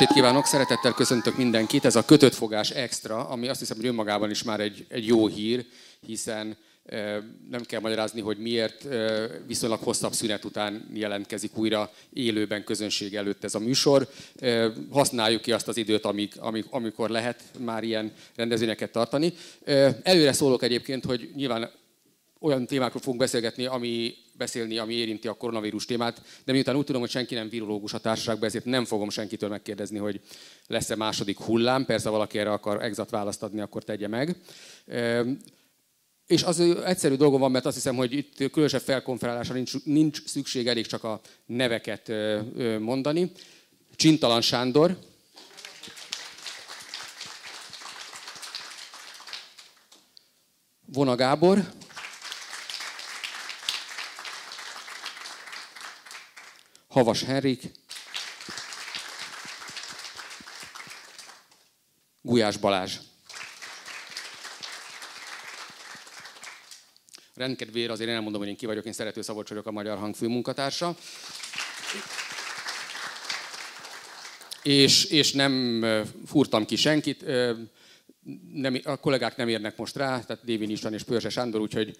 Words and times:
estét 0.00 0.14
kívánok, 0.14 0.46
szeretettel 0.46 0.92
köszöntök 0.92 1.36
mindenkit. 1.36 1.84
Ez 1.84 1.96
a 1.96 2.04
kötött 2.04 2.34
fogás 2.34 2.70
extra, 2.70 3.28
ami 3.28 3.48
azt 3.48 3.58
hiszem, 3.58 3.76
hogy 3.76 3.86
önmagában 3.86 4.30
is 4.30 4.42
már 4.42 4.60
egy, 4.60 4.84
egy 4.88 5.06
jó 5.06 5.26
hír, 5.26 5.66
hiszen 6.06 6.56
nem 7.50 7.62
kell 7.66 7.80
magyarázni, 7.80 8.20
hogy 8.20 8.38
miért 8.38 8.86
viszonylag 9.46 9.78
hosszabb 9.82 10.12
szünet 10.12 10.44
után 10.44 10.90
jelentkezik 10.94 11.56
újra 11.56 11.90
élőben 12.12 12.64
közönség 12.64 13.14
előtt 13.14 13.44
ez 13.44 13.54
a 13.54 13.58
műsor. 13.58 14.08
Használjuk 14.90 15.42
ki 15.42 15.52
azt 15.52 15.68
az 15.68 15.76
időt, 15.76 16.04
amik, 16.04 16.34
amik, 16.38 16.64
amikor 16.70 17.10
lehet 17.10 17.42
már 17.58 17.82
ilyen 17.82 18.12
rendezvényeket 18.34 18.92
tartani. 18.92 19.32
Előre 20.02 20.32
szólok 20.32 20.62
egyébként, 20.62 21.04
hogy 21.04 21.30
nyilván 21.34 21.70
olyan 22.40 22.66
témákról 22.66 23.00
fogunk 23.00 23.20
beszélgetni, 23.20 23.66
ami 23.66 24.14
beszélni, 24.32 24.78
ami 24.78 24.94
érinti 24.94 25.28
a 25.28 25.32
koronavírus 25.32 25.84
témát, 25.84 26.22
de 26.44 26.52
miután 26.52 26.76
úgy 26.76 26.84
tudom, 26.84 27.00
hogy 27.00 27.10
senki 27.10 27.34
nem 27.34 27.48
virológus 27.48 27.92
a 27.92 27.98
társaságban, 27.98 28.48
ezért 28.48 28.64
nem 28.64 28.84
fogom 28.84 29.10
senkitől 29.10 29.48
megkérdezni, 29.48 29.98
hogy 29.98 30.20
lesz-e 30.66 30.96
második 30.96 31.38
hullám. 31.38 31.84
Persze 31.84 32.08
valaki 32.08 32.38
erre 32.38 32.52
akar 32.52 32.82
exakt 32.82 33.10
választ 33.10 33.42
adni, 33.42 33.60
akkor 33.60 33.84
tegye 33.84 34.08
meg. 34.08 34.36
És 36.26 36.42
az 36.42 36.60
egyszerű 36.60 37.14
dolgom 37.14 37.40
van, 37.40 37.50
mert 37.50 37.66
azt 37.66 37.74
hiszem, 37.74 37.96
hogy 37.96 38.12
itt 38.12 38.36
különösebb 38.36 38.80
felkonferálásra 38.80 39.54
nincs, 39.54 39.84
nincs 39.84 40.24
szükség, 40.24 40.66
elég 40.66 40.86
csak 40.86 41.04
a 41.04 41.20
neveket 41.46 42.12
mondani. 42.78 43.32
Csintalan 43.96 44.40
Sándor, 44.40 44.98
Vona 50.92 51.14
Gábor, 51.14 51.72
Havas 56.96 57.22
Henrik, 57.22 57.70
Gulyás 62.22 62.56
Balázs. 62.56 62.92
Rendkedvére 67.34 67.92
azért 67.92 68.10
én 68.10 68.20
mondom, 68.20 68.40
hogy 68.40 68.48
én 68.48 68.56
ki 68.56 68.66
vagyok, 68.66 68.84
én 68.84 68.92
Szerető 68.92 69.22
Szabolcs 69.22 69.48
vagyok, 69.48 69.66
a 69.66 69.70
Magyar 69.70 69.98
Hang 69.98 70.14
főmunkatársa. 70.14 70.96
És, 74.62 75.04
és 75.04 75.32
nem 75.32 75.84
furtam 76.26 76.64
ki 76.64 76.76
senkit, 76.76 77.24
nem, 78.52 78.80
a 78.84 78.96
kollégák 78.96 79.36
nem 79.36 79.48
érnek 79.48 79.76
most 79.76 79.96
rá, 79.96 80.20
tehát 80.20 80.44
Dévin 80.44 80.70
István 80.70 80.92
és 80.92 81.02
Pörse 81.02 81.28
Sándor, 81.28 81.60
úgyhogy 81.60 81.96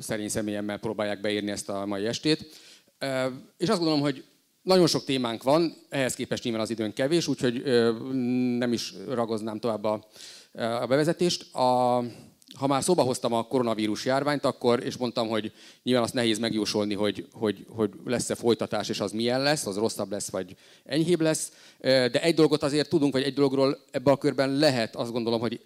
szerény 0.00 0.28
személyemmel 0.28 0.78
próbálják 0.78 1.20
beírni 1.20 1.50
ezt 1.50 1.68
a 1.68 1.86
mai 1.86 2.06
estét. 2.06 2.46
És 3.56 3.68
azt 3.68 3.78
gondolom, 3.78 4.00
hogy 4.00 4.24
nagyon 4.62 4.86
sok 4.86 5.04
témánk 5.04 5.42
van, 5.42 5.74
ehhez 5.88 6.14
képest 6.14 6.42
nyilván 6.42 6.62
az 6.62 6.70
időn 6.70 6.92
kevés, 6.92 7.26
úgyhogy 7.26 7.62
nem 8.58 8.72
is 8.72 8.94
ragoznám 9.08 9.58
tovább 9.58 9.84
a, 9.84 10.06
a 10.52 10.86
bevezetést. 10.86 11.54
A, 11.54 12.02
ha 12.54 12.66
már 12.66 12.82
szóba 12.82 13.02
hoztam 13.02 13.32
a 13.32 13.42
koronavírus 13.42 14.04
járványt, 14.04 14.44
akkor, 14.44 14.84
és 14.84 14.96
mondtam, 14.96 15.28
hogy 15.28 15.52
nyilván 15.82 16.02
azt 16.02 16.14
nehéz 16.14 16.38
megjósolni, 16.38 16.94
hogy, 16.94 17.26
hogy, 17.32 17.66
hogy 17.68 17.90
lesz-e 18.04 18.34
folytatás, 18.34 18.88
és 18.88 19.00
az 19.00 19.12
milyen 19.12 19.42
lesz, 19.42 19.66
az 19.66 19.76
rosszabb 19.76 20.10
lesz, 20.10 20.30
vagy 20.30 20.56
enyhébb 20.84 21.20
lesz. 21.20 21.52
De 21.80 22.22
egy 22.22 22.34
dolgot 22.34 22.62
azért 22.62 22.88
tudunk, 22.88 23.12
vagy 23.12 23.22
egy 23.22 23.34
dologról 23.34 23.78
ebben 23.90 24.14
a 24.14 24.18
körben 24.18 24.56
lehet 24.56 24.96
azt 24.96 25.12
gondolom, 25.12 25.40
hogy 25.40 25.60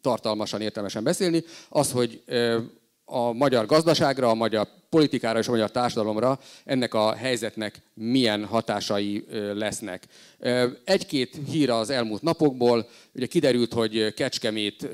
tartalmasan, 0.00 0.60
értelmesen 0.60 1.04
beszélni, 1.04 1.44
az, 1.68 1.92
hogy 1.92 2.22
a 3.04 3.32
magyar 3.32 3.66
gazdaságra, 3.66 4.28
a 4.28 4.34
magyar 4.34 4.68
politikára 4.88 5.38
és 5.38 5.48
a 5.48 5.50
magyar 5.50 5.70
társadalomra 5.70 6.38
ennek 6.64 6.94
a 6.94 7.14
helyzetnek 7.14 7.82
milyen 7.94 8.44
hatásai 8.44 9.24
lesznek. 9.54 10.04
Egy-két 10.84 11.38
hír 11.50 11.70
az 11.70 11.90
elmúlt 11.90 12.22
napokból, 12.22 12.88
ugye 13.14 13.26
kiderült, 13.26 13.72
hogy 13.72 14.14
Kecskemét 14.14 14.88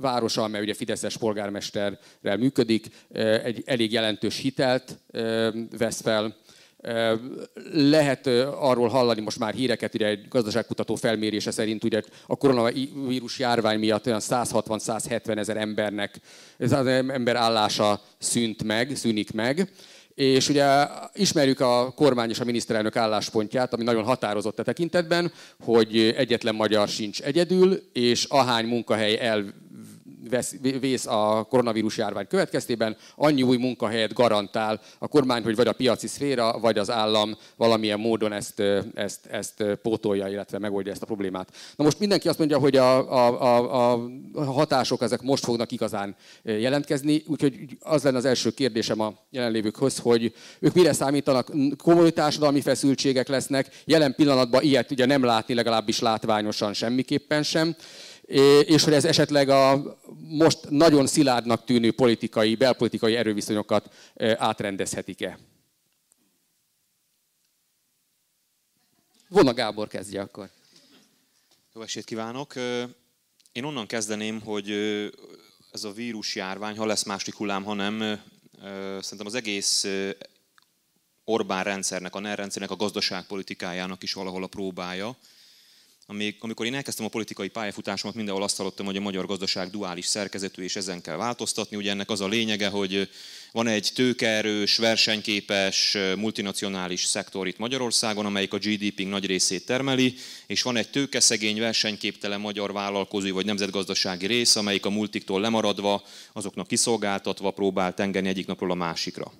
városa, 0.00 0.42
amely 0.42 0.60
ugye 0.60 0.74
Fideszes 0.74 1.16
polgármesterrel 1.16 2.36
működik, 2.38 2.86
egy 3.44 3.62
elég 3.66 3.92
jelentős 3.92 4.38
hitelt 4.38 4.98
vesz 5.78 6.00
fel, 6.00 6.36
lehet 7.72 8.26
arról 8.60 8.88
hallani 8.88 9.20
most 9.20 9.38
már 9.38 9.54
híreket, 9.54 9.94
ugye 9.94 10.06
egy 10.06 10.28
gazdaságkutató 10.28 10.94
felmérése 10.94 11.50
szerint 11.50 11.84
ugye 11.84 12.02
a 12.26 12.36
koronavírus 12.36 13.38
járvány 13.38 13.78
miatt 13.78 14.06
olyan 14.06 14.20
160-170 14.22 15.38
ezer 15.38 15.56
embernek, 15.56 16.20
ez 16.58 16.72
az 16.72 16.86
ember 16.86 17.36
állása 17.36 18.00
szűnt 18.18 18.62
meg, 18.62 18.96
szűnik 18.96 19.32
meg. 19.32 19.70
És 20.14 20.48
ugye 20.48 20.86
ismerjük 21.12 21.60
a 21.60 21.92
kormány 21.96 22.30
és 22.30 22.40
a 22.40 22.44
miniszterelnök 22.44 22.96
álláspontját, 22.96 23.74
ami 23.74 23.84
nagyon 23.84 24.04
határozott 24.04 24.58
a 24.58 24.62
tekintetben, 24.62 25.32
hogy 25.64 26.14
egyetlen 26.16 26.54
magyar 26.54 26.88
sincs 26.88 27.20
egyedül, 27.20 27.82
és 27.92 28.24
ahány 28.24 28.66
munkahely 28.66 29.18
el 29.18 29.44
vesz, 30.30 30.54
vész 30.80 31.06
a 31.06 31.46
koronavírus 31.48 31.96
járvány 31.96 32.26
következtében, 32.26 32.96
annyi 33.16 33.42
új 33.42 33.56
munkahelyet 33.56 34.12
garantál 34.12 34.80
a 34.98 35.08
kormány, 35.08 35.42
hogy 35.42 35.56
vagy 35.56 35.66
a 35.66 35.72
piaci 35.72 36.06
szféra, 36.06 36.58
vagy 36.58 36.78
az 36.78 36.90
állam 36.90 37.36
valamilyen 37.56 38.00
módon 38.00 38.32
ezt, 38.32 38.62
ezt, 38.94 39.26
ezt 39.26 39.64
pótolja, 39.82 40.28
illetve 40.28 40.58
megoldja 40.58 40.92
ezt 40.92 41.02
a 41.02 41.06
problémát. 41.06 41.52
Na 41.76 41.84
most 41.84 41.98
mindenki 41.98 42.28
azt 42.28 42.38
mondja, 42.38 42.58
hogy 42.58 42.76
a, 42.76 43.12
a, 43.12 43.42
a, 43.42 43.92
a 44.34 44.44
hatások 44.44 45.02
ezek 45.02 45.22
most 45.22 45.44
fognak 45.44 45.72
igazán 45.72 46.16
jelentkezni, 46.42 47.22
úgyhogy 47.26 47.54
az 47.80 48.02
lenne 48.02 48.16
az 48.16 48.24
első 48.24 48.50
kérdésem 48.50 49.00
a 49.00 49.14
jelenlévőkhöz, 49.30 49.98
hogy 49.98 50.32
ők 50.60 50.74
mire 50.74 50.92
számítanak, 50.92 51.50
komoly 51.76 52.10
társadalmi 52.10 52.60
feszültségek 52.60 53.28
lesznek, 53.28 53.82
jelen 53.84 54.14
pillanatban 54.14 54.62
ilyet 54.62 54.90
ugye 54.90 55.06
nem 55.06 55.24
látni 55.24 55.54
legalábbis 55.54 55.98
látványosan 56.00 56.72
semmiképpen 56.72 57.42
sem 57.42 57.76
és 58.66 58.84
hogy 58.84 58.92
ez 58.92 59.04
esetleg 59.04 59.48
a 59.48 59.96
most 60.18 60.70
nagyon 60.70 61.06
szilárdnak 61.06 61.64
tűnő 61.64 61.92
politikai, 61.92 62.54
belpolitikai 62.54 63.16
erőviszonyokat 63.16 63.94
átrendezhetik-e. 64.36 65.38
Vona 69.28 69.54
Gábor 69.54 69.88
kezdje 69.88 70.20
akkor. 70.20 70.50
Jó 71.74 71.82
estét 71.82 72.04
kívánok! 72.04 72.54
Én 73.52 73.64
onnan 73.64 73.86
kezdeném, 73.86 74.40
hogy 74.40 74.70
ez 75.72 75.84
a 75.84 75.92
vírus 75.92 76.34
járvány, 76.34 76.76
ha 76.76 76.86
lesz 76.86 77.04
másik 77.04 77.34
hullám, 77.34 77.64
ha 77.64 77.74
nem, 77.74 78.22
szerintem 79.00 79.26
az 79.26 79.34
egész 79.34 79.86
Orbán 81.24 81.64
rendszernek, 81.64 82.14
a 82.14 82.20
NER 82.20 82.38
rendszernek, 82.38 82.70
a 82.70 82.76
gazdaságpolitikájának 82.76 84.02
is 84.02 84.12
valahol 84.12 84.42
a 84.42 84.46
próbája 84.46 85.16
amikor 86.38 86.66
én 86.66 86.74
elkezdtem 86.74 87.04
a 87.04 87.08
politikai 87.08 87.48
pályafutásomat, 87.48 88.16
mindenhol 88.16 88.42
azt 88.42 88.56
hallottam, 88.56 88.86
hogy 88.86 88.96
a 88.96 89.00
magyar 89.00 89.26
gazdaság 89.26 89.70
duális 89.70 90.06
szerkezetű, 90.06 90.62
és 90.62 90.76
ezen 90.76 91.00
kell 91.00 91.16
változtatni. 91.16 91.76
Ugye 91.76 91.90
ennek 91.90 92.10
az 92.10 92.20
a 92.20 92.28
lényege, 92.28 92.68
hogy 92.68 93.08
van 93.52 93.66
egy 93.66 93.90
tőkeerős, 93.94 94.76
versenyképes, 94.76 95.96
multinacionális 96.16 97.04
szektor 97.04 97.46
itt 97.46 97.58
Magyarországon, 97.58 98.26
amelyik 98.26 98.52
a 98.52 98.58
GDP 98.58 99.08
nagy 99.08 99.26
részét 99.26 99.66
termeli, 99.66 100.14
és 100.46 100.62
van 100.62 100.76
egy 100.76 100.90
tőkeszegény, 100.90 101.58
versenyképtelen 101.58 102.40
magyar 102.40 102.72
vállalkozói 102.72 103.30
vagy 103.30 103.44
nemzetgazdasági 103.44 104.26
rész, 104.26 104.56
amelyik 104.56 104.86
a 104.86 104.90
multiktól 104.90 105.40
lemaradva, 105.40 106.02
azoknak 106.32 106.66
kiszolgáltatva 106.66 107.50
próbál 107.50 107.94
tengeni 107.94 108.28
egyik 108.28 108.46
napról 108.46 108.70
a 108.70 108.74
másikra. 108.74 109.32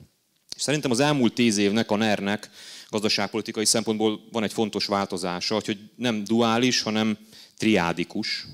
És 0.56 0.62
szerintem 0.62 0.90
az 0.90 1.00
elmúlt 1.00 1.34
tíz 1.34 1.56
évnek, 1.56 1.90
a 1.90 1.96
NER-nek 1.96 2.50
gazdaságpolitikai 2.92 3.64
szempontból 3.64 4.20
van 4.32 4.42
egy 4.42 4.52
fontos 4.52 4.86
változása, 4.86 5.60
hogy 5.64 5.78
nem 5.96 6.24
duális, 6.24 6.82
hanem 6.82 7.18
triádikus 7.58 8.46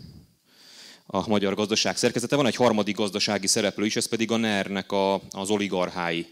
a 1.06 1.28
magyar 1.28 1.54
gazdaság 1.54 1.96
szerkezete. 1.96 2.36
Van 2.36 2.46
egy 2.46 2.54
harmadik 2.54 2.96
gazdasági 2.96 3.46
szereplő 3.46 3.84
is, 3.84 3.96
ez 3.96 4.08
pedig 4.08 4.30
a 4.30 4.36
NER-nek 4.36 4.92
a, 4.92 5.14
az 5.30 5.50
oligarchái. 5.50 6.26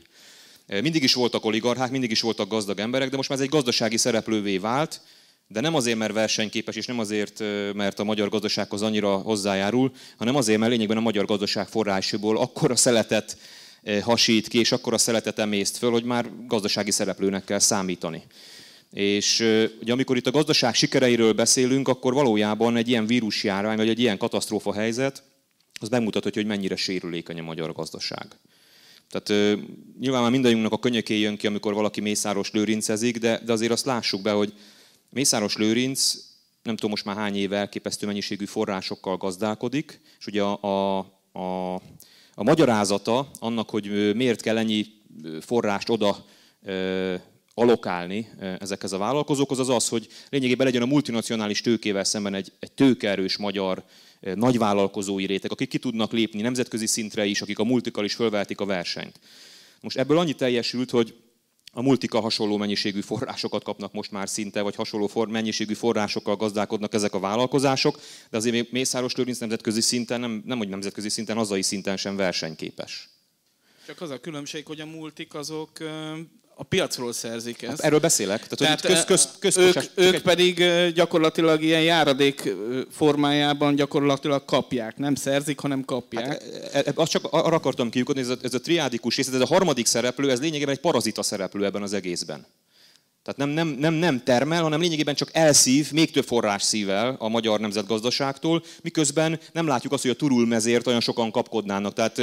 Mindig 0.66 1.02
is 1.02 1.14
voltak 1.14 1.44
oligarchák, 1.44 1.90
mindig 1.90 2.10
is 2.10 2.20
voltak 2.20 2.48
gazdag 2.48 2.78
emberek, 2.78 3.10
de 3.10 3.16
most 3.16 3.28
már 3.28 3.38
ez 3.38 3.44
egy 3.44 3.50
gazdasági 3.50 3.96
szereplővé 3.96 4.58
vált, 4.58 5.00
de 5.48 5.60
nem 5.60 5.74
azért, 5.74 5.98
mert 5.98 6.12
versenyképes, 6.12 6.76
és 6.76 6.86
nem 6.86 6.98
azért, 6.98 7.42
mert 7.74 7.98
a 7.98 8.04
magyar 8.04 8.28
gazdasághoz 8.28 8.82
annyira 8.82 9.16
hozzájárul, 9.16 9.92
hanem 10.16 10.36
azért, 10.36 10.58
mert 10.58 10.70
lényegben 10.70 10.96
a 10.96 11.00
magyar 11.00 11.24
gazdaság 11.24 11.68
forrásból 11.68 12.38
akkora 12.38 12.76
szeletet 12.76 13.36
hasít 14.02 14.48
ki, 14.48 14.58
és 14.58 14.72
akkor 14.72 14.92
a 14.92 14.98
szeletet 14.98 15.38
emészt 15.38 15.76
föl, 15.76 15.90
hogy 15.90 16.04
már 16.04 16.30
gazdasági 16.46 16.90
szereplőnek 16.90 17.44
kell 17.44 17.58
számítani. 17.58 18.22
És 18.92 19.40
ugye 19.80 19.92
amikor 19.92 20.16
itt 20.16 20.26
a 20.26 20.30
gazdaság 20.30 20.74
sikereiről 20.74 21.32
beszélünk, 21.32 21.88
akkor 21.88 22.14
valójában 22.14 22.76
egy 22.76 22.88
ilyen 22.88 23.06
vírusjárvány, 23.06 23.76
vagy 23.76 23.88
egy 23.88 24.00
ilyen 24.00 24.18
katasztrófa 24.18 24.72
helyzet, 24.72 25.22
az 25.80 25.88
bemutatja, 25.88 26.30
hogy 26.34 26.46
mennyire 26.46 26.76
sérülékeny 26.76 27.38
a 27.38 27.42
magyar 27.42 27.72
gazdaság. 27.72 28.26
Tehát 29.10 29.58
nyilván 30.00 30.22
már 30.22 30.30
mindannyiunknak 30.30 30.72
a 30.72 30.78
könyöké 30.78 31.18
jön 31.18 31.36
ki, 31.36 31.46
amikor 31.46 31.74
valaki 31.74 32.00
Mészáros 32.00 32.50
lőrincezik, 32.50 33.18
de, 33.18 33.40
de 33.44 33.52
azért 33.52 33.72
azt 33.72 33.84
lássuk 33.84 34.22
be, 34.22 34.30
hogy 34.30 34.52
Mészáros 35.10 35.56
lőrinc 35.56 36.14
nem 36.62 36.74
tudom 36.74 36.90
most 36.90 37.04
már 37.04 37.16
hány 37.16 37.36
éve 37.36 37.56
elképesztő 37.56 38.06
mennyiségű 38.06 38.44
forrásokkal 38.44 39.16
gazdálkodik, 39.16 40.00
és 40.18 40.26
ugye 40.26 40.42
a, 40.42 40.62
a, 40.62 40.98
a 41.40 41.80
a 42.38 42.42
magyarázata 42.42 43.30
annak, 43.38 43.70
hogy 43.70 44.14
miért 44.14 44.40
kell 44.40 44.58
ennyi 44.58 44.86
forrást 45.40 45.88
oda 45.88 46.24
alokálni 47.54 48.28
ezekhez 48.58 48.92
a 48.92 48.98
vállalkozókhoz, 48.98 49.58
az 49.58 49.68
az, 49.68 49.88
hogy 49.88 50.08
lényegében 50.28 50.66
legyen 50.66 50.82
a 50.82 50.86
multinacionális 50.86 51.60
tőkével 51.60 52.04
szemben 52.04 52.34
egy, 52.34 52.52
egy 52.58 52.72
tőkeerős 52.72 53.36
magyar 53.36 53.84
nagyvállalkozói 54.34 55.26
réteg, 55.26 55.52
akik 55.52 55.68
ki 55.68 55.78
tudnak 55.78 56.12
lépni 56.12 56.40
nemzetközi 56.40 56.86
szintre 56.86 57.24
is, 57.24 57.40
akik 57.42 57.58
a 57.58 57.64
multikal 57.64 58.04
is 58.04 58.14
fölvehetik 58.14 58.60
a 58.60 58.64
versenyt. 58.64 59.20
Most 59.80 59.96
ebből 59.96 60.18
annyi 60.18 60.32
teljesült, 60.32 60.90
hogy 60.90 61.14
a 61.76 61.82
multika 61.82 62.20
hasonló 62.20 62.56
mennyiségű 62.56 63.00
forrásokat 63.00 63.64
kapnak 63.64 63.92
most 63.92 64.10
már 64.10 64.28
szinte, 64.28 64.60
vagy 64.60 64.74
hasonló 64.74 65.06
for, 65.06 65.28
mennyiségű 65.28 65.74
forrásokkal 65.74 66.36
gazdálkodnak 66.36 66.94
ezek 66.94 67.14
a 67.14 67.20
vállalkozások, 67.20 68.00
de 68.30 68.36
azért 68.36 68.54
még 68.54 68.68
Mészáros 68.70 69.14
Lőrinc 69.14 69.38
nemzetközi 69.38 69.80
szinten, 69.80 70.20
nem, 70.20 70.42
nem 70.44 70.58
hogy 70.58 70.68
nemzetközi 70.68 71.08
szinten, 71.08 71.36
hazai 71.36 71.62
szinten 71.62 71.96
sem 71.96 72.16
versenyképes. 72.16 73.08
Csak 73.86 74.00
az 74.00 74.10
a 74.10 74.20
különbség, 74.20 74.66
hogy 74.66 74.80
a 74.80 74.86
multik 74.86 75.34
azok 75.34 75.70
a 76.58 76.62
piacról 76.62 77.12
szerzik 77.12 77.62
ezt. 77.62 77.70
Hát 77.70 77.80
erről 77.80 77.98
beszélek. 77.98 78.46
Tehát, 78.46 78.80
Tehát 78.82 79.04
köz, 79.04 79.04
köz, 79.04 79.28
köz, 79.38 79.56
ők, 79.56 79.76
ők 79.94 80.22
pedig 80.22 80.64
gyakorlatilag 80.94 81.62
ilyen 81.62 81.82
járadék 81.82 82.54
formájában 82.90 83.74
gyakorlatilag 83.74 84.44
kapják. 84.44 84.96
Nem 84.96 85.14
szerzik, 85.14 85.60
hanem 85.60 85.84
kapják. 85.84 86.26
Hát, 86.26 86.42
e, 86.72 86.82
e, 86.86 86.92
azt 86.94 87.10
csak 87.10 87.24
arra 87.30 87.56
akartam 87.56 87.90
kiukadni, 87.90 88.20
ez 88.20 88.28
a, 88.28 88.36
ez 88.42 88.54
a 88.54 88.60
triádikus 88.60 89.16
rész, 89.16 89.28
ez 89.28 89.40
a 89.40 89.46
harmadik 89.46 89.86
szereplő, 89.86 90.30
ez 90.30 90.40
lényegében 90.40 90.74
egy 90.74 90.80
parazita 90.80 91.22
szereplő 91.22 91.64
ebben 91.64 91.82
az 91.82 91.92
egészben. 91.92 92.46
Tehát 93.22 93.40
nem, 93.40 93.48
nem, 93.48 93.68
nem, 93.78 93.94
nem 93.94 94.22
termel, 94.24 94.62
hanem 94.62 94.80
lényegében 94.80 95.14
csak 95.14 95.30
elszív, 95.32 95.92
még 95.92 96.10
több 96.10 96.24
forrás 96.24 96.62
szív 96.62 96.90
el 96.90 97.16
a 97.18 97.28
magyar 97.28 97.60
nemzetgazdaságtól, 97.60 98.62
miközben 98.82 99.40
nem 99.52 99.66
látjuk 99.66 99.92
azt, 99.92 100.02
hogy 100.02 100.10
a 100.10 100.14
turulmezért 100.14 100.86
olyan 100.86 101.00
sokan 101.00 101.30
kapkodnának. 101.30 101.92
Tehát 101.92 102.22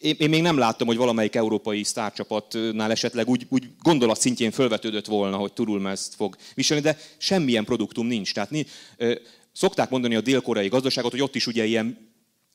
én, 0.00 0.14
én 0.18 0.28
még 0.28 0.42
nem 0.42 0.58
láttam, 0.58 0.86
hogy 0.86 0.96
valamelyik 0.96 1.34
európai 1.34 1.82
sztárcsapatnál 1.82 2.90
esetleg 2.90 3.28
úgy, 3.28 3.46
úgy 3.48 3.68
gondolat 3.82 4.20
szintjén 4.20 4.50
fölvetődött 4.50 5.06
volna, 5.06 5.36
hogy 5.36 5.52
Turulmezt 5.52 6.14
fog 6.14 6.36
viselni, 6.54 6.82
de 6.82 6.98
semmilyen 7.16 7.64
produktum 7.64 8.06
nincs. 8.06 8.34
Tehát 8.34 8.50
szokták 9.52 9.90
mondani 9.90 10.14
a 10.14 10.20
dél-koreai 10.20 10.68
gazdaságot, 10.68 11.10
hogy 11.10 11.22
ott 11.22 11.34
is 11.34 11.46
ugye 11.46 11.64
ilyen 11.64 12.06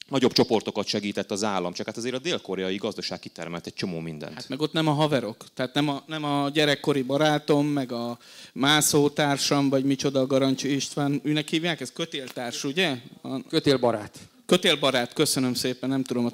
nagyobb 0.07 0.31
csoportokat 0.31 0.87
segített 0.87 1.31
az 1.31 1.43
állam, 1.43 1.73
csak 1.73 1.85
hát 1.85 1.97
azért 1.97 2.15
a 2.15 2.19
dél-koreai 2.19 2.75
gazdaság 2.75 3.19
kitermelt 3.19 3.67
egy 3.67 3.73
csomó 3.73 3.99
mindent. 3.99 4.33
Hát 4.33 4.49
meg 4.49 4.61
ott 4.61 4.73
nem 4.73 4.87
a 4.87 4.91
haverok, 4.91 5.45
tehát 5.53 5.73
nem 5.73 5.89
a, 5.89 6.03
nem 6.07 6.23
a 6.23 6.49
gyerekkori 6.49 7.01
barátom, 7.01 7.67
meg 7.67 7.91
a 7.91 8.17
mászótársam, 8.53 9.69
vagy 9.69 9.83
micsoda 9.83 10.19
a 10.19 10.25
Garancsi 10.25 10.73
István, 10.75 11.21
őnek 11.23 11.49
hívják, 11.49 11.81
ez 11.81 11.91
kötéltárs, 11.91 12.63
ugye? 12.63 12.97
A... 13.21 13.47
Kötélbarát. 13.47 14.19
Kötélbarát, 14.53 15.13
köszönöm 15.13 15.53
szépen, 15.53 15.89
nem 15.89 16.03
tudom 16.03 16.25
a 16.25 16.31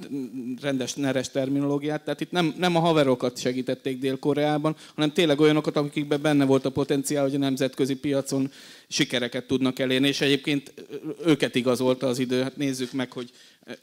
rendes, 0.62 0.94
neres 0.94 1.30
terminológiát. 1.30 2.04
Tehát 2.04 2.21
itt 2.21 2.31
nem, 2.31 2.54
nem 2.57 2.75
a 2.75 2.80
haverokat 2.80 3.39
segítették 3.39 4.00
Dél-Koreában, 4.00 4.75
hanem 4.95 5.12
tényleg 5.12 5.39
olyanokat, 5.39 5.75
akikben 5.75 6.21
benne 6.21 6.45
volt 6.45 6.66
a 6.66 6.69
potenciál, 6.69 7.24
hogy 7.24 7.36
a 7.36 7.38
nemzetközi 7.38 7.95
piacon 7.95 8.51
sikereket 8.88 9.48
tudnak 9.48 9.80
elérni, 9.80 10.07
és 10.07 10.21
egyébként 10.21 10.74
őket 11.25 11.56
igazolta 11.56 12.07
az 12.07 12.19
idő. 12.19 12.42
Hát 12.42 12.57
nézzük 12.57 12.92
meg, 12.92 13.12
hogy 13.12 13.30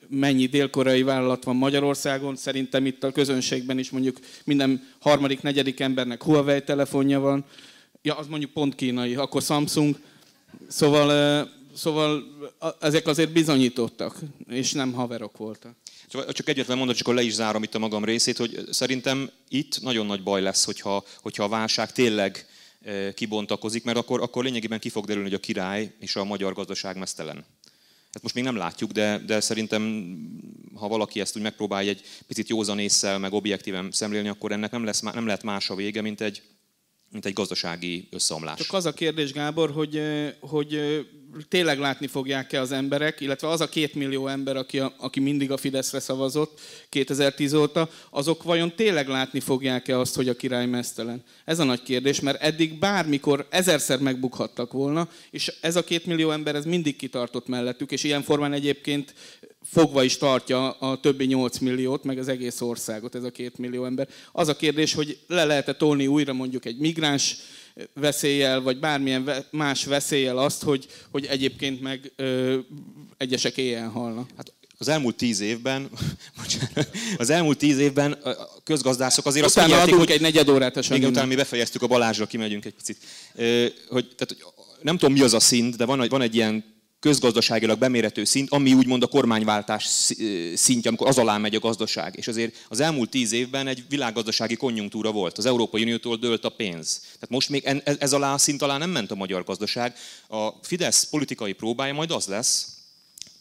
mennyi 0.09 0.47
dél-koreai 0.47 1.03
vállalat 1.03 1.44
van 1.44 1.56
Magyarországon. 1.56 2.37
Szerintem 2.37 2.87
itt 2.87 3.05
a 3.05 3.12
közönségben 3.12 3.79
is 3.79 3.91
mondjuk 3.91 4.19
minden 4.44 4.88
harmadik, 4.99 5.43
negyedik 5.43 5.81
embernek 5.81 6.23
Huawei 6.23 6.62
telefonja 6.62 7.21
van. 7.21 7.44
Ja, 8.03 8.15
az 8.15 8.27
mondjuk 8.27 8.50
pont 8.50 8.75
kínai, 8.75 9.15
akkor 9.15 9.43
Samsung. 9.43 9.99
Szóval 10.69 11.55
Szóval 11.76 12.25
ezek 12.81 13.06
azért 13.06 13.32
bizonyítottak, 13.32 14.19
és 14.49 14.73
nem 14.73 14.93
haverok 14.93 15.37
voltak. 15.37 15.75
Szóval 16.11 16.32
csak 16.32 16.49
egyetlen 16.49 16.78
mondat, 16.78 16.96
csak 16.96 17.14
le 17.14 17.23
is 17.23 17.32
zárom 17.32 17.62
itt 17.62 17.75
a 17.75 17.78
magam 17.78 18.05
részét, 18.05 18.37
hogy 18.37 18.64
szerintem 18.70 19.31
itt 19.49 19.81
nagyon 19.81 20.06
nagy 20.06 20.23
baj 20.23 20.43
lesz, 20.43 20.64
hogyha, 20.64 21.05
hogyha 21.20 21.44
a 21.44 21.49
válság 21.49 21.93
tényleg 21.93 22.46
e, 22.82 23.14
kibontakozik, 23.14 23.84
mert 23.84 23.99
akkor, 23.99 24.20
akkor 24.20 24.44
lényegében 24.44 24.78
ki 24.78 24.88
fog 24.88 25.05
derülni, 25.05 25.28
hogy 25.28 25.38
a 25.38 25.43
király 25.43 25.93
és 26.00 26.17
a 26.17 26.25
magyar 26.25 26.52
gazdaság 26.52 26.96
mesztelen. 26.96 27.44
Hát 28.12 28.23
most 28.23 28.34
még 28.34 28.44
nem 28.44 28.56
látjuk, 28.56 28.90
de, 28.90 29.19
de 29.19 29.40
szerintem, 29.40 30.12
ha 30.75 30.88
valaki 30.88 31.20
ezt 31.20 31.37
úgy 31.37 31.43
megpróbálja 31.43 31.90
egy 31.90 32.00
picit 32.26 32.49
józan 32.49 32.78
észsel, 32.78 33.19
meg 33.19 33.32
objektíven 33.32 33.90
szemlélni, 33.90 34.28
akkor 34.28 34.52
ennek 34.52 34.70
nem, 34.70 34.84
lesz, 34.84 35.00
nem 35.00 35.26
lehet 35.26 35.43
más 35.43 35.70
a 35.70 35.75
vége, 35.75 36.00
mint 36.00 36.20
egy, 36.20 36.43
mint 37.16 37.28
egy 37.28 37.34
gazdasági 37.34 38.08
összeomlás. 38.10 38.58
Csak 38.58 38.72
az 38.72 38.86
a 38.86 38.92
kérdés, 38.92 39.32
Gábor, 39.32 39.70
hogy, 39.70 40.02
hogy 40.40 40.80
tényleg 41.48 41.78
látni 41.78 42.06
fogják-e 42.06 42.60
az 42.60 42.72
emberek, 42.72 43.20
illetve 43.20 43.48
az 43.48 43.60
a 43.60 43.68
két 43.68 43.94
millió 43.94 44.26
ember, 44.26 44.56
aki, 44.56 44.78
a, 44.78 44.94
aki 44.98 45.20
mindig 45.20 45.50
a 45.50 45.56
Fideszre 45.56 46.00
szavazott 46.00 46.60
2010 46.88 47.52
óta, 47.52 47.90
azok 48.10 48.42
vajon 48.42 48.74
tényleg 48.74 49.08
látni 49.08 49.40
fogják-e 49.40 49.98
azt, 49.98 50.14
hogy 50.14 50.28
a 50.28 50.36
király 50.36 50.66
mesztelen? 50.66 51.24
Ez 51.44 51.58
a 51.58 51.64
nagy 51.64 51.82
kérdés, 51.82 52.20
mert 52.20 52.42
eddig 52.42 52.78
bármikor 52.78 53.46
ezerszer 53.50 53.98
megbukhattak 53.98 54.72
volna, 54.72 55.08
és 55.30 55.52
ez 55.60 55.76
a 55.76 55.84
két 55.84 56.06
millió 56.06 56.30
ember 56.30 56.54
ez 56.54 56.64
mindig 56.64 56.96
kitartott 56.96 57.46
mellettük, 57.46 57.92
és 57.92 58.04
ilyen 58.04 58.22
formán 58.22 58.52
egyébként 58.52 59.14
fogva 59.70 60.02
is 60.02 60.16
tartja 60.16 60.70
a 60.70 61.00
többi 61.00 61.24
8 61.24 61.58
milliót, 61.58 62.04
meg 62.04 62.18
az 62.18 62.28
egész 62.28 62.60
országot, 62.60 63.14
ez 63.14 63.22
a 63.22 63.30
két 63.30 63.58
millió 63.58 63.84
ember. 63.84 64.08
Az 64.32 64.48
a 64.48 64.56
kérdés, 64.56 64.94
hogy 64.94 65.18
le 65.26 65.44
lehet-e 65.44 65.74
tolni 65.74 66.06
újra 66.06 66.32
mondjuk 66.32 66.64
egy 66.64 66.78
migráns 66.78 67.36
veszéllyel, 67.94 68.60
vagy 68.60 68.78
bármilyen 68.78 69.44
más 69.50 69.84
veszéllyel 69.84 70.38
azt, 70.38 70.62
hogy, 70.62 70.86
hogy 71.10 71.26
egyébként 71.26 71.80
meg 71.80 72.12
ö, 72.16 72.58
egyesek 73.16 73.56
éjjel 73.56 73.88
halnak. 73.88 74.30
Hát 74.36 74.52
az 74.78 74.88
elmúlt 74.88 75.16
tíz 75.16 75.40
évben, 75.40 75.90
az 77.16 77.30
elmúlt 77.30 77.58
tíz 77.58 77.78
évben 77.78 78.12
a 78.12 78.48
közgazdászok 78.64 79.26
azért 79.26 79.46
utána 79.46 79.66
azt 79.66 79.76
mondják, 79.76 79.98
hogy 79.98 80.10
egy 80.10 80.20
negyed 80.20 80.48
órát 80.48 80.76
a 80.76 80.94
Igen, 80.94 81.10
utána 81.10 81.26
mi 81.26 81.34
befejeztük 81.34 81.82
a 81.82 81.86
Balázsra, 81.86 82.26
kimegyünk 82.26 82.64
egy 82.64 82.74
picit. 82.74 82.98
Hogy, 83.88 84.14
tehát, 84.14 84.36
nem 84.82 84.98
tudom 84.98 85.14
mi 85.14 85.20
az 85.20 85.34
a 85.34 85.40
szint, 85.40 85.76
de 85.76 85.84
van, 85.84 86.06
van 86.08 86.22
egy 86.22 86.34
ilyen 86.34 86.75
közgazdaságilag 87.00 87.78
bemérhető 87.78 88.25
szint, 88.25 88.50
ami 88.50 88.73
úgymond 88.73 89.02
a 89.02 89.06
kormányváltás 89.06 89.85
szintje, 90.54 90.88
amikor 90.88 91.09
az 91.09 91.18
alá 91.18 91.37
megy 91.37 91.54
a 91.54 91.59
gazdaság. 91.59 92.16
És 92.16 92.28
azért 92.28 92.66
az 92.68 92.80
elmúlt 92.80 93.11
tíz 93.11 93.32
évben 93.32 93.66
egy 93.66 93.85
világgazdasági 93.88 94.56
konjunktúra 94.56 95.12
volt. 95.12 95.38
Az 95.38 95.47
Európai 95.47 95.82
Uniótól 95.82 96.16
dőlt 96.16 96.44
a 96.44 96.49
pénz. 96.49 97.00
Tehát 97.00 97.28
most 97.28 97.49
még 97.49 97.64
ez 97.85 98.12
alá 98.12 98.35
a 98.35 98.38
szint 98.38 98.62
alá 98.62 98.78
nem 98.78 98.90
ment 98.90 99.11
a 99.11 99.14
magyar 99.14 99.44
gazdaság. 99.44 99.94
A 100.28 100.49
Fidesz 100.62 101.04
politikai 101.04 101.52
próbája 101.52 101.94
majd 101.94 102.11
az 102.11 102.26
lesz, 102.26 102.76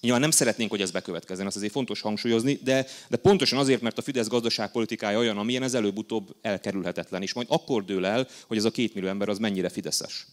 Nyilván 0.06 0.24
nem 0.24 0.32
szeretnénk, 0.32 0.70
hogy 0.70 0.82
ez 0.82 0.92
bekövetkezzen, 0.92 1.46
azt 1.46 1.56
azért 1.56 1.72
fontos 1.72 2.02
hangsúlyozni, 2.02 2.60
de, 2.64 2.86
de 3.10 3.18
pontosan 3.18 3.60
azért, 3.60 3.82
mert 3.82 3.98
a 3.98 4.02
Fidesz 4.02 4.28
gazdaságpolitikája 4.28 5.18
olyan, 5.18 5.38
amilyen 5.38 5.64
ez 5.64 5.74
előbb-utóbb 5.74 6.36
elkerülhetetlen, 6.42 7.22
és 7.22 7.34
majd 7.34 7.48
akkor 7.50 7.86
dől 7.86 8.06
el, 8.06 8.28
hogy 8.48 8.58
ez 8.58 8.66
a 8.66 8.72
két 8.72 8.94
millió 8.94 9.10
ember 9.10 9.30
az 9.30 9.38
mennyire 9.38 9.70
fideszes. 9.70 10.26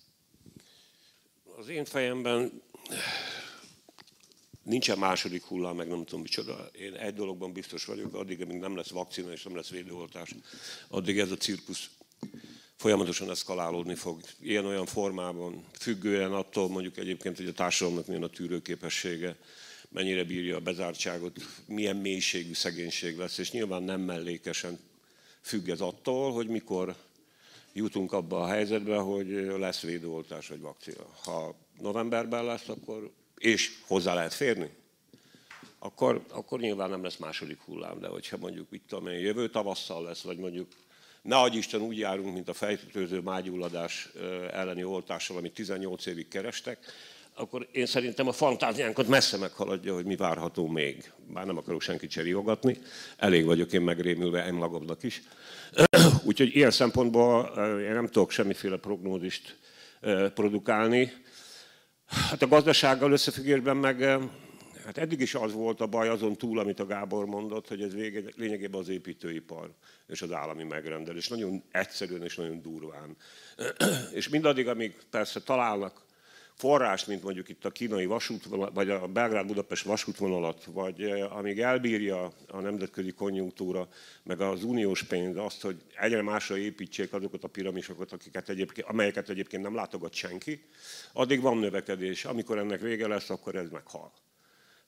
Az 1.59 1.69
én 1.69 1.85
fejemben 1.85 2.63
nincsen 4.63 4.99
második 4.99 5.45
hullám, 5.45 5.77
meg 5.77 5.89
nem 5.89 6.05
tudom 6.05 6.21
micsoda. 6.21 6.71
Én 6.79 6.95
egy 6.95 7.15
dologban 7.15 7.53
biztos 7.53 7.85
vagyok, 7.85 8.15
addig, 8.15 8.43
amíg 8.43 8.59
nem 8.59 8.77
lesz 8.77 8.91
vakcina 8.91 9.33
és 9.33 9.43
nem 9.43 9.57
lesz 9.57 9.69
védőoltás, 9.69 10.35
addig 10.89 11.19
ez 11.19 11.31
a 11.31 11.37
cirkusz 11.37 11.91
folyamatosan 12.77 13.31
eszkalálódni 13.31 13.95
fog. 13.95 14.21
Ilyen-olyan 14.41 14.87
formában, 14.87 15.65
függően 15.79 16.33
attól 16.33 16.69
mondjuk 16.69 16.97
egyébként, 16.97 17.37
hogy 17.37 17.47
a 17.47 17.53
társadalomnak 17.53 18.07
milyen 18.07 18.23
a 18.23 18.29
tűrőképessége, 18.29 19.37
mennyire 19.89 20.25
bírja 20.25 20.57
a 20.57 20.61
bezártságot, 20.61 21.39
milyen 21.67 21.97
mélységű 21.97 22.53
szegénység 22.53 23.17
lesz, 23.17 23.39
és 23.39 23.51
nyilván 23.51 23.83
nem 23.83 24.01
mellékesen 24.01 24.79
függ 25.41 25.69
ez 25.69 25.81
attól, 25.81 26.33
hogy 26.33 26.47
mikor 26.47 26.97
jutunk 27.73 28.13
abba 28.13 28.41
a 28.41 28.47
helyzetbe, 28.47 28.97
hogy 28.97 29.29
lesz 29.59 29.81
védőoltás 29.81 30.49
vagy 30.49 30.61
vakcina. 30.61 31.07
Ha 31.25 31.57
novemberben 31.81 32.45
lesz, 32.45 32.69
akkor, 32.69 33.11
és 33.39 33.73
hozzá 33.87 34.15
lehet 34.15 34.35
férni, 34.35 34.71
akkor, 35.79 36.25
akkor 36.31 36.61
nyilván 36.61 36.91
nem 36.91 37.03
lesz 37.03 37.17
második 37.17 37.61
hullám, 37.61 38.01
de 38.01 38.07
hogyha 38.07 38.37
mondjuk 38.37 38.67
itt 38.71 38.87
tudom 38.89 39.07
én, 39.07 39.19
jövő 39.19 39.51
tavasszal 39.51 40.03
lesz, 40.03 40.23
vagy 40.23 40.39
mondjuk 40.39 40.69
ne 41.23 41.37
adj 41.37 41.57
Isten 41.57 41.81
úgy 41.81 41.99
járunk, 41.99 42.35
mint 42.35 42.49
a 42.49 42.53
fejtőző 42.53 43.21
mágyulladás 43.21 44.09
elleni 44.53 44.85
oltással, 44.85 45.37
amit 45.37 45.55
18 45.55 46.07
évig 46.07 46.29
kerestek, 46.29 46.79
akkor 47.35 47.69
én 47.73 47.87
szerintem 47.87 48.29
a 48.29 48.33
fantáziánkat 48.33 49.09
messze 49.09 49.37
meghaladja, 49.37 49.95
hogy 49.95 50.05
mi 50.05 50.17
várható 50.17 50.67
még. 50.67 51.13
Bár 51.33 51.47
nem 51.47 51.57
akarok 51.57 51.83
senkit 51.83 52.11
cseriogatni, 52.11 52.79
elég 53.17 53.45
vagyok 53.45 53.73
én 53.73 53.81
megrémülve 53.81 54.47
én 54.47 54.53
magamnak 54.53 55.03
is. 55.03 55.23
Úgyhogy 56.25 56.57
ilyen 56.57 56.71
szempontból 56.71 57.45
én 57.81 57.93
nem 57.93 58.07
tudok 58.07 58.31
semmiféle 58.31 58.77
prognózist 58.77 59.59
produkálni. 60.35 61.13
Hát 62.13 62.43
a 62.43 62.49
gazdasággal 62.49 63.13
összefüggésben 63.13 63.77
meg, 63.77 64.01
hát 64.85 64.99
eddig 64.99 65.21
is 65.21 65.35
az 65.35 65.53
volt 65.53 65.81
a 65.81 65.87
baj 65.87 66.09
azon 66.09 66.37
túl, 66.37 66.59
amit 66.59 66.81
a 66.81 66.87
Gábor 66.87 67.27
mondott, 67.27 67.69
hogy 67.69 67.83
ez 67.83 67.95
vége, 67.95 68.21
lényegében 68.37 68.81
az 68.81 68.89
építőipar 68.89 69.75
és 70.07 70.23
az 70.23 70.33
állami 70.33 70.63
megrendelés. 70.63 71.29
Nagyon 71.29 71.63
egyszerűen 71.71 72.23
és 72.23 72.37
nagyon 72.37 72.63
durván. 72.63 73.17
És 74.13 74.29
mindaddig, 74.29 74.69
amíg 74.69 74.97
persze 75.11 75.41
találnak 75.41 76.05
forrás, 76.55 77.05
mint 77.05 77.23
mondjuk 77.23 77.49
itt 77.49 77.65
a 77.65 77.71
kínai 77.71 78.07
vasútvonal, 78.07 78.71
vagy 78.75 78.91
a 78.91 79.07
Belgrád-Budapest 79.07 79.85
vasútvonalat, 79.85 80.65
vagy 80.65 81.03
amíg 81.31 81.61
elbírja 81.61 82.33
a 82.49 82.61
nemzetközi 82.61 83.13
konjunktúra, 83.13 83.89
meg 84.23 84.41
az 84.41 84.65
uniós 84.65 85.03
pénz 85.03 85.37
azt, 85.37 85.63
hogy 85.63 85.77
egyre 85.97 86.23
másra 86.23 86.57
építsék 86.57 87.13
azokat 87.13 87.45
a 87.45 87.49
piramisokat, 87.49 88.13
akiket 88.13 88.49
egyébként, 88.49 88.89
amelyeket 88.89 89.29
egyébként 89.29 89.63
nem 89.63 89.75
látogat 89.75 90.13
senki, 90.13 90.65
addig 91.13 91.41
van 91.41 91.59
növekedés. 91.59 92.25
Amikor 92.25 92.59
ennek 92.59 92.81
vége 92.81 93.09
lesz, 93.09 93.31
akkor 93.31 93.55
ez 93.55 93.69
meghal. 93.71 94.13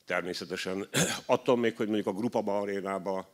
Természetesen 0.05 0.87
attól 1.25 1.57
még, 1.57 1.75
hogy 1.75 1.87
mondjuk 1.87 2.07
a 2.07 2.19
Grupa 2.19 2.59
arénába 2.59 3.29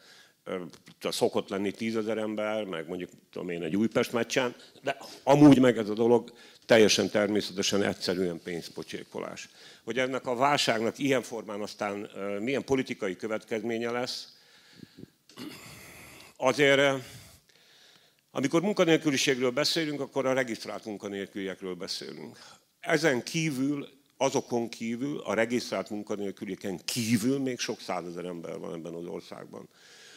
szokott 0.99 1.49
lenni 1.49 1.71
tízezer 1.71 2.17
ember, 2.17 2.63
meg 2.63 2.87
mondjuk 2.87 3.09
tudom 3.31 3.49
én 3.49 3.63
egy 3.63 3.75
Újpest 3.75 4.13
meccsen, 4.13 4.55
de 4.81 4.97
amúgy 5.23 5.59
meg 5.59 5.77
ez 5.77 5.89
a 5.89 5.93
dolog 5.93 6.33
teljesen 6.71 7.09
természetesen 7.09 7.83
egyszerűen 7.83 8.41
pénzpocsékolás. 8.43 9.49
Hogy 9.83 9.97
ennek 9.97 10.25
a 10.25 10.35
válságnak 10.35 10.97
ilyen 10.99 11.21
formán 11.21 11.61
aztán 11.61 12.09
milyen 12.39 12.63
politikai 12.63 13.15
következménye 13.15 13.91
lesz, 13.91 14.27
azért 16.37 17.03
amikor 18.31 18.61
munkanélküliségről 18.61 19.51
beszélünk, 19.51 19.99
akkor 19.99 20.25
a 20.25 20.33
regisztrált 20.33 20.85
munkanélküliekről 20.85 21.75
beszélünk. 21.75 22.37
Ezen 22.79 23.23
kívül, 23.23 23.87
azokon 24.17 24.69
kívül, 24.69 25.19
a 25.19 25.33
regisztrált 25.33 25.89
munkanélkülieken 25.89 26.79
kívül 26.85 27.39
még 27.39 27.59
sok 27.59 27.79
százezer 27.79 28.25
ember 28.25 28.57
van 28.57 28.73
ebben 28.73 28.93
az 28.93 29.05
országban 29.05 29.69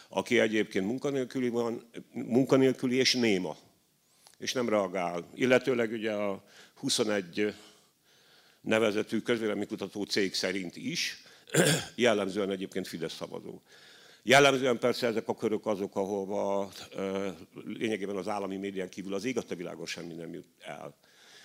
aki 0.09 0.39
egyébként 0.39 0.87
munkanélküli 0.87 1.49
van, 1.49 1.91
munkanélküli 2.13 2.97
és 2.97 3.15
néma, 3.15 3.57
és 4.39 4.53
nem 4.53 4.69
reagál. 4.69 5.29
Illetőleg 5.35 5.93
ugye 5.93 6.13
a 6.13 6.45
21 6.75 7.55
nevezetű 8.61 9.21
közvéleménykutató 9.21 10.05
cég 10.05 10.35
szerint 10.35 10.77
is, 10.77 11.23
jellemzően 11.95 12.51
egyébként 12.51 12.89
Fidesz 12.89 13.15
szavazó. 13.15 13.61
Jellemzően 14.23 14.79
persze 14.79 15.07
ezek 15.07 15.29
a 15.29 15.35
körök 15.35 15.67
azok, 15.67 15.97
ahova 15.97 16.71
lényegében 17.65 18.17
az 18.17 18.29
állami 18.29 18.57
médián 18.57 18.89
kívül 18.89 19.15
az 19.15 19.25
ég 19.25 19.39
a 19.39 19.55
világon 19.55 19.87
semmi 19.87 20.15
nem 20.15 20.33
jut 20.33 20.49
el. 20.61 20.97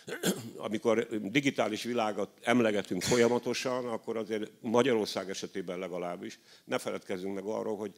Amikor 0.68 1.08
digitális 1.22 1.84
világot 1.84 2.30
emlegetünk 2.42 3.02
folyamatosan, 3.02 3.86
akkor 3.86 4.18
azért 4.18 4.52
Magyarország 4.62 5.30
esetében 5.30 5.80
legalábbis 5.80 6.40
ne 6.64 6.78
feledkezzünk 6.78 7.34
meg 7.34 7.44
arról, 7.44 7.78
hogy 7.78 7.92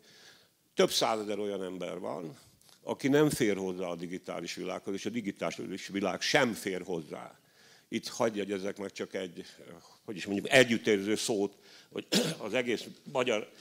több 0.74 0.92
százezer 0.92 1.40
olyan 1.40 1.64
ember 1.64 2.00
van, 2.00 2.38
aki 2.84 3.08
nem 3.08 3.30
fér 3.30 3.58
hozzá 3.58 3.86
a 3.86 3.96
digitális 3.96 4.56
világhoz, 4.56 4.94
és 4.94 5.06
a 5.06 5.10
digitális 5.10 5.88
világ 5.88 6.22
sem 6.22 6.54
fér 6.54 6.82
hozzá. 6.82 7.40
Itt 7.90 8.08
hagyj 8.08 8.38
jegyezzek 8.38 8.78
meg 8.78 8.92
csak 8.92 9.14
egy, 9.14 9.46
hogy 10.06 10.16
is 10.16 10.26
mondjuk, 10.26 10.50
együttérző 10.50 11.16
szót, 11.16 11.54
hogy 11.92 12.08
az 12.46 12.54
egész 12.54 12.84
magyar 13.12 13.52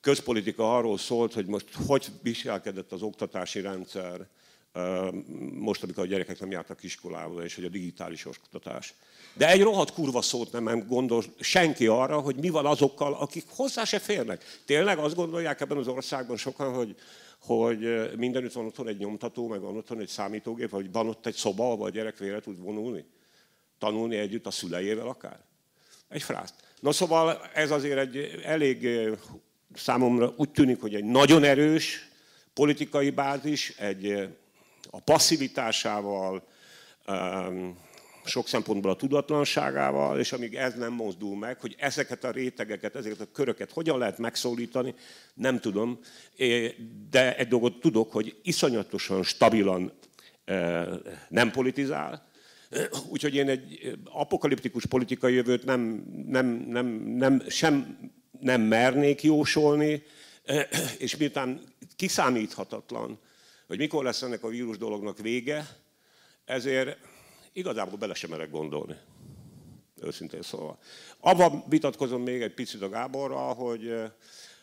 közpolitika 0.00 0.76
arról 0.76 0.98
szólt, 0.98 1.32
hogy 1.32 1.46
most 1.46 1.66
hogy 1.86 2.06
viselkedett 2.22 2.92
az 2.92 3.02
oktatási 3.02 3.60
rendszer, 3.60 4.26
most, 5.52 5.82
amikor 5.82 6.02
a 6.02 6.06
gyerekek 6.06 6.40
nem 6.40 6.50
jártak 6.50 6.82
iskolába, 6.82 7.44
és 7.44 7.54
hogy 7.54 7.64
a 7.64 7.68
digitális 7.68 8.26
oktatás. 8.26 8.94
De 9.34 9.50
egy 9.50 9.62
rohadt 9.62 9.92
kurva 9.92 10.22
szót 10.22 10.52
nem 10.52 10.86
gondol 10.86 11.24
senki 11.40 11.86
arra, 11.86 12.20
hogy 12.20 12.36
mi 12.36 12.48
van 12.48 12.66
azokkal, 12.66 13.14
akik 13.14 13.44
hozzá 13.48 13.84
se 13.84 13.98
férnek. 13.98 14.60
Tényleg 14.64 14.98
azt 14.98 15.14
gondolják 15.14 15.60
ebben 15.60 15.76
az 15.76 15.88
országban 15.88 16.36
sokan, 16.36 16.74
hogy, 16.74 16.96
hogy 17.46 18.10
mindenütt 18.16 18.52
van 18.52 18.66
otthon 18.66 18.88
egy 18.88 18.98
nyomtató, 18.98 19.48
meg 19.48 19.60
van 19.60 19.76
otthon 19.76 20.00
egy 20.00 20.08
számítógép, 20.08 20.70
vagy 20.70 20.92
van 20.92 21.08
ott 21.08 21.26
egy 21.26 21.34
szoba, 21.34 21.70
ahol 21.70 21.86
a 21.86 21.90
gyerek 21.90 22.18
vére 22.18 22.40
tud 22.40 22.58
vonulni? 22.58 23.04
Tanulni 23.78 24.16
együtt 24.16 24.46
a 24.46 24.50
szüleiével 24.50 25.08
akár? 25.08 25.40
Egy 26.08 26.22
frászt. 26.22 26.54
Na 26.80 26.92
szóval 26.92 27.40
ez 27.54 27.70
azért 27.70 27.98
egy 27.98 28.40
elég 28.44 28.88
számomra 29.74 30.34
úgy 30.36 30.50
tűnik, 30.50 30.80
hogy 30.80 30.94
egy 30.94 31.04
nagyon 31.04 31.44
erős 31.44 32.08
politikai 32.54 33.10
bázis, 33.10 33.70
egy 33.78 34.28
a 34.90 35.00
passzivitásával, 35.00 36.46
sok 38.24 38.48
szempontból 38.48 38.90
a 38.90 38.96
tudatlanságával, 38.96 40.18
és 40.18 40.32
amíg 40.32 40.54
ez 40.54 40.74
nem 40.74 40.92
mozdul 40.92 41.36
meg, 41.36 41.60
hogy 41.60 41.74
ezeket 41.78 42.24
a 42.24 42.30
rétegeket, 42.30 42.96
ezeket 42.96 43.20
a 43.20 43.32
köröket 43.32 43.72
hogyan 43.72 43.98
lehet 43.98 44.18
megszólítani, 44.18 44.94
nem 45.34 45.60
tudom, 45.60 45.98
de 47.10 47.36
egy 47.36 47.48
dolgot 47.48 47.80
tudok, 47.80 48.12
hogy 48.12 48.36
iszonyatosan 48.42 49.22
stabilan 49.22 49.92
nem 51.28 51.50
politizál, 51.50 52.26
úgyhogy 53.08 53.34
én 53.34 53.48
egy 53.48 53.96
apokaliptikus 54.04 54.86
politikai 54.86 55.34
jövőt 55.34 55.64
nem, 55.64 56.04
nem, 56.26 56.46
nem, 56.46 56.86
nem, 57.16 57.42
sem 57.48 57.98
nem 58.40 58.60
mernék 58.60 59.22
jósolni, 59.22 60.02
és 60.98 61.16
miután 61.16 61.60
kiszámíthatatlan, 61.96 63.18
hogy 63.66 63.78
mikor 63.78 64.04
lesz 64.04 64.22
ennek 64.22 64.44
a 64.44 64.48
vírus 64.48 64.78
dolognak 64.78 65.18
vége, 65.18 65.66
ezért 66.44 66.98
igazából 67.54 67.98
bele 67.98 68.14
sem 68.14 68.30
merek 68.30 68.50
gondolni. 68.50 68.96
Őszintén 70.02 70.42
szóval. 70.42 70.78
Abban 71.20 71.64
vitatkozom 71.68 72.22
még 72.22 72.42
egy 72.42 72.54
picit 72.54 72.82
a 72.82 72.88
Gáborral, 72.88 73.54
hogy 73.54 73.86
eh, 73.86 74.10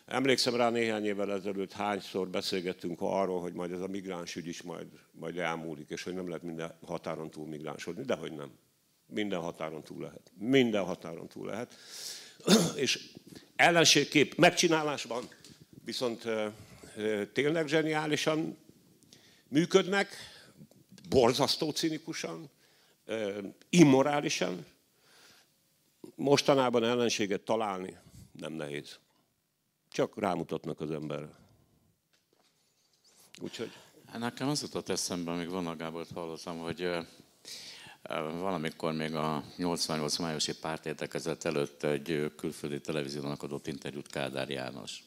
emlékszem 0.06 0.54
rá 0.54 0.70
néhány 0.70 1.04
évvel 1.04 1.32
ezelőtt 1.32 1.72
hányszor 1.72 2.28
beszélgettünk 2.28 3.00
arról, 3.00 3.40
hogy 3.40 3.52
majd 3.52 3.72
ez 3.72 3.80
a 3.80 3.86
migráns 3.86 4.36
ügy 4.36 4.46
is 4.46 4.62
majd, 4.62 4.86
majd 5.10 5.38
elmúlik, 5.38 5.90
és 5.90 6.02
hogy 6.02 6.14
nem 6.14 6.26
lehet 6.26 6.42
minden 6.42 6.74
határon 6.86 7.30
túl 7.30 7.46
migránsodni, 7.46 8.02
de 8.02 8.14
hogy 8.14 8.32
nem. 8.32 8.50
Minden 9.06 9.40
határon 9.40 9.82
túl 9.82 10.00
lehet. 10.00 10.32
Minden 10.38 10.84
határon 10.84 11.28
túl 11.28 11.46
lehet. 11.46 11.74
és 12.76 13.10
ellenségkép 13.56 14.34
megcsinálásban 14.34 15.28
viszont 15.84 16.24
eh, 16.24 16.52
eh, 16.96 17.26
tényleg 17.32 17.66
zseniálisan 17.66 18.58
működnek, 19.48 20.08
borzasztó 21.08 21.70
cinikusan, 21.70 22.50
immorálisan. 23.68 24.66
Mostanában 26.14 26.84
ellenséget 26.84 27.40
találni 27.40 27.98
nem 28.32 28.52
nehéz. 28.52 28.98
Csak 29.90 30.18
rámutatnak 30.18 30.80
az 30.80 30.90
emberre. 30.90 31.28
Úgyhogy... 33.40 33.72
Hát 34.06 34.20
nekem 34.20 34.48
az 34.48 34.62
jutott 34.62 34.88
eszembe, 34.88 35.30
amíg 35.30 35.48
Vona 35.48 35.76
Gábort 35.76 36.10
hallottam, 36.12 36.58
hogy 36.58 36.90
valamikor 38.40 38.92
még 38.92 39.14
a 39.14 39.44
88 39.56 40.18
májusi 40.18 40.58
pártértekezet 40.58 41.44
előtt 41.44 41.82
egy 41.82 42.32
külföldi 42.36 42.80
televíziónak 42.80 43.42
adott 43.42 43.66
interjút 43.66 44.06
Kádár 44.06 44.50
János. 44.50 45.04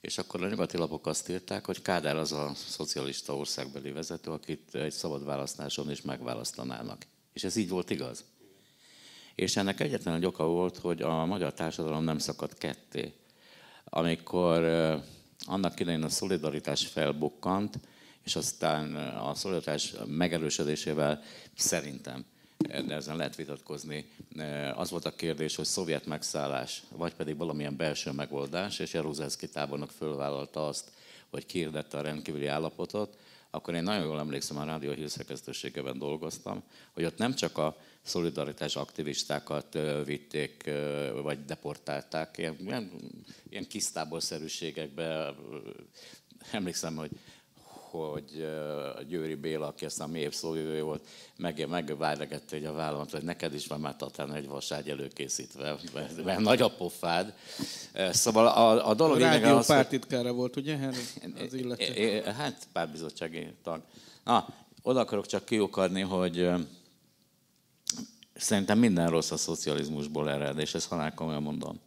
És 0.00 0.18
akkor 0.18 0.42
a 0.42 0.48
nyugati 0.48 0.76
lapok 0.76 1.06
azt 1.06 1.28
írták, 1.28 1.64
hogy 1.64 1.82
Kádár 1.82 2.16
az 2.16 2.32
a 2.32 2.54
szocialista 2.54 3.36
országbeli 3.36 3.92
vezető, 3.92 4.30
akit 4.30 4.74
egy 4.74 4.92
szabad 4.92 5.24
választáson 5.24 5.90
is 5.90 6.02
megválasztanának. 6.02 7.06
És 7.36 7.44
ez 7.44 7.56
így 7.56 7.68
volt 7.68 7.90
igaz. 7.90 8.24
És 9.34 9.56
ennek 9.56 9.80
egyetlen 9.80 10.14
egy 10.14 10.26
oka 10.26 10.46
volt, 10.46 10.76
hogy 10.76 11.02
a 11.02 11.24
magyar 11.24 11.52
társadalom 11.52 12.04
nem 12.04 12.18
szakadt 12.18 12.58
ketté. 12.58 13.12
Amikor 13.84 14.62
annak 15.46 15.80
idején 15.80 16.02
a 16.02 16.08
szolidaritás 16.08 16.86
felbukkant, 16.86 17.78
és 18.24 18.36
aztán 18.36 18.94
a 19.16 19.34
szolidaritás 19.34 19.94
megerősödésével 20.06 21.22
szerintem, 21.54 22.24
de 22.58 22.94
ezen 22.94 23.16
lehet 23.16 23.36
vitatkozni, 23.36 24.10
az 24.74 24.90
volt 24.90 25.04
a 25.04 25.14
kérdés, 25.14 25.56
hogy 25.56 25.64
szovjet 25.64 26.06
megszállás, 26.06 26.82
vagy 26.90 27.14
pedig 27.14 27.36
valamilyen 27.36 27.76
belső 27.76 28.10
megoldás, 28.10 28.78
és 28.78 28.92
Jaruzelszki 28.92 29.48
tábornok 29.48 29.90
fölvállalta 29.90 30.66
azt, 30.66 30.90
hogy 31.30 31.46
kiirdette 31.46 31.98
a 31.98 32.02
rendkívüli 32.02 32.46
állapotot, 32.46 33.16
akkor 33.56 33.74
én 33.74 33.82
nagyon 33.82 34.04
jól 34.04 34.18
emlékszem, 34.18 34.58
a 34.58 34.64
rádió 34.64 34.92
hírszerkesztőségében 34.92 35.98
dolgoztam, 35.98 36.62
hogy 36.92 37.04
ott 37.04 37.18
nem 37.18 37.34
csak 37.34 37.58
a 37.58 37.76
szolidaritás 38.02 38.76
aktivistákat 38.76 39.78
vitték, 40.04 40.70
vagy 41.22 41.44
deportálták, 41.44 42.38
ilyen, 42.38 42.56
ilyen, 42.60 42.90
ilyen 43.48 43.66
kisztáborszerűségekbe. 43.66 45.34
Emlékszem, 46.50 46.96
hogy 46.96 47.10
hogy 48.04 48.46
Győri 49.08 49.34
Béla, 49.34 49.66
aki 49.66 49.84
aztán 49.84 50.10
mélyebb 50.10 50.34
szóvivő 50.34 50.82
volt, 50.82 51.06
meg, 51.36 51.68
megváregette 51.68 52.56
egy 52.56 52.64
a 52.64 52.72
vállamat, 52.72 53.10
hogy 53.10 53.22
neked 53.22 53.54
is 53.54 53.66
van 53.66 53.80
már 53.80 53.96
tatán 53.96 54.34
egy 54.34 54.48
vaságy 54.48 54.88
előkészítve, 54.88 55.76
mert, 55.94 56.24
mert 56.24 56.40
nagy 56.40 56.62
a 56.62 56.68
pofád. 56.68 57.34
Szóval 58.10 58.46
a, 58.46 58.88
a 58.88 58.94
dolog 58.94 59.16
a 59.16 59.18
rádió 59.18 59.56
az, 59.56 59.66
pártitkára 59.66 60.32
volt, 60.32 60.56
ugye, 60.56 60.78
az 61.44 61.54
illető? 61.54 62.22
Hát 62.22 62.68
pártbizottsági 62.72 63.46
tag. 63.62 63.82
Na, 64.24 64.48
oda 64.82 65.00
akarok 65.00 65.26
csak 65.26 65.44
kiukadni, 65.44 66.00
hogy 66.00 66.50
szerintem 68.34 68.78
minden 68.78 69.10
rossz 69.10 69.30
a 69.30 69.36
szocializmusból 69.36 70.30
ered, 70.30 70.58
és 70.58 70.74
ezt 70.74 70.88
halál 70.88 71.14
komolyan 71.14 71.42
mondom 71.42 71.80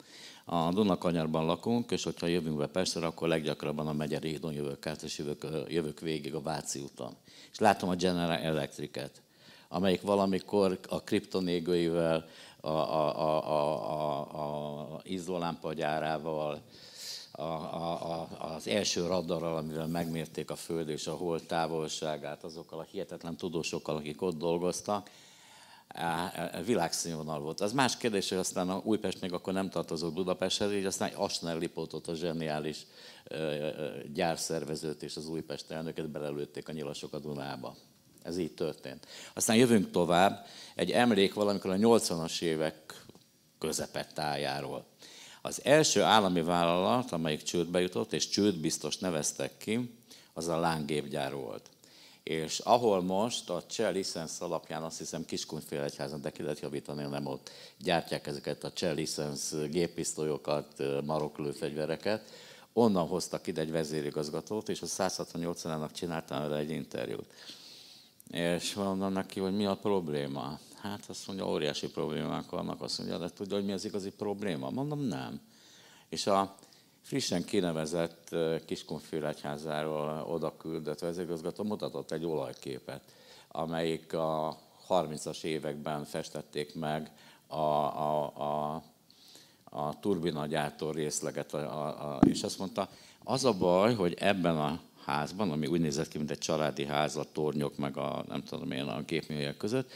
a 0.51 0.71
Dunakanyarban 0.71 1.45
lakunk, 1.45 1.91
és 1.91 2.03
hogyha 2.03 2.27
jövünk 2.27 2.57
be 2.57 2.67
Pestre, 2.67 3.05
akkor 3.05 3.27
leggyakrabban 3.27 3.87
a 3.87 3.93
Megyeri 3.93 4.29
hídon 4.29 4.53
jövök 4.53 4.85
át, 4.85 5.01
és 5.01 5.17
jövök, 5.17 5.47
jövök 5.67 5.99
végig 5.99 6.35
a 6.35 6.41
Váci 6.41 6.79
úton. 6.79 7.15
És 7.51 7.59
látom 7.59 7.89
a 7.89 7.95
General 7.95 8.37
Electric-et, 8.37 9.21
amelyik 9.67 10.01
valamikor 10.01 10.79
a 10.89 11.01
kriptonégőivel, 11.01 12.25
a, 12.61 12.67
a, 12.67 13.19
a, 13.19 13.47
a, 13.47 14.33
a, 14.33 14.93
a 14.93 14.99
izzólámpa 15.03 15.73
gyárával, 15.73 16.61
a, 17.31 17.41
a, 17.41 18.11
a, 18.11 18.27
az 18.55 18.67
első 18.67 19.07
radarral, 19.07 19.57
amivel 19.57 19.87
megmérték 19.87 20.49
a 20.49 20.55
Föld 20.55 20.89
és 20.89 21.07
a 21.07 21.15
Hold 21.15 21.43
távolságát, 21.43 22.43
azokkal 22.43 22.79
a 22.79 22.87
hihetetlen 22.91 23.35
tudósokkal, 23.35 23.95
akik 23.95 24.21
ott 24.21 24.37
dolgoztak, 24.37 25.09
világszínvonal 26.65 27.39
volt. 27.39 27.61
Az 27.61 27.71
más 27.71 27.97
kérdés, 27.97 28.29
hogy 28.29 28.37
aztán 28.37 28.69
a 28.69 28.81
Újpest 28.83 29.21
még 29.21 29.33
akkor 29.33 29.53
nem 29.53 29.69
tartozott 29.69 30.13
Budapesthez, 30.13 30.71
így 30.71 30.85
aztán 30.85 31.13
Asner 31.13 31.57
Lipótot, 31.57 32.07
a 32.07 32.15
zseniális 32.15 32.85
gyárszervezőt 34.13 35.03
és 35.03 35.15
az 35.15 35.27
Újpest 35.27 35.71
elnöket 35.71 36.09
belelőtték 36.09 36.69
a 36.69 36.71
nyilasok 36.71 37.13
a 37.13 37.19
Dunába. 37.19 37.75
Ez 38.23 38.37
így 38.37 38.53
történt. 38.53 39.07
Aztán 39.33 39.55
jövünk 39.55 39.91
tovább, 39.91 40.45
egy 40.75 40.91
emlék 40.91 41.33
valamikor 41.33 41.71
a 41.71 41.75
80-as 41.75 42.41
évek 42.41 43.05
közepettájáról. 43.59 44.85
Az 45.41 45.61
első 45.63 46.01
állami 46.01 46.41
vállalat, 46.41 47.11
amelyik 47.11 47.43
csődbe 47.43 47.81
jutott, 47.81 48.13
és 48.13 48.29
csőd 48.29 48.57
biztos 48.57 48.97
neveztek 48.97 49.57
ki, 49.57 49.97
az 50.33 50.47
a 50.47 50.59
lángépgyár 50.59 51.33
volt. 51.33 51.69
És 52.29 52.59
ahol 52.59 53.01
most 53.01 53.49
a 53.49 53.63
cseh 53.67 53.91
licensz 53.91 54.41
alapján, 54.41 54.83
azt 54.83 54.97
hiszem 54.97 55.25
Kiskunfélegyházan, 55.25 56.21
de 56.21 56.31
ki 56.31 56.41
lehet 56.41 56.59
javítani, 56.59 57.03
nem 57.03 57.25
ott 57.25 57.51
gyártják 57.77 58.27
ezeket 58.27 58.63
a 58.63 58.71
cseh 58.71 58.93
licensz 58.93 59.55
géppisztolyokat, 59.69 60.83
maroklőfegyvereket, 61.05 62.29
onnan 62.73 63.07
hoztak 63.07 63.47
ide 63.47 63.61
egy 63.61 63.71
vezérigazgatót, 63.71 64.69
és 64.69 64.81
a 64.81 64.85
168 64.85 65.63
nak 65.63 65.91
csináltam 65.91 66.41
vele 66.41 66.57
egy 66.57 66.69
interjút. 66.69 67.33
És 68.31 68.73
mondom 68.73 69.11
neki, 69.11 69.39
hogy 69.39 69.55
mi 69.55 69.65
a 69.65 69.75
probléma. 69.75 70.59
Hát 70.81 71.03
azt 71.07 71.27
mondja, 71.27 71.49
óriási 71.49 71.89
problémák 71.89 72.49
vannak. 72.49 72.81
Azt 72.81 72.97
mondja, 72.97 73.17
de 73.17 73.29
tudja, 73.29 73.55
hogy 73.55 73.65
mi 73.65 73.71
az 73.71 73.85
igazi 73.85 74.11
probléma? 74.11 74.69
Mondom, 74.69 74.99
nem. 74.99 75.41
És 76.09 76.27
a 76.27 76.55
frissen 77.09 77.45
kinevezett 77.45 78.35
Kiskunfélegyházáról 78.65 80.25
oda 80.27 80.57
küldött 80.57 80.99
vezérigazgató 80.99 81.63
mutatott 81.63 82.11
egy 82.11 82.25
olajképet, 82.25 83.01
amelyik 83.47 84.13
a 84.13 84.57
30-as 84.89 85.43
években 85.43 86.05
festették 86.05 86.75
meg 86.75 87.11
a, 87.47 87.55
a, 87.55 88.33
a, 88.37 88.83
a 89.63 89.99
turbinagyártó 89.99 90.91
részleget, 90.91 91.53
a, 91.53 92.15
a, 92.15 92.19
és 92.25 92.43
azt 92.43 92.59
mondta, 92.59 92.89
az 93.23 93.45
a 93.45 93.53
baj, 93.53 93.93
hogy 93.93 94.13
ebben 94.19 94.57
a 94.57 94.79
házban, 95.05 95.51
ami 95.51 95.67
úgy 95.67 95.81
nézett 95.81 96.07
ki, 96.07 96.17
mint 96.17 96.31
egy 96.31 96.37
családi 96.37 96.85
ház, 96.85 97.15
a 97.15 97.31
tornyok, 97.31 97.77
meg 97.77 97.97
a 97.97 98.23
nem 98.27 98.43
tudom 98.43 98.71
én, 98.71 98.83
a 98.83 99.01
gépműhelyek 99.01 99.57
között, 99.57 99.91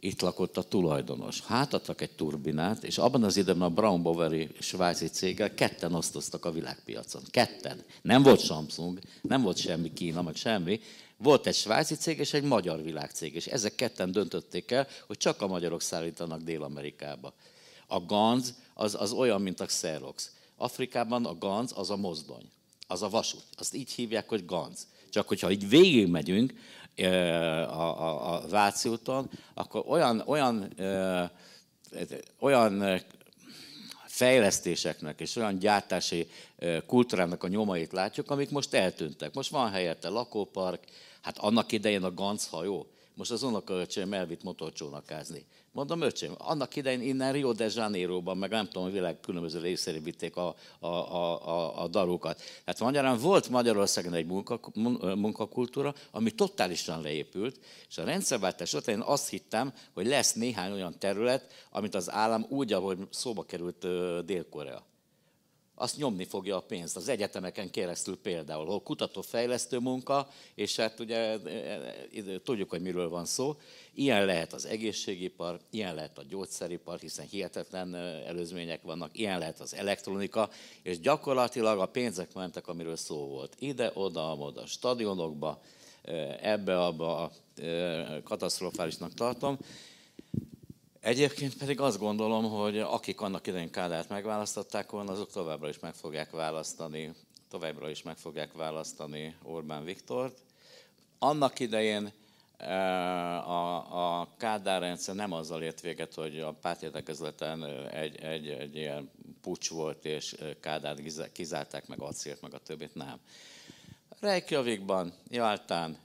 itt 0.00 0.20
lakott 0.20 0.56
a 0.56 0.62
tulajdonos. 0.62 1.40
Hátadtak 1.40 2.00
egy 2.00 2.10
turbinát, 2.10 2.84
és 2.84 2.98
abban 2.98 3.24
az 3.24 3.36
időben 3.36 3.62
a 3.62 3.74
Brown 3.74 4.02
Boveri 4.02 4.48
svájci 4.60 5.06
céggel 5.06 5.54
ketten 5.54 5.94
osztoztak 5.94 6.44
a 6.44 6.50
világpiacon. 6.50 7.22
Ketten. 7.30 7.84
Nem 8.02 8.22
volt 8.22 8.40
Samsung, 8.40 8.98
nem 9.22 9.42
volt 9.42 9.56
semmi 9.56 9.92
Kína, 9.92 10.22
meg 10.22 10.34
semmi. 10.34 10.80
Volt 11.16 11.46
egy 11.46 11.54
svájci 11.54 11.94
cég 11.94 12.18
és 12.18 12.32
egy 12.32 12.42
magyar 12.42 12.82
világcég, 12.82 13.34
és 13.34 13.46
ezek 13.46 13.74
ketten 13.74 14.12
döntötték 14.12 14.70
el, 14.70 14.86
hogy 15.06 15.16
csak 15.16 15.42
a 15.42 15.46
magyarok 15.46 15.82
szállítanak 15.82 16.42
Dél-Amerikába. 16.42 17.34
A 17.86 18.04
Ganz 18.04 18.54
az, 18.74 18.94
az 18.94 19.12
olyan, 19.12 19.42
mint 19.42 19.60
a 19.60 19.66
Xerox. 19.66 20.30
Afrikában 20.56 21.24
a 21.24 21.38
Ganz 21.38 21.72
az 21.74 21.90
a 21.90 21.96
mozdony, 21.96 22.50
az 22.88 23.02
a 23.02 23.08
vasút. 23.08 23.44
Azt 23.56 23.74
így 23.74 23.92
hívják, 23.92 24.28
hogy 24.28 24.44
Ganz. 24.44 24.86
Csak 25.10 25.28
hogyha 25.28 25.50
így 25.50 25.68
végigmegyünk, 25.68 26.52
a, 26.96 28.02
a, 28.02 28.34
a 28.34 28.48
Váci 28.48 28.88
úton, 28.88 29.30
akkor 29.54 29.84
olyan, 29.86 30.22
olyan, 30.26 30.72
olyan 32.38 33.02
fejlesztéseknek 34.06 35.20
és 35.20 35.36
olyan 35.36 35.58
gyártási 35.58 36.28
kultúrának 36.86 37.42
a 37.44 37.48
nyomait 37.48 37.92
látjuk, 37.92 38.30
amik 38.30 38.50
most 38.50 38.74
eltűntek. 38.74 39.34
Most 39.34 39.50
van 39.50 39.70
helyette 39.70 40.08
lakópark, 40.08 40.84
hát 41.20 41.38
annak 41.38 41.72
idején 41.72 42.02
a 42.02 42.14
Ganz 42.14 42.46
hajó, 42.46 42.86
most 43.14 43.30
az 43.30 43.42
unokaöcsém 43.42 44.12
elvitt 44.12 44.42
motorcsónakázni. 44.42 45.46
Mondom, 45.78 46.00
öcsém, 46.00 46.34
annak 46.38 46.76
idején 46.76 47.02
innen 47.02 47.32
Rio 47.32 47.52
de 47.52 47.68
Janeiroban, 47.74 48.36
meg 48.36 48.50
nem 48.50 48.66
tudom, 48.66 48.88
a 48.88 48.90
világ 48.90 49.20
különböző 49.20 49.58
részére 49.60 49.98
vitték 49.98 50.36
a, 50.36 50.54
a, 50.78 50.86
a, 50.86 51.48
a, 51.48 51.82
a 51.82 51.88
darukat. 51.88 52.42
Tehát 52.64 52.80
magyarán 52.80 53.18
volt 53.18 53.48
Magyarországon 53.48 54.14
egy 54.14 54.26
munka, 54.26 54.60
munkakultúra, 55.14 55.94
ami 56.10 56.30
totálisan 56.30 57.02
leépült, 57.02 57.60
és 57.88 57.98
a 57.98 58.04
rendszerváltás 58.04 58.74
után 58.74 58.94
én 58.94 59.00
azt 59.00 59.28
hittem, 59.28 59.72
hogy 59.94 60.06
lesz 60.06 60.32
néhány 60.32 60.72
olyan 60.72 60.98
terület, 60.98 61.52
amit 61.70 61.94
az 61.94 62.10
állam 62.10 62.46
úgy, 62.48 62.72
ahogy 62.72 62.98
szóba 63.10 63.42
került 63.42 63.86
Dél-Korea 64.24 64.86
azt 65.78 65.96
nyomni 65.96 66.24
fogja 66.24 66.56
a 66.56 66.60
pénzt. 66.60 66.96
Az 66.96 67.08
egyetemeken 67.08 67.70
keresztül 67.70 68.18
például, 68.22 68.66
ahol 68.66 68.82
kutató-fejlesztő 68.82 69.78
munka, 69.78 70.28
és 70.54 70.76
hát 70.76 71.00
ugye 71.00 71.16
e, 71.16 71.40
e, 72.14 72.40
tudjuk, 72.44 72.70
hogy 72.70 72.80
miről 72.80 73.08
van 73.08 73.24
szó. 73.24 73.56
Ilyen 73.94 74.24
lehet 74.24 74.52
az 74.52 74.66
egészségipar, 74.66 75.60
ilyen 75.70 75.94
lehet 75.94 76.18
a 76.18 76.22
gyógyszeripar, 76.28 76.98
hiszen 76.98 77.26
hihetetlen 77.26 77.94
e, 77.94 77.98
előzmények 78.26 78.82
vannak, 78.82 79.18
ilyen 79.18 79.38
lehet 79.38 79.60
az 79.60 79.74
elektronika, 79.74 80.50
és 80.82 81.00
gyakorlatilag 81.00 81.78
a 81.78 81.86
pénzek 81.86 82.34
mentek, 82.34 82.68
amiről 82.68 82.96
szó 82.96 83.26
volt. 83.26 83.56
Ide, 83.58 83.90
oda, 83.94 84.34
oda, 84.34 84.66
stadionokba, 84.66 85.60
ebbe, 86.40 86.84
abba 86.84 87.32
katasztrofálisnak 88.24 89.14
tartom. 89.14 89.58
Egyébként 91.00 91.56
pedig 91.56 91.80
azt 91.80 91.98
gondolom, 91.98 92.50
hogy 92.50 92.78
akik 92.78 93.20
annak 93.20 93.46
idején 93.46 93.70
Kádárt 93.70 94.08
megválasztották 94.08 94.90
volna, 94.90 95.12
azok 95.12 95.30
továbbra 95.30 95.68
is 95.68 95.78
meg 95.78 95.94
fogják 95.94 96.30
választani, 96.30 97.14
továbbra 97.50 97.90
is 97.90 98.02
meg 98.02 98.16
fogják 98.16 98.52
választani 98.52 99.36
Orbán 99.42 99.84
Viktort. 99.84 100.38
Annak 101.18 101.58
idején 101.58 102.12
e, 102.56 102.74
a, 103.38 104.20
a 104.20 104.28
Kádár 104.36 104.80
rendszer 104.80 105.14
nem 105.14 105.32
azzal 105.32 105.62
ért 105.62 105.80
véget, 105.80 106.14
hogy 106.14 106.38
a 106.38 106.52
pártértekezleten 106.52 107.64
egy, 107.90 108.16
egy, 108.16 108.48
egy 108.48 108.76
ilyen 108.76 109.10
pucs 109.40 109.70
volt, 109.70 110.04
és 110.04 110.36
Kádárt 110.60 111.32
kizárták 111.32 111.86
meg 111.86 112.00
acélt, 112.00 112.40
meg 112.40 112.54
a 112.54 112.58
többit, 112.58 112.94
nem. 112.94 113.18
Reykjavikban, 114.20 115.12
Jaltán, 115.30 115.98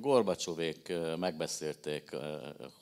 Gorbacsovék 0.00 0.92
megbeszélték, 1.16 2.10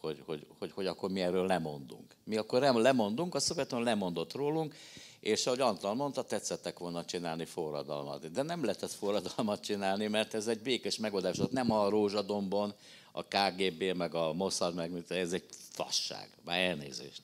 hogy, 0.01 0.23
hogy, 0.27 0.47
hogy, 0.59 0.73
hogy 0.73 0.87
akkor 0.87 1.11
mi 1.11 1.21
erről 1.21 1.47
lemondunk. 1.47 2.15
Mi 2.25 2.37
akkor 2.37 2.63
lemondunk, 2.63 3.35
a 3.35 3.39
Szovjetunió 3.39 3.85
lemondott 3.85 4.33
rólunk, 4.33 4.75
és 5.21 5.47
ahogy 5.47 5.61
Antal 5.61 5.95
mondta, 5.95 6.23
tetszettek 6.23 6.79
volna 6.79 7.05
csinálni 7.05 7.45
forradalmat. 7.45 8.31
De 8.33 8.43
nem 8.43 8.65
lehetett 8.65 8.93
forradalmat 8.93 9.61
csinálni, 9.61 10.07
mert 10.07 10.35
ez 10.35 10.47
egy 10.47 10.61
békés 10.61 10.97
megoldás 10.97 11.37
volt. 11.37 11.53
Nem 11.53 11.71
a 11.71 11.89
Rózsadombon, 11.89 12.75
a 13.13 13.23
KGB, 13.23 13.83
meg 13.83 14.15
a 14.15 14.33
Mossad, 14.33 14.75
meg 14.75 15.05
ez 15.09 15.33
egy 15.33 15.45
fasság. 15.71 16.29
Már 16.45 16.61
elnézést. 16.61 17.23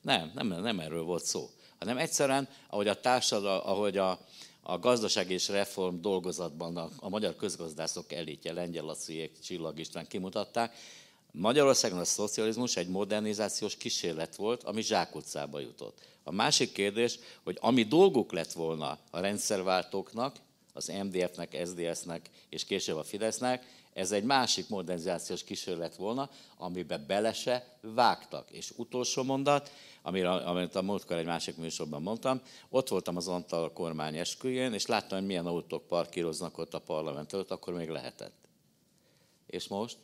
Nem, 0.00 0.30
nem, 0.34 0.46
nem 0.46 0.80
erről 0.80 1.02
volt 1.02 1.24
szó. 1.24 1.50
Hanem 1.78 1.98
egyszerűen, 1.98 2.48
ahogy 2.68 2.88
a 2.88 3.00
társadalom, 3.00 3.68
ahogy 3.68 3.96
a, 3.96 4.18
a 4.66 4.78
gazdaság 4.78 5.30
és 5.30 5.48
reform 5.48 6.00
dolgozatban 6.00 6.76
a, 6.76 6.88
a 6.96 7.08
magyar 7.08 7.36
közgazdászok 7.36 8.12
elítje, 8.12 8.52
Lengyel 8.52 8.84
Laciék, 8.84 9.38
Csillag 9.40 9.78
István 9.78 10.06
kimutatták, 10.06 10.74
Magyarországon 11.32 11.98
a 11.98 12.04
szocializmus 12.04 12.76
egy 12.76 12.88
modernizációs 12.88 13.76
kísérlet 13.76 14.36
volt, 14.36 14.62
ami 14.62 14.82
zsákutcába 14.82 15.60
jutott. 15.60 15.98
A 16.22 16.32
másik 16.32 16.72
kérdés, 16.72 17.18
hogy 17.42 17.58
ami 17.60 17.82
dolguk 17.82 18.32
lett 18.32 18.52
volna 18.52 18.98
a 19.10 19.20
rendszerváltóknak, 19.20 20.36
az 20.72 20.92
MDF-nek, 21.02 21.56
SDS-nek 21.64 22.30
és 22.48 22.64
később 22.64 22.96
a 22.96 23.04
Fidesznek, 23.04 23.66
ez 23.92 24.12
egy 24.12 24.24
másik 24.24 24.68
modernizációs 24.68 25.44
kísérlet 25.44 25.96
volna, 25.96 26.30
amiben 26.56 27.04
bele 27.06 27.32
se 27.32 27.76
vágtak. 27.80 28.50
És 28.50 28.72
utolsó 28.76 29.22
mondat, 29.22 29.70
amire, 30.06 30.30
amit 30.30 30.74
a 30.74 30.82
múltkor 30.82 31.16
egy 31.16 31.26
másik 31.26 31.56
műsorban 31.56 32.02
mondtam, 32.02 32.42
ott 32.68 32.88
voltam 32.88 33.16
az 33.16 33.28
Antal 33.28 33.72
kormány 33.72 34.16
esküjén, 34.16 34.72
és 34.72 34.86
láttam, 34.86 35.18
hogy 35.18 35.26
milyen 35.26 35.46
autók 35.46 35.86
parkíroznak 35.86 36.58
ott 36.58 36.74
a 36.74 36.78
parlament 36.78 37.32
előtt, 37.32 37.50
akkor 37.50 37.74
még 37.74 37.88
lehetett. 37.88 38.48
És 39.46 39.68
most? 39.68 39.98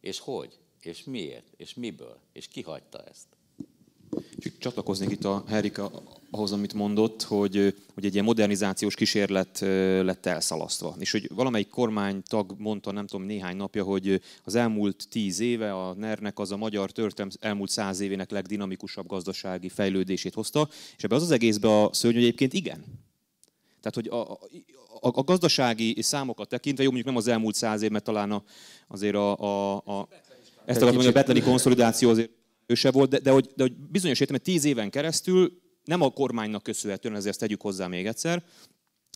És 0.00 0.18
hogy? 0.18 0.58
És 0.80 1.04
miért? 1.04 1.52
És 1.56 1.74
miből? 1.74 2.18
És 2.32 2.48
ki 2.48 2.62
hagyta 2.62 3.02
ezt? 3.02 3.26
Csatlakoznék 4.58 5.10
itt 5.10 5.24
a 5.24 5.44
Herika 5.48 5.90
ahhoz, 6.30 6.52
amit 6.52 6.74
mondott, 6.74 7.22
hogy, 7.22 7.74
hogy 7.94 8.04
egy 8.04 8.12
ilyen 8.12 8.24
modernizációs 8.24 8.94
kísérlet 8.94 9.58
lett 10.02 10.26
elszalasztva. 10.26 10.94
És 10.98 11.10
hogy 11.10 11.30
valamelyik 11.34 11.68
kormánytag 11.68 12.54
mondta, 12.58 12.92
nem 12.92 13.06
tudom, 13.06 13.26
néhány 13.26 13.56
napja, 13.56 13.84
hogy 13.84 14.20
az 14.44 14.54
elmúlt 14.54 15.06
tíz 15.10 15.40
éve 15.40 15.74
a 15.74 15.94
NER-nek 15.94 16.38
az 16.38 16.52
a 16.52 16.56
magyar 16.56 16.90
történelm 16.90 17.30
elmúlt 17.40 17.70
száz 17.70 18.00
évének 18.00 18.30
legdinamikusabb 18.30 19.06
gazdasági 19.06 19.68
fejlődését 19.68 20.34
hozta, 20.34 20.68
és 20.96 21.04
ebbe 21.04 21.14
az 21.14 21.22
az 21.22 21.30
egészbe 21.30 21.82
a 21.82 21.90
szörnyű 21.92 22.18
egyébként 22.18 22.52
igen. 22.52 22.84
Tehát, 23.80 23.94
hogy 23.94 24.08
a, 24.08 24.32
a, 25.00 25.18
a 25.18 25.22
gazdasági 25.22 26.02
számokat 26.02 26.48
tekintve, 26.48 26.82
jó, 26.82 26.90
mondjuk 26.90 27.14
nem 27.14 27.22
az 27.22 27.28
elmúlt 27.28 27.54
száz 27.54 27.82
év, 27.82 27.90
mert 27.90 28.04
talán 28.04 28.32
a, 28.32 28.42
azért 28.88 29.14
a, 29.14 29.36
a, 29.38 29.74
a 29.76 30.08
ezt 30.66 30.82
akartam 30.82 30.86
mondani, 30.86 31.06
a 31.06 31.12
betleni 31.12 31.40
konszolidáció 31.40 32.10
azért 32.10 32.30
őse 32.66 32.90
volt, 32.90 33.10
de, 33.10 33.18
de, 33.18 33.30
hogy, 33.30 33.50
de 33.56 33.62
hogy 33.62 33.76
bizonyos 33.76 34.20
értelemben 34.20 34.52
tíz 34.52 34.64
éven 34.64 34.90
keresztül 34.90 35.60
nem 35.84 36.02
a 36.02 36.10
kormánynak 36.10 36.62
köszönhetően, 36.62 37.14
ezért 37.14 37.38
tegyük 37.38 37.60
hozzá 37.60 37.86
még 37.86 38.06
egyszer, 38.06 38.44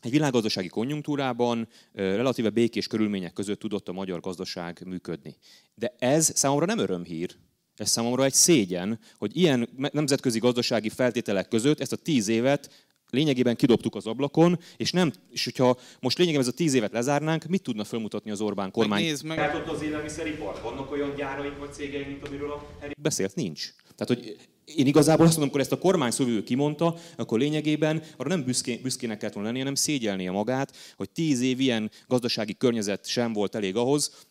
egy 0.03 0.11
világgazdasági 0.11 0.69
konjunktúrában 0.69 1.69
relatíve 1.93 2.51
békés 2.51 2.87
körülmények 2.87 3.33
között 3.33 3.59
tudott 3.59 3.89
a 3.89 3.93
magyar 3.93 4.21
gazdaság 4.21 4.83
működni. 4.87 5.37
De 5.75 5.95
ez 5.99 6.31
számomra 6.35 6.67
nem 6.67 6.79
örömhír, 6.79 7.37
ez 7.77 7.91
számomra 7.91 8.25
egy 8.25 8.33
szégyen, 8.33 9.01
hogy 9.17 9.37
ilyen 9.37 9.69
nemzetközi 9.93 10.39
gazdasági 10.39 10.89
feltételek 10.89 11.49
között 11.49 11.81
ezt 11.81 11.93
a 11.93 11.97
tíz 11.97 12.29
évet 12.29 12.89
lényegében 13.11 13.57
kidobtuk 13.57 13.95
az 13.95 14.07
ablakon, 14.07 14.59
és, 14.77 14.93
nem, 14.93 15.13
és 15.31 15.45
hogyha 15.45 15.79
most 16.01 16.19
lényegében 16.19 16.47
ez 16.47 16.53
a 16.53 16.57
tíz 16.57 16.75
évet 16.75 16.93
lezárnánk, 16.93 17.45
mit 17.45 17.63
tudna 17.63 17.85
felmutatni 17.85 18.31
az 18.31 18.41
Orbán 18.41 18.71
kormány? 18.71 19.03
Nézd 19.03 19.25
meg. 19.25 19.39
Hát 19.39 19.55
ott 19.55 19.69
az 19.69 19.83
élelmiszeripar. 19.83 20.61
Vannak 20.63 20.93
olyan 20.93 21.15
gyáraink 21.17 21.59
vagy 21.59 21.73
cégeink, 21.73 22.07
mint 22.07 22.29
amiről 22.29 22.51
a 22.51 22.67
beszélt? 23.01 23.35
Nincs. 23.35 23.75
Tehát, 23.97 24.23
hogy 24.23 24.37
én 24.65 24.87
igazából 24.87 25.27
azt 25.27 25.37
mondom, 25.37 25.43
amikor 25.43 25.61
ezt 25.61 25.73
a 25.73 25.79
kormány 25.79 26.11
szóvivő 26.11 26.43
kimondta, 26.43 26.97
akkor 27.17 27.39
lényegében 27.39 28.03
arra 28.17 28.29
nem 28.29 28.45
büszké, 28.45 28.77
büszkének 28.77 29.19
kellett 29.19 29.35
volna 29.35 29.49
lennie, 29.49 29.63
hanem 29.65 29.79
szégyelnie 29.79 30.31
magát, 30.31 30.77
hogy 30.97 31.11
tíz 31.11 31.41
év 31.41 31.61
ilyen 31.61 31.91
gazdasági 32.07 32.57
környezet 32.57 33.07
sem 33.07 33.33
volt 33.33 33.55
elég 33.55 33.77
ahhoz, 33.77 34.27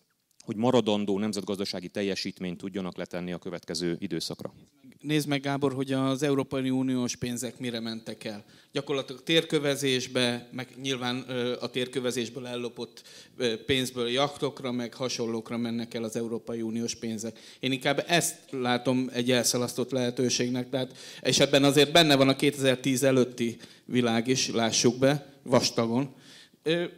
hogy 0.46 0.56
maradandó 0.56 1.20
nemzetgazdasági 1.20 1.88
teljesítményt 1.88 2.58
tudjanak 2.58 2.98
letenni 2.98 3.32
a 3.32 3.38
következő 3.38 3.98
időszakra. 4.00 4.54
Nézd 5.02 5.28
meg, 5.28 5.42
Gábor, 5.42 5.74
hogy 5.74 5.92
az 5.92 6.24
Európai 6.24 6.70
Uniós 6.70 7.16
pénzek 7.16 7.60
mire 7.60 7.80
mentek 7.80 8.24
el. 8.24 8.44
Gyakorlatilag 8.72 9.24
térkövezésbe, 9.24 10.50
meg 10.52 10.68
nyilván 10.82 11.20
a 11.60 11.68
térkövezésből 11.68 12.48
ellopott 12.48 13.02
pénzből 13.66 14.10
jachtokra, 14.10 14.72
meg 14.72 14.94
hasonlókra 14.94 15.58
mennek 15.58 15.94
el 15.94 16.04
az 16.04 16.16
Európai 16.16 16.62
Uniós 16.62 16.96
pénzek. 16.96 17.40
Én 17.60 17.72
inkább 17.72 18.04
ezt 18.08 18.36
látom 18.50 19.10
egy 19.14 19.32
elszalasztott 19.32 19.92
lehetőségnek, 19.92 20.70
tehát, 20.70 20.98
és 21.22 21.40
ebben 21.40 21.64
azért 21.64 21.92
benne 21.92 22.16
van 22.16 22.30
a 22.30 22.36
2010 22.36 23.04
előtti 23.04 23.58
világ 23.86 24.28
is, 24.28 24.50
lássuk 24.52 24.98
be, 24.98 25.34
vastagon. 25.44 26.14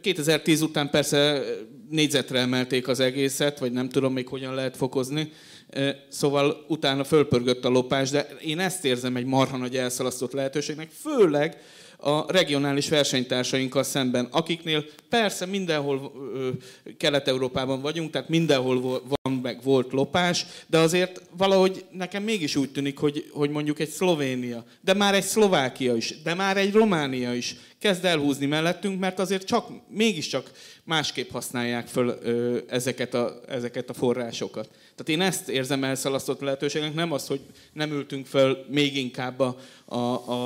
2010 0.00 0.60
után 0.60 0.90
persze 0.90 1.42
négyzetre 1.90 2.38
emelték 2.38 2.88
az 2.88 3.00
egészet, 3.00 3.58
vagy 3.58 3.72
nem 3.72 3.88
tudom 3.88 4.12
még 4.12 4.28
hogyan 4.28 4.54
lehet 4.54 4.76
fokozni, 4.76 5.32
Szóval 6.08 6.64
utána 6.68 7.04
fölpörgött 7.04 7.64
a 7.64 7.68
lopás, 7.68 8.10
de 8.10 8.28
én 8.40 8.58
ezt 8.58 8.84
érzem 8.84 9.16
egy 9.16 9.24
marha 9.24 9.56
nagy 9.56 9.76
elszalasztott 9.76 10.32
lehetőségnek, 10.32 10.90
főleg 10.90 11.60
a 12.04 12.32
regionális 12.32 12.88
versenytársainkkal 12.88 13.82
szemben, 13.82 14.28
akiknél 14.30 14.84
persze 15.08 15.46
mindenhol 15.46 16.12
Kelet-Európában 16.96 17.80
vagyunk, 17.80 18.10
tehát 18.10 18.28
mindenhol 18.28 19.02
van 19.08 19.32
meg 19.42 19.62
volt 19.62 19.92
lopás, 19.92 20.46
de 20.66 20.78
azért 20.78 21.22
valahogy 21.36 21.84
nekem 21.90 22.22
mégis 22.22 22.56
úgy 22.56 22.70
tűnik, 22.70 22.98
hogy, 22.98 23.30
hogy 23.32 23.50
mondjuk 23.50 23.80
egy 23.80 23.88
Szlovénia, 23.88 24.64
de 24.80 24.94
már 24.94 25.14
egy 25.14 25.22
Szlovákia 25.22 25.96
is, 25.96 26.22
de 26.22 26.34
már 26.34 26.56
egy 26.56 26.72
Románia 26.72 27.34
is 27.34 27.56
kezd 27.78 28.04
elhúzni 28.04 28.46
mellettünk, 28.46 29.00
mert 29.00 29.18
azért 29.18 29.46
csak, 29.46 29.68
mégiscsak 29.88 30.50
másképp 30.84 31.30
használják 31.30 31.86
föl 31.86 32.18
ö, 32.22 32.58
ezeket, 32.68 33.14
a, 33.14 33.40
ezeket 33.48 33.90
a 33.90 33.94
forrásokat. 33.94 34.68
Tehát 34.68 35.08
én 35.08 35.20
ezt 35.20 35.48
érzem 35.48 35.84
elszalasztott 35.84 36.40
lehetőségnek, 36.40 36.94
nem 36.94 37.12
az, 37.12 37.26
hogy 37.26 37.40
nem 37.72 37.90
ültünk 37.90 38.26
föl 38.26 38.64
még 38.68 38.96
inkább 38.96 39.40
a, 39.40 39.56
a, 39.84 39.96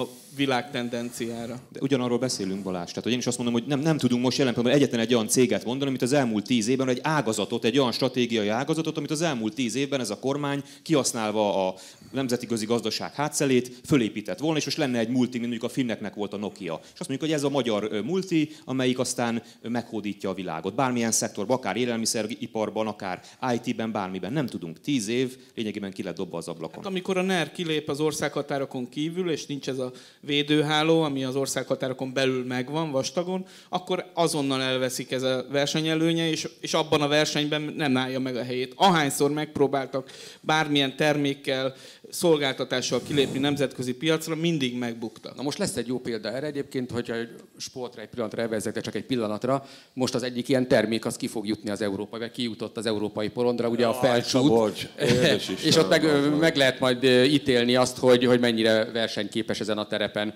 a 0.01 0.09
világ 0.37 0.71
tendenciára. 0.71 1.61
De 1.73 1.81
ugyanarról 1.81 2.19
beszélünk, 2.19 2.63
Balázs. 2.63 2.89
Tehát, 2.89 3.03
hogy 3.03 3.13
én 3.13 3.19
is 3.19 3.27
azt 3.27 3.37
mondom, 3.39 3.55
hogy 3.55 3.67
nem, 3.67 3.81
nem 3.81 3.99
tudunk 3.99 4.23
most 4.23 4.39
jelen 4.39 4.55
pillanatban 4.55 4.83
egyetlen 4.83 5.07
egy 5.07 5.15
olyan 5.15 5.29
céget 5.29 5.65
mondani, 5.65 5.89
amit 5.91 6.03
az 6.03 6.13
elmúlt 6.13 6.45
tíz 6.45 6.69
évben, 6.69 6.89
egy 6.89 7.01
ágazatot, 7.03 7.65
egy 7.65 7.79
olyan 7.79 7.93
stratégiai 7.93 8.49
ágazatot, 8.49 8.97
amit 8.97 9.11
az 9.11 9.23
elmúlt 9.23 9.55
tíz 9.55 9.75
évben 9.75 10.01
ez 10.01 10.11
a 10.11 10.19
kormány 10.19 10.63
kihasználva 10.83 11.69
a 11.69 11.75
nemzeti 12.17 12.65
gazdaság 12.67 13.15
hátszelét 13.15 13.81
fölépített 13.85 14.39
volna, 14.39 14.59
és 14.59 14.65
most 14.65 14.77
lenne 14.77 14.99
egy 14.99 15.09
multi, 15.09 15.39
mondjuk 15.39 15.63
a 15.63 15.69
finneknek 15.69 16.15
volt 16.15 16.33
a 16.33 16.37
Nokia. 16.37 16.81
És 16.83 17.01
azt 17.01 17.09
mondjuk, 17.09 17.21
hogy 17.21 17.39
ez 17.39 17.45
a 17.45 17.49
magyar 17.49 18.03
multi, 18.05 18.51
amelyik 18.65 18.99
aztán 18.99 19.43
meghódítja 19.63 20.31
a 20.31 20.35
világot. 20.35 20.75
Bármilyen 20.75 21.13
szektorban, 21.13 21.57
akár 21.57 21.77
élelmiszeriparban, 21.77 22.87
akár 22.87 23.21
IT-ben, 23.55 23.93
bármiben. 23.93 24.33
Nem 24.33 24.47
tudunk. 24.47 24.81
Tíz 24.81 25.09
év 25.09 25.37
lényegében 25.55 25.93
ki 25.93 26.03
lett 26.03 26.17
dobva 26.17 26.37
az 26.37 26.49
ablakon. 26.49 26.77
Hát, 26.77 26.87
amikor 26.87 27.17
a 27.17 27.23
NER 27.23 27.53
kilép 27.53 27.89
az 27.89 28.01
országhatárokon 28.01 28.89
kívül, 28.89 29.31
és 29.31 29.47
nincs 29.47 29.69
ez 29.69 29.79
a 29.79 29.93
védőháló, 30.21 31.03
ami 31.03 31.25
az 31.25 31.37
országhatárokon 31.37 32.13
belül 32.13 32.45
megvan, 32.45 32.91
vastagon, 32.91 33.47
akkor 33.69 34.11
azonnal 34.15 34.63
elveszik 34.63 35.11
ez 35.11 35.23
a 35.23 35.47
versenyelőnye, 35.51 36.29
és, 36.29 36.49
és 36.61 36.75
abban 36.75 37.03
a 37.03 37.09
versenyben 37.09 37.63
nem 37.63 37.97
állja 37.97 38.21
meg 38.21 38.37
a 38.37 38.43
helyét. 38.43 38.73
Ahányszor 38.77 39.31
megpróbáltak 39.31 40.11
bármilyen 40.41 40.97
termékkel, 40.97 41.75
szolgáltatással 42.11 43.01
kilépni 43.07 43.39
nemzetközi 43.39 43.95
piacra, 43.95 44.35
mindig 44.35 44.79
megbuktak. 44.79 45.37
Na 45.37 45.43
most 45.43 45.59
lesz 45.59 45.77
egy 45.77 45.87
jó 45.87 45.99
példa 45.99 46.33
erre 46.33 46.47
egyébként, 46.47 46.91
hogyha 46.91 47.15
sportra 47.57 48.03
egy 48.03 48.09
pillanatra 48.09 48.43
elvezetek, 48.43 48.83
csak 48.83 48.95
egy 48.95 49.05
pillanatra. 49.05 49.67
Most 49.93 50.15
az 50.15 50.23
egyik 50.23 50.49
ilyen 50.49 50.69
termék 50.69 51.05
az 51.05 51.17
ki 51.17 51.27
fog 51.27 51.47
jutni 51.47 51.71
az 51.71 51.83
európai, 51.83 52.21
vagy 52.21 52.31
kijutott 52.31 52.77
az 52.77 52.87
európai 52.87 53.29
porondra, 53.29 53.69
ugye 53.69 53.87
a 53.87 53.95
felcsút. 53.95 54.89
és 55.65 55.77
ott 55.77 55.89
meg, 55.89 56.31
meg 56.39 56.57
lehet 56.57 56.81
majd 56.81 57.05
ítélni 57.05 57.77
azt, 57.77 57.99
hogy, 57.99 58.25
hogy 58.25 58.41
mennyire 58.41 58.85
versenyképes 58.85 59.61
ezen 59.61 59.79
a 59.79 59.87
terepen 59.87 60.35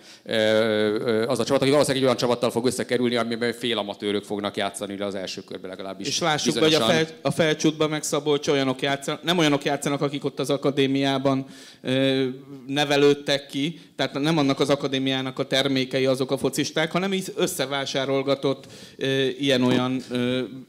az 1.27 1.39
a 1.39 1.45
csapat, 1.45 1.63
aki 1.63 1.71
valószínűleg 1.71 1.97
egy 1.97 2.03
olyan 2.03 2.17
csapattal 2.17 2.51
fog 2.51 2.67
összekerülni, 2.67 3.17
amiben 3.17 3.53
fél 3.53 3.79
amatőrök 3.79 4.25
fognak 4.25 4.57
játszani 4.57 4.99
az 5.01 5.15
első 5.15 5.41
körben 5.41 5.71
legalábbis. 5.71 6.07
És 6.07 6.19
lássuk, 6.19 6.59
hogy 6.59 6.75
a, 6.75 6.81
fel, 6.81 7.07
a 7.23 7.31
felcsútban 7.31 7.91
meg 7.91 8.03
Szabolcs 8.03 8.49
olyanok 8.49 8.83
játszanak, 8.83 9.23
nem 9.23 9.39
olyanok 9.39 9.65
játszanak, 9.65 10.01
akik 10.01 10.25
ott 10.25 10.39
az 10.39 10.51
akadémiában 10.51 11.47
nevelődtek 12.67 13.47
ki, 13.47 13.81
tehát 13.97 14.21
nem 14.21 14.39
annak 14.39 14.61
az 14.61 14.69
akadémiának 14.71 15.39
a 15.39 15.47
termékei 15.47 16.07
azok 16.07 16.31
a 16.31 16.39
focisták, 16.39 16.93
hanem 16.93 17.13
így 17.13 17.33
összevásárolgatott 17.37 18.67
ilyen-olyan 19.39 20.03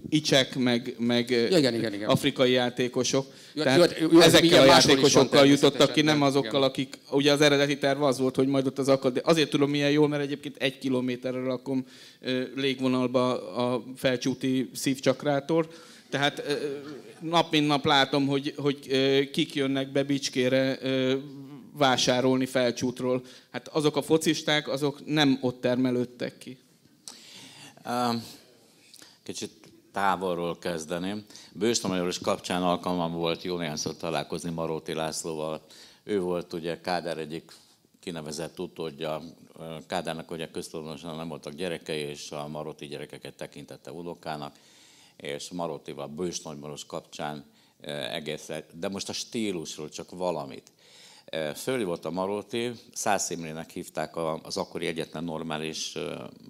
icsek, 0.09 0.55
meg, 0.55 0.95
meg 0.97 1.29
igen, 1.29 1.73
igen, 1.73 1.93
igen. 1.93 2.09
afrikai 2.09 2.51
játékosok. 2.51 3.25
Tehát 3.55 3.99
jó, 3.99 4.07
jó, 4.11 4.19
ezekkel 4.19 4.61
a 4.61 4.65
játékosokkal 4.65 5.45
jutottak 5.45 5.91
ki, 5.91 6.01
nem 6.01 6.21
azokkal, 6.21 6.63
akik, 6.63 6.97
ugye 7.11 7.31
az 7.31 7.41
eredeti 7.41 7.77
terv 7.77 8.03
az 8.03 8.19
volt, 8.19 8.35
hogy 8.35 8.47
majd 8.47 8.67
ott 8.67 8.79
az 8.79 8.87
akadémiá, 8.87 9.29
azért 9.29 9.49
tudom 9.49 9.69
milyen 9.69 9.91
jól, 9.91 10.07
mert 10.07 10.23
egyébként 10.23 10.55
egy 10.57 10.77
kilométerre 10.77 11.43
rakom 11.43 11.85
légvonalba 12.55 13.53
a 13.55 13.83
felcsúti 13.95 14.69
szívcsakrátor, 14.73 15.67
tehát 16.09 16.43
nap 17.21 17.51
mint 17.51 17.67
nap 17.67 17.85
látom, 17.85 18.27
hogy, 18.27 18.53
hogy 18.57 18.79
kik 19.31 19.53
jönnek 19.55 19.91
be 19.91 20.03
Bicskére 20.03 20.79
vásárolni 21.73 22.45
felcsútról. 22.45 23.21
Hát 23.51 23.67
azok 23.67 23.95
a 23.95 24.01
focisták, 24.01 24.67
azok 24.67 25.05
nem 25.05 25.37
ott 25.41 25.61
termelődtek 25.61 26.37
ki. 26.37 26.57
Kicsit 29.23 29.51
távolról 29.91 30.57
kezdeném. 30.57 31.25
Bős 31.51 31.81
Majoros 31.81 32.19
kapcsán 32.19 32.63
alkalmam 32.63 33.13
volt 33.13 33.43
jó 33.43 33.57
néhányszor 33.57 33.95
találkozni 33.95 34.49
Maróti 34.49 34.93
Lászlóval. 34.93 35.61
Ő 36.03 36.19
volt 36.19 36.53
ugye 36.53 36.81
Kádár 36.81 37.17
egyik 37.17 37.51
kinevezett 37.99 38.59
utódja. 38.59 39.21
Kádárnak 39.87 40.31
ugye 40.31 40.51
köztudatosan 40.51 41.15
nem 41.15 41.27
voltak 41.27 41.53
gyerekei, 41.53 41.99
és 41.99 42.31
a 42.31 42.47
Maróti 42.47 42.85
gyerekeket 42.85 43.33
tekintette 43.33 43.91
unokának 43.91 44.55
és 45.21 45.49
Marotival, 45.49 46.07
Bős 46.07 46.41
Nagymaros 46.41 46.85
kapcsán 46.85 47.45
eh, 47.79 48.13
egész, 48.13 48.49
de 48.73 48.89
most 48.89 49.09
a 49.09 49.13
stílusról 49.13 49.89
csak 49.89 50.11
valamit. 50.11 50.71
Fölhívott 51.55 52.05
a 52.05 52.11
Maróti, 52.11 52.71
Szász 52.93 53.29
Imrének 53.29 53.69
hívták 53.69 54.15
az 54.43 54.57
akkori 54.57 54.87
egyetlen 54.87 55.23
normális 55.23 55.97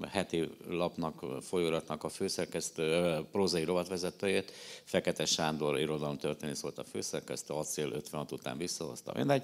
heti 0.09 0.49
lapnak, 0.69 1.25
folyóratnak 1.41 2.03
a 2.03 2.09
főszerkesztő, 2.09 3.17
prózai 3.31 3.63
rovatvezetőjét, 3.63 4.51
Fekete 4.83 5.25
Sándor 5.25 5.79
irodalomtörténész 5.79 6.61
volt 6.61 6.77
a 6.77 6.83
főszerkesztő, 6.83 7.53
acél 7.53 7.91
56 7.91 8.31
után 8.31 8.57
visszahozta, 8.57 9.13
mindegy. 9.15 9.43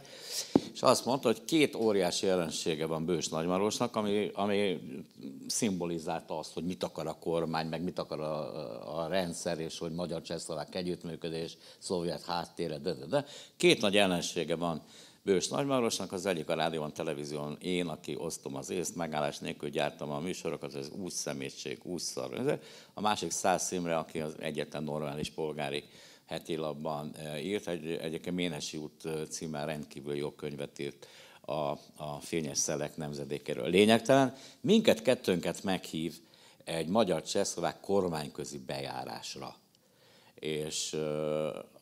És 0.74 0.82
azt 0.82 1.06
mondta, 1.06 1.28
hogy 1.28 1.46
két 1.46 1.76
óriási 1.76 2.26
jelensége 2.26 2.86
van 2.86 3.06
Bős 3.06 3.28
Nagymarosnak, 3.28 3.96
ami, 3.96 4.32
ami 4.34 4.80
szimbolizálta 5.48 6.38
azt, 6.38 6.54
hogy 6.54 6.64
mit 6.64 6.84
akar 6.84 7.08
a 7.08 7.18
kormány, 7.20 7.68
meg 7.68 7.84
mit 7.84 8.00
akar 8.00 8.20
a, 8.20 9.04
a 9.04 9.08
rendszer, 9.08 9.60
és 9.60 9.78
hogy 9.78 9.92
magyar-csehszlovák 9.92 10.76
együttműködés, 10.76 11.58
szovjet 11.80 12.24
háttére, 12.24 12.78
de, 12.78 12.94
de, 12.94 13.06
de. 13.06 13.26
Két 13.58 13.82
nagy 13.82 13.94
jelensége 13.94 14.56
van 14.56 14.82
Bős 15.28 15.48
Nagyvárosnak, 15.48 16.12
az 16.12 16.26
egyik 16.26 16.50
a 16.50 16.54
rádióban, 16.54 16.94
televízión 16.94 17.58
én, 17.62 17.88
aki 17.88 18.16
osztom 18.18 18.56
az 18.56 18.70
észt, 18.70 18.96
megállás 18.96 19.38
nélkül 19.38 19.70
gyártam 19.70 20.12
a 20.12 20.20
műsorokat, 20.20 20.76
ez 20.76 20.90
úgy 20.90 21.12
szemétség, 21.12 21.80
úgy 21.84 22.00
szar. 22.00 22.60
A 22.94 23.02
másik 23.02 23.32
Száz 23.32 23.64
Szimre, 23.64 23.98
aki 23.98 24.20
az 24.20 24.36
egyetlen 24.40 24.84
normális 24.84 25.30
polgári 25.30 25.84
heti 26.26 26.56
labban 26.56 27.16
eh, 27.16 27.46
írt, 27.46 27.68
egy, 27.68 27.92
egyébként 27.92 28.36
Ménesi 28.36 28.78
út 28.78 29.06
eh, 29.06 29.26
címmel 29.30 29.66
rendkívül 29.66 30.16
jó 30.16 30.32
könyvet 30.32 30.80
írt 30.80 31.08
a, 31.42 31.54
a 31.96 32.20
fényes 32.22 32.58
szelek 32.58 32.98
nemzedékéről. 32.98 33.70
Lényegtelen, 33.70 34.36
minket 34.62 35.02
kettőnket 35.02 35.64
meghív 35.64 36.20
egy 36.64 36.88
magyar 36.88 37.22
csehszlovák 37.22 37.80
kormányközi 37.80 38.58
bejárásra. 38.58 39.56
És 40.40 40.96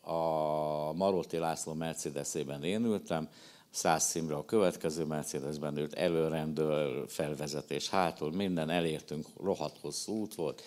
a 0.06 0.92
Maróti 0.92 1.36
László 1.38 1.72
Mercedesében 1.72 2.64
én 2.64 2.84
ültem, 2.84 3.28
száz 3.70 4.04
színre 4.04 4.34
a 4.34 4.44
következő 4.44 5.04
Mercedesben 5.04 5.76
ült, 5.76 5.94
előrendől, 5.94 7.08
felvezetés 7.08 7.88
hátul, 7.88 8.32
minden 8.32 8.70
elértünk, 8.70 9.26
rohadt 9.42 9.78
hosszú 9.80 10.12
út 10.12 10.34
volt. 10.34 10.62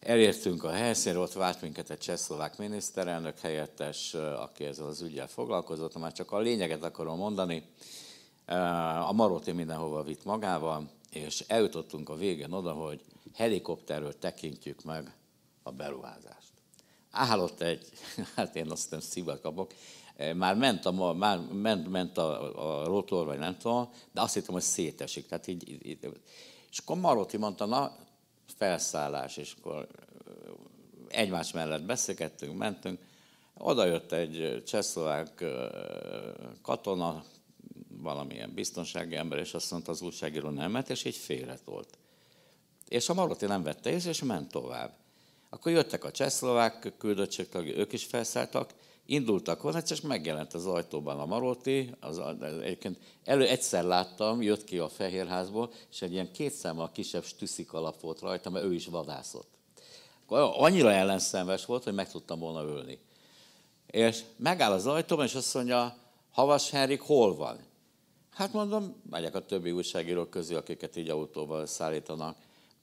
Elértünk 0.00 0.64
a 0.64 0.70
helyszínre, 0.70 1.18
ott 1.18 1.32
várt 1.32 1.62
minket 1.62 1.90
egy 1.90 1.98
csehszlovák 1.98 2.58
miniszterelnök 2.58 3.38
helyettes, 3.38 4.14
aki 4.14 4.64
ezzel 4.64 4.86
az 4.86 5.02
ügyel 5.02 5.28
foglalkozott, 5.28 5.98
már 5.98 6.12
csak 6.12 6.32
a 6.32 6.38
lényeget 6.38 6.82
akarom 6.82 7.16
mondani. 7.16 7.62
A 9.06 9.12
Maróti 9.12 9.52
mindenhova 9.52 10.02
vitt 10.02 10.24
magával, 10.24 10.90
és 11.10 11.44
eljutottunk 11.46 12.08
a 12.08 12.16
végén 12.16 12.52
oda, 12.52 12.72
hogy 12.72 13.00
helikopterről 13.34 14.18
tekintjük 14.18 14.84
meg 14.84 15.14
a 15.62 15.70
beruházást. 15.70 16.37
Állott 17.10 17.60
egy, 17.60 17.88
hát 18.36 18.56
én 18.56 18.70
azt 18.70 18.90
nem 18.90 19.00
kapok, 19.42 19.72
már 20.34 20.56
ment 20.56 20.86
a, 20.86 21.12
már 21.12 21.38
ment, 21.38 21.88
ment 21.88 22.18
a, 22.18 22.80
a 22.80 22.86
rotor, 22.86 23.26
vagy 23.26 23.38
nem 23.38 23.56
tudom, 23.58 23.90
de 24.12 24.20
azt 24.20 24.34
hittem, 24.34 24.54
hogy 24.54 24.62
szétesik. 24.62 25.26
Tehát 25.26 25.46
így, 25.46 25.86
így, 25.86 25.98
és 26.70 26.78
akkor 26.78 26.96
Marotti 26.96 27.36
mondta, 27.36 27.66
na, 27.66 27.96
felszállás, 28.56 29.36
és 29.36 29.54
akkor 29.58 29.88
egymás 31.08 31.52
mellett 31.52 31.82
beszélgettünk, 31.82 32.58
mentünk. 32.58 32.98
Oda 33.58 33.84
jött 33.84 34.12
egy 34.12 34.62
csehszlovák 34.66 35.44
katona, 36.62 37.24
valamilyen 37.88 38.54
biztonsági 38.54 39.14
ember, 39.14 39.38
és 39.38 39.54
azt 39.54 39.70
mondta 39.70 39.90
az 39.90 40.02
újságíró 40.02 40.48
nemet, 40.48 40.90
és 40.90 41.04
így 41.04 41.16
félretolt. 41.16 41.98
És 42.88 43.08
a 43.08 43.14
Marotti 43.14 43.46
nem 43.46 43.62
vette 43.62 43.90
észre, 43.90 44.10
és 44.10 44.22
ment 44.22 44.50
tovább. 44.50 44.96
Akkor 45.50 45.72
jöttek 45.72 46.04
a 46.04 46.10
csehszlovák 46.10 46.94
küldöttségtagja, 46.98 47.76
ők 47.76 47.92
is 47.92 48.04
felszálltak, 48.04 48.74
indultak 49.06 49.62
volna, 49.62 49.78
és 49.88 50.00
megjelent 50.00 50.54
az 50.54 50.66
ajtóban 50.66 51.18
a 51.18 51.26
Marotti, 51.26 51.94
az, 52.00 52.18
egyébként 52.62 52.98
elő 53.24 53.46
egyszer 53.46 53.84
láttam, 53.84 54.42
jött 54.42 54.64
ki 54.64 54.78
a 54.78 54.88
Fehérházból, 54.88 55.72
és 55.90 56.02
egy 56.02 56.12
ilyen 56.12 56.32
két 56.32 56.52
számmal 56.52 56.90
kisebb 56.92 57.24
stüszik 57.24 57.72
alap 57.72 58.00
volt 58.00 58.20
rajta, 58.20 58.50
mert 58.50 58.64
ő 58.64 58.74
is 58.74 58.86
vadászott. 58.86 59.48
Akkor 60.26 60.54
annyira 60.56 60.92
ellenszenves 60.92 61.64
volt, 61.64 61.84
hogy 61.84 61.94
meg 61.94 62.10
tudtam 62.10 62.38
volna 62.38 62.64
ölni. 62.64 62.98
És 63.86 64.20
megáll 64.36 64.72
az 64.72 64.86
ajtóban, 64.86 65.24
és 65.24 65.34
azt 65.34 65.54
mondja, 65.54 65.96
Havas 66.30 66.70
Henrik 66.70 67.00
hol 67.00 67.36
van? 67.36 67.58
Hát 68.30 68.52
mondom, 68.52 69.02
megyek 69.10 69.34
a 69.34 69.46
többi 69.46 69.70
újságírók 69.70 70.30
közé, 70.30 70.54
akiket 70.54 70.96
így 70.96 71.08
autóval 71.08 71.66
szállítanak. 71.66 72.36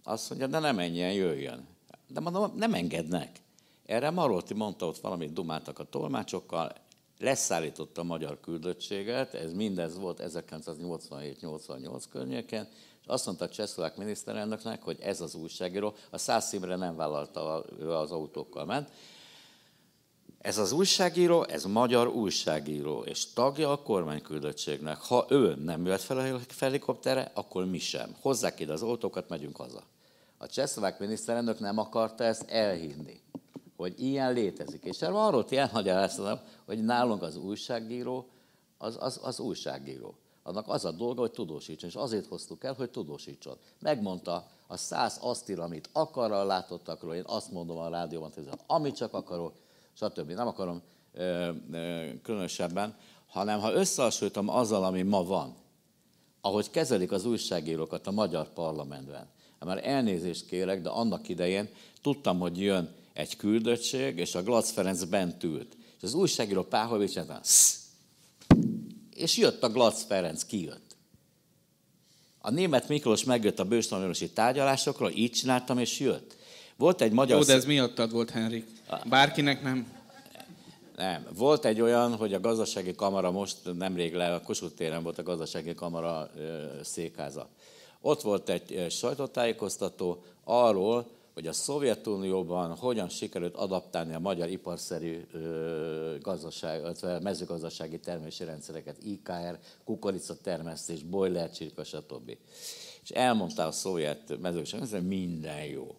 Azt 0.04 0.30
mondja, 0.30 0.48
de 0.48 0.60
nem 0.60 0.76
menjen, 0.76 1.14
jöjjön. 1.14 1.75
De 2.08 2.20
mondom, 2.20 2.52
nem 2.56 2.74
engednek. 2.74 3.42
Erre 3.86 4.10
Marolti 4.10 4.54
mondta, 4.54 4.86
ott 4.86 4.98
valamit 5.00 5.34
dumáltak 5.34 5.80
a 5.80 5.84
tolmácsokkal, 5.84 6.72
leszállította 7.20 8.02
a 8.02 8.04
magyar 8.04 8.40
küldöttséget, 8.40 9.34
ez 9.34 9.54
mindez 9.54 9.98
volt 9.98 10.22
1987-88 10.26 12.04
környéken, 12.10 12.68
és 13.02 13.08
azt 13.08 13.26
mondta 13.26 13.46
a 13.46 13.50
csehszlovák 13.50 13.98
miniszterelnöknek, 13.98 14.84
hogy 14.84 14.98
ez 15.02 15.22
az 15.22 15.36
újságíró, 15.36 15.94
a 16.10 16.18
száz 16.18 16.48
színre 16.48 16.76
nem 16.76 16.96
vállalta, 16.96 17.66
ő 17.80 17.92
az 17.92 18.12
autókkal 18.12 18.66
ment, 18.66 18.90
ez 20.46 20.58
az 20.58 20.72
újságíró, 20.72 21.44
ez 21.44 21.64
magyar 21.64 22.08
újságíró, 22.08 23.02
és 23.02 23.34
tagja 23.34 23.72
a 23.72 23.82
kormányküldöttségnek. 23.82 24.98
Ha 24.98 25.26
ő 25.30 25.56
nem 25.56 25.86
jött 25.86 26.02
fel 26.02 26.18
a 26.18 26.40
helikopterre, 26.60 27.32
akkor 27.34 27.66
mi 27.66 27.80
sem. 27.80 28.16
Hozzák 28.22 28.60
ide 28.60 28.74
az 28.74 28.82
autókat, 28.82 29.30
megyünk 29.30 29.56
haza. 29.56 29.84
A 30.46 30.48
csehszlovák 30.48 31.00
miniszterelnök 31.00 31.60
nem 31.60 31.78
akarta 31.78 32.24
ezt 32.24 32.50
elhinni 32.50 33.24
hogy 33.76 34.00
ilyen 34.00 34.34
létezik. 34.34 34.84
És 34.84 35.02
erről 35.02 35.18
arról 35.18 35.46
elmagyaráztam, 35.50 36.40
hogy 36.66 36.84
nálunk 36.84 37.22
az 37.22 37.36
újságíró, 37.36 38.28
az, 38.78 38.98
az, 39.00 39.20
az 39.24 39.40
újságíró. 39.40 40.16
Annak 40.44 40.68
az 40.68 40.86
a 40.86 40.92
dolga, 40.92 41.22
hogy 41.22 41.32
tudósítson, 41.32 41.90
és 41.90 41.96
azért 41.96 42.26
hoztuk 42.26 42.64
el, 42.64 42.74
hogy 42.74 42.90
tudósítson. 42.90 43.58
Megmondta 43.80 44.48
a 44.68 44.78
száz 44.78 45.18
asztil, 45.22 45.62
amit 45.62 45.90
akar 45.92 46.32
a 46.32 46.44
látottakról, 46.44 47.16
én 47.16 47.24
azt 47.26 47.52
mondom 47.52 47.78
a 47.78 47.90
rádióban, 47.90 48.32
hogy 48.36 48.50
amit 48.68 48.96
csak 48.96 49.14
akarok, 49.14 49.54
stb. 49.94 50.32
Nem 50.32 50.48
akarom 50.48 50.82
ö, 51.14 51.52
ö, 51.72 52.08
különösebben, 52.24 52.98
hanem 53.28 53.60
ha 53.60 53.74
összehasonlítom 53.74 54.50
azzal, 54.50 54.84
ami 54.84 55.02
ma 55.02 55.24
van, 55.24 55.56
ahogy 56.42 56.70
kezelik 56.70 57.12
az 57.12 57.26
újságírókat 57.26 58.08
a 58.08 58.12
magyar 58.12 58.50
parlamentben, 58.50 59.28
már 59.60 59.88
elnézést 59.88 60.46
kérek, 60.46 60.82
de 60.82 60.90
annak 60.90 61.30
idején 61.30 61.70
tudtam, 62.02 62.40
hogy 62.40 62.60
jön 62.60 62.94
egy 63.14 63.36
küldöttség, 63.36 64.18
és 64.18 64.36
a 64.36 64.44
Glac 64.44 64.72
Ferenc 64.72 65.04
bent 65.04 65.44
ült. 65.44 65.78
És 65.98 66.04
az 66.04 66.14
újságíró 66.14 66.64
Páhovics 66.64 67.20
és 69.16 69.38
jött 69.38 69.64
a 69.64 69.70
Glac 69.70 70.04
Ferenc, 70.04 70.44
kijött. 70.44 70.96
A 72.40 72.50
német 72.50 72.88
Miklós 72.88 73.24
megjött 73.24 73.60
a 73.60 73.64
bőstonorosi 73.64 74.30
tárgyalásokról, 74.30 75.12
így 75.16 75.32
csináltam, 75.32 75.78
és 75.78 76.00
jött. 76.00 76.36
Volt 76.78 77.02
egy 77.02 77.12
magyar... 77.12 77.38
Jó, 77.38 77.44
de 77.44 77.54
ez 77.54 77.66
miattad 77.66 78.12
volt, 78.12 78.30
Henrik. 78.30 78.68
Bárkinek 79.06 79.64
nem. 79.64 79.94
Nem. 80.96 81.28
Volt 81.36 81.66
egy 81.66 81.82
olyan, 81.82 82.16
hogy 82.16 82.34
a 82.34 82.40
gazdasági 82.40 82.96
kamara 82.96 83.32
most 83.32 83.58
nemrég 83.78 84.14
le, 84.14 84.34
a 84.34 84.42
Kossuth 84.42 84.76
téren 84.76 85.04
volt 85.04 85.18
a 85.18 85.24
gazdasági 85.24 85.74
kamara 85.74 86.32
székháza. 86.84 87.50
Ott 88.08 88.22
volt 88.22 88.50
egy 88.50 88.86
sajtótájékoztató 88.90 90.24
arról, 90.44 91.08
hogy 91.34 91.48
a 91.48 91.54
Szovjetunióban 91.54 92.76
hogyan 92.76 93.10
sikerült 93.10 93.56
adaptálni 93.56 94.14
a 94.14 94.20
magyar 94.20 94.50
iparszerű 94.50 95.28
gazdaság, 96.22 96.82
mezőgazdasági 97.22 98.00
termési 98.00 98.44
rendszereket, 98.44 99.04
IKR, 99.04 99.60
kukoricatermesztés, 99.84 101.04
boiler, 101.04 101.52
csirka, 101.52 101.84
stb. 101.84 102.38
És 103.04 103.10
elmondta 103.10 103.66
a 103.66 103.72
szovjet 103.72 104.38
mezőgazdaság, 104.42 104.90
hogy 104.90 105.08
minden 105.08 105.64
jó. 105.64 105.96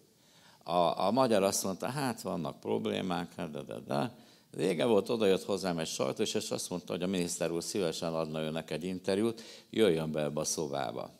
A, 0.63 1.05
a 1.05 1.11
magyar 1.11 1.43
azt 1.43 1.63
mondta, 1.63 1.87
hát 1.87 2.21
vannak 2.21 2.59
problémák, 2.59 3.35
de, 3.35 3.61
de, 3.61 3.79
de. 3.87 4.15
Vége 4.51 4.85
volt, 4.85 5.09
oda 5.09 5.25
jött 5.25 5.43
hozzám 5.43 5.77
egy 5.77 5.87
sajtó, 5.87 6.23
és 6.23 6.35
azt 6.35 6.69
mondta, 6.69 6.93
hogy 6.93 7.03
a 7.03 7.07
miniszter 7.07 7.51
úr 7.51 7.63
szívesen 7.63 8.13
adna 8.13 8.41
önnek 8.41 8.71
egy 8.71 8.83
interjút, 8.83 9.41
jöjjön 9.69 10.11
be 10.11 10.21
ebbe 10.21 10.39
a 10.39 10.43
szobába. 10.43 11.16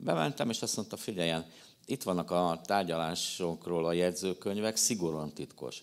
Bementem, 0.00 0.50
és 0.50 0.62
azt 0.62 0.76
mondta, 0.76 0.96
figyeljen, 0.96 1.46
itt 1.86 2.02
vannak 2.02 2.30
a 2.30 2.60
tárgyalásokról 2.64 3.86
a 3.86 3.92
jegyzőkönyvek, 3.92 4.76
szigorúan 4.76 5.32
titkos. 5.32 5.82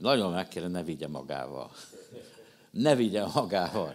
Nagyon 0.00 0.32
meg 0.32 0.48
kéne, 0.48 0.68
ne 0.68 0.82
vigye 0.82 1.08
magával. 1.08 1.70
Ne 2.70 2.94
vigye 2.94 3.24
magával. 3.34 3.94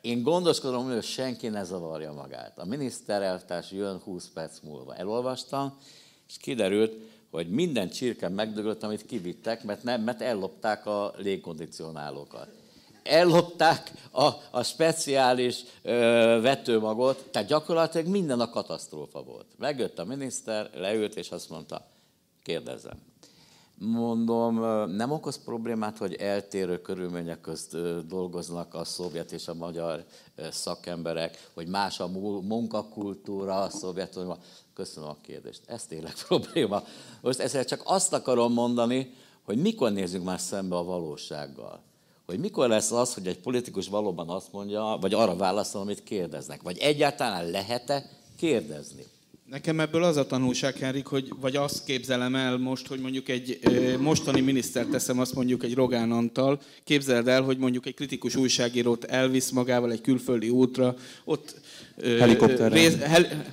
Én 0.00 0.22
gondoskodom, 0.22 0.90
hogy 0.90 1.02
senki 1.02 1.48
ne 1.48 1.64
zavarja 1.64 2.12
magát. 2.12 2.58
A 2.58 2.64
minisztereltárs 2.64 3.70
jön 3.70 3.98
20 3.98 4.28
perc 4.28 4.60
múlva. 4.60 4.94
Elolvastam, 4.94 5.78
és 6.28 6.36
kiderült, 6.36 6.92
hogy 7.30 7.50
minden 7.50 7.90
csirke 7.90 8.28
megdögölt, 8.28 8.82
amit 8.82 9.06
kivittek, 9.06 9.64
mert, 9.64 9.82
nem, 9.82 10.02
mert 10.02 10.20
ellopták 10.20 10.86
a 10.86 11.14
légkondicionálókat 11.16 12.48
ellopták 13.08 13.92
a, 14.10 14.28
a 14.50 14.62
speciális 14.62 15.62
ö, 15.82 15.92
vetőmagot, 16.42 17.28
tehát 17.30 17.48
gyakorlatilag 17.48 18.06
minden 18.06 18.40
a 18.40 18.50
katasztrófa 18.50 19.22
volt. 19.22 19.46
Megjött 19.58 19.98
a 19.98 20.04
miniszter, 20.04 20.70
leült, 20.74 21.14
és 21.14 21.30
azt 21.30 21.50
mondta, 21.50 21.86
kérdezem. 22.42 23.06
Mondom, 23.80 24.60
nem 24.90 25.10
okoz 25.10 25.44
problémát, 25.44 25.98
hogy 25.98 26.14
eltérő 26.14 26.80
körülmények 26.80 27.40
közt 27.40 27.76
dolgoznak 28.06 28.74
a 28.74 28.84
szovjet 28.84 29.32
és 29.32 29.48
a 29.48 29.54
magyar 29.54 30.04
szakemberek, 30.50 31.50
hogy 31.54 31.66
más 31.66 32.00
a 32.00 32.08
munkakultúra 32.42 33.60
a 33.60 33.70
Szovjetunióban. 33.70 34.38
Köszönöm 34.74 35.08
a 35.08 35.16
kérdést. 35.22 35.60
Ez 35.66 35.86
tényleg 35.86 36.12
probléma. 36.28 36.82
Most 37.20 37.38
ezzel 37.38 37.64
csak 37.64 37.80
azt 37.84 38.12
akarom 38.12 38.52
mondani, 38.52 39.14
hogy 39.44 39.58
mikor 39.58 39.92
nézzünk 39.92 40.24
már 40.24 40.40
szembe 40.40 40.76
a 40.76 40.84
valósággal 40.84 41.82
hogy 42.28 42.38
mikor 42.38 42.68
lesz 42.68 42.90
az, 42.90 43.14
hogy 43.14 43.26
egy 43.26 43.38
politikus 43.38 43.88
valóban 43.88 44.28
azt 44.28 44.52
mondja, 44.52 44.98
vagy 45.00 45.14
arra 45.14 45.36
válaszol, 45.36 45.80
amit 45.80 46.02
kérdeznek. 46.02 46.62
Vagy 46.62 46.78
egyáltalán 46.78 47.50
lehet-e 47.50 48.10
kérdezni? 48.36 49.02
Nekem 49.50 49.80
ebből 49.80 50.02
az 50.02 50.16
a 50.16 50.26
tanulság, 50.26 50.76
Henrik, 50.76 51.06
hogy 51.06 51.32
vagy 51.40 51.56
azt 51.56 51.84
képzelem 51.84 52.34
el 52.34 52.56
most, 52.56 52.86
hogy 52.86 53.00
mondjuk 53.00 53.28
egy 53.28 53.58
mostani 54.00 54.40
miniszter 54.40 54.86
teszem 54.86 55.18
azt 55.18 55.34
mondjuk 55.34 55.62
egy 55.62 55.74
Rogán 55.74 56.12
Antal, 56.12 56.60
képzeld 56.84 57.28
el, 57.28 57.42
hogy 57.42 57.58
mondjuk 57.58 57.86
egy 57.86 57.94
kritikus 57.94 58.36
újságírót 58.36 59.04
elvisz 59.04 59.50
magával 59.50 59.92
egy 59.92 60.00
külföldi 60.00 60.48
útra, 60.48 60.94
ott 61.24 61.54
Helikopterrel. 62.18 62.96
hel, 62.96 63.44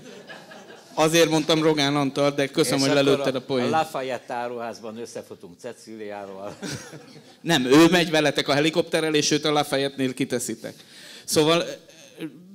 Azért 0.95 1.29
mondtam 1.29 1.61
Rogán 1.61 1.95
Antal, 1.95 2.31
de 2.31 2.47
köszönöm, 2.47 2.79
és 2.79 2.85
hogy 2.85 2.95
lelőtted 2.95 3.35
a, 3.35 3.37
a 3.37 3.41
poént. 3.41 3.73
A 3.73 3.77
Lafayette 3.77 4.33
áruházban 4.33 4.97
összefutunk 4.97 5.53
Ceciliával. 5.59 6.55
Nem, 7.41 7.65
ő 7.65 7.87
megy 7.91 8.09
veletek 8.09 8.47
a 8.47 8.53
helikopterrel, 8.53 9.15
és 9.15 9.31
őt 9.31 9.45
a 9.45 9.51
Lafayette-nél 9.51 10.13
kiteszitek. 10.13 10.73
Szóval 11.23 11.63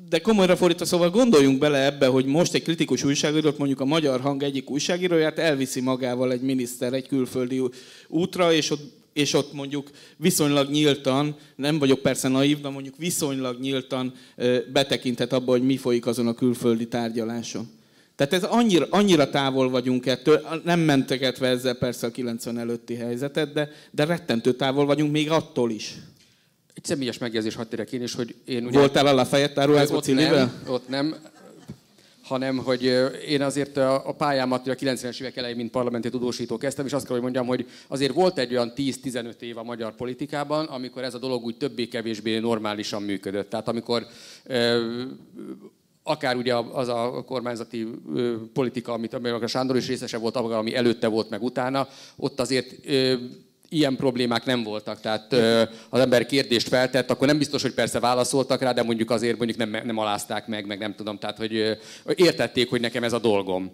de 0.08 0.18
komolyra 0.18 0.56
fordítva, 0.56 0.84
szóval 0.84 1.10
gondoljunk 1.10 1.58
bele 1.58 1.84
ebbe, 1.84 2.06
hogy 2.06 2.24
most 2.24 2.54
egy 2.54 2.62
kritikus 2.62 3.04
újságírót, 3.04 3.58
mondjuk 3.58 3.80
a 3.80 3.84
Magyar 3.84 4.20
Hang 4.20 4.42
egyik 4.42 4.70
újságíróját 4.70 5.38
elviszi 5.38 5.80
magával 5.80 6.32
egy 6.32 6.40
miniszter 6.40 6.92
egy 6.92 7.08
külföldi 7.08 7.62
útra, 8.08 8.52
és 8.52 8.70
ott 8.70 8.98
és 9.12 9.32
ott 9.34 9.52
mondjuk 9.52 9.90
viszonylag 10.16 10.70
nyíltan, 10.70 11.36
nem 11.56 11.78
vagyok 11.78 12.00
persze 12.00 12.28
naív, 12.28 12.60
de 12.60 12.68
mondjuk 12.68 12.96
viszonylag 12.96 13.60
nyíltan 13.60 14.14
betekinthet 14.72 15.32
abba, 15.32 15.50
hogy 15.50 15.62
mi 15.62 15.76
folyik 15.76 16.06
azon 16.06 16.26
a 16.26 16.34
külföldi 16.34 16.88
tárgyaláson. 16.88 17.70
Tehát 18.20 18.34
ez 18.34 18.42
annyira, 18.42 18.86
annyira 18.90 19.30
távol 19.30 19.70
vagyunk 19.70 20.06
ettől, 20.06 20.40
nem 20.64 20.80
mentegetve 20.80 21.48
ezzel 21.48 21.74
persze 21.74 22.06
a 22.06 22.10
90 22.10 22.58
előtti 22.58 22.94
helyzetet, 22.94 23.52
de, 23.52 23.70
de 23.90 24.04
rettentő 24.04 24.52
távol 24.52 24.86
vagyunk 24.86 25.12
még 25.12 25.30
attól 25.30 25.70
is. 25.70 25.94
Egy 26.74 26.84
személyes 26.84 27.18
megjegyzés 27.18 27.54
hadd 27.54 27.68
térek 27.68 27.92
én 27.92 28.02
is, 28.02 28.14
hogy 28.14 28.34
én 28.44 28.66
ugye... 28.66 28.78
Voltál 28.78 29.06
a 29.06 29.12
Lafayette 29.12 29.54
táruházba 29.54 29.96
ott 29.96 30.06
nem, 30.06 30.62
ott 30.66 30.88
nem, 30.88 31.16
hanem 32.22 32.56
hogy 32.56 32.82
én 33.26 33.42
azért 33.42 33.76
a 33.76 34.14
pályámat 34.18 34.68
a 34.68 34.74
90-es 34.74 35.20
évek 35.20 35.36
elején, 35.36 35.56
mint 35.56 35.70
parlamenti 35.70 36.10
tudósító 36.10 36.56
kezdtem, 36.56 36.86
és 36.86 36.92
azt 36.92 37.04
kell, 37.04 37.14
hogy 37.14 37.22
mondjam, 37.22 37.46
hogy 37.46 37.66
azért 37.88 38.14
volt 38.14 38.38
egy 38.38 38.52
olyan 38.52 38.72
10-15 38.76 39.40
év 39.40 39.58
a 39.58 39.62
magyar 39.62 39.94
politikában, 39.94 40.66
amikor 40.66 41.04
ez 41.04 41.14
a 41.14 41.18
dolog 41.18 41.44
úgy 41.44 41.56
többé-kevésbé 41.56 42.38
normálisan 42.38 43.02
működött. 43.02 43.50
Tehát 43.50 43.68
amikor 43.68 44.06
akár 46.10 46.36
ugye 46.36 46.54
az 46.54 46.88
a 46.88 47.22
kormányzati 47.26 47.88
politika, 48.52 48.92
amit 48.92 49.14
a 49.14 49.46
Sándor 49.46 49.76
is 49.76 49.86
részese 49.86 50.18
volt, 50.18 50.36
ami 50.36 50.74
előtte 50.74 51.08
volt, 51.08 51.30
meg 51.30 51.42
utána, 51.42 51.88
ott 52.16 52.40
azért 52.40 52.86
ilyen 53.72 53.96
problémák 53.96 54.44
nem 54.44 54.62
voltak. 54.62 55.00
Tehát 55.00 55.32
az 55.88 56.00
ember 56.00 56.26
kérdést 56.26 56.68
feltett, 56.68 57.10
akkor 57.10 57.26
nem 57.26 57.38
biztos, 57.38 57.62
hogy 57.62 57.72
persze 57.72 58.00
válaszoltak 58.00 58.62
rá, 58.62 58.72
de 58.72 58.82
mondjuk 58.82 59.10
azért 59.10 59.38
mondjuk 59.38 59.58
nem, 59.58 59.82
nem 59.84 59.98
alázták 59.98 60.46
meg, 60.46 60.66
meg 60.66 60.78
nem 60.78 60.94
tudom. 60.94 61.18
Tehát, 61.18 61.36
hogy 61.36 61.78
értették, 62.14 62.70
hogy 62.70 62.80
nekem 62.80 63.02
ez 63.02 63.12
a 63.12 63.18
dolgom. 63.18 63.70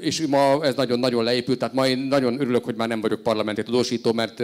És 0.00 0.26
ma 0.26 0.64
ez 0.64 0.74
nagyon-nagyon 0.74 1.24
leépült, 1.24 1.58
tehát 1.58 1.74
ma 1.74 1.86
én 1.86 1.98
nagyon 1.98 2.40
örülök, 2.40 2.64
hogy 2.64 2.74
már 2.74 2.88
nem 2.88 3.00
vagyok 3.00 3.22
parlamenti 3.22 3.62
tudósító, 3.62 4.12
mert 4.12 4.42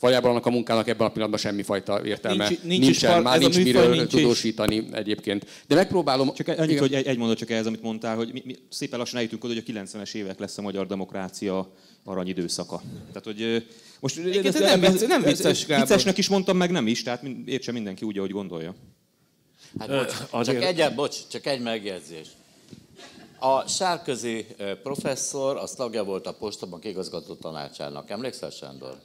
valójában 0.00 0.30
annak 0.30 0.46
a 0.46 0.50
munkának 0.50 0.88
ebben 0.88 1.06
a 1.06 1.10
pillanatban 1.10 1.40
semmifajta 1.40 2.04
értelme 2.04 2.48
nincs, 2.48 2.62
nincs 2.62 2.84
nincsen, 2.84 3.12
par, 3.12 3.22
már 3.22 3.38
nincs 3.38 3.62
miről 3.62 3.88
nincs 3.88 4.10
tudósítani 4.10 4.74
is. 4.74 4.82
egyébként. 4.92 5.46
De 5.66 5.74
megpróbálom... 5.74 6.32
Csak 6.34 6.48
annyit, 6.48 6.78
hogy 6.78 6.94
egy, 6.94 7.06
egy 7.06 7.18
mondat 7.18 7.38
csak 7.38 7.50
ehhez, 7.50 7.66
amit 7.66 7.82
mondtál, 7.82 8.16
hogy 8.16 8.30
mi, 8.32 8.42
mi 8.44 8.56
szépen 8.68 8.98
lassan 8.98 9.16
eljutunk 9.16 9.44
oda, 9.44 9.52
hogy 9.52 9.64
a 9.66 9.80
90-es 9.80 10.14
évek 10.14 10.38
lesz 10.38 10.58
a 10.58 10.62
magyar 10.62 10.86
demokrácia 10.86 11.72
aranyidőszaka. 12.04 12.82
Tehát, 13.06 13.24
hogy 13.24 13.66
most 14.00 14.18
ez, 14.18 14.54
nem, 14.54 14.80
vicc, 14.80 15.06
nem 15.06 15.22
vicces, 15.22 15.66
Gábor. 15.66 15.86
Viccesnek 15.86 16.18
is 16.18 16.28
mondtam, 16.28 16.56
meg 16.56 16.70
nem 16.70 16.86
is, 16.86 17.02
tehát 17.02 17.22
értse 17.44 17.72
mindenki 17.72 18.04
úgy, 18.04 18.18
ahogy 18.18 18.30
gondolja. 18.30 18.74
Hát 19.78 19.88
bocs, 19.88 20.12
Azért... 20.30 20.62
csak, 20.62 20.78
egy, 20.78 20.94
bocs, 20.94 21.16
csak 21.26 21.46
egy 21.46 21.60
megjegyzés. 21.60 22.26
A 23.38 23.68
Sárközi 23.68 24.46
professzor, 24.82 25.56
az 25.56 25.70
tagja 25.70 26.04
volt 26.04 26.26
a 26.26 26.34
Postabank 26.34 26.84
igazgató 26.84 27.34
tanácsának. 27.34 28.10
Emlékszel, 28.10 28.50
Sándor? 28.50 28.98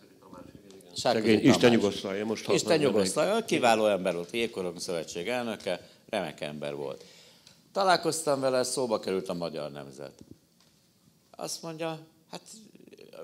Sárközi 0.96 1.48
Isten 1.48 1.72
nyugosztalja, 1.72 2.26
most 2.26 2.50
Isten 2.50 2.80
nyugosztalja, 2.80 3.46
kiváló 3.46 3.86
ember 3.86 4.14
volt, 4.14 4.32
Jégkorong 4.32 4.80
Szövetség 4.80 5.28
elnöke, 5.28 5.90
remek 6.10 6.42
ember 6.42 6.76
volt. 6.76 7.04
Találkoztam 7.72 8.40
vele, 8.40 8.64
szóba 8.64 9.00
került 9.00 9.30
a 9.30 9.34
magyar 9.34 9.72
nemzet. 9.72 10.24
Azt 11.32 11.62
mondja, 11.62 12.00
hát 12.32 12.42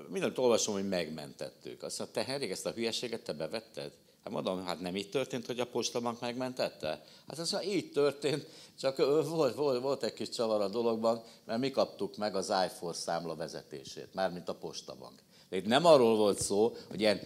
mindent 0.08 0.38
olvasom, 0.38 0.74
hogy 0.74 0.88
megmentettük. 0.88 1.82
Azt 1.82 1.98
mondja, 1.98 2.22
te 2.22 2.30
Henrik, 2.30 2.50
ezt 2.50 2.66
a 2.66 2.70
hülyeséget 2.70 3.22
te 3.22 3.32
bevetted? 3.32 3.92
Hát 4.24 4.32
mondom, 4.32 4.64
hát 4.64 4.80
nem 4.80 4.96
így 4.96 5.10
történt, 5.10 5.46
hogy 5.46 5.60
a 5.60 5.66
postabank 5.66 6.20
megmentette? 6.20 7.04
Hát 7.28 7.38
az 7.38 7.58
így 7.64 7.92
történt, 7.92 8.46
csak 8.80 8.96
volt, 9.28 9.54
volt, 9.54 9.82
volt 9.82 10.02
egy 10.02 10.12
kis 10.12 10.28
csavar 10.28 10.60
a 10.60 10.68
dologban, 10.68 11.22
mert 11.44 11.60
mi 11.60 11.70
kaptuk 11.70 12.16
meg 12.16 12.34
az 12.34 12.52
iForce 12.66 13.00
számla 13.00 13.34
vezetését, 13.34 14.08
mármint 14.14 14.48
a 14.48 14.54
postabank. 14.54 15.22
De 15.48 15.56
itt 15.56 15.66
nem 15.66 15.84
arról 15.84 16.16
volt 16.16 16.40
szó, 16.40 16.76
hogy 16.88 17.00
ilyen 17.00 17.20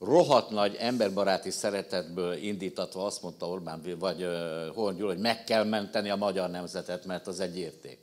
rohadt 0.00 0.50
nagy 0.50 0.76
emberbaráti 0.78 1.50
szeretetből 1.50 2.34
indítatva 2.34 3.04
azt 3.04 3.22
mondta 3.22 3.48
Orbán 3.48 3.96
vagy 3.98 4.26
Horn 4.74 4.96
Gyula, 4.96 5.12
hogy 5.12 5.20
meg 5.20 5.44
kell 5.44 5.64
menteni 5.64 6.10
a 6.10 6.16
magyar 6.16 6.50
nemzetet, 6.50 7.04
mert 7.04 7.26
az 7.26 7.40
egy 7.40 7.58
érték. 7.58 7.98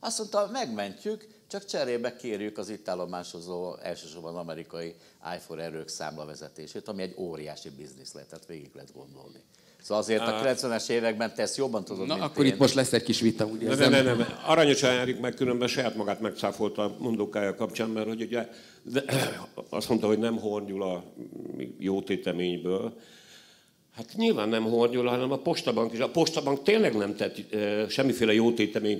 Azt 0.00 0.18
mondta, 0.18 0.48
megmentjük, 0.52 1.26
csak 1.54 1.64
cserébe 1.64 2.16
kérjük 2.16 2.58
az 2.58 2.68
itt 2.68 2.88
állomásozó 2.88 3.76
elsősorban 3.82 4.36
amerikai 4.36 4.94
iPhone 5.36 5.62
erők 5.62 5.88
számlavezetését, 5.88 6.88
ami 6.88 7.02
egy 7.02 7.14
óriási 7.16 7.70
biznisz 7.70 8.12
lehet, 8.12 8.28
tehát 8.28 8.46
végig 8.46 8.70
lehet 8.74 8.92
gondolni. 8.94 9.38
Szóval 9.80 10.02
azért 10.02 10.20
a 10.20 10.40
90-es 10.44 10.88
években 10.88 11.34
te 11.34 11.42
ezt 11.42 11.56
jobban 11.56 11.84
tudod, 11.84 12.06
Na, 12.06 12.14
akkor 12.14 12.44
én. 12.44 12.52
itt 12.52 12.58
most 12.58 12.74
lesz 12.74 12.92
egy 12.92 13.02
kis 13.02 13.20
vita, 13.20 13.44
ugye? 13.44 13.68
Nem, 13.68 13.90
nem, 13.90 14.04
nem, 14.04 14.16
nem. 14.16 14.38
Aranyosan 14.46 14.90
Erik 14.90 15.20
meg 15.20 15.34
különben 15.34 15.68
saját 15.68 15.94
magát 15.94 16.20
megcáfolta 16.20 16.82
a 16.82 16.96
mondókája 16.98 17.54
kapcsán, 17.54 17.88
mert 17.88 18.06
hogy 18.06 18.22
ugye 18.22 18.48
de, 18.82 19.04
azt 19.68 19.88
mondta, 19.88 20.06
hogy 20.06 20.18
nem 20.18 20.38
Horn 20.38 20.82
a 20.82 21.04
jó 21.78 22.02
téteményből, 22.02 22.96
Hát 23.96 24.12
nyilván 24.16 24.48
nem 24.48 24.64
Hornyula, 24.64 25.10
hanem 25.10 25.32
a 25.32 25.36
Postabank 25.36 25.92
is. 25.92 25.98
A 25.98 26.10
Postabank 26.10 26.62
tényleg 26.62 26.96
nem 26.96 27.16
tett, 27.16 27.36
semmiféle 27.88 28.32
jó 28.32 28.52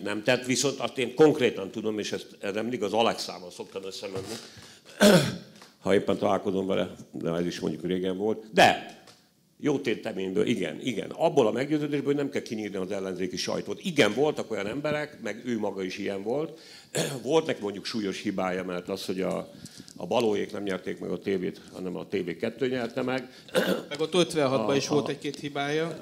nem 0.02 0.22
tett, 0.22 0.44
viszont 0.44 0.78
azt 0.78 0.98
én 0.98 1.14
konkrétan 1.14 1.70
tudom, 1.70 1.98
és 1.98 2.12
ezt 2.12 2.36
erre 2.40 2.62
mindig 2.62 2.82
az 2.82 2.92
Alexával 2.92 3.50
szoktam 3.50 3.82
összemenni, 3.84 4.34
ha 5.82 5.94
éppen 5.94 6.18
találkozom 6.18 6.66
vele, 6.66 6.90
de 7.10 7.30
ez 7.30 7.46
is 7.46 7.60
mondjuk 7.60 7.84
régen 7.84 8.16
volt. 8.16 8.44
De 8.52 9.03
jó 9.60 9.78
téteményből, 9.78 10.46
igen, 10.46 10.80
igen. 10.82 11.10
Abból 11.10 11.46
a 11.46 11.52
meggyőződésből, 11.52 12.06
hogy 12.06 12.14
nem 12.14 12.30
kell 12.30 12.42
kinyírni 12.42 12.76
az 12.76 12.90
ellenzéki 12.90 13.36
sajtót. 13.36 13.80
Igen, 13.82 14.14
voltak 14.14 14.50
olyan 14.50 14.66
emberek, 14.66 15.18
meg 15.22 15.42
ő 15.44 15.58
maga 15.58 15.82
is 15.82 15.98
ilyen 15.98 16.22
volt. 16.22 16.60
Volt 17.22 17.46
neki 17.46 17.62
mondjuk 17.62 17.84
súlyos 17.84 18.20
hibája, 18.22 18.64
mert 18.64 18.88
az, 18.88 19.04
hogy 19.04 19.20
a, 19.20 19.48
a 19.96 20.06
balóék 20.06 20.52
nem 20.52 20.62
nyerték 20.62 20.98
meg 20.98 21.10
a 21.10 21.18
tévét, 21.18 21.60
hanem 21.72 21.96
a 21.96 22.06
TV2 22.06 22.70
nyerte 22.70 23.02
meg. 23.02 23.28
Meg 23.88 24.00
ott 24.00 24.12
56-ban 24.14 24.74
is 24.76 24.88
volt 24.88 25.08
egy-két 25.08 25.36
hibája. 25.36 26.00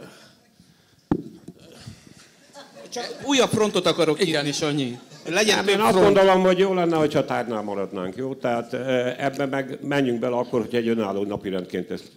Csak 2.89 3.23
újabb 3.25 3.51
frontot 3.51 3.87
akarok 3.87 4.21
Igen. 4.21 4.47
is 4.47 4.61
annyi. 4.61 4.99
Legyen 5.29 5.57
hát 5.57 5.69
én 5.69 5.81
azt 5.81 5.99
gondolom, 5.99 6.43
hogy 6.43 6.59
jó 6.59 6.75
lenne, 6.75 6.97
hogyha 6.97 7.25
tárnál 7.25 7.63
maradnánk, 7.63 8.17
jó? 8.17 8.35
Tehát 8.35 8.73
ebben 9.19 9.49
meg 9.49 9.79
menjünk 9.83 10.19
bele 10.19 10.37
akkor, 10.37 10.61
hogy 10.61 10.75
egy 10.75 10.89
önálló 10.89 11.25
napirendként 11.25 11.91
ezt 11.91 12.11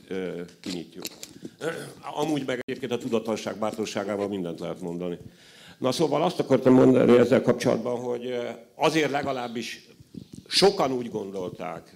kinyitjuk. 0.60 1.06
Amúgy 2.16 2.46
meg 2.46 2.60
egyébként 2.66 2.92
a 2.92 2.98
tudatosság 2.98 3.58
bátorságával 3.58 4.28
mindent 4.28 4.60
lehet 4.60 4.82
mondani. 4.82 5.18
Na 5.78 5.92
szóval 5.92 6.24
azt 6.24 6.40
akartam 6.40 6.74
mondani 6.74 7.18
ezzel 7.18 7.42
kapcsolatban, 7.42 8.00
hogy 8.00 8.38
azért 8.76 9.12
legalábbis 9.12 9.88
sokan 10.48 10.92
úgy 10.92 11.10
gondolták, 11.10 11.96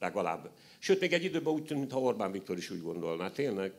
legalább. 0.00 0.50
Sőt, 0.78 1.00
még 1.00 1.12
egy 1.12 1.24
időben 1.24 1.52
úgy 1.52 1.62
tűnt, 1.62 1.80
mintha 1.80 2.00
Orbán 2.00 2.32
Viktor 2.32 2.56
is 2.56 2.70
úgy 2.70 2.82
gondolná 2.82 3.30
tényleg, 3.30 3.72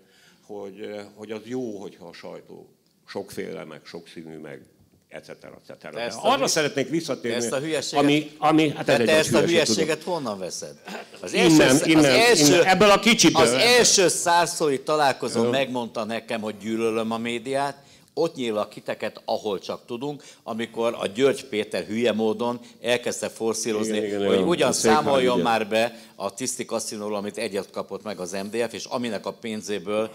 hogy, 0.46 0.90
hogy 1.16 1.32
az 1.32 1.42
jó, 1.44 1.80
hogyha 1.80 2.08
a 2.08 2.14
sajtó 2.14 2.70
sokféle, 3.06 3.64
meg 3.64 3.86
sokszínű, 3.86 4.38
meg 4.38 4.66
etc. 5.10 5.30
etc. 5.68 6.16
Arra 6.22 6.44
a, 6.44 6.48
szeretnék 6.48 6.90
visszatérni, 6.90 7.38
ezt 7.38 7.52
a 7.52 7.60
hülyeséget, 7.60 8.04
ami, 8.04 8.32
ami 8.38 8.70
hát 8.70 8.90
ez 8.90 8.98
te 8.98 9.18
ezt 9.18 9.34
a 9.34 9.40
hülyeséget 9.40 9.98
tudom. 9.98 10.14
honnan 10.14 10.40
veszed? 10.40 10.74
Az 11.22 11.34
első, 11.34 11.54
innen, 11.54 11.70
az 11.70 11.88
innen, 11.88 12.06
első, 12.06 12.46
innen, 12.46 12.66
ebből 12.66 12.90
a 12.90 13.00
kicsiből. 13.00 13.42
Az 13.42 13.52
első 13.52 14.08
százszori 14.08 14.82
találkozón 14.82 15.50
megmondta 15.50 16.04
nekem, 16.04 16.42
hogy 16.42 16.58
gyűlölöm 16.58 17.12
a 17.12 17.18
médiát, 17.18 17.76
ott 18.20 18.36
nyílak 18.36 18.70
kiteket, 18.70 19.22
ahol 19.26 19.60
csak 19.60 19.86
tudunk, 19.86 20.24
amikor 20.44 20.96
a 21.00 21.08
György 21.08 21.46
Péter 21.46 21.84
hülye 21.84 22.12
módon 22.12 22.60
elkezdte 22.82 23.30
forszírozni, 23.30 23.98
igen, 23.98 24.08
igen, 24.08 24.26
hogy 24.26 24.36
igen, 24.36 24.48
ugyan 24.48 24.72
számoljon 24.72 25.40
már 25.40 25.68
be 25.68 26.00
a 26.16 26.34
tiszti 26.34 26.66
kaszinóról, 26.66 27.16
amit 27.16 27.38
egyet 27.38 27.72
kapott 27.72 28.04
meg 28.04 28.20
az 28.20 28.32
MDF, 28.32 28.74
és 28.74 28.86
aminek 28.86 29.26
a 29.26 29.34
pénzéből 29.34 30.10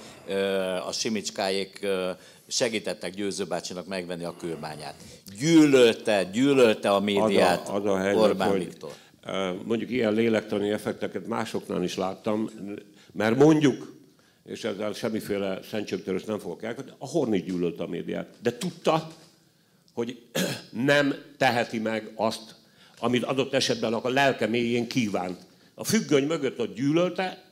a 0.86 0.92
Simicskáék 0.92 1.86
segítettek 2.46 3.14
Győző 3.14 3.44
bácsinak 3.44 3.86
megvenni 3.86 4.24
a 4.24 4.34
kőbányát. 4.38 4.94
Gyűlölte, 5.38 6.24
gyűlölte 6.24 6.90
a 6.90 7.00
médiát 7.00 7.68
az 7.68 7.68
a, 7.68 7.74
az 7.74 7.86
a 7.86 7.98
helyzet, 7.98 8.22
Orbán 8.22 8.48
hogy, 8.48 8.58
Viktor. 8.58 8.90
Mondjuk 9.64 9.90
ilyen 9.90 10.12
lélektani 10.12 10.70
effekteket 10.70 11.26
másoknál 11.26 11.82
is 11.82 11.96
láttam, 11.96 12.50
mert 13.12 13.36
mondjuk 13.36 13.92
és 14.44 14.64
ezzel 14.64 14.92
semmiféle 14.92 15.62
szentségtörös 15.62 16.24
nem 16.24 16.38
fogok 16.38 16.62
elkötni, 16.62 16.92
a 16.98 17.06
Horn 17.06 17.32
is 17.32 17.42
gyűlölte 17.42 17.82
a 17.82 17.86
médiát. 17.86 18.28
De 18.42 18.58
tudta, 18.58 19.12
hogy 19.92 20.26
nem 20.70 21.14
teheti 21.38 21.78
meg 21.78 22.12
azt, 22.14 22.54
amit 22.98 23.24
adott 23.24 23.52
esetben 23.52 23.94
a 23.94 24.08
lelke 24.08 24.46
mélyén 24.46 24.88
kívánt. 24.88 25.46
A 25.74 25.84
függöny 25.84 26.24
mögött 26.24 26.60
ott 26.60 26.74
gyűlölte, 26.74 27.44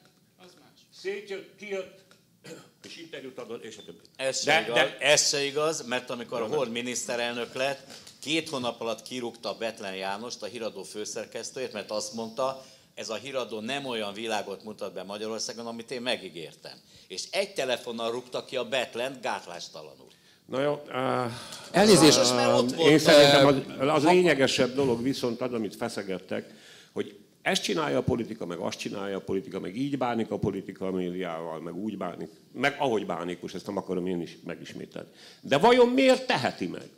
szétjött, 1.03 1.57
kijött, 1.57 2.01
és 2.89 2.97
interjút 2.97 3.39
adott, 3.39 3.65
és 3.65 3.77
a 3.77 3.83
többi. 3.85 3.99
Ez 4.17 4.45
de, 4.45 4.61
igaz, 4.61 4.75
de... 4.75 4.99
ez 4.99 5.29
se 5.29 5.45
igaz, 5.45 5.87
mert 5.87 6.11
amikor 6.11 6.41
a 6.41 6.47
Horn 6.47 6.71
miniszterelnök 6.71 7.55
lett, 7.55 8.01
két 8.21 8.49
hónap 8.49 8.81
alatt 8.81 9.03
kirúgta 9.03 9.55
Betlen 9.55 9.95
Jánost, 9.95 10.43
a 10.43 10.47
híradó 10.47 10.83
főszerkesztőjét, 10.83 11.73
mert 11.73 11.91
azt 11.91 12.15
mondta, 12.15 12.65
ez 12.95 13.09
a 13.09 13.15
híradó 13.15 13.61
nem 13.61 13.85
olyan 13.85 14.13
világot 14.13 14.65
mutat 14.65 14.93
be 14.93 15.03
Magyarországon, 15.03 15.67
amit 15.67 15.91
én 15.91 16.03
megígértem. 16.03 16.79
És 17.09 17.25
egy 17.31 17.55
telefonnal 17.55 18.11
rúgta 18.11 18.45
ki 18.45 18.57
a 18.57 18.69
Betlent 18.69 19.21
gátlástalanul. 19.21 20.09
Na 20.47 20.61
jó. 20.61 20.73
Uh, 20.73 21.33
Elnézést. 21.71 22.19
Uh, 22.19 22.79
én 22.79 22.99
szerintem 22.99 23.47
az, 23.47 23.89
az 23.89 24.05
lényegesebb 24.05 24.75
dolog 24.75 25.03
viszont 25.03 25.41
az, 25.41 25.53
amit 25.53 25.77
feszegettek, 25.77 26.55
hogy 26.93 27.19
ezt 27.43 27.63
csinálja 27.63 27.99
a 27.99 28.03
politika, 28.03 28.47
meg 28.47 28.59
azt 28.59 28.79
csinálja 28.79 29.17
a 29.17 29.21
politika, 29.21 29.61
meg 29.61 29.77
így 29.77 29.99
bánik 29.99 30.31
a 30.31 30.39
politika 30.39 30.87
a 30.87 30.91
médiával, 30.91 31.61
meg 31.61 31.75
úgy 31.75 31.97
bánik, 31.97 32.31
meg 32.53 32.77
ahogy 32.79 33.07
bánik, 33.07 33.41
most 33.41 33.55
ezt 33.55 33.67
nem 33.67 33.77
akarom 33.77 34.07
én 34.07 34.21
is 34.21 34.37
megismételni. 34.45 35.09
De 35.41 35.59
vajon 35.59 35.89
miért 35.89 36.27
teheti 36.27 36.67
meg? 36.67 36.89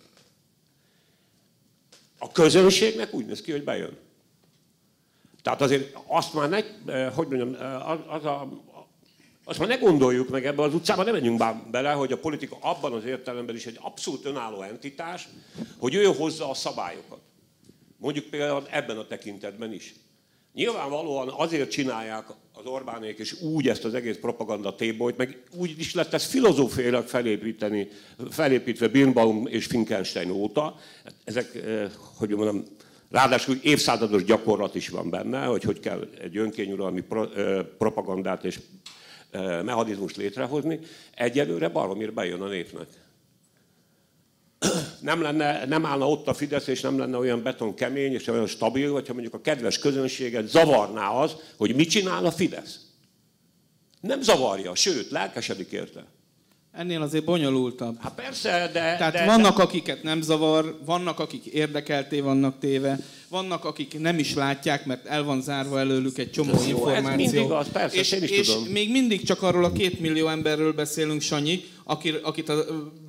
A 2.19 2.33
közönségnek 2.33 3.15
úgy 3.15 3.27
néz 3.27 3.41
ki, 3.41 3.51
hogy 3.51 3.65
bejön. 3.65 3.97
Tehát 5.45 5.61
azért 5.61 5.97
azt 6.07 6.35
már 6.35 6.49
ne, 6.49 6.63
hogy 7.09 7.29
mondjam, 7.29 7.57
az 8.09 8.25
a, 8.25 8.49
azt 9.45 9.59
már 9.59 9.69
ne 9.69 9.77
gondoljuk 9.77 10.29
meg 10.29 10.47
ebbe 10.47 10.63
az 10.63 10.75
utcába, 10.75 11.03
nem 11.03 11.13
menjünk 11.13 11.43
bele, 11.71 11.93
hogy 11.93 12.13
a 12.13 12.19
politika 12.19 12.57
abban 12.61 12.93
az 12.93 13.05
értelemben 13.05 13.55
is 13.55 13.67
egy 13.67 13.79
abszolút 13.81 14.25
önálló 14.25 14.63
entitás, 14.63 15.29
hogy 15.79 15.95
ő 15.95 16.05
hozza 16.05 16.51
a 16.51 16.55
szabályokat. 16.55 17.21
Mondjuk 17.97 18.25
például 18.25 18.67
ebben 18.71 18.99
a 18.99 19.07
tekintetben 19.07 19.73
is. 19.73 19.95
Nyilvánvalóan 20.53 21.29
azért 21.29 21.71
csinálják 21.71 22.27
az 22.53 22.65
Orbánék 22.67 23.19
és 23.19 23.41
úgy 23.41 23.69
ezt 23.69 23.85
az 23.85 23.95
egész 23.95 24.17
propaganda 24.17 24.75
tébolyt, 24.75 25.17
meg 25.17 25.43
úgy 25.57 25.79
is 25.79 25.95
lett 25.95 26.13
ez 26.13 26.25
filozófiailag 26.25 27.07
felépíteni, 27.07 27.89
felépítve 28.31 28.89
Birnbaum 28.89 29.47
és 29.47 29.67
Finkenstein 29.67 30.31
óta. 30.31 30.77
Ezek, 31.25 31.55
eh, 31.55 31.91
hogy 32.17 32.29
mondom, 32.29 32.65
ráadásul 33.15 33.59
évszázados 33.63 34.25
gyakorlat 34.25 34.75
is 34.75 34.89
van 34.89 35.11
benne, 35.11 35.45
hogy 35.45 35.63
hogy 35.63 35.81
kell 35.81 36.09
egy 36.21 36.37
önkényuralmi 36.37 37.01
pro, 37.01 37.27
propagandát 37.79 38.45
és 38.45 38.61
eh, 39.31 39.63
mechanizmust 39.63 40.17
létrehozni. 40.17 40.79
Egyelőre 41.15 41.69
baromir 41.69 42.13
bejön 42.13 42.41
a 42.41 42.49
népnek 42.49 42.87
nem, 45.01 45.23
lenne, 45.23 45.65
nem 45.65 45.87
állna 45.87 46.09
ott 46.09 46.29
a 46.29 46.35
Fidesz, 46.35 46.67
és 46.67 46.81
nem 46.81 46.99
lenne 46.99 47.17
olyan 47.17 47.43
beton 47.43 47.75
kemény 47.75 48.13
és 48.13 48.27
olyan 48.27 48.47
stabil, 48.47 48.93
hogyha 48.93 49.13
mondjuk 49.13 49.35
a 49.35 49.41
kedves 49.41 49.79
közönséget 49.79 50.49
zavarná 50.49 51.09
az, 51.09 51.37
hogy 51.57 51.75
mit 51.75 51.91
csinál 51.91 52.27
a 52.27 52.31
Fidesz. 52.31 52.81
Nem 54.01 54.23
zavarja, 54.23 54.75
sőt, 54.75 55.11
lelkesedik 55.11 55.71
érte. 55.71 56.05
Ennél 56.77 57.03
azért 57.03 57.25
bonyolultabb. 57.25 57.97
Hát 58.01 58.15
persze, 58.15 58.71
de... 58.73 58.81
Tehát 58.81 59.13
de, 59.13 59.25
vannak, 59.25 59.59
akiket 59.59 60.03
nem 60.03 60.23
zavar, 60.23 60.79
vannak, 60.85 61.19
akik 61.19 61.45
érdekelté 61.45 62.21
vannak 62.21 62.59
téve, 62.59 62.99
vannak, 63.29 63.65
akik 63.65 64.01
nem 64.01 64.19
is 64.19 64.35
látják, 64.35 64.87
mert 64.87 65.07
el 65.07 65.23
van 65.23 65.43
zárva 65.43 65.79
előlük 65.79 66.19
egy 66.19 66.31
csomó 66.31 66.53
Jó, 66.53 66.69
információ. 66.69 67.25
Ez 67.25 67.33
mindig 67.33 67.51
az, 67.51 67.69
persze, 67.73 67.97
és, 67.97 68.13
én 68.13 68.23
is 68.23 68.31
és 68.31 68.47
tudom. 68.47 68.65
még 68.65 68.91
mindig 68.91 69.25
csak 69.25 69.43
arról 69.43 69.65
a 69.65 69.73
két 69.73 70.01
millió 70.01 70.29
emberről 70.29 70.73
beszélünk, 70.73 71.21
Sanyi, 71.21 71.65
akit 72.23 72.49
a 72.49 72.65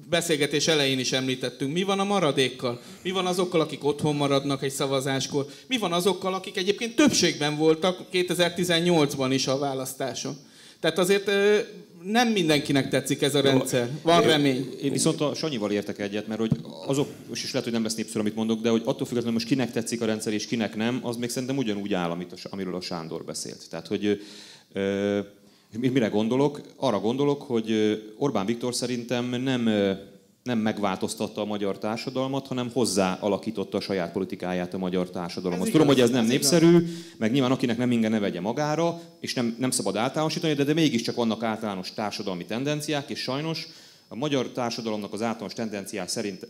beszélgetés 0.09 0.68
elején 0.68 0.99
is 0.99 1.11
említettünk. 1.11 1.74
Mi 1.74 1.84
van 1.84 1.99
a 1.99 2.03
maradékkal? 2.03 2.82
Mi 3.01 3.11
van 3.11 3.26
azokkal, 3.26 3.61
akik 3.61 3.84
otthon 3.84 4.16
maradnak 4.16 4.63
egy 4.63 4.72
szavazáskor? 4.72 5.45
Mi 5.68 5.78
van 5.78 5.93
azokkal, 5.93 6.34
akik 6.34 6.57
egyébként 6.57 6.95
többségben 6.95 7.57
voltak 7.57 7.99
2018-ban 8.11 9.30
is 9.32 9.47
a 9.47 9.57
választáson? 9.57 10.38
Tehát 10.80 10.99
azért 10.99 11.32
nem 12.12 12.28
mindenkinek 12.28 12.89
tetszik 12.89 13.22
ez 13.22 13.36
a 13.36 13.41
rendszer. 13.41 13.89
Van 14.01 14.22
remény. 14.22 14.76
Én 14.82 14.91
viszont 14.91 15.22
a 15.22 15.34
Sanyival 15.34 15.72
értek 15.72 15.99
egyet, 15.99 16.28
mert 16.28 16.39
hogy 16.39 16.51
azok, 16.88 17.08
és 17.32 17.43
is 17.43 17.49
lehet, 17.49 17.64
hogy 17.64 17.74
nem 17.74 17.84
lesz 17.84 17.95
népszerű, 17.95 18.20
amit 18.20 18.36
mondok, 18.36 18.62
de 18.62 18.70
hogy 18.70 18.82
attól 18.86 19.06
függetlenül 19.06 19.34
most 19.34 19.47
kinek 19.47 19.72
tetszik 19.72 20.01
a 20.01 20.06
rendszer 20.06 20.34
és 20.34 20.45
kinek 20.45 20.76
nem, 20.76 20.99
az 21.03 21.16
még 21.16 21.30
szerintem 21.30 21.58
ugyanúgy 21.58 21.93
áll, 21.93 22.10
amit 22.10 22.32
a, 22.32 22.36
amiről 22.49 22.76
a 22.76 22.82
Sándor 22.82 23.24
beszélt. 23.24 23.70
Tehát, 23.70 23.88
hogy 23.88 24.22
ö, 24.74 25.20
Mire 25.80 26.08
gondolok? 26.08 26.62
Arra 26.76 26.99
gondolok, 26.99 27.41
hogy 27.41 27.72
Orbán 28.18 28.45
Viktor 28.45 28.76
szerintem 28.76 29.41
nem, 29.41 29.70
nem 30.46 30.58
megváltoztatta 30.58 31.41
a 31.41 31.46
magyar 31.46 31.78
társadalmat, 31.78 32.48
hanem 32.48 32.72
hozzá 32.74 33.18
alakította 33.20 33.78
a 33.78 33.82
saját 33.82 34.12
politikáját 34.12 34.74
a 34.74 34.78
magyar 34.78 35.10
társadalomhoz. 35.10 35.70
Tudom, 35.70 35.88
hogy 35.88 36.00
ez 36.00 36.10
nem 36.10 36.24
ez 36.24 36.30
népszerű, 36.30 36.78
igaz. 36.78 36.89
meg 37.18 37.32
nyilván 37.32 37.52
akinek 37.52 37.78
nem 37.78 37.91
inge 37.91 38.08
ne 38.08 38.20
vegye 38.20 38.41
magára, 38.41 39.02
és 39.20 39.34
nem, 39.34 39.56
nem 39.60 39.72
szabad 39.72 39.96
általánosítani, 39.96 40.54
de, 40.54 40.64
de 40.64 40.74
mégiscsak 40.74 41.16
vannak 41.16 41.43
általános 41.43 41.93
társadalmi 41.93 42.46
tendenciák, 42.46 43.10
és 43.10 43.20
sajnos 43.20 43.68
a 44.08 44.16
magyar 44.16 44.50
társadalomnak 44.50 45.14
az 45.14 45.22
általános 45.22 45.54
tendenciák 45.54 46.08
szerint, 46.08 46.48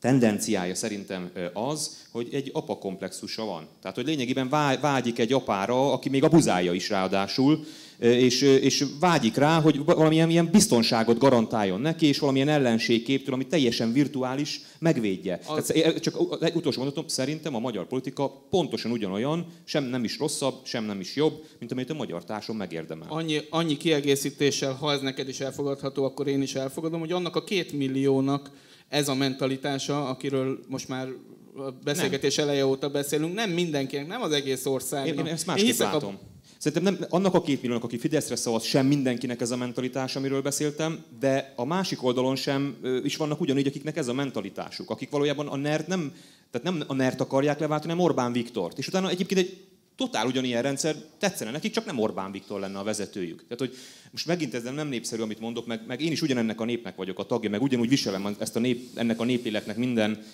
tendenciája 0.00 0.74
szerintem 0.74 1.30
az, 1.52 2.06
hogy 2.10 2.28
egy 2.32 2.50
apa 2.52 2.78
komplexusa 2.78 3.44
van. 3.44 3.68
Tehát, 3.80 3.96
hogy 3.96 4.06
lényegében 4.06 4.48
vágyik 4.80 5.18
egy 5.18 5.32
apára, 5.32 5.92
aki 5.92 6.08
még 6.08 6.24
abuzálja 6.24 6.72
is 6.72 6.88
ráadásul, 6.88 7.64
és, 7.98 8.40
és 8.40 8.84
vágyik 9.00 9.36
rá, 9.36 9.60
hogy 9.60 9.84
valamilyen 9.84 10.30
ilyen 10.30 10.48
biztonságot 10.52 11.18
garantáljon 11.18 11.80
neki, 11.80 12.06
és 12.06 12.18
valamilyen 12.18 12.48
ellenségképtől, 12.48 13.34
ami 13.34 13.46
teljesen 13.46 13.92
virtuális, 13.92 14.60
megvédje. 14.78 15.40
Az... 15.46 15.64
Tehát, 15.64 15.98
csak 16.00 16.38
egy 16.40 16.54
utolsó 16.54 16.78
mondatom, 16.78 17.08
szerintem 17.08 17.54
a 17.54 17.58
magyar 17.58 17.86
politika 17.86 18.28
pontosan 18.50 18.90
ugyanolyan, 18.90 19.46
sem 19.64 19.84
nem 19.84 20.04
is 20.04 20.18
rosszabb, 20.18 20.54
sem 20.64 20.84
nem 20.84 21.00
is 21.00 21.16
jobb, 21.16 21.44
mint 21.58 21.72
amit 21.72 21.90
a 21.90 21.94
magyar 21.94 22.24
társadalom 22.24 22.60
megérdemel. 22.60 23.06
Annyi, 23.10 23.40
annyi 23.50 23.76
kiegészítéssel, 23.76 24.72
ha 24.72 24.92
ez 24.92 25.00
neked 25.00 25.28
is 25.28 25.40
elfogadható, 25.40 26.04
akkor 26.04 26.26
én 26.26 26.42
is 26.42 26.54
elfogadom, 26.54 27.00
hogy 27.00 27.12
annak 27.12 27.36
a 27.36 27.44
két 27.44 27.72
milliónak 27.72 28.50
ez 28.88 29.08
a 29.08 29.14
mentalitása, 29.14 30.08
akiről 30.08 30.58
most 30.68 30.88
már 30.88 31.08
a 31.56 31.70
beszélgetés 31.84 32.36
nem. 32.36 32.48
eleje 32.48 32.66
óta 32.66 32.88
beszélünk, 32.88 33.34
nem 33.34 33.50
mindenkinek, 33.50 34.06
nem 34.06 34.22
az 34.22 34.32
egész 34.32 34.66
ország. 34.66 35.06
Én, 35.06 35.18
én 35.18 35.26
ezt 35.26 35.46
másképp 35.46 35.68
én 35.68 35.74
látom. 35.78 36.14
A... 36.14 36.33
Szerintem 36.64 36.94
nem, 36.94 37.06
annak 37.10 37.34
a 37.34 37.42
két 37.42 37.60
milliónak, 37.60 37.84
aki 37.84 37.98
Fideszre 37.98 38.36
szavaz, 38.36 38.64
sem 38.64 38.86
mindenkinek 38.86 39.40
ez 39.40 39.50
a 39.50 39.56
mentalitás, 39.56 40.16
amiről 40.16 40.42
beszéltem, 40.42 41.04
de 41.20 41.52
a 41.56 41.64
másik 41.64 42.02
oldalon 42.02 42.36
sem 42.36 42.76
is 43.02 43.16
vannak 43.16 43.40
ugyanígy, 43.40 43.66
akiknek 43.66 43.96
ez 43.96 44.08
a 44.08 44.12
mentalitásuk, 44.12 44.90
akik 44.90 45.10
valójában 45.10 45.48
a 45.48 45.56
NERT 45.56 45.86
nem, 45.86 46.14
tehát 46.50 46.66
nem 46.66 46.84
a 46.86 46.94
NERT 46.94 47.20
akarják 47.20 47.58
leváltani, 47.58 47.90
hanem 47.90 48.06
Orbán 48.06 48.32
Viktort. 48.32 48.78
És 48.78 48.88
utána 48.88 49.08
egyébként 49.08 49.40
egy 49.40 49.64
totál 49.96 50.26
ugyanilyen 50.26 50.62
rendszer 50.62 50.96
tetszene 51.18 51.50
nekik, 51.50 51.72
csak 51.72 51.84
nem 51.84 51.98
Orbán 51.98 52.32
Viktor 52.32 52.60
lenne 52.60 52.78
a 52.78 52.84
vezetőjük. 52.84 53.42
Tehát, 53.42 53.58
hogy 53.58 53.74
most 54.10 54.26
megint 54.26 54.54
ez 54.54 54.62
nem 54.62 54.88
népszerű, 54.88 55.22
amit 55.22 55.40
mondok, 55.40 55.66
meg, 55.66 55.80
meg 55.86 56.00
én 56.00 56.12
is 56.12 56.22
ugyanennek 56.22 56.60
a 56.60 56.64
népnek 56.64 56.96
vagyok 56.96 57.18
a 57.18 57.24
tagja, 57.26 57.50
meg 57.50 57.62
ugyanúgy 57.62 57.88
viselem 57.88 58.36
ezt 58.38 58.56
a 58.56 58.60
nép, 58.60 58.98
ennek 58.98 59.20
a 59.20 59.24
népéletnek 59.24 59.76
minden 59.76 60.24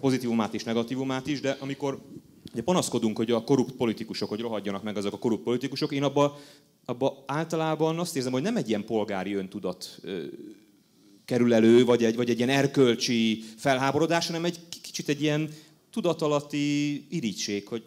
pozitívumát 0.00 0.54
és 0.54 0.64
negatívumát 0.64 1.26
is, 1.26 1.40
de 1.40 1.56
amikor 1.60 2.00
ugye 2.52 2.62
panaszkodunk, 2.62 3.16
hogy 3.16 3.30
a 3.30 3.44
korrupt 3.44 3.72
politikusok, 3.72 4.28
hogy 4.28 4.40
rohadjanak 4.40 4.82
meg 4.82 4.96
azok 4.96 5.12
a 5.12 5.18
korrupt 5.18 5.42
politikusok, 5.42 5.92
én 5.92 6.02
abba, 6.02 6.38
abba 6.84 7.24
általában 7.26 7.98
azt 7.98 8.16
érzem, 8.16 8.32
hogy 8.32 8.42
nem 8.42 8.56
egy 8.56 8.68
ilyen 8.68 8.84
polgári 8.84 9.34
öntudat 9.34 10.00
kerül 11.24 11.54
elő, 11.54 11.84
vagy 11.84 12.04
egy, 12.04 12.16
vagy 12.16 12.30
egy 12.30 12.36
ilyen 12.36 12.48
erkölcsi 12.48 13.44
felháborodás, 13.56 14.26
hanem 14.26 14.44
egy 14.44 14.58
kicsit 14.82 15.08
egy 15.08 15.22
ilyen 15.22 15.50
tudatalatti 15.90 17.06
irítség, 17.08 17.66
hogy 17.66 17.82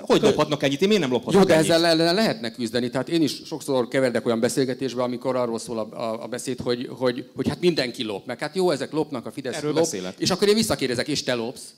hogy 0.00 0.22
lophatnak 0.22 0.62
ennyit? 0.62 0.82
Én 0.82 0.88
miért 0.88 1.02
nem 1.02 1.12
lophatok 1.12 1.40
Jó, 1.40 1.46
de 1.46 1.54
ennyit? 1.54 1.70
ezzel 1.70 1.86
ellen 1.86 2.14
lehetne 2.14 2.50
küzdeni. 2.52 2.90
Tehát 2.90 3.08
én 3.08 3.22
is 3.22 3.40
sokszor 3.44 3.88
keverdek 3.88 4.26
olyan 4.26 4.40
beszélgetésbe, 4.40 5.02
amikor 5.02 5.36
arról 5.36 5.58
szól 5.58 5.78
a, 5.78 6.02
a, 6.02 6.22
a 6.22 6.26
beszéd, 6.26 6.60
hogy, 6.60 6.88
hogy, 6.90 7.30
hogy 7.34 7.48
hát 7.48 7.60
mindenki 7.60 8.02
lop. 8.02 8.26
Meg 8.26 8.38
hát 8.38 8.54
jó, 8.54 8.70
ezek 8.70 8.92
lopnak, 8.92 9.26
a 9.26 9.30
Fidesz 9.30 9.56
Erről 9.56 9.72
lop. 9.72 9.80
Beszélek. 9.80 10.14
És 10.18 10.30
akkor 10.30 10.48
én 10.48 10.54
visszakérdezek, 10.54 11.08
és 11.08 11.22
te 11.22 11.34
lopsz? 11.34 11.74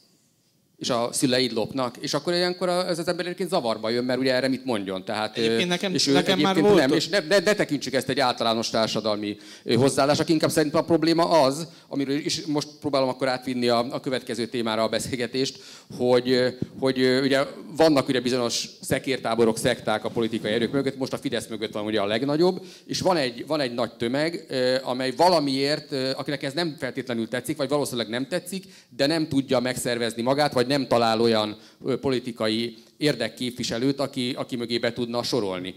És 0.84 0.90
a 0.90 1.08
szüleid 1.12 1.52
lopnak, 1.52 1.96
és 2.00 2.14
akkor 2.14 2.32
ilyenkor 2.32 2.68
ez 2.68 2.98
az 2.98 3.08
ember 3.08 3.24
egyébként 3.24 3.48
zavarba 3.48 3.90
jön, 3.90 4.04
mert 4.04 4.18
ugye 4.18 4.34
erre 4.34 4.48
mit 4.48 4.64
mondjon. 4.64 5.04
Tehát, 5.04 5.36
egyébként 5.36 5.68
nekem, 5.68 5.94
és 5.94 6.06
ő 6.06 6.12
nekem 6.12 6.38
már 6.38 6.60
volt 6.60 6.74
nem, 6.74 6.92
és 6.92 7.08
ne, 7.08 7.18
ne, 7.18 7.38
ne 7.38 7.54
tekintsük 7.54 7.94
ezt 7.94 8.08
egy 8.08 8.20
általános 8.20 8.70
társadalmi 8.70 9.36
hozzáállásnak, 9.76 10.28
inkább 10.28 10.50
szerintem 10.50 10.80
a 10.80 10.84
probléma 10.84 11.42
az, 11.42 11.66
amiről 11.88 12.16
is 12.16 12.44
most 12.46 12.68
próbálom 12.80 13.08
akkor 13.08 13.28
átvinni 13.28 13.68
a, 13.68 13.86
a 13.90 14.00
következő 14.00 14.46
témára 14.46 14.82
a 14.82 14.88
beszélgetést, 14.88 15.58
hogy, 15.96 16.56
hogy 16.78 16.98
ugye 17.22 17.44
vannak 17.76 18.08
ugye 18.08 18.20
bizonyos 18.20 18.68
szekértáborok, 18.80 19.58
szekták 19.58 20.04
a 20.04 20.08
politikai 20.08 20.52
erők 20.52 20.72
mögött, 20.72 20.98
most 20.98 21.12
a 21.12 21.18
Fidesz 21.18 21.46
mögött 21.46 21.72
van 21.72 21.84
ugye 21.84 22.00
a 22.00 22.06
legnagyobb, 22.06 22.64
és 22.86 23.00
van 23.00 23.16
egy, 23.16 23.46
van 23.46 23.60
egy 23.60 23.74
nagy 23.74 23.92
tömeg, 23.92 24.46
amely 24.82 25.12
valamiért, 25.16 25.92
akinek 25.92 26.42
ez 26.42 26.52
nem 26.52 26.76
feltétlenül 26.78 27.28
tetszik, 27.28 27.56
vagy 27.56 27.68
valószínűleg 27.68 28.08
nem 28.08 28.26
tetszik, 28.28 28.64
de 28.96 29.06
nem 29.06 29.28
tudja 29.28 29.60
megszervezni 29.60 30.22
magát, 30.22 30.52
vagy 30.52 30.66
nem 30.66 30.73
talál 30.88 31.20
olyan 31.20 31.56
politikai 32.00 32.76
érdekképviselőt, 32.96 34.00
aki, 34.00 34.34
aki 34.36 34.56
mögé 34.56 34.78
be 34.78 34.92
tudna 34.92 35.22
sorolni. 35.22 35.74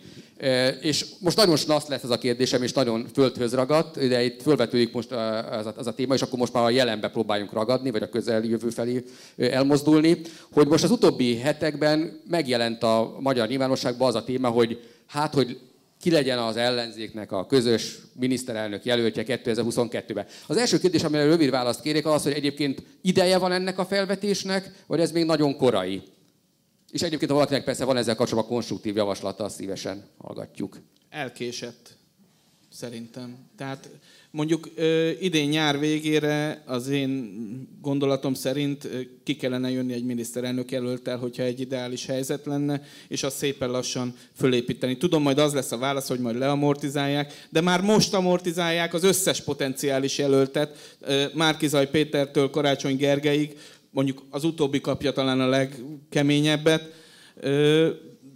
És 0.82 1.06
most 1.20 1.38
nagyon 1.38 1.56
snasz 1.56 1.88
lesz 1.88 2.04
ez 2.04 2.10
a 2.10 2.18
kérdésem, 2.18 2.64
és 2.64 2.74
nagyon 2.74 3.06
földhöz 3.14 3.54
ragadt, 3.54 4.08
de 4.08 4.24
itt 4.24 4.42
fölvetődik 4.42 4.94
most 4.94 5.12
az 5.12 5.66
a, 5.66 5.74
az 5.78 5.88
a 5.88 5.94
téma, 5.94 6.14
és 6.14 6.22
akkor 6.22 6.40
most 6.40 6.54
már 6.54 6.64
a 6.64 6.70
jelenbe 6.70 7.10
próbáljunk 7.10 7.54
ragadni, 7.54 7.92
vagy 7.92 8.02
a 8.02 8.10
közeljövő 8.10 8.70
felé 8.70 9.04
elmozdulni, 9.38 10.22
hogy 10.52 10.68
most 10.68 10.84
az 10.84 10.92
utóbbi 10.92 11.38
hetekben 11.38 12.22
megjelent 12.30 12.84
a 12.84 13.18
magyar 13.20 13.48
nyilvánosságban 13.48 14.08
az 14.08 14.16
a 14.16 14.24
téma, 14.24 14.50
hogy 14.50 14.80
hát, 15.08 15.34
hogy 15.34 15.60
ki 16.00 16.12
legyen 16.12 16.38
az 16.38 16.56
ellenzéknek 16.56 17.32
a 17.32 17.46
közös 17.46 17.98
miniszterelnök 18.14 18.86
jelöltje 18.86 19.24
2022-ben. 19.28 20.26
Az 20.48 20.58
első 20.58 20.80
kérdés, 20.80 21.04
amire 21.04 21.24
rövid 21.24 21.50
választ 21.50 21.82
kérek, 21.82 22.06
az, 22.06 22.24
hogy 22.24 22.32
egyébként 22.32 22.84
ideje 23.02 23.38
van 23.38 23.52
ennek 23.52 23.80
a 23.80 23.86
felvetésnek, 23.86 24.72
vagy 24.88 25.00
ez 25.00 25.12
még 25.12 25.26
nagyon 25.26 25.58
korai? 25.58 26.02
És 26.92 27.02
egyébként, 27.02 27.32
ha 27.32 27.38
valakinek 27.38 27.64
persze 27.64 27.86
van 27.86 27.98
ezzel 27.98 28.16
kapcsolatban 28.16 28.54
konstruktív 28.54 28.96
javaslata, 28.96 29.44
azt 29.44 29.56
szívesen 29.56 30.06
hallgatjuk. 30.18 30.78
Elkésett. 31.10 31.96
szerintem. 32.70 33.38
Tehát 33.58 33.90
mondjuk 34.38 34.70
idén 35.20 35.50
nyár 35.50 35.80
végére 35.80 36.64
az 36.66 36.88
én 36.88 37.34
gondolatom 37.82 38.34
szerint 38.34 38.90
ki 39.24 39.36
kellene 39.36 39.70
jönni 39.70 39.94
egy 39.94 40.04
miniszterelnök 40.04 40.72
jelöltel, 40.72 41.18
hogyha 41.18 41.44
egy 41.44 41.60
ideális 41.60 42.06
helyzet 42.06 42.46
lenne, 42.46 42.82
és 43.08 43.24
azt 43.24 43.38
szépen 43.38 43.72
lassan 43.72 44.16
fölépíteni. 44.36 44.98
Tudom, 44.98 45.22
majd 45.22 45.38
az 45.38 45.54
lesz 45.54 45.72
a 45.72 45.78
válasz, 45.78 46.08
hogy 46.08 46.20
majd 46.20 46.38
leamortizálják, 46.38 47.48
de 47.50 47.62
már 47.62 47.82
most 47.82 48.14
amortizálják 48.14 48.94
az 48.94 49.04
összes 49.04 49.42
potenciális 49.42 50.18
jelöltet, 50.18 50.98
Márkizaj 51.34 51.90
Pétertől 51.90 52.50
Karácsony 52.50 52.96
Gergeig, 52.96 53.58
mondjuk 53.90 54.24
az 54.30 54.44
utóbbi 54.44 54.82
kapja 54.82 55.12
talán 55.12 55.40
a 55.40 55.50
legkeményebbet, 55.50 56.94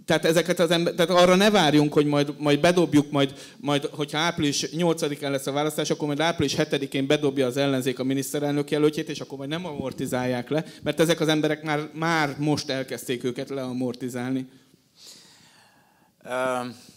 tehát 0.04 0.24
ezeket 0.24 0.58
az 0.58 0.70
ember, 0.70 0.94
tehát 0.94 1.22
arra 1.22 1.34
ne 1.34 1.50
várjunk, 1.50 1.92
hogy 1.92 2.06
majd, 2.06 2.34
majd 2.38 2.60
bedobjuk, 2.60 3.10
majd, 3.10 3.34
majd, 3.56 3.84
hogyha 3.84 4.18
április 4.18 4.66
8-án 4.72 5.30
lesz 5.30 5.46
a 5.46 5.52
választás, 5.52 5.90
akkor 5.90 6.06
majd 6.06 6.20
április 6.20 6.54
7-én 6.56 7.06
bedobja 7.06 7.46
az 7.46 7.56
ellenzék 7.56 7.98
a 7.98 8.04
miniszterelnök 8.04 8.70
jelöltjét, 8.70 9.08
és 9.08 9.20
akkor 9.20 9.38
majd 9.38 9.50
nem 9.50 9.66
amortizálják 9.66 10.48
le, 10.48 10.64
mert 10.82 11.00
ezek 11.00 11.20
az 11.20 11.28
emberek 11.28 11.62
már, 11.62 11.88
már 11.94 12.36
most 12.38 12.70
elkezdték 12.70 13.24
őket 13.24 13.48
leamortizálni. 13.48 14.48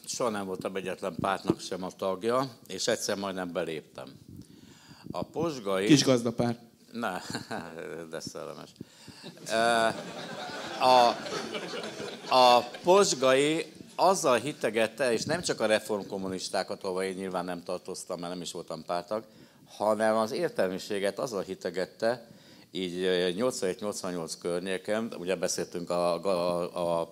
Soha 0.06 0.30
nem 0.30 0.46
voltam 0.46 0.76
egyetlen 0.76 1.16
pártnak 1.22 1.60
sem 1.60 1.84
a 1.84 1.90
tagja, 1.98 2.50
és 2.68 2.88
egyszer 2.88 3.18
majdnem 3.18 3.52
beléptem. 3.52 4.08
A 5.12 5.24
posgai... 5.24 5.86
Kis 5.86 6.04
Ne, 6.96 7.22
de 8.12 8.20
szellemes. 8.20 8.70
A, 10.80 11.08
a 12.36 12.62
posgai 12.84 13.74
azzal 13.96 14.38
hitegette, 14.38 15.12
és 15.12 15.24
nem 15.24 15.42
csak 15.42 15.60
a 15.60 15.66
reformkommunistákat, 15.66 16.84
ahol 16.84 17.04
én 17.04 17.14
nyilván 17.14 17.46
nem 17.46 17.64
tartoztam, 17.64 18.20
mert 18.20 18.34
nem 18.34 18.42
is 18.42 18.52
voltam 18.52 18.84
pártag, 18.86 19.24
hanem 19.68 20.16
az 20.16 20.32
értelmiséget 20.32 21.20
azzal 21.20 21.42
hitegette, 21.42 22.28
így 22.72 22.94
87-88 23.38 24.34
környéken, 24.42 25.14
ugye 25.18 25.36
beszéltünk 25.36 25.90
a, 25.90 26.24
a, 26.24 27.02
a 27.02 27.12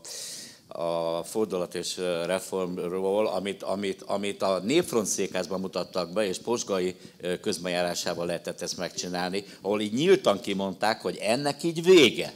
a 0.75 1.23
fordulat 1.23 1.75
és 1.75 1.97
reformról, 2.25 3.27
amit, 3.27 3.63
amit, 3.63 4.01
amit 4.01 4.41
a 4.41 4.59
Népfront 4.59 5.05
székházban 5.05 5.59
mutattak 5.59 6.13
be, 6.13 6.25
és 6.25 6.37
Posgai 6.37 6.95
közbenjárásával 7.41 8.25
lehetett 8.25 8.61
ezt 8.61 8.77
megcsinálni, 8.77 9.43
ahol 9.61 9.81
így 9.81 9.93
nyíltan 9.93 10.39
kimondták, 10.39 11.01
hogy 11.01 11.17
ennek 11.21 11.63
így 11.63 11.83
vége. 11.83 12.33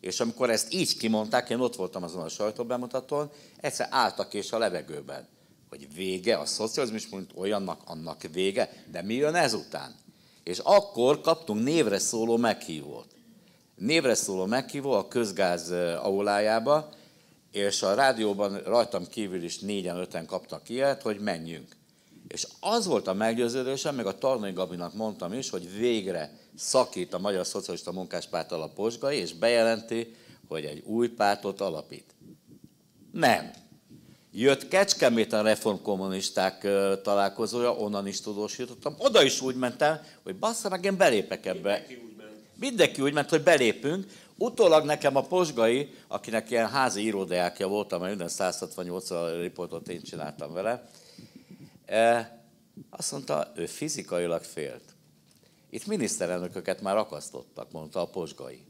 És 0.00 0.20
amikor 0.20 0.50
ezt 0.50 0.74
így 0.74 0.96
kimondták, 0.96 1.50
én 1.50 1.60
ott 1.60 1.76
voltam 1.76 2.02
azon 2.02 2.22
a 2.22 2.28
sajtóbemutatón, 2.28 3.30
egyszer 3.60 3.88
álltak 3.90 4.34
és 4.34 4.52
a 4.52 4.58
levegőben, 4.58 5.28
hogy 5.68 5.94
vége, 5.94 6.36
a 6.36 6.46
szocializmus, 6.46 7.08
mint 7.08 7.30
olyannak, 7.34 7.80
annak 7.84 8.22
vége, 8.32 8.84
de 8.90 9.02
mi 9.02 9.14
jön 9.14 9.34
ezután? 9.34 9.94
És 10.44 10.58
akkor 10.58 11.20
kaptunk 11.20 11.62
névre 11.62 11.98
szóló 11.98 12.36
meghívót. 12.36 13.06
Névre 13.76 14.14
szóló 14.14 14.44
meghívó 14.44 14.92
a 14.92 15.08
közgáz 15.08 15.70
aulájába, 16.02 16.88
és 17.54 17.82
a 17.82 17.94
rádióban 17.94 18.58
rajtam 18.64 19.06
kívül 19.08 19.42
is 19.42 19.58
négyen, 19.58 19.96
öten 19.96 20.26
kaptak 20.26 20.68
ilyet, 20.68 21.02
hogy 21.02 21.18
menjünk. 21.18 21.76
És 22.28 22.46
az 22.60 22.86
volt 22.86 23.06
a 23.06 23.14
meggyőződésem, 23.14 23.94
meg 23.94 24.06
a 24.06 24.18
Tarnai 24.18 24.52
Gabinak 24.52 24.94
mondtam 24.94 25.32
is, 25.32 25.50
hogy 25.50 25.76
végre 25.78 26.38
szakít 26.56 27.14
a 27.14 27.18
Magyar 27.18 27.46
Szocialista 27.46 27.92
Munkáspárt 27.92 28.52
a 28.52 28.72
Posgai, 28.74 29.18
és 29.18 29.32
bejelenti, 29.32 30.14
hogy 30.48 30.64
egy 30.64 30.82
új 30.86 31.08
pártot 31.08 31.60
alapít. 31.60 32.14
Nem. 33.12 33.50
Jött 34.32 34.68
Kecskeméten 34.68 35.42
reformkommunisták 35.42 36.66
találkozója, 37.02 37.76
onnan 37.76 38.06
is 38.06 38.20
tudósítottam. 38.20 38.94
Oda 38.98 39.22
is 39.22 39.40
úgy 39.40 39.56
mentem, 39.56 40.00
hogy 40.22 40.36
bassza 40.36 40.68
meg, 40.68 40.84
én 40.84 40.96
belépek 40.96 41.46
ebbe. 41.46 41.86
Mindenki 42.54 43.02
úgy 43.02 43.12
ment, 43.12 43.28
hogy 43.28 43.42
belépünk, 43.42 44.06
Utólag 44.38 44.84
nekem 44.84 45.16
a 45.16 45.22
Posgai, 45.22 45.94
akinek 46.08 46.50
ilyen 46.50 46.68
házi 46.68 47.00
íródeákja 47.00 47.68
voltam, 47.68 47.98
mert 47.98 48.10
minden 48.10 48.28
168 48.28 49.08
riportot 49.40 49.88
én 49.88 50.02
csináltam 50.02 50.52
vele, 50.52 50.88
e, 51.86 52.38
azt 52.90 53.12
mondta, 53.12 53.52
ő 53.56 53.66
fizikailag 53.66 54.42
félt. 54.42 54.82
Itt 55.70 55.86
miniszterelnököket 55.86 56.80
már 56.80 56.96
akasztottak, 56.96 57.72
mondta 57.72 58.00
a 58.00 58.06
Posgai. 58.06 58.64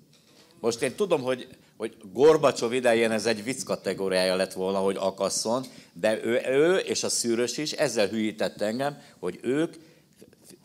Most 0.60 0.82
én 0.82 0.94
tudom, 0.94 1.22
hogy, 1.22 1.48
hogy 1.76 1.96
Gorbacsov 2.12 2.72
idején 2.72 3.10
ez 3.10 3.26
egy 3.26 3.44
vicc 3.44 3.62
kategóriája 3.62 4.36
lett 4.36 4.52
volna, 4.52 4.78
hogy 4.78 4.96
akasszon, 4.96 5.64
de 5.92 6.24
ő, 6.24 6.40
ő 6.46 6.76
és 6.76 7.02
a 7.02 7.08
szűrös 7.08 7.56
is 7.56 7.72
ezzel 7.72 8.08
hülyített 8.08 8.60
engem, 8.60 9.02
hogy 9.18 9.38
ők 9.42 9.74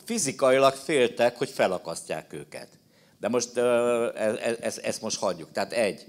fizikailag 0.03 0.73
féltek, 0.73 1.37
hogy 1.37 1.49
felakasztják 1.49 2.33
őket. 2.33 2.78
De 3.19 3.27
most 3.27 3.57
ezt, 3.57 4.77
e, 4.77 4.87
ezt 4.87 5.01
most 5.01 5.19
hagyjuk. 5.19 5.51
Tehát 5.51 5.71
egy, 5.71 6.05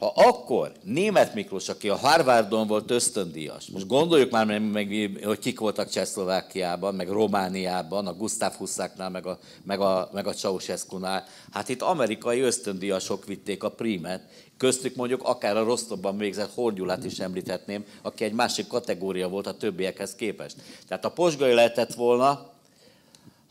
ha 0.00 0.12
akkor 0.14 0.72
német 0.82 1.34
Miklós, 1.34 1.68
aki 1.68 1.88
a 1.88 1.96
Harvardon 1.96 2.66
volt 2.66 2.90
ösztöndíjas, 2.90 3.66
most 3.66 3.86
gondoljuk 3.86 4.30
már 4.30 4.58
meg, 4.58 5.10
hogy 5.24 5.38
kik 5.38 5.58
voltak 5.58 5.88
Csehszlovákiában, 5.88 6.94
meg 6.94 7.08
Romániában, 7.08 8.06
a 8.06 8.14
Gustav 8.14 8.52
Husszáknál, 8.52 9.10
meg 9.10 9.26
a, 9.26 9.38
meg 9.62 9.80
a, 9.80 10.08
meg 10.12 10.26
a 10.26 10.32
Ceausescu-nál, 10.32 11.24
hát 11.52 11.68
itt 11.68 11.82
amerikai 11.82 12.40
ösztöndíjasok 12.40 13.24
vitték 13.24 13.62
a 13.62 13.70
prímet, 13.70 14.22
köztük 14.56 14.94
mondjuk 14.94 15.22
akár 15.22 15.56
a 15.56 15.64
Rostovban 15.64 16.18
végzett 16.18 16.54
Horgyulát 16.54 17.04
is 17.04 17.18
említhetném, 17.18 17.84
aki 18.02 18.24
egy 18.24 18.32
másik 18.32 18.66
kategória 18.66 19.28
volt 19.28 19.46
a 19.46 19.56
többiekhez 19.56 20.14
képest. 20.14 20.56
Tehát 20.88 21.04
a 21.04 21.10
posgai 21.10 21.52
lehetett 21.52 21.94
volna, 21.94 22.50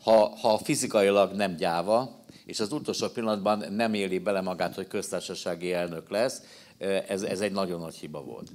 ha, 0.02 0.36
ha 0.40 0.58
fizikailag 0.58 1.32
nem 1.32 1.56
gyáva, 1.56 2.19
és 2.50 2.60
az 2.60 2.72
utolsó 2.72 3.08
pillanatban 3.08 3.64
nem 3.72 3.94
éli 3.94 4.18
bele 4.18 4.40
magát, 4.40 4.74
hogy 4.74 4.86
köztársasági 4.86 5.72
elnök 5.72 6.10
lesz. 6.10 6.42
Ez, 7.08 7.22
ez 7.22 7.40
egy 7.40 7.52
nagyon 7.52 7.80
nagy 7.80 7.94
hiba 7.94 8.22
volt. 8.22 8.52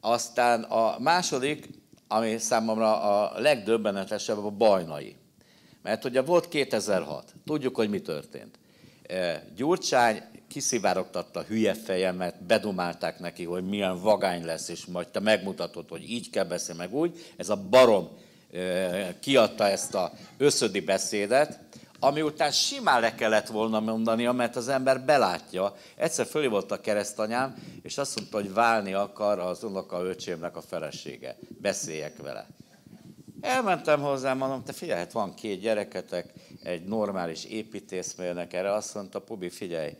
Aztán 0.00 0.62
a 0.62 0.98
második, 0.98 1.68
ami 2.08 2.38
számomra 2.38 3.00
a 3.00 3.40
legdöbbenetesebb, 3.40 4.38
a 4.38 4.50
bajnai. 4.50 5.16
Mert 5.82 6.04
ugye 6.04 6.22
volt 6.22 6.48
2006, 6.48 7.34
tudjuk, 7.44 7.76
hogy 7.76 7.90
mi 7.90 8.00
történt. 8.00 8.58
Gyurcsány 9.56 10.22
kiszivárogtatta 10.48 11.42
hülye 11.42 11.74
fejemet, 11.74 12.44
bedumálták 12.44 13.18
neki, 13.18 13.44
hogy 13.44 13.68
milyen 13.68 14.00
vagány 14.00 14.44
lesz, 14.44 14.68
és 14.68 14.86
majd 14.86 15.08
te 15.08 15.20
megmutatod, 15.20 15.88
hogy 15.88 16.10
így 16.10 16.30
kell 16.30 16.44
beszélni, 16.44 16.80
meg 16.80 16.94
úgy. 16.94 17.32
Ez 17.36 17.48
a 17.48 17.56
barom 17.56 18.08
kiadta 19.20 19.68
ezt 19.68 19.94
a 19.94 20.12
összödi 20.38 20.80
beszédet, 20.80 21.60
ami 22.06 22.22
után 22.22 22.50
simán 22.50 23.00
le 23.00 23.14
kellett 23.14 23.46
volna 23.46 23.80
mondania, 23.80 24.32
mert 24.32 24.56
az 24.56 24.68
ember 24.68 25.00
belátja. 25.00 25.74
Egyszer 25.96 26.26
fölé 26.26 26.46
volt 26.46 26.70
a 26.70 26.80
keresztanyám, 26.80 27.54
és 27.82 27.98
azt 27.98 28.16
mondta, 28.16 28.36
hogy 28.36 28.52
válni 28.52 28.92
akar 28.92 29.38
az 29.38 29.64
unoka 29.64 30.02
öcsémnek 30.02 30.56
a 30.56 30.60
felesége. 30.60 31.36
Beszéljek 31.60 32.22
vele. 32.22 32.46
Elmentem 33.40 34.00
hozzá, 34.00 34.34
mondom, 34.34 34.64
te 34.64 34.72
figyelj, 34.72 34.98
hát 34.98 35.12
van 35.12 35.34
két 35.34 35.60
gyereketek, 35.60 36.32
egy 36.62 36.84
normális 36.84 37.44
építészmérnek, 37.44 38.52
erre 38.52 38.72
azt 38.72 38.94
mondta, 38.94 39.18
Pubi, 39.18 39.48
figyelj, 39.48 39.90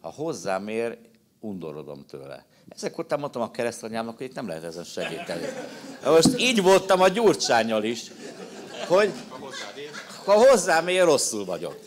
ha 0.00 0.10
hozzám 0.10 0.68
ér, 0.68 0.98
undorodom 1.40 2.04
tőle. 2.06 2.44
Ezek 2.68 2.98
után 2.98 3.20
mondtam 3.20 3.42
a 3.42 3.50
keresztanyámnak, 3.50 4.16
hogy 4.16 4.26
itt 4.26 4.34
nem 4.34 4.48
lehet 4.48 4.64
ezen 4.64 4.84
segíteni. 4.84 5.46
Na 6.02 6.10
most 6.10 6.38
így 6.38 6.62
voltam 6.62 7.00
a 7.00 7.08
gyurcsányal 7.08 7.84
is, 7.84 8.10
hogy 8.86 9.12
ha 10.24 10.32
hozzám 10.32 10.88
ér, 10.88 11.04
rosszul 11.04 11.44
vagyok. 11.44 11.78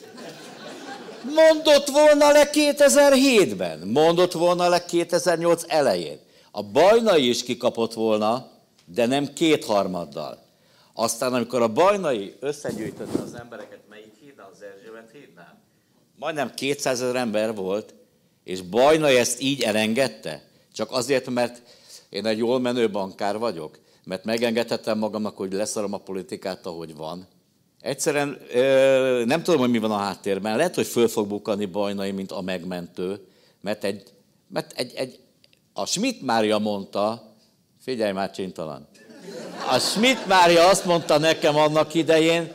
Mondott 1.35 1.87
volna 1.87 2.31
le 2.31 2.49
2007-ben, 2.53 3.79
mondott 3.79 4.31
volna 4.31 4.69
le 4.69 4.85
2008 4.85 5.63
elején. 5.67 6.19
A 6.51 6.63
bajnai 6.63 7.29
is 7.29 7.43
kikapott 7.43 7.93
volna, 7.93 8.51
de 8.85 9.05
nem 9.05 9.33
kétharmaddal. 9.33 10.43
Aztán, 10.93 11.33
amikor 11.33 11.61
a 11.61 11.67
bajnai 11.67 12.35
összegyűjtötte 12.39 13.21
az 13.21 13.33
embereket, 13.33 13.79
melyik 13.89 14.13
hídnál, 14.21 14.49
az 14.53 14.61
Erzsébet 14.61 15.11
hídnál? 15.11 15.61
Majdnem 16.19 16.53
200 16.53 17.01
ezer 17.01 17.15
ember 17.15 17.55
volt, 17.55 17.93
és 18.43 18.61
bajnai 18.61 19.15
ezt 19.15 19.41
így 19.41 19.61
elengedte? 19.61 20.43
Csak 20.73 20.91
azért, 20.91 21.29
mert 21.29 21.61
én 22.09 22.25
egy 22.25 22.37
jól 22.37 22.59
menő 22.59 22.89
bankár 22.89 23.37
vagyok, 23.37 23.79
mert 24.03 24.23
megengedhetem 24.23 24.97
magamnak, 24.97 25.37
hogy 25.37 25.53
leszarom 25.53 25.93
a 25.93 25.97
politikát, 25.97 26.65
ahogy 26.65 26.95
van, 26.95 27.27
Egyszerűen 27.83 28.37
nem 29.25 29.43
tudom, 29.43 29.59
hogy 29.59 29.69
mi 29.69 29.77
van 29.77 29.91
a 29.91 29.97
háttérben. 29.97 30.57
Lehet, 30.57 30.75
hogy 30.75 30.85
föl 30.85 31.07
fog 31.07 31.27
bukani 31.27 31.65
Bajnai, 31.65 32.11
mint 32.11 32.31
a 32.31 32.41
megmentő, 32.41 33.27
mert 33.61 33.83
egy, 33.83 34.03
mert 34.47 34.71
egy, 34.71 34.93
egy 34.95 35.19
a 35.73 35.85
Schmidt 35.85 36.21
Mária 36.21 36.57
mondta, 36.57 37.33
figyelj 37.81 38.11
már 38.11 38.31
csintalan, 38.31 38.87
a 39.69 39.79
Schmidt 39.79 40.25
Mária 40.27 40.67
azt 40.67 40.85
mondta 40.85 41.17
nekem 41.17 41.55
annak 41.55 41.93
idején, 41.93 42.51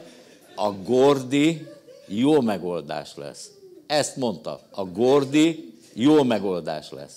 a 0.54 0.72
Gordi 0.72 1.66
jó 2.06 2.40
megoldás 2.40 3.10
lesz. 3.16 3.50
Ezt 3.86 4.16
mondta, 4.16 4.60
a 4.70 4.84
Gordi 4.84 5.74
jó 5.92 6.22
megoldás 6.22 6.90
lesz. 6.90 7.16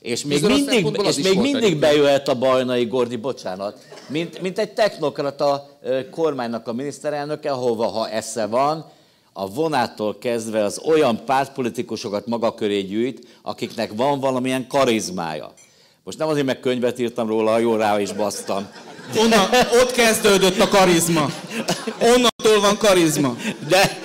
És 0.00 0.24
még 0.24 0.42
mindig, 0.42 1.00
és 1.04 1.16
még 1.16 1.38
mindig 1.38 1.78
bejöhet 1.78 2.28
a 2.28 2.34
Bajnai 2.34 2.84
Gordi, 2.84 3.16
bocsánat, 3.16 3.78
mint, 4.08 4.40
mint 4.40 4.58
egy 4.58 4.72
technokrata 4.72 5.78
kormánynak 6.10 6.68
a 6.68 6.72
miniszterelnöke, 6.72 7.50
ahova 7.50 7.86
ha 7.86 8.08
esze 8.08 8.46
van, 8.46 8.86
a 9.32 9.46
vonától 9.46 10.18
kezdve 10.18 10.64
az 10.64 10.80
olyan 10.84 11.24
pártpolitikusokat 11.24 12.26
maga 12.26 12.54
köré 12.54 12.80
gyűjt, 12.80 13.26
akiknek 13.42 13.90
van 13.94 14.20
valamilyen 14.20 14.66
karizmája. 14.66 15.52
Most 16.04 16.18
nem 16.18 16.28
azért, 16.28 16.46
mert 16.46 16.60
könyvet 16.60 16.98
írtam 16.98 17.28
róla, 17.28 17.58
jó 17.58 17.74
rá 17.74 18.00
is 18.00 18.12
basztam. 18.12 18.68
Onnan, 19.16 19.48
ott 19.82 19.92
kezdődött 19.92 20.58
a 20.58 20.68
karizma. 20.68 21.30
Onnantól 22.00 22.60
van 22.60 22.76
karizma. 22.76 23.36
De, 23.68 23.98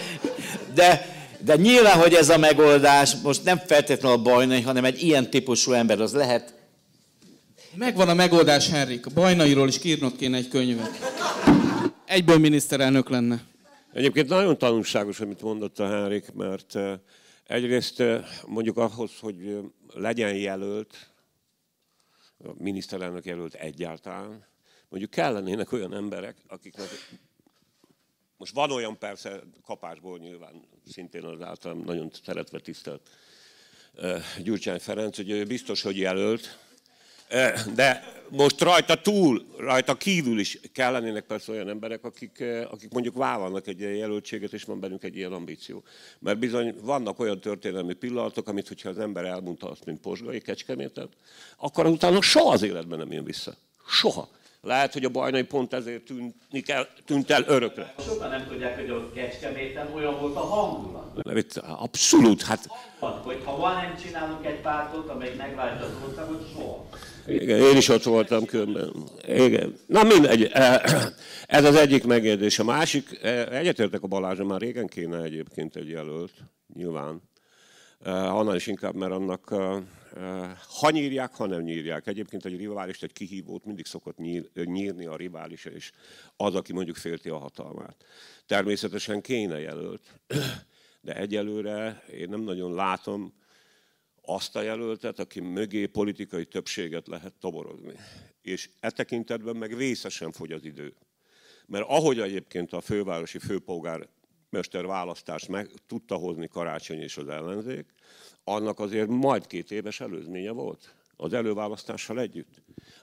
de, 0.74 1.06
de 1.44 1.56
nyilván, 1.56 2.00
hogy 2.00 2.14
ez 2.14 2.30
a 2.30 2.38
megoldás 2.38 3.16
most 3.16 3.44
nem 3.44 3.58
feltétlenül 3.58 4.18
a 4.18 4.22
bajnai, 4.22 4.62
hanem 4.62 4.86
egy 4.86 5.02
ilyen 5.02 5.30
típusú 5.30 5.72
ember, 5.72 6.02
az 6.02 6.14
lehet... 6.14 6.60
Megvan 7.76 8.10
a 8.10 8.14
megoldás, 8.14 8.70
Henrik. 8.70 9.06
A 9.06 9.10
bajnairól 9.14 9.68
is 9.68 9.80
kírnod 9.80 10.16
kéne 10.16 10.38
egy 10.38 10.48
könyvet. 10.48 11.00
Egyből 12.06 12.38
miniszterelnök 12.38 13.10
lenne. 13.10 13.44
Egyébként 13.94 14.28
nagyon 14.28 14.58
tanulságos, 14.58 15.20
amit 15.20 15.42
mondott 15.42 15.80
a 15.80 15.88
Henrik, 15.88 16.34
mert 16.34 16.78
egyrészt 17.48 18.04
mondjuk 18.46 18.78
ahhoz, 18.78 19.12
hogy 19.20 19.58
legyen 19.94 20.36
jelölt, 20.36 21.10
a 22.44 22.50
miniszterelnök 22.58 23.26
jelölt 23.26 23.54
egyáltalán, 23.54 24.48
mondjuk 24.90 25.12
kellenének 25.12 25.72
olyan 25.72 25.94
emberek, 25.94 26.38
akiknek 26.48 26.88
most 28.38 28.54
van 28.54 28.72
olyan 28.72 28.98
persze 28.98 29.44
kapásból 29.64 30.18
nyilván, 30.18 30.64
szintén 30.92 31.24
az 31.24 31.42
általam 31.42 31.84
nagyon 31.86 32.12
szeretve 32.26 32.60
tisztelt 32.60 33.02
Gyurcsány 34.44 34.80
Ferenc, 34.80 35.16
hogy 35.16 35.30
ő 35.30 35.46
biztos, 35.46 35.82
hogy 35.82 35.98
jelölt, 35.98 36.58
de 37.76 38.04
most 38.30 38.62
rajta 38.62 39.02
túl, 39.02 39.46
rajta 39.58 39.96
kívül 39.98 40.40
is 40.40 40.60
kellenének 40.74 41.26
persze 41.26 41.52
olyan 41.52 41.70
emberek, 41.70 42.04
akik, 42.04 42.44
akik 42.70 42.92
mondjuk 42.92 43.16
vállalnak 43.16 43.68
egy 43.68 43.80
ilyen 43.80 43.96
jelöltséget, 43.96 44.54
és 44.54 44.64
van 44.64 44.80
bennük 44.80 45.04
egy 45.04 45.16
ilyen 45.16 45.34
ambíció. 45.34 45.84
Mert 46.20 46.40
bizony 46.40 46.76
vannak 46.82 47.20
olyan 47.20 47.40
történelmi 47.40 47.94
pillanatok, 47.94 48.48
amit, 48.48 48.68
hogyha 48.68 48.90
az 48.90 49.00
ember 49.00 49.26
elmondta 49.26 49.70
azt, 49.70 49.86
mint 49.86 50.00
Posgai 50.00 50.40
Kecskemétet, 50.40 51.10
akkor 51.58 51.86
utána 51.86 52.22
soha 52.22 52.54
az 52.54 52.62
életben 52.62 52.98
nem 52.98 53.12
jön 53.12 53.24
vissza. 53.24 53.56
Soha. 53.88 54.30
Lehet, 54.64 54.94
hogy 54.94 55.06
a 55.06 55.10
bajnai 55.10 55.44
pont 55.44 55.74
ezért 55.74 56.04
tűnik 56.04 56.70
el, 56.70 56.88
tűnt 57.06 57.32
el 57.32 57.44
örökre. 57.48 57.94
Sokan 58.00 58.30
nem 58.30 58.48
tudják, 58.48 58.80
hogy 58.80 58.90
a 58.90 59.12
Kecskeméten 59.12 59.94
olyan 59.94 60.20
volt 60.20 60.36
a 60.36 60.40
hangulat. 60.40 61.58
Abszolút, 61.58 62.42
hát... 62.42 62.68
Hogy 63.00 63.42
ha 63.44 63.58
van, 63.58 63.76
nem 63.76 63.96
csinálunk 64.04 64.46
egy 64.46 64.62
pártot, 64.62 65.10
amelyik 65.10 65.38
megváltja 65.38 65.86
az 65.86 65.92
országot, 66.08 66.52
soha. 66.54 66.86
Igen, 67.28 67.60
én 67.60 67.78
is 67.78 67.88
ott 67.88 68.04
voltam 68.04 68.46
különben. 68.46 68.94
Igen. 69.28 69.76
Na 69.86 70.04
mindegy, 70.04 70.52
ez 71.48 71.64
az 71.64 71.76
egyik 71.76 72.06
megjegyzés. 72.06 72.60
A 72.60 72.64
másik, 72.64 73.20
egyetértek 73.52 74.04
a 74.04 74.08
Balázsa, 74.08 74.44
már 74.44 74.60
régen 74.60 74.88
kéne 74.88 75.22
egyébként 75.22 75.76
egy 75.76 75.90
jelölt, 75.90 76.34
nyilván. 76.74 77.22
Annál 78.04 78.56
is 78.56 78.68
inkább, 78.68 78.96
mert 78.96 79.12
annak 79.12 79.50
ha 80.80 80.90
nyírják, 80.90 81.36
ha 81.36 81.46
nem 81.46 81.62
nyírják. 81.62 82.08
Egyébként 82.08 82.46
egy 82.46 82.58
riválist, 82.58 83.04
egy 83.04 83.14
kihívót 83.14 83.66
mindig 83.66 83.86
szokott 83.86 84.18
nyír, 84.18 84.50
nyírni 84.54 85.06
a 85.06 85.16
rivális, 85.16 85.66
és 85.66 85.92
az, 86.36 86.56
aki 86.56 86.74
mondjuk 86.74 86.96
félti 86.96 87.30
a 87.30 87.38
hatalmát. 87.38 88.06
Természetesen 88.46 89.22
kéne 89.22 89.60
jelölt, 89.60 90.20
de 91.02 91.16
egyelőre 91.16 92.04
én 92.12 92.30
nem 92.30 92.42
nagyon 92.42 92.74
látom 92.74 93.34
azt 94.22 94.56
a 94.56 94.62
jelöltet, 94.62 95.20
aki 95.20 95.40
mögé 95.40 95.86
politikai 95.86 96.46
többséget 96.46 97.08
lehet 97.08 97.34
toborozni. 97.40 97.94
És 98.42 98.70
e 98.80 98.90
tekintetben 98.90 99.56
meg 99.56 99.76
vészesen 99.76 100.32
fogy 100.32 100.52
az 100.52 100.66
idő. 100.66 100.94
Mert 101.66 101.86
ahogy 101.88 102.20
egyébként 102.20 102.74
a 102.74 102.82
fővárosi 102.82 103.40
főpolgármester 103.40 104.20
választást 104.86 105.48
meg 105.48 105.70
tudta 105.88 106.16
hozni 106.16 106.48
Karácsony 106.48 107.00
és 107.00 107.18
az 107.18 107.28
ellenzék, 107.28 107.86
annak 108.44 108.80
azért 108.80 109.08
majd 109.08 109.48
két 109.48 109.72
éves 109.72 110.00
előzménye 110.00 110.52
volt 110.52 110.96
az 111.16 111.34
előválasztással 111.34 112.20
együtt. 112.20 112.62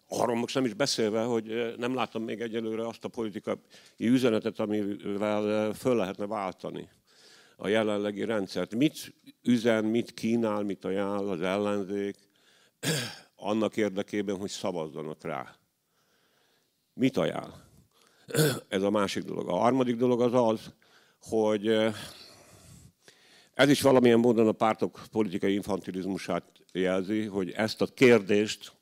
Arról 0.08 0.36
most 0.36 0.54
nem 0.54 0.64
is 0.64 0.74
beszélve, 0.74 1.22
hogy 1.22 1.74
nem 1.76 1.94
látom 1.94 2.22
még 2.22 2.40
egyelőre 2.40 2.86
azt 2.86 3.04
a 3.04 3.08
politikai 3.08 3.56
üzenetet, 3.98 4.58
amivel 4.58 5.72
föl 5.72 5.96
lehetne 5.96 6.26
váltani 6.26 6.88
a 7.56 7.68
jelenlegi 7.68 8.24
rendszert. 8.24 8.74
Mit 8.74 9.14
üzen, 9.42 9.84
mit 9.84 10.14
kínál, 10.14 10.62
mit 10.62 10.84
ajánl 10.84 11.30
az 11.30 11.40
ellenzék 11.40 12.16
annak 13.50 13.76
érdekében, 13.76 14.36
hogy 14.36 14.50
szavazzanak 14.50 15.24
rá. 15.24 15.56
Mit 16.94 17.16
ajánl? 17.16 17.54
Ez 18.68 18.82
a 18.82 18.90
másik 18.90 19.22
dolog. 19.22 19.48
A 19.48 19.56
harmadik 19.56 19.96
dolog 19.96 20.20
az 20.20 20.34
az, 20.34 20.74
hogy 21.20 21.66
ez 23.54 23.68
is 23.68 23.80
valamilyen 23.80 24.18
módon 24.18 24.48
a 24.48 24.52
pártok 24.52 25.02
politikai 25.10 25.54
infantilizmusát 25.54 26.44
jelzi, 26.72 27.24
hogy 27.24 27.50
ezt 27.50 27.80
a 27.80 27.86
kérdést, 27.86 28.72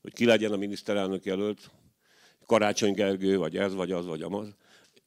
hogy 0.00 0.12
ki 0.12 0.24
legyen 0.24 0.52
a 0.52 0.56
miniszterelnök 0.56 1.24
jelölt, 1.24 1.70
Karácsony 2.46 2.92
Gergő, 2.92 3.38
vagy 3.38 3.56
ez, 3.56 3.74
vagy 3.74 3.92
az, 3.92 4.06
vagy 4.06 4.22
amaz, 4.22 4.54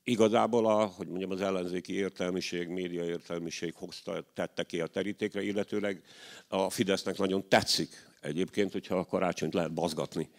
igazából 0.04 0.66
a, 0.66 0.86
hogy 0.86 1.08
mondjam, 1.08 1.32
az 1.32 1.42
ellenzéki 1.42 1.94
értelmiség, 1.94 2.68
média 2.68 3.04
értelmiség 3.04 3.74
hozta, 3.76 4.26
tette 4.34 4.64
ki 4.64 4.82
a 4.82 4.88
terítékre, 4.88 5.44
illetőleg 5.44 6.02
a 6.48 6.70
Fidesznek 6.70 7.18
nagyon 7.18 7.50
tetszik 7.50 7.90
egyébként, 8.22 8.72
hogyha 8.72 8.96
a 8.96 9.06
karácsonyt 9.06 9.54
lehet 9.54 9.74
bazgatni. 9.74 10.30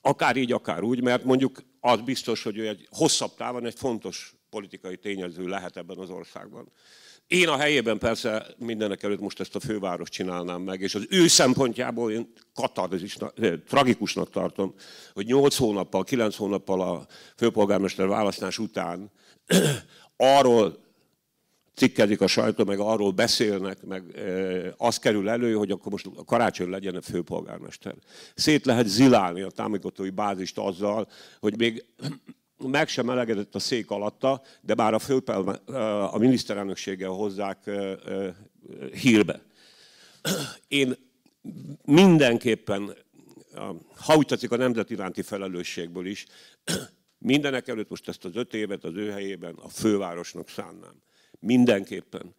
Akár 0.00 0.36
így, 0.36 0.52
akár 0.52 0.82
úgy, 0.82 1.02
mert 1.02 1.24
mondjuk 1.24 1.62
az 1.80 2.00
biztos, 2.00 2.42
hogy 2.42 2.56
ő 2.56 2.68
egy 2.68 2.88
hosszabb 2.90 3.34
távon 3.34 3.66
egy 3.66 3.74
fontos 3.74 4.34
politikai 4.50 4.96
tényező 4.96 5.46
lehet 5.46 5.76
ebben 5.76 5.98
az 5.98 6.10
országban. 6.10 6.72
Én 7.26 7.48
a 7.48 7.56
helyében 7.56 7.98
persze 7.98 8.46
mindenek 8.58 9.02
előtt 9.02 9.20
most 9.20 9.40
ezt 9.40 9.54
a 9.54 9.60
főváros 9.60 10.08
csinálnám 10.08 10.62
meg, 10.62 10.80
és 10.80 10.94
az 10.94 11.06
ő 11.10 11.26
szempontjából 11.26 12.12
én 12.12 12.32
katarzisnak, 12.54 13.32
eh, 13.38 13.52
tragikusnak 13.68 14.30
tartom, 14.30 14.74
hogy 15.12 15.26
8 15.26 15.56
hónappal, 15.56 16.04
9 16.04 16.36
hónappal 16.36 16.80
a 16.80 17.06
főpolgármester 17.36 18.06
választás 18.06 18.58
után 18.58 19.10
arról 20.16 20.86
cikkezik 21.78 22.20
a 22.20 22.26
sajtó, 22.26 22.64
meg 22.64 22.78
arról 22.78 23.10
beszélnek, 23.10 23.82
meg 23.82 24.16
e, 24.16 24.74
az 24.76 24.98
kerül 24.98 25.28
elő, 25.28 25.54
hogy 25.54 25.70
akkor 25.70 25.92
most 25.92 26.08
a 26.16 26.24
karácsony 26.24 26.68
legyen 26.68 26.94
a 26.94 27.02
főpolgármester. 27.02 27.94
Szét 28.34 28.66
lehet 28.66 28.86
zilálni 28.86 29.40
a 29.40 29.50
támogatói 29.50 30.10
bázist 30.10 30.58
azzal, 30.58 31.08
hogy 31.40 31.58
még 31.58 31.84
meg 32.58 32.88
sem 32.88 33.06
melegedett 33.06 33.54
a 33.54 33.58
szék 33.58 33.90
alatta, 33.90 34.42
de 34.60 34.74
már 34.74 34.94
a, 34.94 34.98
főpel, 34.98 35.48
a 36.12 36.18
miniszterelnökséggel 36.18 37.10
hozzák 37.10 37.70
hírbe. 38.92 39.42
Én 40.68 40.96
mindenképpen, 41.84 42.94
ha 43.96 44.16
úgy 44.16 44.26
tetszik, 44.26 44.50
a 44.50 44.56
nemzet 44.56 44.90
iránti 44.90 45.22
felelősségből 45.22 46.06
is, 46.06 46.26
mindenek 47.18 47.68
előtt 47.68 47.88
most 47.88 48.08
ezt 48.08 48.24
az 48.24 48.36
öt 48.36 48.54
évet 48.54 48.84
az 48.84 48.96
ő 48.96 49.10
helyében 49.10 49.54
a 49.54 49.68
fővárosnak 49.68 50.48
szánnám. 50.48 51.02
Mindenképpen. 51.40 52.34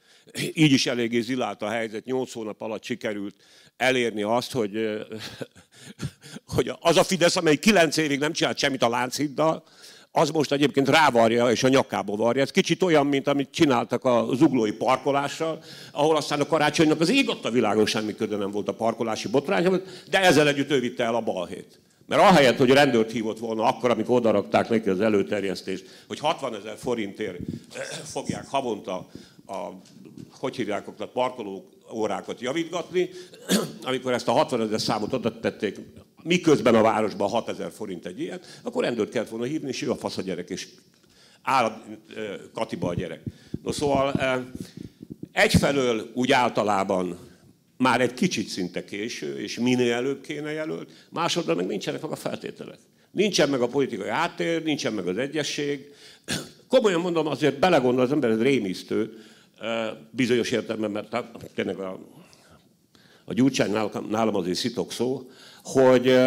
Így 0.54 0.72
is 0.72 0.86
eléggé 0.86 1.20
zilált 1.20 1.62
a 1.62 1.70
helyzet, 1.70 2.06
nyolc 2.06 2.32
hónap 2.34 2.62
alatt 2.62 2.84
sikerült 2.84 3.36
elérni 3.78 4.22
azt, 4.22 4.52
hogy, 4.52 4.74
hogy 6.56 6.72
az 6.80 6.98
a 6.98 7.04
Fidesz, 7.04 7.36
amely 7.36 7.56
kilenc 7.56 7.98
évig 7.98 8.20
nem 8.20 8.34
csinált 8.34 8.58
semmit 8.58 8.84
a 8.84 8.90
Lánchiddal, 8.90 9.64
az 10.12 10.30
most 10.30 10.52
egyébként 10.52 10.90
rávarja 10.90 11.52
és 11.52 11.64
a 11.64 11.68
nyakába 11.68 12.16
varja. 12.16 12.42
Ez 12.42 12.52
kicsit 12.52 12.84
olyan, 12.84 13.08
mint 13.08 13.28
amit 13.28 13.52
csináltak 13.52 14.04
a 14.04 14.28
zuglói 14.34 14.72
parkolással, 14.72 15.60
ahol 15.92 16.16
aztán 16.16 16.40
a 16.40 16.46
karácsonynak 16.46 17.00
az 17.00 17.10
ég 17.10 17.30
a 17.44 17.50
világon 17.50 17.86
semmi 17.86 18.16
köze 18.16 18.36
nem 18.36 18.52
volt 18.52 18.68
a 18.68 18.74
parkolási 18.74 19.28
botrányhoz, 19.28 19.80
de 20.10 20.22
ezzel 20.22 20.48
együtt 20.48 20.72
ő 20.72 20.80
vitte 20.80 21.04
el 21.04 21.16
a 21.16 21.22
balhét. 21.22 21.80
Mert 22.06 22.22
ahelyett, 22.22 22.58
hogy 22.58 22.70
rendőrt 22.70 23.12
hívott 23.12 23.40
volna 23.40 23.64
akkor, 23.64 23.90
amikor 23.90 24.16
odarakták 24.16 24.70
neki 24.70 24.90
az 24.90 25.02
előterjesztést, 25.02 25.86
hogy 26.08 26.20
60 26.20 26.56
ezer 26.56 26.78
forintért 26.78 27.38
eh, 27.76 27.82
fogják 28.04 28.48
havonta 28.48 29.08
a, 29.48 29.56
hogy 30.32 30.56
hívják 30.56 30.88
a 30.88 31.06
parkoló 31.06 31.70
órákat 31.94 32.42
javítgatni, 32.42 33.10
amikor 33.84 34.14
ezt 34.14 34.28
a 34.28 34.32
60 34.32 34.62
ezer 34.62 34.82
számot 34.82 35.14
oda 35.14 35.40
tették 35.40 35.80
miközben 36.24 36.76
a 36.76 36.82
városban 36.82 37.30
6000 37.30 37.72
forint 37.72 38.06
egy 38.06 38.20
ilyen, 38.20 38.42
akkor 38.64 38.84
rendőrt 38.84 39.12
kellett 39.12 39.30
volna 39.30 39.46
hívni, 39.46 39.68
és 39.68 39.82
ő 39.82 39.92
a 39.92 39.96
fasz 39.96 40.18
a 40.18 40.22
gyerek, 40.22 40.50
és 40.50 40.68
áll 41.42 41.82
Katiba 42.54 42.88
a 42.88 42.94
gyerek. 42.94 43.22
No 43.64 43.72
szóval 43.72 44.14
egyfelől 45.32 46.12
úgy 46.14 46.32
általában 46.32 47.18
már 47.78 48.02
egy 48.02 48.14
kicsit 48.14 48.48
szinte 48.48 48.86
késő, 48.86 49.40
és 49.40 49.60
minél 49.60 49.94
előbb 49.94 50.22
kéne 50.22 50.52
jelölt, 50.52 51.08
másodban 51.10 51.56
meg 51.56 51.66
nincsenek 51.66 52.02
meg 52.02 52.12
a 52.12 52.16
feltételek. 52.16 52.80
Nincsen 53.12 53.50
meg 53.50 53.62
a 53.62 53.68
politikai 53.68 54.10
háttér, 54.10 54.64
nincsen 54.64 54.94
meg 54.94 55.08
az 55.08 55.18
egyesség. 55.18 55.94
Komolyan 56.68 57.02
mondom, 57.02 57.28
azért 57.28 57.60
belegondol 57.60 58.04
az 58.04 58.12
ember, 58.12 58.30
ez 58.30 58.42
rémisztő, 58.42 59.18
bizonyos 60.12 60.52
értelemben, 60.52 60.92
mert 60.92 61.26
tényleg 61.56 61.80
a 61.80 62.00
a 63.30 63.34
Gyurcsány 63.34 63.72
nálam 64.10 64.36
azért 64.36 64.58
szitok 64.58 64.92
szó, 64.92 65.30
hogy 65.72 66.20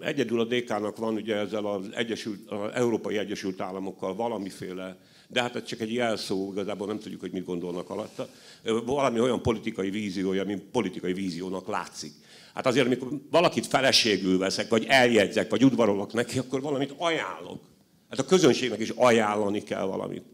egyedül 0.00 0.40
a 0.40 0.44
DK-nak 0.44 0.96
van 0.96 1.14
ugye 1.14 1.36
ezzel 1.36 1.66
az, 1.66 1.88
Egyesült, 1.94 2.50
az 2.50 2.70
Európai 2.74 3.18
Egyesült 3.18 3.60
Államokkal 3.60 4.14
valamiféle, 4.14 4.96
de 5.28 5.42
hát 5.42 5.56
ez 5.56 5.64
csak 5.64 5.80
egy 5.80 5.92
jelszó, 5.92 6.52
igazából 6.52 6.86
nem 6.86 6.98
tudjuk, 6.98 7.20
hogy 7.20 7.32
mit 7.32 7.44
gondolnak 7.44 7.90
alatta, 7.90 8.28
valami 8.84 9.20
olyan 9.20 9.42
politikai 9.42 9.90
víziója, 9.90 10.44
mint 10.44 10.62
politikai 10.62 11.12
víziónak 11.12 11.68
látszik. 11.68 12.12
Hát 12.54 12.66
azért, 12.66 12.86
amikor 12.86 13.08
valakit 13.30 13.66
feleségül 13.66 14.38
veszek, 14.38 14.68
vagy 14.68 14.84
eljegyzek, 14.88 15.50
vagy 15.50 15.64
udvarolok 15.64 16.12
neki, 16.12 16.38
akkor 16.38 16.60
valamit 16.60 16.94
ajánlok. 16.98 17.60
Hát 18.08 18.18
a 18.18 18.24
közönségnek 18.24 18.80
is 18.80 18.90
ajánlani 18.90 19.62
kell 19.62 19.84
valamit. 19.84 20.24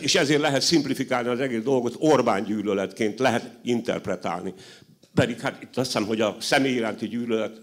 És 0.00 0.14
ezért 0.14 0.40
lehet 0.40 0.62
szimplifikálni 0.62 1.28
az 1.28 1.40
egész 1.40 1.62
dolgot, 1.62 1.96
Orbán 1.98 2.44
gyűlöletként 2.44 3.18
lehet 3.18 3.50
interpretálni. 3.62 4.54
Pedig 5.16 5.40
hát 5.40 5.62
itt 5.62 5.76
azt 5.76 5.86
hiszem, 5.86 6.06
hogy 6.06 6.20
a 6.20 6.36
személy 6.40 6.74
iránti 6.74 7.08
gyűlölet, 7.08 7.60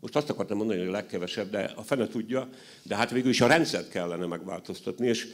most 0.00 0.16
azt 0.16 0.30
akartam 0.30 0.56
mondani, 0.56 0.78
hogy 0.78 0.88
a 0.88 0.92
legkevesebb, 0.92 1.50
de 1.50 1.72
a 1.76 1.82
fene 1.82 2.06
tudja, 2.06 2.48
de 2.82 2.96
hát 2.96 3.10
végül 3.10 3.30
is 3.30 3.40
a 3.40 3.46
rendszert 3.46 3.90
kellene 3.90 4.26
megváltoztatni, 4.26 5.06
és 5.06 5.26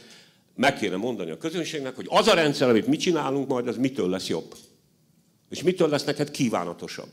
meg 0.54 0.78
kéne 0.78 0.96
mondani 0.96 1.30
a 1.30 1.38
közönségnek, 1.38 1.94
hogy 1.94 2.06
az 2.08 2.26
a 2.26 2.34
rendszer, 2.34 2.68
amit 2.68 2.86
mi 2.86 2.96
csinálunk 2.96 3.48
majd, 3.48 3.68
az 3.68 3.76
mitől 3.76 4.08
lesz 4.08 4.28
jobb. 4.28 4.54
És 5.50 5.62
mitől 5.62 5.88
lesz 5.88 6.04
neked 6.04 6.30
kívánatosabb. 6.30 7.10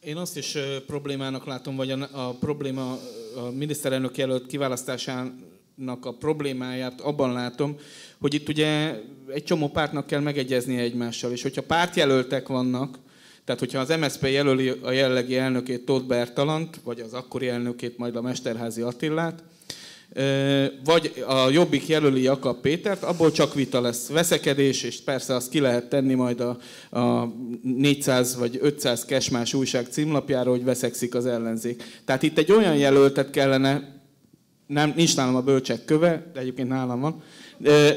Én 0.00 0.16
azt 0.16 0.36
is 0.36 0.56
problémának 0.86 1.46
látom, 1.46 1.76
vagy 1.76 1.90
a, 1.90 2.28
a 2.28 2.34
probléma 2.34 2.98
a 3.36 3.50
miniszterelnök 3.54 4.16
jelölt 4.16 4.46
kiválasztásának 4.46 6.04
a 6.04 6.12
problémáját 6.18 7.00
abban 7.00 7.32
látom, 7.32 7.78
hogy 8.20 8.34
itt 8.34 8.48
ugye 8.48 8.94
egy 9.32 9.44
csomó 9.44 9.68
pártnak 9.68 10.06
kell 10.06 10.20
megegyeznie 10.20 10.80
egymással, 10.80 11.32
és 11.32 11.42
hogyha 11.42 11.62
pártjelöltek 11.62 12.48
vannak, 12.48 12.98
tehát 13.44 13.60
hogyha 13.60 13.80
az 13.80 13.94
MSZP 14.00 14.26
jelöli 14.28 14.68
a 14.82 14.90
jellegi 14.90 15.36
elnökét 15.36 15.84
Tóth 15.84 16.06
Bertalant, 16.06 16.80
vagy 16.84 17.00
az 17.00 17.12
akkori 17.12 17.48
elnökét 17.48 17.98
majd 17.98 18.16
a 18.16 18.22
Mesterházi 18.22 18.80
Attillát, 18.80 19.42
vagy 20.84 21.24
a 21.26 21.48
Jobbik 21.50 21.88
jelöli 21.88 22.22
Jakab 22.22 22.60
Pétert, 22.60 23.02
abból 23.02 23.30
csak 23.30 23.54
vita 23.54 23.80
lesz. 23.80 24.08
Veszekedés, 24.08 24.82
és 24.82 25.00
persze 25.00 25.34
azt 25.34 25.50
ki 25.50 25.60
lehet 25.60 25.88
tenni 25.88 26.14
majd 26.14 26.40
a, 26.40 26.58
a 26.98 27.32
400 27.62 28.36
vagy 28.36 28.58
500 28.62 29.04
kesmás 29.04 29.54
újság 29.54 29.86
címlapjára, 29.90 30.50
hogy 30.50 30.64
veszekszik 30.64 31.14
az 31.14 31.26
ellenzék. 31.26 31.82
Tehát 32.04 32.22
itt 32.22 32.38
egy 32.38 32.52
olyan 32.52 32.76
jelöltet 32.76 33.30
kellene, 33.30 33.99
nem, 34.70 34.92
nincs 34.96 35.16
nálam 35.16 35.34
a 35.34 35.42
bölcsek 35.42 35.84
köve, 35.84 36.30
de 36.32 36.40
egyébként 36.40 36.68
nálam 36.68 37.00
van, 37.00 37.22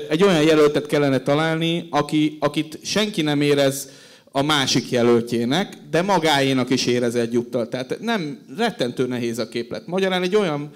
egy 0.10 0.24
olyan 0.24 0.44
jelöltet 0.44 0.86
kellene 0.86 1.20
találni, 1.20 1.88
aki, 1.90 2.38
akit 2.40 2.80
senki 2.84 3.22
nem 3.22 3.42
érez 3.42 3.90
a 4.32 4.42
másik 4.42 4.90
jelöltjének, 4.90 5.78
de 5.90 6.02
magáénak 6.02 6.70
is 6.70 6.86
érez 6.86 7.16
egyúttal. 7.16 7.68
Tehát 7.68 8.00
nem 8.00 8.40
rettentő 8.58 9.08
nehéz 9.08 9.40
a 9.40 9.48
képlet. 9.48 9.88
Magyarán 9.88 10.22
egy 10.22 10.36
olyan 10.36 10.72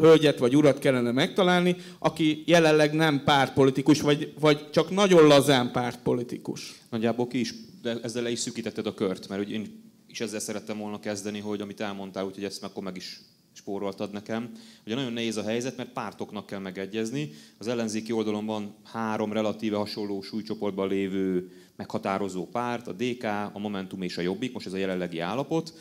hölgyet 0.00 0.38
vagy 0.38 0.56
urat 0.56 0.78
kellene 0.78 1.12
megtalálni, 1.12 1.76
aki 1.98 2.42
jelenleg 2.46 2.92
nem 2.92 3.22
pártpolitikus, 3.24 4.00
vagy, 4.00 4.32
vagy 4.40 4.70
csak 4.70 4.90
nagyon 4.90 5.26
lazán 5.26 5.70
pártpolitikus. 5.72 6.74
Nagyjából 6.90 7.26
ki 7.26 7.40
is, 7.40 7.54
de 7.82 7.96
ezzel 8.02 8.22
le 8.22 8.30
is 8.30 8.38
szűkítetted 8.38 8.86
a 8.86 8.94
kört, 8.94 9.28
mert 9.28 9.42
hogy 9.42 9.52
én 9.52 9.82
is 10.08 10.20
ezzel 10.20 10.40
szerettem 10.40 10.78
volna 10.78 11.00
kezdeni, 11.00 11.38
hogy 11.38 11.60
amit 11.60 11.80
elmondtál, 11.80 12.24
úgyhogy 12.24 12.44
ezt 12.44 12.64
akkor 12.64 12.82
meg 12.82 12.96
is 12.96 13.20
spóroltad 13.54 14.12
nekem. 14.12 14.52
Ugye 14.86 14.94
nagyon 14.94 15.12
nehéz 15.12 15.36
a 15.36 15.42
helyzet, 15.42 15.76
mert 15.76 15.92
pártoknak 15.92 16.46
kell 16.46 16.58
megegyezni. 16.58 17.30
Az 17.58 17.66
ellenzéki 17.66 18.12
oldalon 18.12 18.46
van 18.46 18.74
három 18.84 19.32
relatíve 19.32 19.76
hasonló 19.76 20.22
súlycsoportban 20.22 20.88
lévő 20.88 21.50
meghatározó 21.76 22.46
párt, 22.46 22.86
a 22.86 22.92
DK, 22.92 23.24
a 23.24 23.58
Momentum 23.58 24.02
és 24.02 24.18
a 24.18 24.22
Jobbik, 24.22 24.52
most 24.52 24.66
ez 24.66 24.72
a 24.72 24.76
jelenlegi 24.76 25.18
állapot. 25.18 25.74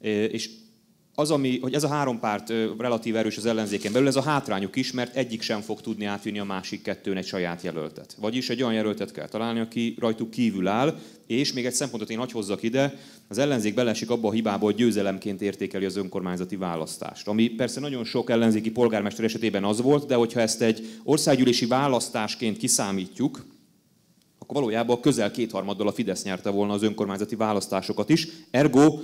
És 0.00 0.50
az, 1.18 1.30
ami, 1.30 1.58
hogy 1.60 1.74
ez 1.74 1.84
a 1.84 1.88
három 1.88 2.18
párt 2.18 2.52
relatív 2.78 3.16
erős 3.16 3.36
az 3.36 3.46
ellenzéken 3.46 3.92
belül, 3.92 4.08
ez 4.08 4.16
a 4.16 4.22
hátrányuk 4.22 4.76
is, 4.76 4.92
mert 4.92 5.16
egyik 5.16 5.42
sem 5.42 5.60
fog 5.60 5.80
tudni 5.80 6.04
átvinni 6.04 6.38
a 6.38 6.44
másik 6.44 6.82
kettőn 6.82 7.16
egy 7.16 7.26
saját 7.26 7.62
jelöltet. 7.62 8.16
Vagyis 8.20 8.50
egy 8.50 8.62
olyan 8.62 8.74
jelöltet 8.74 9.12
kell 9.12 9.28
találni, 9.28 9.60
aki 9.60 9.94
rajtuk 9.98 10.30
kívül 10.30 10.66
áll, 10.66 10.98
és 11.26 11.52
még 11.52 11.66
egy 11.66 11.72
szempontot 11.72 12.10
én 12.10 12.18
hagy 12.18 12.32
hozzak 12.32 12.62
ide, 12.62 12.98
az 13.28 13.38
ellenzék 13.38 13.74
belesik 13.74 14.10
abba 14.10 14.28
a 14.28 14.32
hibába, 14.32 14.64
hogy 14.64 14.74
győzelemként 14.74 15.42
értékeli 15.42 15.84
az 15.84 15.96
önkormányzati 15.96 16.56
választást. 16.56 17.28
Ami 17.28 17.48
persze 17.48 17.80
nagyon 17.80 18.04
sok 18.04 18.30
ellenzéki 18.30 18.70
polgármester 18.70 19.24
esetében 19.24 19.64
az 19.64 19.80
volt, 19.80 20.06
de 20.06 20.14
hogyha 20.14 20.40
ezt 20.40 20.62
egy 20.62 20.88
országgyűlési 21.04 21.66
választásként 21.66 22.56
kiszámítjuk, 22.56 23.46
akkor 24.38 24.56
valójában 24.56 25.00
közel 25.00 25.30
kétharmaddal 25.30 25.88
a 25.88 25.92
Fidesz 25.92 26.24
nyerte 26.24 26.50
volna 26.50 26.72
az 26.72 26.82
önkormányzati 26.82 27.36
választásokat 27.36 28.08
is. 28.08 28.28
Ergo 28.50 28.98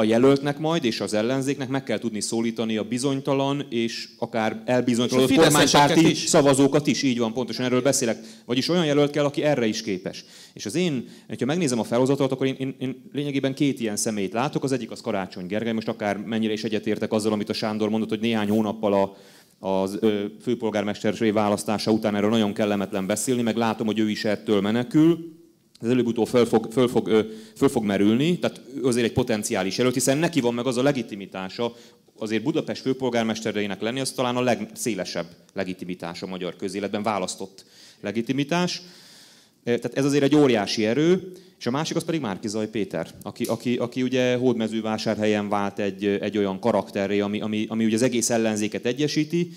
a 0.00 0.04
jelöltnek 0.04 0.58
majd 0.58 0.84
és 0.84 1.00
az 1.00 1.14
ellenzéknek 1.14 1.68
meg 1.68 1.82
kell 1.82 1.98
tudni 1.98 2.20
szólítani 2.20 2.76
a 2.76 2.82
bizonytalan 2.82 3.66
és 3.68 4.08
akár 4.18 4.62
elbizonytalanodott 4.64 5.36
kormánypárti 5.36 6.10
is. 6.10 6.18
szavazókat 6.18 6.86
is. 6.86 7.02
Így 7.02 7.18
van, 7.18 7.32
pontosan 7.32 7.64
erről 7.64 7.82
beszélek. 7.82 8.18
Vagyis 8.44 8.68
olyan 8.68 8.84
jelölt 8.84 9.10
kell, 9.10 9.24
aki 9.24 9.42
erre 9.42 9.66
is 9.66 9.82
képes. 9.82 10.24
És 10.52 10.66
az 10.66 10.74
én, 10.74 11.08
ha 11.38 11.44
megnézem 11.44 11.78
a 11.78 11.84
felhozatot, 11.84 12.32
akkor 12.32 12.46
én, 12.46 12.54
én, 12.58 12.74
én 12.78 13.10
lényegében 13.12 13.54
két 13.54 13.80
ilyen 13.80 13.96
személyt 13.96 14.32
látok. 14.32 14.64
Az 14.64 14.72
egyik 14.72 14.90
az 14.90 15.00
Karácsony 15.00 15.46
Gergely, 15.46 15.72
most 15.72 15.88
akár 15.88 16.16
mennyire 16.16 16.52
is 16.52 16.64
egyetértek 16.64 17.12
azzal, 17.12 17.32
amit 17.32 17.48
a 17.48 17.52
Sándor 17.52 17.88
mondott, 17.88 18.08
hogy 18.08 18.20
néhány 18.20 18.48
hónappal 18.48 18.92
a, 18.92 19.16
az 19.68 19.98
főpolgármester 20.42 21.32
választása 21.32 21.90
után 21.90 22.16
erről 22.16 22.30
nagyon 22.30 22.54
kellemetlen 22.54 23.06
beszélni, 23.06 23.42
meg 23.42 23.56
látom, 23.56 23.86
hogy 23.86 23.98
ő 23.98 24.10
is 24.10 24.24
ettől 24.24 24.60
menekül, 24.60 25.38
ez 25.80 25.88
előbb-utóbb 25.88 26.26
föl 26.26 26.46
fog, 26.46 26.68
föl, 26.72 26.88
fog, 26.88 27.26
föl 27.56 27.68
fog 27.68 27.84
merülni, 27.84 28.38
tehát 28.38 28.60
azért 28.82 29.06
egy 29.06 29.12
potenciális 29.12 29.76
jelölt, 29.76 29.94
hiszen 29.94 30.18
neki 30.18 30.40
van 30.40 30.54
meg 30.54 30.66
az 30.66 30.76
a 30.76 30.82
legitimitása, 30.82 31.72
azért 32.18 32.42
Budapest 32.42 32.82
főpolgármestereinek 32.82 33.80
lenni, 33.80 34.00
az 34.00 34.12
talán 34.12 34.36
a 34.36 34.42
legszélesebb 34.42 35.26
legitimitás 35.52 36.22
a 36.22 36.26
magyar 36.26 36.56
közéletben, 36.56 37.02
választott 37.02 37.64
legitimitás. 38.00 38.82
Tehát 39.64 39.94
ez 39.94 40.04
azért 40.04 40.22
egy 40.22 40.34
óriási 40.34 40.86
erő, 40.86 41.32
és 41.58 41.66
a 41.66 41.70
másik 41.70 41.96
az 41.96 42.04
pedig 42.04 42.20
Márkizaj 42.20 42.68
Péter, 42.68 43.08
aki, 43.22 43.44
aki, 43.44 43.76
aki 43.76 44.02
ugye 44.02 44.36
hódmezővásárhelyen 44.36 45.48
vált 45.48 45.78
egy, 45.78 46.04
egy 46.04 46.38
olyan 46.38 46.60
karakterré, 46.60 47.20
ami, 47.20 47.40
ami, 47.40 47.66
ami 47.68 47.84
ugye 47.84 47.94
az 47.94 48.02
egész 48.02 48.30
ellenzéket 48.30 48.86
egyesíti, 48.86 49.50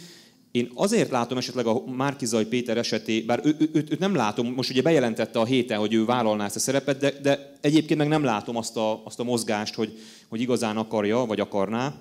én 0.53 0.71
azért 0.73 1.09
látom 1.09 1.37
esetleg 1.37 1.65
a 1.65 1.83
Márkizaj 1.85 2.45
Péter 2.45 2.77
esetében, 2.77 3.25
bár 3.25 3.45
ő, 3.45 3.55
ő, 3.59 3.69
őt, 3.73 3.91
őt 3.91 3.99
nem 3.99 4.15
látom, 4.15 4.53
most 4.53 4.69
ugye 4.69 4.81
bejelentette 4.81 5.39
a 5.39 5.45
héten, 5.45 5.79
hogy 5.79 5.93
ő 5.93 6.05
vállalná 6.05 6.45
ezt 6.45 6.55
a 6.55 6.59
szerepet, 6.59 6.99
de, 6.99 7.11
de 7.21 7.53
egyébként 7.61 7.99
meg 7.99 8.07
nem 8.07 8.23
látom 8.23 8.55
azt 8.55 8.77
a, 8.77 9.05
azt 9.05 9.19
a 9.19 9.23
mozgást, 9.23 9.73
hogy, 9.73 9.99
hogy 10.27 10.41
igazán 10.41 10.77
akarja, 10.77 11.17
vagy 11.17 11.39
akarná, 11.39 11.93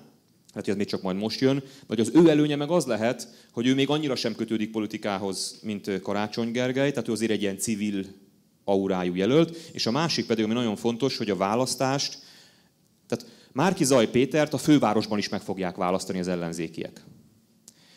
hát 0.53 0.67
ez 0.67 0.75
még 0.75 0.87
csak 0.87 1.01
majd 1.01 1.17
most 1.17 1.39
jön, 1.39 1.63
vagy 1.87 1.99
az 1.99 2.11
ő 2.13 2.29
előnye 2.29 2.55
meg 2.55 2.69
az 2.69 2.85
lehet, 2.85 3.27
hogy 3.51 3.67
ő 3.67 3.73
még 3.73 3.89
annyira 3.89 4.15
sem 4.15 4.35
kötődik 4.35 4.71
politikához, 4.71 5.59
mint 5.63 6.01
Karácsony 6.01 6.51
Gergely, 6.51 6.89
tehát 6.89 7.07
ő 7.07 7.11
azért 7.11 7.31
egy 7.31 7.41
ilyen 7.41 7.57
civil 7.57 8.05
aurájú 8.63 9.15
jelölt, 9.15 9.57
és 9.71 9.85
a 9.85 9.91
másik 9.91 10.25
pedig, 10.25 10.43
ami 10.43 10.53
nagyon 10.53 10.75
fontos, 10.75 11.17
hogy 11.17 11.29
a 11.29 11.35
választást, 11.35 12.17
tehát 13.07 13.25
Márki 13.51 13.83
Zaj 13.83 14.09
Pétert 14.09 14.53
a 14.53 14.57
fővárosban 14.57 15.17
is 15.17 15.29
meg 15.29 15.41
fogják 15.41 15.75
választani 15.75 16.19
az 16.19 16.27
ellenzékiek. 16.27 17.01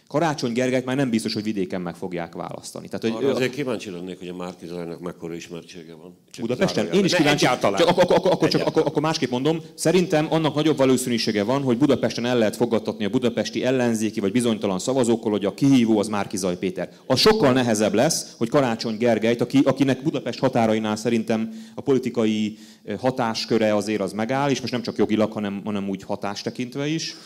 Karácsony 0.09 0.53
Gergelyt 0.53 0.85
már 0.85 0.97
nem 0.97 1.11
biztos, 1.11 1.35
hogy 1.35 1.43
vidéken 1.43 1.81
meg 1.81 1.95
fogják 1.95 2.35
választani. 2.35 2.89
Tehát, 2.89 3.03
hogy 3.03 3.25
Arra 3.25 3.35
azért 3.35 3.53
kíváncsi 3.53 3.91
lennék, 3.91 4.19
hogy 4.19 4.29
a 4.29 4.35
Márki 4.35 4.67
Zajnak 4.67 5.01
mekkora 5.01 5.35
ismertsége 5.35 5.95
van. 5.95 6.17
Csak 6.31 6.47
Budapesten? 6.47 6.93
Én 6.93 7.05
is 7.05 7.15
kíváncsi. 7.15 7.45
Csak, 7.45 7.65
akkor, 7.65 8.05
akkor, 8.09 8.33
akkor, 8.33 8.49
csak, 8.49 8.67
akkor, 8.67 8.83
akkor 8.87 9.03
másképp 9.03 9.31
mondom, 9.31 9.61
szerintem 9.75 10.27
annak 10.31 10.55
nagyobb 10.55 10.77
valószínűsége 10.77 11.43
van, 11.43 11.63
hogy 11.63 11.79
Budapesten 11.79 12.25
el 12.25 12.39
lehet 12.39 12.57
fogadtatni 12.57 13.05
a 13.05 13.09
budapesti 13.09 13.65
ellenzéki 13.65 14.21
vagy 14.21 14.33
bizonytalan 14.33 14.79
szavazókkal, 14.79 15.31
hogy 15.31 15.45
a 15.45 15.55
kihívó 15.55 15.99
az 15.99 16.09
Márki 16.09 16.37
Zaj 16.37 16.59
Péter. 16.59 16.91
A 17.07 17.17
sokkal 17.17 17.53
nehezebb 17.53 17.95
lesz, 17.95 18.35
hogy 18.39 18.49
Karácsony 18.49 18.97
Gergelyt, 18.97 19.41
aki, 19.41 19.61
akinek 19.65 20.03
Budapest 20.03 20.39
határainál 20.39 20.97
szerintem 20.97 21.71
a 21.75 21.81
politikai 21.81 22.59
eh, 22.85 22.99
hatásköre 22.99 23.75
azért 23.75 24.01
az 24.01 24.13
megáll, 24.13 24.51
és 24.51 24.61
most 24.61 24.73
nem 24.73 24.83
csak 24.83 24.97
jogilag, 24.97 25.33
hanem, 25.33 25.61
hanem 25.65 25.89
úgy 25.89 26.03
hatás 26.03 26.43
tekintve 26.43 26.87
is 26.87 27.17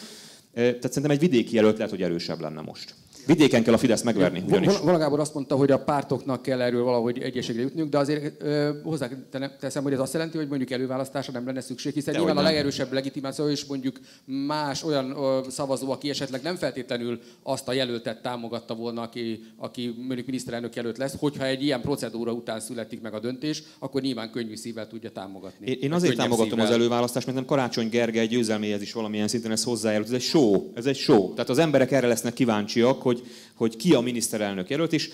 tehát 0.54 0.82
szerintem 0.82 1.10
egy 1.10 1.18
vidéki 1.18 1.54
jelölt 1.54 1.76
lehet, 1.76 1.90
hogy 1.90 2.02
erősebb 2.02 2.40
lenne 2.40 2.60
most. 2.60 2.94
Vidéken 3.26 3.62
kell 3.62 3.74
a 3.74 3.78
Fidesz 3.78 4.02
megverni. 4.02 4.44
Valagábor 4.82 5.20
azt 5.20 5.34
mondta, 5.34 5.56
hogy 5.56 5.70
a 5.70 5.78
pártoknak 5.78 6.42
kell 6.42 6.60
erről 6.60 6.82
valahogy 6.84 7.18
egyességre 7.18 7.62
jutniuk, 7.62 7.88
de 7.88 7.98
azért 7.98 8.42
hozzáteszem, 8.82 9.82
hogy 9.82 9.92
ez 9.92 9.98
azt 9.98 10.12
jelenti, 10.12 10.36
hogy 10.36 10.48
mondjuk 10.48 10.70
előválasztásra 10.70 11.32
nem 11.32 11.46
lenne 11.46 11.60
szükség, 11.60 11.94
hiszen 11.94 12.12
de 12.12 12.18
nyilván 12.18 12.36
a 12.36 12.42
legerősebb 12.42 12.92
legitimáció 12.92 13.48
is 13.48 13.64
mondjuk 13.64 14.00
más 14.24 14.84
olyan 14.84 15.16
szavazó, 15.48 15.90
aki 15.90 16.08
esetleg 16.10 16.42
nem 16.42 16.56
feltétlenül 16.56 17.20
azt 17.42 17.68
a 17.68 17.72
jelöltet 17.72 18.22
támogatta 18.22 18.74
volna, 18.74 19.02
aki, 19.02 19.44
aki 19.56 19.94
mondjuk 19.98 20.26
miniszterelnök 20.26 20.74
jelölt 20.74 20.98
lesz, 20.98 21.14
hogyha 21.18 21.44
egy 21.44 21.62
ilyen 21.62 21.80
procedúra 21.80 22.32
után 22.32 22.60
születik 22.60 23.00
meg 23.00 23.14
a 23.14 23.20
döntés, 23.20 23.62
akkor 23.78 24.02
nyilván 24.02 24.30
könnyű 24.30 24.56
szívvel 24.56 24.88
tudja 24.88 25.10
támogatni. 25.10 25.66
Én, 25.66 25.78
én 25.80 25.92
azért 25.92 26.16
támogatom 26.16 26.48
szívvel. 26.48 26.66
az 26.66 26.72
előválasztást, 26.72 27.26
mert 27.26 27.38
nem 27.38 27.46
Karácsony 27.46 27.88
Gergely 27.88 28.26
győzelméhez 28.26 28.82
is 28.82 28.92
valamilyen 28.92 29.28
szinten 29.28 29.50
ez 29.50 29.64
hozzájárult. 29.64 30.08
Ez 30.08 30.14
egy 30.14 30.20
show, 30.20 30.70
ez 30.74 30.86
egy 30.86 30.96
show. 30.96 31.32
Tehát 31.34 31.50
az 31.50 31.58
emberek 31.58 31.92
erre 31.92 32.06
lesznek 32.06 32.32
kíváncsiak, 32.32 32.98
hogy, 33.10 33.26
hogy 33.54 33.76
ki 33.76 33.94
a 33.94 34.00
miniszterelnök 34.00 34.70
jelölt, 34.70 34.92
és 34.92 35.10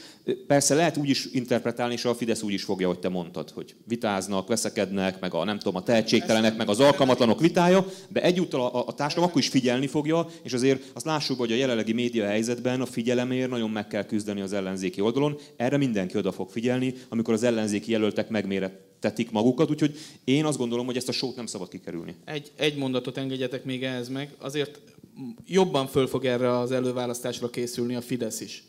persze 0.46 0.74
lehet 0.74 0.96
úgy 0.96 1.08
is 1.08 1.28
interpretálni, 1.32 1.94
és 1.94 2.04
a 2.04 2.14
Fidesz 2.14 2.42
úgy 2.42 2.52
is 2.52 2.62
fogja, 2.62 2.86
hogy 2.86 2.98
te 2.98 3.08
mondtad, 3.08 3.50
hogy 3.50 3.74
vitáznak, 3.84 4.48
veszekednek, 4.48 5.20
meg 5.20 5.34
a 5.34 5.44
nem 5.44 5.58
tudom, 5.58 5.76
a 5.76 5.82
tehetségtelenek, 5.82 6.56
meg 6.56 6.68
az 6.68 6.80
alkalmatlanok 6.80 7.40
vitája, 7.40 7.86
de 8.08 8.22
egyúttal 8.22 8.60
a, 8.60 8.86
a 8.86 8.92
társadalom 8.92 9.28
akkor 9.28 9.42
is 9.42 9.48
figyelni 9.48 9.86
fogja, 9.86 10.26
és 10.42 10.52
azért 10.52 10.82
azt 10.94 11.04
lássuk, 11.04 11.38
hogy 11.38 11.52
a 11.52 11.56
jelenlegi 11.56 11.92
média 11.92 12.26
helyzetben 12.26 12.80
a 12.80 12.86
figyelemért 12.86 13.50
nagyon 13.50 13.70
meg 13.70 13.86
kell 13.86 14.04
küzdeni 14.04 14.40
az 14.40 14.52
ellenzéki 14.52 15.00
oldalon. 15.00 15.38
Erre 15.56 15.76
mindenki 15.76 16.16
oda 16.16 16.32
fog 16.32 16.50
figyelni, 16.50 16.94
amikor 17.08 17.34
az 17.34 17.42
ellenzéki 17.42 17.90
jelöltek 17.90 18.28
megmérettetik 18.28 19.30
magukat, 19.30 19.70
úgyhogy 19.70 19.96
én 20.24 20.44
azt 20.44 20.58
gondolom, 20.58 20.86
hogy 20.86 20.96
ezt 20.96 21.08
a 21.08 21.12
sót 21.12 21.36
nem 21.36 21.46
szabad 21.46 21.68
kikerülni. 21.68 22.14
Egy, 22.24 22.52
egy 22.56 22.76
mondatot 22.76 23.16
engedjetek 23.16 23.64
még 23.64 23.84
ehhez 23.84 24.08
meg. 24.08 24.30
Azért 24.38 24.80
jobban 25.46 25.86
föl 25.86 26.06
fog 26.06 26.24
erre 26.24 26.58
az 26.58 26.72
előválasztásra 26.72 27.50
készülni 27.50 27.94
a 27.94 28.00
Fidesz 28.00 28.40
is. 28.40 28.64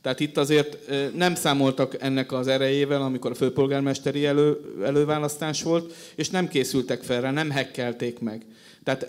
Tehát 0.00 0.20
itt 0.20 0.36
azért 0.36 0.78
nem 1.14 1.34
számoltak 1.34 2.02
ennek 2.02 2.32
az 2.32 2.46
erejével, 2.46 3.02
amikor 3.02 3.30
a 3.30 3.34
főpolgármesteri 3.34 4.26
elő, 4.26 4.60
előválasztás 4.84 5.62
volt, 5.62 5.94
és 6.14 6.30
nem 6.30 6.48
készültek 6.48 7.02
fel 7.02 7.20
rá, 7.20 7.30
nem 7.30 7.50
hekkelték 7.50 8.18
meg. 8.18 8.44
Tehát 8.84 9.02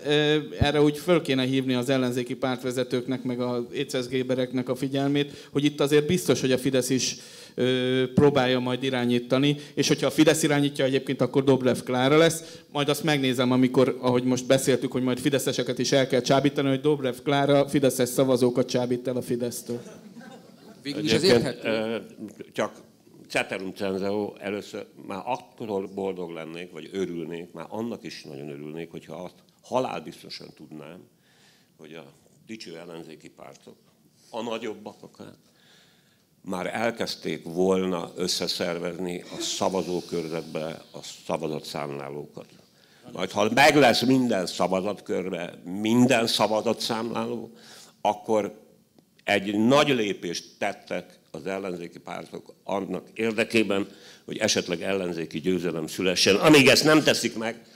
erre 0.58 0.82
úgy 0.82 0.98
föl 0.98 1.22
kéne 1.22 1.42
hívni 1.42 1.74
az 1.74 1.88
ellenzéki 1.88 2.34
pártvezetőknek, 2.34 3.22
meg 3.22 3.40
az 3.40 3.62
éceszgébereknek 3.72 4.68
a 4.68 4.74
figyelmét, 4.74 5.48
hogy 5.52 5.64
itt 5.64 5.80
azért 5.80 6.06
biztos, 6.06 6.40
hogy 6.40 6.52
a 6.52 6.58
Fidesz 6.58 6.90
is 6.90 7.16
próbálja 8.14 8.58
majd 8.58 8.82
irányítani, 8.82 9.56
és 9.74 9.88
hogyha 9.88 10.06
a 10.06 10.10
Fidesz 10.10 10.42
irányítja 10.42 10.84
egyébként, 10.84 11.20
akkor 11.20 11.44
Dobrev 11.44 11.78
Klára 11.84 12.16
lesz. 12.16 12.62
Majd 12.72 12.88
azt 12.88 13.04
megnézem, 13.04 13.52
amikor, 13.52 13.98
ahogy 14.00 14.24
most 14.24 14.46
beszéltük, 14.46 14.92
hogy 14.92 15.02
majd 15.02 15.18
fideszeseket 15.18 15.78
is 15.78 15.92
el 15.92 16.06
kell 16.06 16.20
csábítani, 16.20 16.68
hogy 16.68 16.80
Dobrev 16.80 17.14
Klára 17.24 17.68
fideszes 17.68 18.08
szavazókat 18.08 18.68
csábít 18.68 19.08
el 19.08 19.16
a 19.16 19.22
Fidesztől. 19.22 19.82
Végül 20.82 21.04
is 21.04 21.12
az 21.12 21.22
érthető. 21.22 22.02
Csak 22.52 22.72
Ceterum 23.28 23.72
cenzeo, 23.72 24.32
először 24.38 24.86
már 25.06 25.22
akkor 25.24 25.88
boldog 25.94 26.30
lennék, 26.30 26.72
vagy 26.72 26.90
örülnék, 26.92 27.52
már 27.52 27.66
annak 27.68 28.04
is 28.04 28.22
nagyon 28.22 28.50
örülnék, 28.50 28.90
hogyha 28.90 29.14
azt 29.14 29.34
halálbiztosan 29.64 30.48
tudnám, 30.54 31.08
hogy 31.76 31.94
a 31.94 32.04
dicső 32.46 32.78
ellenzéki 32.78 33.28
pártok, 33.28 33.76
a 34.30 34.42
nagyobbak 34.42 35.02
akár, 35.02 35.34
már 36.40 36.66
elkezdték 36.66 37.44
volna 37.44 38.12
összeszervezni 38.16 39.22
a 39.22 39.40
szavazókörzetbe 39.40 40.82
a 40.92 41.02
szavazatszámlálókat. 41.26 42.46
Majd 43.12 43.30
ha 43.30 43.50
meg 43.54 43.76
lesz 43.76 44.02
minden 44.02 44.46
szavazatkörbe, 44.46 45.54
minden 45.64 46.26
szavazatszámláló, 46.26 47.50
akkor 48.00 48.62
egy 49.24 49.58
nagy 49.58 49.88
lépést 49.88 50.58
tettek 50.58 51.18
az 51.30 51.46
ellenzéki 51.46 51.98
pártok 51.98 52.54
annak 52.64 53.08
érdekében, 53.14 53.88
hogy 54.24 54.36
esetleg 54.36 54.82
ellenzéki 54.82 55.40
győzelem 55.40 55.86
szülessen. 55.86 56.36
Amíg 56.36 56.66
ezt 56.66 56.84
nem 56.84 57.02
teszik 57.02 57.36
meg, 57.36 57.66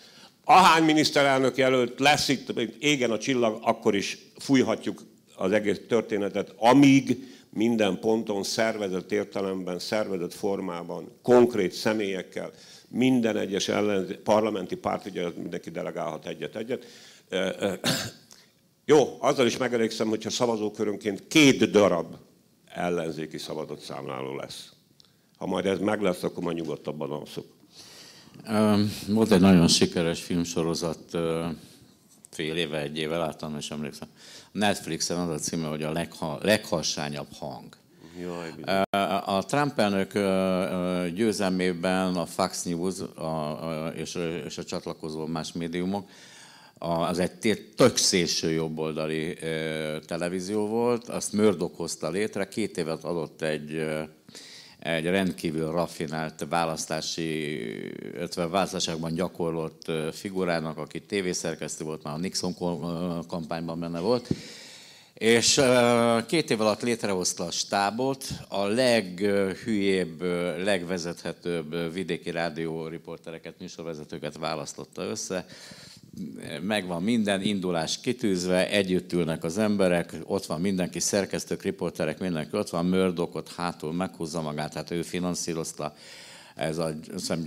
ahány 0.51 0.85
miniszterelnök 0.85 1.57
jelölt 1.57 2.01
lesz 2.01 2.29
itt, 2.29 2.59
égen 2.79 3.11
a 3.11 3.19
csillag, 3.19 3.59
akkor 3.63 3.95
is 3.95 4.19
fújhatjuk 4.39 5.03
az 5.37 5.53
egész 5.53 5.81
történetet, 5.89 6.55
amíg 6.57 7.37
minden 7.51 7.99
ponton 7.99 8.43
szervezett 8.43 9.13
értelemben, 9.13 9.79
szervezett 9.79 10.35
formában, 10.35 11.19
konkrét 11.23 11.73
személyekkel, 11.73 12.51
minden 12.89 13.37
egyes 13.37 13.69
ellen, 13.69 14.19
parlamenti 14.25 14.77
párt, 14.77 15.07
ugye 15.07 15.29
mindenki 15.37 15.71
delegálhat 15.71 16.27
egyet-egyet. 16.27 16.87
Jó, 18.85 19.17
azzal 19.21 19.47
is 19.47 19.57
megelégszem, 19.57 20.09
hogyha 20.09 20.31
szavazókörönként 20.31 21.27
két 21.27 21.71
darab 21.71 22.15
ellenzéki 22.65 23.39
szavazat 23.39 23.81
számláló 23.81 24.37
lesz. 24.37 24.73
Ha 25.37 25.47
majd 25.47 25.67
ez 25.67 25.79
meg 25.79 26.01
lesz, 26.01 26.23
akkor 26.23 26.43
majd 26.43 26.57
nyugodtabban 26.57 27.11
alszok. 27.11 27.58
Volt 29.09 29.33
egy 29.33 29.41
nagyon 29.41 29.69
sikeres 29.69 30.23
filmsorozat, 30.23 31.19
fél 32.31 32.57
éve, 32.57 32.81
egy 32.81 32.99
éve 32.99 33.17
láttam, 33.17 33.57
és 33.57 33.71
emlékszem. 33.71 34.09
Netflixen 34.53 35.19
az 35.19 35.29
a 35.29 35.39
címe, 35.39 35.67
hogy 35.67 35.83
a 35.83 35.93
legha, 35.93 36.39
legharsányabb 36.43 37.33
hang. 37.39 37.77
Jaj, 38.21 38.53
a 39.25 39.45
Trump 39.45 39.79
elnök 39.79 40.13
győzelmében 41.15 42.15
a 42.15 42.27
Fox 42.27 42.63
News 42.63 43.01
a, 43.01 43.93
és, 43.97 44.19
és 44.45 44.59
a 44.59 44.65
csatlakozó 44.65 45.27
más 45.27 45.53
médiumok 45.53 46.09
az 46.79 47.19
egy 47.19 47.33
tök 47.77 47.97
szélső 47.97 48.51
jobboldali 48.51 49.37
televízió 50.07 50.67
volt, 50.67 51.09
azt 51.09 51.33
Murdoch 51.33 51.77
hozta 51.77 52.11
létre, 52.11 52.49
két 52.49 52.77
évet 52.77 53.05
adott 53.05 53.43
egy, 53.43 53.87
egy 54.79 55.05
rendkívül 55.05 55.71
raffinált 55.71 56.47
választási, 56.49 57.53
illetve 58.15 58.47
választásokban 58.47 59.15
gyakorlott 59.15 59.91
figurának, 60.13 60.79
aki 60.79 61.01
tévészerkesztő 61.03 61.85
volt, 61.85 62.03
már 62.03 62.15
a 62.15 62.19
Nixon 62.19 62.55
kampányban 63.27 63.81
benne 63.81 64.01
volt, 64.01 64.29
és 65.15 65.61
két 66.27 66.51
év 66.51 66.61
alatt 66.61 66.83
létrehozta 66.83 67.45
a 67.45 67.51
stábot, 67.51 68.25
a 68.49 68.65
leghülyébb, 68.65 70.23
legvezethetőbb 70.65 71.93
vidéki 71.93 72.31
rádió-riportereket, 72.31 73.55
műsorvezetőket 73.61 74.37
választotta 74.37 75.03
össze, 75.03 75.47
megvan 76.63 77.03
minden, 77.03 77.43
indulás 77.43 78.01
kitűzve, 78.01 78.71
együtt 78.71 79.13
ülnek 79.13 79.45
az 79.45 79.59
emberek, 79.59 80.17
ott 80.25 80.47
van 80.47 80.61
mindenki, 80.61 81.01
szerkesztők, 81.01 81.63
riporterek, 81.63 82.19
mindenki 82.19 82.57
ott 82.57 82.71
van, 82.71 82.87
Murdochot 82.87 83.53
hátul 83.57 83.93
meghúzza 83.93 84.43
magát, 84.43 84.75
hát 84.75 84.91
ő 84.91 85.03
finanszírozta, 85.03 85.95
ez 86.55 86.79
a 86.79 86.95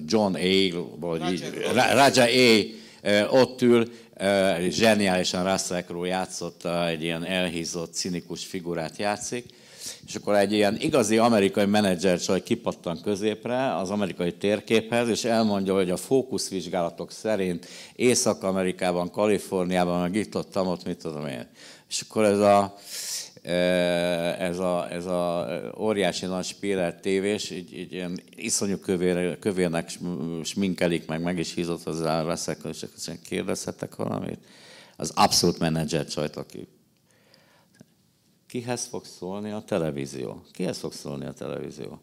John 0.06 0.36
A. 0.36 0.86
vagy 1.00 1.52
Raja 1.74 2.24
A. 2.24 3.30
ott 3.30 3.62
ül, 3.62 3.92
zseniálisan 4.70 5.52
Russell 5.52 5.84
Crowe 5.84 6.08
játszotta, 6.08 6.88
egy 6.88 7.04
ilyen 7.04 7.26
elhízott, 7.26 7.94
cinikus 7.94 8.46
figurát 8.46 8.98
játszik, 8.98 9.46
és 10.08 10.16
akkor 10.16 10.36
egy 10.36 10.52
ilyen 10.54 10.78
igazi 10.80 11.18
amerikai 11.18 11.66
menedzser 11.66 12.20
csaj 12.20 12.44
kipattan 12.44 13.02
középre 13.02 13.76
az 13.76 13.90
amerikai 13.90 14.34
térképhez, 14.34 15.10
és 15.10 15.24
elmondja, 15.24 15.74
hogy 15.74 15.90
a 15.90 15.98
fókuszvizsgálatok 15.98 17.12
szerint 17.12 17.68
Észak-Amerikában, 17.96 19.12
Kaliforniában, 19.12 20.02
meg 20.02 20.16
itt 20.16 20.36
ott, 20.36 20.58
ott, 20.58 20.86
mit 20.86 20.98
tudom 20.98 21.28
én. 21.28 21.48
És 21.90 22.02
akkor 22.02 22.24
ez 22.24 22.40
a, 22.40 22.76
e, 23.42 23.52
ez 24.40 24.60
a, 24.60 24.92
ez 24.92 25.06
a 25.06 25.48
óriási 25.80 26.26
nagy 26.26 26.46
spéler 26.46 27.00
tévés, 27.00 27.50
így, 27.50 27.78
így 27.78 27.94
ilyen 27.94 28.22
iszonyú 28.36 28.78
kövér, 28.78 29.40
kövérnek 29.40 29.90
sminkelik, 30.44 31.08
meg 31.08 31.22
meg 31.22 31.40
is 31.40 31.54
hízott 31.54 31.84
hozzá, 31.84 32.24
veszek, 32.24 32.58
és 32.70 32.86
kérdezhetek 33.30 33.96
valamit. 33.96 34.40
Az 34.98 35.12
abszolút 35.16 35.60
menedzser 35.60 36.06
csajt, 36.06 36.36
aki 36.36 36.68
kihez 38.52 38.88
fog 38.90 39.06
szólni 39.20 39.52
a 39.52 39.64
televízió? 39.68 40.42
Kihez 40.52 40.78
fog 40.78 40.94
szólni 40.94 41.26
a 41.26 41.32
televízió? 41.32 42.00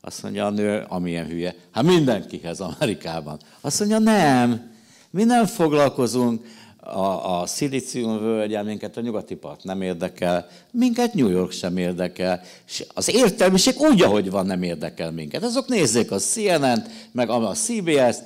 Azt 0.00 0.22
mondja 0.22 0.46
a 0.46 0.50
nő, 0.50 0.84
amilyen 0.88 1.26
hülye, 1.26 1.54
hát 1.70 1.84
mindenkihez 1.84 2.60
Amerikában. 2.60 3.40
Azt 3.60 3.78
mondja, 3.78 3.98
nem, 3.98 4.72
mi 5.10 5.24
nem 5.24 5.46
foglalkozunk 5.46 6.46
a, 6.76 7.40
a 7.40 7.46
szilícium 7.46 8.18
völgyel, 8.18 8.64
minket 8.64 8.96
a 8.96 9.00
nyugati 9.00 9.34
part 9.34 9.64
nem 9.64 9.82
érdekel, 9.82 10.48
minket 10.70 11.14
New 11.14 11.28
York 11.28 11.50
sem 11.50 11.76
érdekel, 11.76 12.40
és 12.66 12.84
az 12.94 13.14
értelmiség 13.14 13.74
úgy, 13.78 14.02
ahogy 14.02 14.30
van, 14.30 14.46
nem 14.46 14.62
érdekel 14.62 15.10
minket. 15.10 15.42
Azok 15.42 15.68
nézzék 15.68 16.10
a 16.10 16.18
CNN-t, 16.18 16.90
meg 17.12 17.30
a 17.30 17.52
CBS-t, 17.52 18.22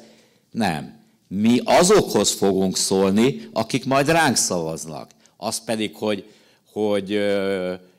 nem. 0.50 0.98
Mi 1.28 1.60
azokhoz 1.64 2.30
fogunk 2.30 2.76
szólni, 2.76 3.48
akik 3.52 3.84
majd 3.84 4.08
ránk 4.08 4.36
szavaznak. 4.36 5.10
Az 5.36 5.64
pedig, 5.64 5.94
hogy 5.96 6.24
hogy 6.74 7.10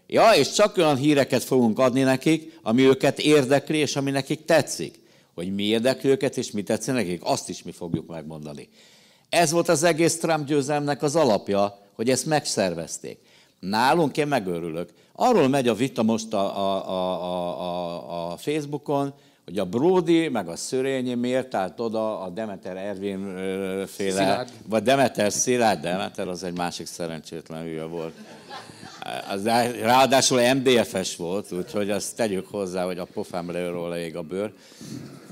ja, 0.07 0.31
és 0.35 0.51
csak 0.51 0.77
olyan 0.77 0.95
híreket 0.95 1.43
fogunk 1.43 1.79
adni 1.79 2.01
nekik, 2.01 2.59
ami 2.61 2.81
őket 2.81 3.19
érdekli, 3.19 3.77
és 3.77 3.95
ami 3.95 4.11
nekik 4.11 4.45
tetszik. 4.45 4.99
Hogy 5.35 5.55
mi 5.55 5.63
érdekli 5.63 6.09
őket, 6.09 6.37
és 6.37 6.51
mi 6.51 6.63
tetszik 6.63 6.93
nekik, 6.93 7.21
azt 7.23 7.49
is 7.49 7.63
mi 7.63 7.71
fogjuk 7.71 8.07
megmondani. 8.07 8.69
Ez 9.29 9.51
volt 9.51 9.69
az 9.69 9.83
egész 9.83 10.19
Trump 10.19 10.47
győzelmnek 10.47 11.03
az 11.03 11.15
alapja, 11.15 11.79
hogy 11.95 12.09
ezt 12.09 12.25
megszervezték. 12.25 13.17
Nálunk 13.59 14.17
én 14.17 14.27
megörülök. 14.27 14.89
Arról 15.11 15.47
megy 15.47 15.67
a 15.67 15.73
vita 15.73 16.03
most 16.03 16.33
a, 16.33 16.57
a, 16.57 16.89
a, 16.89 17.61
a, 17.61 18.31
a 18.31 18.37
Facebookon, 18.37 19.13
hogy 19.45 19.59
a 19.59 19.65
Brody 19.65 20.27
meg 20.27 20.47
a 20.47 20.55
Szörényi 20.55 21.13
miért 21.13 21.53
állt 21.53 21.79
oda 21.79 22.19
a 22.21 22.29
Demeter 22.29 22.77
Ervin 22.77 23.33
féle, 23.87 24.11
Szilárd. 24.11 24.49
vagy 24.67 24.83
Demeter 24.83 25.31
Szilárd, 25.31 25.81
Demeter 25.81 26.27
az 26.27 26.43
egy 26.43 26.57
másik 26.57 26.85
szerencsétlen 26.85 27.63
hülye 27.63 27.83
volt. 27.83 28.13
Az, 29.29 29.45
ráadásul 29.81 30.53
MDF-es 30.53 31.15
volt, 31.15 31.51
úgyhogy 31.51 31.89
azt 31.89 32.15
tegyük 32.15 32.47
hozzá, 32.47 32.85
hogy 32.85 32.97
a 32.97 33.07
pofám 33.13 33.51
róla 33.51 33.97
ég 33.97 34.15
a 34.15 34.21
bőr. 34.21 34.53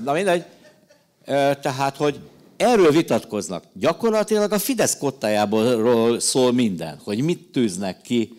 Na 0.04 0.12
mindegy, 0.12 0.44
tehát, 1.60 1.96
hogy 1.96 2.20
erről 2.56 2.90
vitatkoznak. 2.90 3.64
Gyakorlatilag 3.72 4.52
a 4.52 4.58
Fidesz 4.58 4.98
kottájából 4.98 6.20
szól 6.20 6.52
minden, 6.52 7.00
hogy 7.04 7.20
mit 7.20 7.50
tűznek 7.52 8.00
ki 8.00 8.38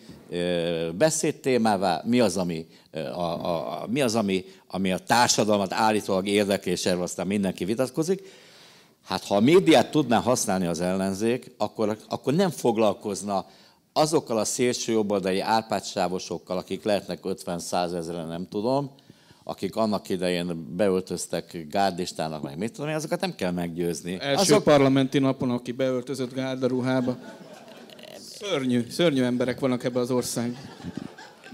beszédtémává, 0.92 2.02
mi 2.04 2.20
az, 2.20 2.36
ami 2.36 2.66
a, 2.92 2.98
a, 3.08 3.82
a, 3.82 3.86
mi 3.86 4.00
az 4.00 4.14
ami, 4.14 4.44
ami 4.66 4.92
a 4.92 4.98
társadalmat 4.98 5.72
állítólag 5.72 6.26
érdekel, 6.26 6.72
és 6.72 6.86
erről 6.86 7.02
aztán 7.02 7.26
mindenki 7.26 7.64
vitatkozik. 7.64 8.22
Hát 9.04 9.24
ha 9.24 9.36
a 9.36 9.40
médiát 9.40 9.90
tudná 9.90 10.20
használni 10.20 10.66
az 10.66 10.80
ellenzék, 10.80 11.54
akkor, 11.58 11.96
akkor 12.08 12.34
nem 12.34 12.50
foglalkozna 12.50 13.46
azokkal 13.96 14.38
a 14.38 14.44
szélső 14.44 14.92
jobboldali 14.92 15.40
árpátsávosokkal, 15.40 16.58
akik 16.58 16.84
lehetnek 16.84 17.18
50-100 17.22 17.94
ezeren, 17.94 18.26
nem 18.26 18.48
tudom, 18.48 18.90
akik 19.44 19.76
annak 19.76 20.08
idején 20.08 20.76
beöltöztek 20.76 21.66
gárdistának, 21.70 22.42
meg 22.42 22.58
mit 22.58 22.72
tudom 22.72 22.88
én, 22.88 22.94
azokat 22.94 23.20
nem 23.20 23.34
kell 23.34 23.50
meggyőzni. 23.50 24.18
Első 24.20 24.40
Azok... 24.40 24.62
parlamenti 24.62 25.18
napon, 25.18 25.50
aki 25.50 25.72
beöltözött 25.72 26.34
gárdaruhába. 26.34 27.16
Szörnyű, 28.18 28.86
szörnyű 28.90 29.22
emberek 29.22 29.60
vannak 29.60 29.84
ebben 29.84 30.02
az 30.02 30.10
ország. 30.10 30.56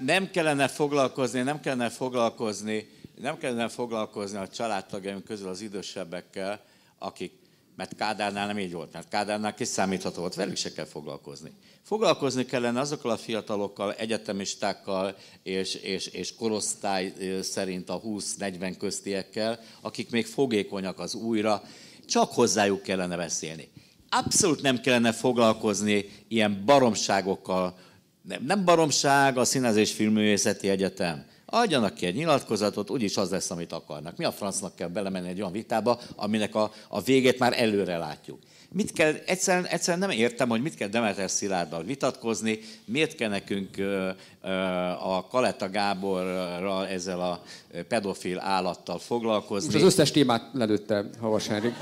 Nem 0.05 0.30
kellene 0.30 0.68
foglalkozni, 0.68 1.40
nem 1.40 1.61
kellene 1.61 1.88
foglalkozni, 1.88 2.88
nem 3.20 3.38
kellene 3.38 3.68
foglalkozni 3.68 4.38
a 4.38 4.49
családtagjaim 4.49 5.22
közül 5.22 5.49
az 5.49 5.61
idősebbekkel, 5.61 6.61
akik 6.99 7.32
mert 7.76 7.96
Kádárnál 7.96 8.46
nem 8.46 8.58
így 8.58 8.72
volt, 8.72 8.92
mert 8.92 9.08
Kádárnál 9.08 9.54
kiszámítható 9.54 10.20
volt, 10.20 10.34
velük 10.34 10.56
se 10.56 10.72
kell 10.72 10.84
foglalkozni. 10.84 11.50
Foglalkozni 11.82 12.44
kellene 12.44 12.80
azokkal 12.80 13.10
a 13.10 13.16
fiatalokkal, 13.16 13.92
egyetemistákkal 13.92 15.16
és, 15.42 15.74
és, 15.74 16.06
és 16.06 16.34
korosztály 16.34 17.12
szerint 17.42 17.88
a 17.88 18.00
20-40 18.00 18.74
köztiekkel, 18.78 19.60
akik 19.80 20.10
még 20.10 20.26
fogékonyak 20.26 20.98
az 20.98 21.14
újra, 21.14 21.62
csak 22.06 22.32
hozzájuk 22.32 22.82
kellene 22.82 23.16
beszélni. 23.16 23.68
Abszolút 24.08 24.62
nem 24.62 24.80
kellene 24.80 25.12
foglalkozni 25.12 26.10
ilyen 26.28 26.62
baromságokkal. 26.64 27.78
Nem, 28.22 28.44
nem 28.44 28.64
baromság 28.64 29.38
a 29.38 29.44
Színezés 29.44 29.92
Filmművészeti 29.92 30.68
Egyetem 30.68 31.30
adjanak 31.53 31.94
ki 31.94 32.07
egy 32.07 32.14
nyilatkozatot, 32.14 32.90
úgyis 32.90 33.16
az 33.16 33.30
lesz, 33.30 33.50
amit 33.50 33.72
akarnak. 33.72 34.16
Mi 34.16 34.24
a 34.24 34.32
francnak 34.32 34.74
kell 34.76 34.88
belemenni 34.88 35.28
egy 35.28 35.40
olyan 35.40 35.53
vitába, 35.53 36.00
aminek 36.16 36.55
a, 36.55 36.72
a 36.88 37.00
végét 37.00 37.38
már 37.38 37.61
előre 37.61 37.96
látjuk. 37.96 38.38
Mit 38.74 38.92
kell, 38.92 39.14
egyszerűen, 39.26 39.66
egyszerűen 39.66 40.09
nem 40.09 40.18
értem, 40.18 40.48
hogy 40.48 40.62
mit 40.62 40.74
kell 40.74 40.88
Demeter 40.88 41.30
Szilárddal 41.30 41.82
vitatkozni, 41.82 42.59
miért 42.84 43.14
kell 43.14 43.28
nekünk 43.28 43.76
ö, 43.76 44.11
ö, 44.42 44.50
a 44.88 45.26
Kaletta 45.30 45.70
Gáborral 45.70 46.86
ezzel 46.86 47.20
a 47.20 47.42
pedofil 47.88 48.40
állattal 48.40 48.98
foglalkozni. 48.98 49.72
Most 49.72 49.84
az 49.84 49.92
összes 49.92 50.11
témát 50.11 50.50
lelőtte 50.53 51.05
Havas 51.20 51.46
Henrik. 51.46 51.74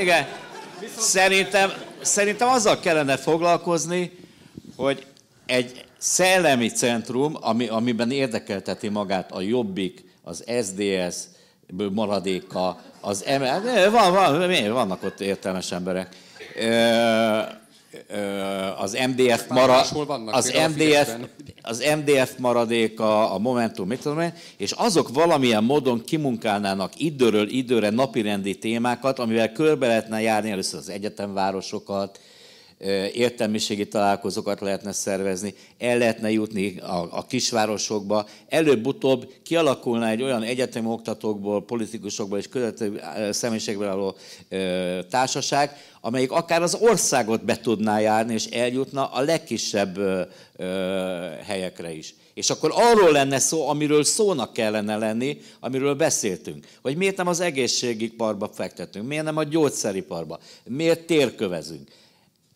Igen. 0.00 0.26
Szerintem, 0.96 1.72
szerintem 2.00 2.48
azzal 2.48 2.80
kellene 2.80 3.16
foglalkozni, 3.16 4.18
hogy 4.76 5.06
egy, 5.46 5.84
szellemi 5.98 6.68
centrum, 6.68 7.36
ami, 7.40 7.68
amiben 7.68 8.10
érdekelteti 8.10 8.88
magát 8.88 9.32
a 9.32 9.40
Jobbik, 9.40 10.04
az 10.22 10.44
SDS, 10.62 11.16
maradéka, 11.92 12.80
az 13.00 13.24
ML, 13.38 13.90
van, 13.90 14.12
van, 14.12 14.72
vannak 14.72 15.02
ott 15.02 15.20
értelmes 15.20 15.72
emberek. 15.72 16.16
Az 18.78 18.98
MDF, 19.08 19.48
mara, 19.48 19.80
az, 20.30 20.52
MDF, 20.74 21.14
az 21.62 21.84
MDF 21.96 22.36
maradéka, 22.38 23.30
a 23.30 23.38
Momentum, 23.38 23.88
mit 23.88 24.00
tudom 24.00 24.20
én, 24.20 24.32
és 24.56 24.72
azok 24.72 25.08
valamilyen 25.08 25.64
módon 25.64 26.04
kimunkálnának 26.04 26.92
időről 26.96 27.48
időre 27.48 27.90
napirendi 27.90 28.58
témákat, 28.58 29.18
amivel 29.18 29.52
körbe 29.52 29.86
lehetne 29.86 30.20
járni 30.20 30.50
először 30.50 30.78
az 30.78 30.88
egyetemvárosokat, 30.88 32.20
értelmiségi 33.12 33.88
találkozókat 33.88 34.60
lehetne 34.60 34.92
szervezni, 34.92 35.54
el 35.78 35.98
lehetne 35.98 36.30
jutni 36.30 36.78
a, 36.78 37.08
a 37.10 37.26
kisvárosokba, 37.26 38.26
előbb-utóbb 38.48 39.32
kialakulna 39.42 40.08
egy 40.08 40.22
olyan 40.22 40.42
egyetemi 40.42 40.86
oktatókból, 40.88 41.64
politikusokból 41.64 42.38
és 42.38 42.48
közvető 42.48 43.00
személyiségből 43.30 43.88
álló 43.88 44.16
társaság, 45.10 45.76
amelyik 46.00 46.30
akár 46.30 46.62
az 46.62 46.74
országot 46.80 47.44
be 47.44 47.60
tudná 47.60 47.98
járni, 47.98 48.32
és 48.32 48.44
eljutna 48.44 49.06
a 49.06 49.20
legkisebb 49.20 49.96
ö, 49.96 50.22
ö, 50.56 50.64
helyekre 51.44 51.92
is. 51.92 52.14
És 52.34 52.50
akkor 52.50 52.72
arról 52.74 53.12
lenne 53.12 53.38
szó, 53.38 53.68
amiről 53.68 54.04
szónak 54.04 54.52
kellene 54.52 54.96
lenni, 54.96 55.38
amiről 55.60 55.94
beszéltünk. 55.94 56.66
Hogy 56.82 56.96
miért 56.96 57.16
nem 57.16 57.26
az 57.26 57.40
egészségiparba 57.40 58.50
fektetünk, 58.54 59.06
miért 59.06 59.24
nem 59.24 59.36
a 59.36 59.44
gyógyszeriparba, 59.44 60.38
miért 60.64 61.06
térkövezünk 61.06 61.88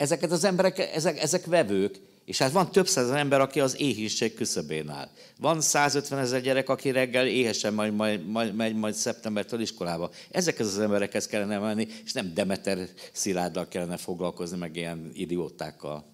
ezeket 0.01 0.31
az 0.31 0.43
emberek, 0.43 0.79
ezek, 0.79 1.21
ezek 1.21 1.45
vevők, 1.45 1.99
és 2.25 2.37
hát 2.37 2.51
van 2.51 2.71
több 2.71 2.87
száz 2.87 3.09
ember, 3.09 3.41
aki 3.41 3.59
az 3.59 3.79
éhínség 3.79 4.33
küszöbén 4.33 4.89
áll. 4.89 5.09
Van 5.39 5.61
150 5.61 6.19
ezer 6.19 6.41
gyerek, 6.41 6.69
aki 6.69 6.89
reggel 6.89 7.27
éhesen 7.27 7.73
majd, 7.73 7.95
majd, 7.95 8.27
majd, 8.27 8.55
majd, 8.55 8.75
majd 8.75 8.93
szeptembertől 8.93 9.61
iskolába. 9.61 10.11
Ezekhez 10.31 10.67
az 10.67 10.79
emberekhez 10.79 11.27
kellene 11.27 11.57
menni, 11.57 11.87
és 12.05 12.13
nem 12.13 12.33
Demeter 12.33 12.87
Szilárddal 13.11 13.67
kellene 13.67 13.97
foglalkozni, 13.97 14.57
meg 14.57 14.75
ilyen 14.75 15.11
idiótákkal. 15.13 16.05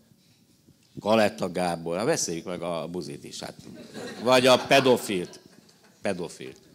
Galetta 0.93 1.51
Gábor, 1.51 1.97
hát 1.97 2.05
beszéljük 2.05 2.45
meg 2.45 2.61
a 2.61 2.87
buzit 2.87 3.23
is. 3.23 3.39
Hát. 3.39 3.55
Vagy 4.23 4.47
a 4.47 4.57
pedofilt. 4.57 5.39
Pedofilt. 6.01 6.66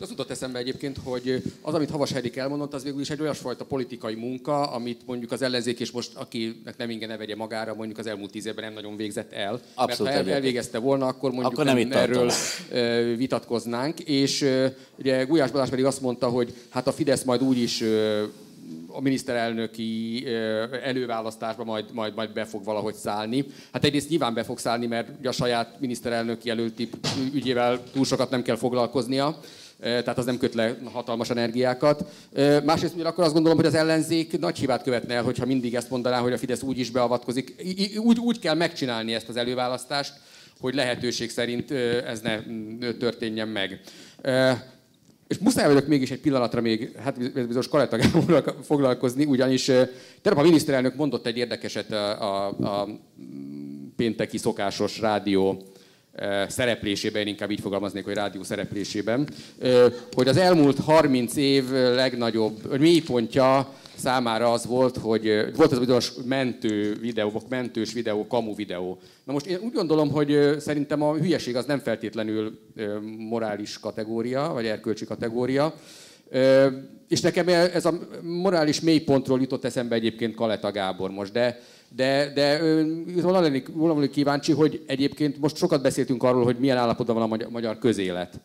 Az 0.00 0.10
jutott 0.10 0.30
eszembe 0.30 0.58
egyébként, 0.58 0.96
hogy 1.04 1.42
az, 1.60 1.74
amit 1.74 1.90
Havas 1.90 2.12
Hedik 2.12 2.36
elmondott, 2.36 2.74
az 2.74 2.82
végül 2.82 3.00
is 3.00 3.10
egy 3.10 3.20
olyasfajta 3.20 3.64
politikai 3.64 4.14
munka, 4.14 4.62
amit 4.62 5.00
mondjuk 5.06 5.32
az 5.32 5.42
ellenzék 5.42 5.80
és 5.80 5.90
most, 5.90 6.10
akinek 6.14 6.74
nem 6.76 6.90
inge 6.90 7.06
ne 7.06 7.16
vegye 7.16 7.36
magára, 7.36 7.74
mondjuk 7.74 7.98
az 7.98 8.06
elmúlt 8.06 8.30
tíz 8.30 8.46
évben 8.46 8.64
nem 8.64 8.72
nagyon 8.72 8.96
végzett 8.96 9.32
el. 9.32 9.60
Abszolút 9.74 10.12
Mert 10.12 10.26
ha 10.26 10.32
elvégezte 10.32 10.78
volna, 10.78 11.06
akkor 11.06 11.30
mondjuk 11.30 11.52
akkor 11.52 11.64
nem, 11.64 11.78
nem 11.78 11.92
erről 11.92 12.30
tartom. 12.30 13.16
vitatkoznánk. 13.16 14.00
És 14.00 14.46
ugye 14.98 15.24
Gulyás 15.24 15.50
Balázs 15.50 15.68
pedig 15.68 15.84
azt 15.84 16.00
mondta, 16.00 16.28
hogy 16.28 16.54
hát 16.68 16.86
a 16.86 16.92
Fidesz 16.92 17.22
majd 17.22 17.42
úgy 17.42 17.58
is 17.58 17.82
a 18.86 19.00
miniszterelnöki 19.00 20.24
előválasztásba 20.82 21.64
majd, 21.64 21.84
majd, 21.92 22.14
majd 22.14 22.32
be 22.32 22.44
fog 22.44 22.64
valahogy 22.64 22.94
szállni. 22.94 23.44
Hát 23.72 23.84
egyrészt 23.84 24.08
nyilván 24.08 24.34
be 24.34 24.42
fog 24.44 24.58
szállni, 24.58 24.86
mert 24.86 25.26
a 25.26 25.32
saját 25.32 25.80
miniszterelnöki 25.80 26.48
jelölti 26.48 26.88
ügyével 27.32 27.82
túl 27.92 28.04
sokat 28.04 28.30
nem 28.30 28.42
kell 28.42 28.56
foglalkoznia 28.56 29.40
tehát 29.80 30.18
az 30.18 30.24
nem 30.24 30.38
köt 30.38 30.54
le 30.54 30.76
hatalmas 30.92 31.30
energiákat. 31.30 32.04
Másrészt 32.64 33.00
akkor 33.00 33.24
azt 33.24 33.32
gondolom, 33.32 33.58
hogy 33.58 33.66
az 33.66 33.74
ellenzék 33.74 34.38
nagy 34.38 34.58
hibát 34.58 34.82
követne 34.82 35.14
el, 35.14 35.22
hogyha 35.22 35.46
mindig 35.46 35.74
ezt 35.74 35.90
mondaná, 35.90 36.20
hogy 36.20 36.32
a 36.32 36.38
Fidesz 36.38 36.62
úgy 36.62 36.78
is 36.78 36.90
beavatkozik. 36.90 37.54
Úgy, 37.98 38.18
úgy 38.18 38.38
kell 38.38 38.54
megcsinálni 38.54 39.14
ezt 39.14 39.28
az 39.28 39.36
előválasztást, 39.36 40.12
hogy 40.60 40.74
lehetőség 40.74 41.30
szerint 41.30 41.70
ez 42.06 42.20
ne 42.20 42.40
történjen 42.92 43.48
meg. 43.48 43.80
És 45.28 45.38
muszáj 45.38 45.66
vagyok 45.66 45.86
mégis 45.86 46.10
egy 46.10 46.20
pillanatra 46.20 46.60
még, 46.60 46.96
hát 46.96 47.32
bizonyos 47.32 47.68
Kaletta 47.68 47.98
foglalkozni, 48.62 49.24
ugyanis 49.24 49.64
tegnap 50.22 50.38
a 50.38 50.42
miniszterelnök 50.42 50.94
mondott 50.94 51.26
egy 51.26 51.36
érdekeset 51.36 51.92
a, 51.92 52.46
a, 52.46 52.48
a 52.48 52.88
pénteki 53.96 54.38
szokásos 54.38 55.00
rádió 55.00 55.62
szereplésében, 56.48 57.26
inkább 57.26 57.50
így 57.50 57.60
fogalmaznék, 57.60 58.04
hogy 58.04 58.14
rádió 58.14 58.42
szereplésében, 58.42 59.28
hogy 60.12 60.28
az 60.28 60.36
elmúlt 60.36 60.78
30 60.78 61.36
év 61.36 61.70
legnagyobb 61.70 62.78
mélypontja 62.78 63.74
számára 63.94 64.52
az 64.52 64.66
volt, 64.66 64.96
hogy 64.96 65.44
volt 65.56 65.72
az 65.72 65.78
bizonyos 65.78 66.12
mentő 66.24 66.96
videó, 67.00 67.42
mentős 67.48 67.92
videó, 67.92 68.26
kamu 68.26 68.54
videó. 68.54 68.98
Na 69.24 69.32
most 69.32 69.46
én 69.46 69.58
úgy 69.60 69.72
gondolom, 69.72 70.10
hogy 70.10 70.56
szerintem 70.58 71.02
a 71.02 71.14
hülyeség 71.14 71.56
az 71.56 71.64
nem 71.64 71.78
feltétlenül 71.78 72.58
morális 73.28 73.78
kategória, 73.80 74.50
vagy 74.52 74.66
erkölcsi 74.66 75.04
kategória, 75.04 75.74
és 77.08 77.20
nekem 77.20 77.48
ez 77.48 77.84
a 77.84 77.98
morális 78.22 78.80
mélypontról 78.80 79.40
jutott 79.40 79.64
eszembe 79.64 79.94
egyébként 79.94 80.34
Kaleta 80.34 80.70
Gábor 80.70 81.10
most, 81.10 81.32
de 81.32 81.60
de, 81.96 82.32
de 82.34 82.60
volna 83.22 83.40
lennék, 83.40 83.68
volna 83.72 84.08
kíváncsi, 84.08 84.52
hogy 84.52 84.82
egyébként 84.86 85.38
most 85.38 85.56
sokat 85.56 85.82
beszéltünk 85.82 86.22
arról, 86.22 86.44
hogy 86.44 86.56
milyen 86.58 86.76
állapotban 86.76 87.28
van 87.28 87.40
a 87.40 87.48
magyar 87.48 87.78
közélet. 87.78 88.40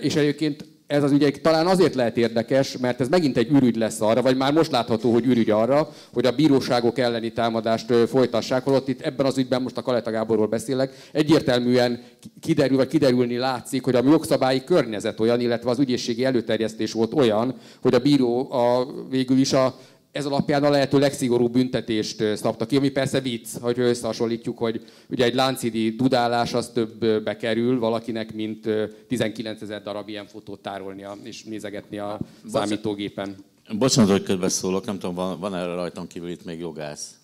És 0.00 0.16
egyébként 0.16 0.64
ez 0.90 1.02
az 1.02 1.12
ügy 1.12 1.40
talán 1.42 1.66
azért 1.66 1.94
lehet 1.94 2.16
érdekes, 2.16 2.76
mert 2.76 3.00
ez 3.00 3.08
megint 3.08 3.36
egy 3.36 3.50
ürügy 3.50 3.76
lesz 3.76 4.00
arra, 4.00 4.22
vagy 4.22 4.36
már 4.36 4.52
most 4.52 4.70
látható, 4.70 5.12
hogy 5.12 5.26
ürügy 5.26 5.50
arra, 5.50 5.90
hogy 6.12 6.26
a 6.26 6.32
bíróságok 6.32 6.98
elleni 6.98 7.32
támadást 7.32 7.92
folytassák, 8.08 8.64
holott 8.64 8.88
itt 8.88 9.00
ebben 9.00 9.26
az 9.26 9.38
ügyben 9.38 9.62
most 9.62 9.76
a 9.76 9.82
Kaleta 9.82 10.10
Gáborról 10.10 10.46
beszélek, 10.46 11.08
egyértelműen 11.12 12.02
kiderül, 12.40 12.76
vagy 12.76 12.88
kiderülni 12.88 13.36
látszik, 13.36 13.84
hogy 13.84 13.94
a 13.94 14.02
jogszabályi 14.04 14.64
környezet 14.64 15.20
olyan, 15.20 15.40
illetve 15.40 15.70
az 15.70 15.78
ügyészségi 15.78 16.24
előterjesztés 16.24 16.92
volt 16.92 17.14
olyan, 17.14 17.54
hogy 17.82 17.94
a 17.94 17.98
bíró 17.98 18.52
a, 18.52 18.86
végül 19.10 19.38
is 19.38 19.52
a 19.52 19.78
ez 20.12 20.26
alapján 20.26 20.64
a 20.64 20.70
lehető 20.70 20.98
legszigorúbb 20.98 21.52
büntetést 21.52 22.36
szabta 22.36 22.66
ki, 22.66 22.76
ami 22.76 22.88
persze 22.88 23.20
vicc, 23.20 23.46
hogy 23.60 23.78
összehasonlítjuk, 23.78 24.58
hogy 24.58 24.84
ugye 25.08 25.24
egy 25.24 25.34
láncidi 25.34 25.90
dudálás 25.90 26.54
az 26.54 26.70
többbe 26.74 27.36
kerül 27.36 27.78
valakinek, 27.78 28.34
mint 28.34 28.68
19 29.08 29.62
ezer 29.62 29.82
darab 29.82 30.08
ilyen 30.08 30.26
fotót 30.26 30.60
tárolnia 30.60 31.16
és 31.22 31.42
nézegetni 31.44 31.98
a 31.98 32.18
számítógépen. 32.52 33.36
Bocsánat, 33.78 34.10
hogy 34.10 34.22
közbeszólok, 34.22 34.84
nem 34.84 34.98
tudom, 34.98 35.14
van, 35.14 35.40
van 35.40 35.54
erre 35.54 35.74
rajtam 35.74 36.06
kívül 36.06 36.28
itt 36.28 36.44
még 36.44 36.58
jogász? 36.58 37.14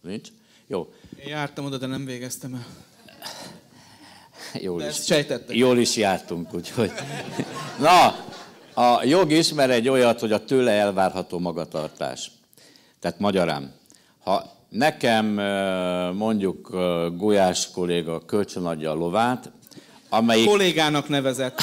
Nincs? 0.00 0.28
Jó. 0.66 0.92
Én 1.24 1.28
jártam 1.28 1.64
oda, 1.64 1.78
de 1.78 1.86
nem 1.86 2.04
végeztem 2.04 2.54
el. 2.54 2.66
Jól 4.60 4.78
De 4.78 4.88
is, 4.88 4.94
sejtettem. 4.94 5.56
jól 5.56 5.78
is 5.78 5.96
jártunk, 5.96 6.54
úgyhogy... 6.54 6.90
Na, 7.80 8.14
a 8.74 9.04
jog 9.04 9.30
ismer 9.32 9.70
egy 9.70 9.88
olyat, 9.88 10.20
hogy 10.20 10.32
a 10.32 10.44
tőle 10.44 10.70
elvárható 10.70 11.38
magatartás. 11.38 12.30
Tehát 13.00 13.18
magyarán, 13.18 13.74
ha 14.24 14.44
nekem 14.68 15.26
mondjuk 16.14 16.70
Gulyás 17.16 17.70
kolléga 17.70 18.24
kölcsönadja 18.24 18.90
a 18.90 18.94
lovát, 18.94 19.50
amelyik... 20.08 20.46
Kollégának 20.48 21.08
nevezett. 21.08 21.62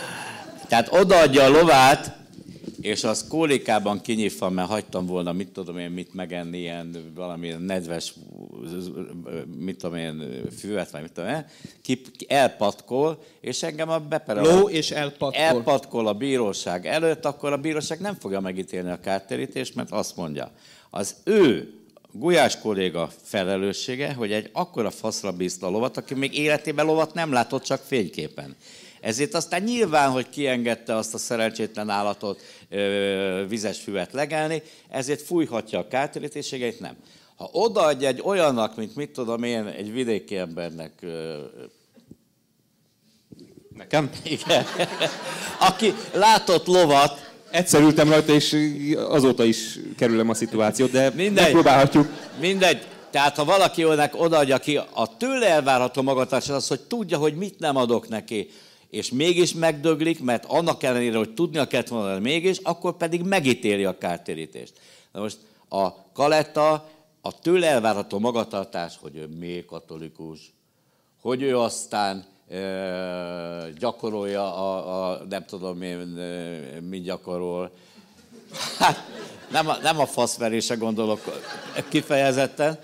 Tehát 0.68 0.92
odaadja 0.92 1.44
a 1.44 1.48
lovát, 1.48 2.16
és 2.86 3.04
az 3.04 3.26
kólikában 3.28 4.00
kinyitva, 4.00 4.50
mert 4.50 4.68
hagytam 4.68 5.06
volna, 5.06 5.32
mit 5.32 5.48
tudom 5.48 5.78
én, 5.78 5.90
mit 5.90 6.14
megenni, 6.14 6.58
ilyen 6.58 7.12
valamilyen 7.14 7.60
nedves, 7.60 8.14
mit 9.58 9.78
tudom 9.78 9.96
én, 9.96 10.42
füvet, 10.58 10.90
vagy 10.90 11.02
mit 11.02 11.12
tudom 11.12 11.30
én, 11.30 11.44
ki, 11.82 12.00
elpatkol, 12.26 13.22
és 13.40 13.62
engem 13.62 13.88
a 13.88 13.98
beperel. 13.98 14.42
Ló 14.42 14.68
és 14.68 14.90
elpatkol. 14.90 15.42
Elpatkol 15.42 16.06
a 16.06 16.12
bíróság 16.12 16.86
előtt, 16.86 17.24
akkor 17.24 17.52
a 17.52 17.56
bíróság 17.56 18.00
nem 18.00 18.14
fogja 18.14 18.40
megítélni 18.40 18.90
a 18.90 19.00
kártérítést, 19.00 19.74
mert 19.74 19.90
azt 19.90 20.16
mondja, 20.16 20.50
az 20.90 21.16
ő 21.24 21.74
Gulyás 22.12 22.58
kolléga 22.58 23.10
felelőssége, 23.22 24.12
hogy 24.12 24.32
egy 24.32 24.50
akkora 24.52 24.90
faszra 24.90 25.32
bízta 25.32 25.66
a 25.66 25.70
lovat, 25.70 25.96
aki 25.96 26.14
még 26.14 26.38
életében 26.38 26.86
lovat 26.86 27.14
nem 27.14 27.32
látott, 27.32 27.62
csak 27.62 27.80
fényképen. 27.86 28.56
Ezért 29.00 29.34
aztán 29.34 29.62
nyilván, 29.62 30.10
hogy 30.10 30.28
kiengedte 30.28 30.94
azt 30.96 31.14
a 31.14 31.18
szerencsétlen 31.18 31.88
állatot 31.88 32.40
ö, 32.68 33.44
vizes 33.48 33.78
füvet 33.78 34.12
legelni, 34.12 34.62
ezért 34.88 35.22
fújhatja 35.22 35.78
a 35.78 35.88
kártérítésségeit, 35.88 36.80
nem. 36.80 36.96
Ha 37.36 37.50
odaadja 37.52 38.08
egy 38.08 38.20
olyannak, 38.24 38.76
mint 38.76 38.96
mit 38.96 39.10
tudom 39.10 39.42
én, 39.42 39.66
egy 39.66 39.92
vidéki 39.92 40.36
embernek, 40.36 40.92
ö, 41.00 41.38
Nekem? 43.76 44.10
igen, 44.22 44.64
aki 45.58 45.94
látott 46.12 46.66
lovat, 46.66 47.24
Egyszer 47.50 47.80
ültem 47.80 48.08
rajta, 48.08 48.32
és 48.32 48.56
azóta 49.08 49.44
is 49.44 49.78
kerülöm 49.96 50.28
a 50.28 50.34
szituációt, 50.34 50.90
de 50.90 51.10
Mindegy. 51.10 51.42
megpróbálhatjuk. 51.42 52.08
Mindegy. 52.40 52.86
Tehát 53.10 53.36
ha 53.36 53.44
valaki 53.44 53.82
önnek 53.82 54.20
odaadja 54.20 54.58
ki, 54.58 54.76
a 54.76 55.16
tőle 55.16 55.46
elvárható 55.46 56.02
magatartás 56.02 56.48
az, 56.48 56.68
hogy 56.68 56.80
tudja, 56.80 57.18
hogy 57.18 57.34
mit 57.34 57.58
nem 57.58 57.76
adok 57.76 58.08
neki, 58.08 58.50
és 58.90 59.10
mégis 59.10 59.54
megdöglik, 59.54 60.22
mert 60.22 60.44
annak 60.44 60.82
ellenére, 60.82 61.16
hogy 61.16 61.34
tudnia 61.34 61.66
kellett 61.66 61.88
volna, 61.88 62.12
de 62.12 62.20
mégis, 62.20 62.58
akkor 62.58 62.96
pedig 62.96 63.22
megítéli 63.22 63.84
a 63.84 63.98
kártérítést. 63.98 64.72
Na 65.12 65.20
most 65.20 65.38
a 65.68 66.12
kaletta 66.12 66.90
a 67.20 67.38
tőle 67.38 67.66
elvárható 67.66 68.18
magatartás, 68.18 68.98
hogy 69.00 69.16
ő 69.16 69.26
mély 69.26 69.64
katolikus, 69.64 70.52
hogy 71.20 71.42
ő 71.42 71.58
aztán 71.58 72.24
ö, 72.48 73.68
gyakorolja 73.78 74.54
a, 74.54 75.10
a, 75.10 75.24
nem 75.28 75.44
tudom 75.44 75.82
én, 75.82 76.16
ö, 76.16 76.80
mit 76.80 77.02
gyakorol. 77.02 77.70
Hát, 78.78 78.96
nem 79.50 79.68
a, 79.68 79.76
nem 79.82 80.00
a 80.00 80.06
faszverésre 80.06 80.74
gondolok 80.74 81.20
kifejezetten. 81.88 82.78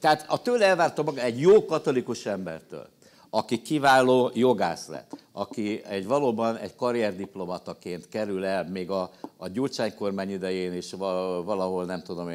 Tehát 0.00 0.24
a 0.28 0.42
tőle 0.42 0.66
elvárta 0.66 1.02
maga 1.02 1.20
egy 1.20 1.40
jó 1.40 1.64
katolikus 1.64 2.26
embertől, 2.26 2.88
aki 3.34 3.62
kiváló 3.62 4.30
jogász 4.34 4.88
lett, 4.88 5.16
aki 5.32 5.80
egy 5.84 6.06
valóban 6.06 6.56
egy 6.56 6.74
karrierdiplomataként 6.74 8.08
kerül 8.08 8.44
el, 8.44 8.68
még 8.68 8.90
a, 8.90 9.10
a 9.36 9.48
Gyurcsány 9.48 9.94
kormány 9.94 10.30
idején 10.30 10.72
is 10.72 10.92
va- 10.92 11.44
valahol, 11.44 11.84
nem 11.84 12.02
tudom 12.02 12.28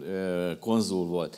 ö, 0.00 0.52
konzul 0.60 1.06
volt. 1.06 1.36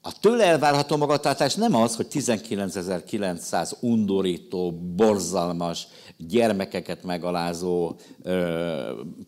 A 0.00 0.18
tőle 0.20 0.44
elvárható 0.44 0.96
magatartás 0.96 1.54
nem 1.54 1.74
az, 1.74 1.96
hogy 1.96 2.06
19.900 2.10 3.72
undorító, 3.80 4.72
borzalmas, 4.72 5.86
gyermekeket 6.16 7.02
megalázó 7.02 7.94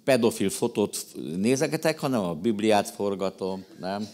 pedofil 0.04 0.50
fotót 0.50 1.06
nézegetek, 1.36 1.98
hanem 1.98 2.24
a 2.24 2.34
Bibliát 2.34 2.88
forgatom, 2.88 3.64
nem? 3.80 4.08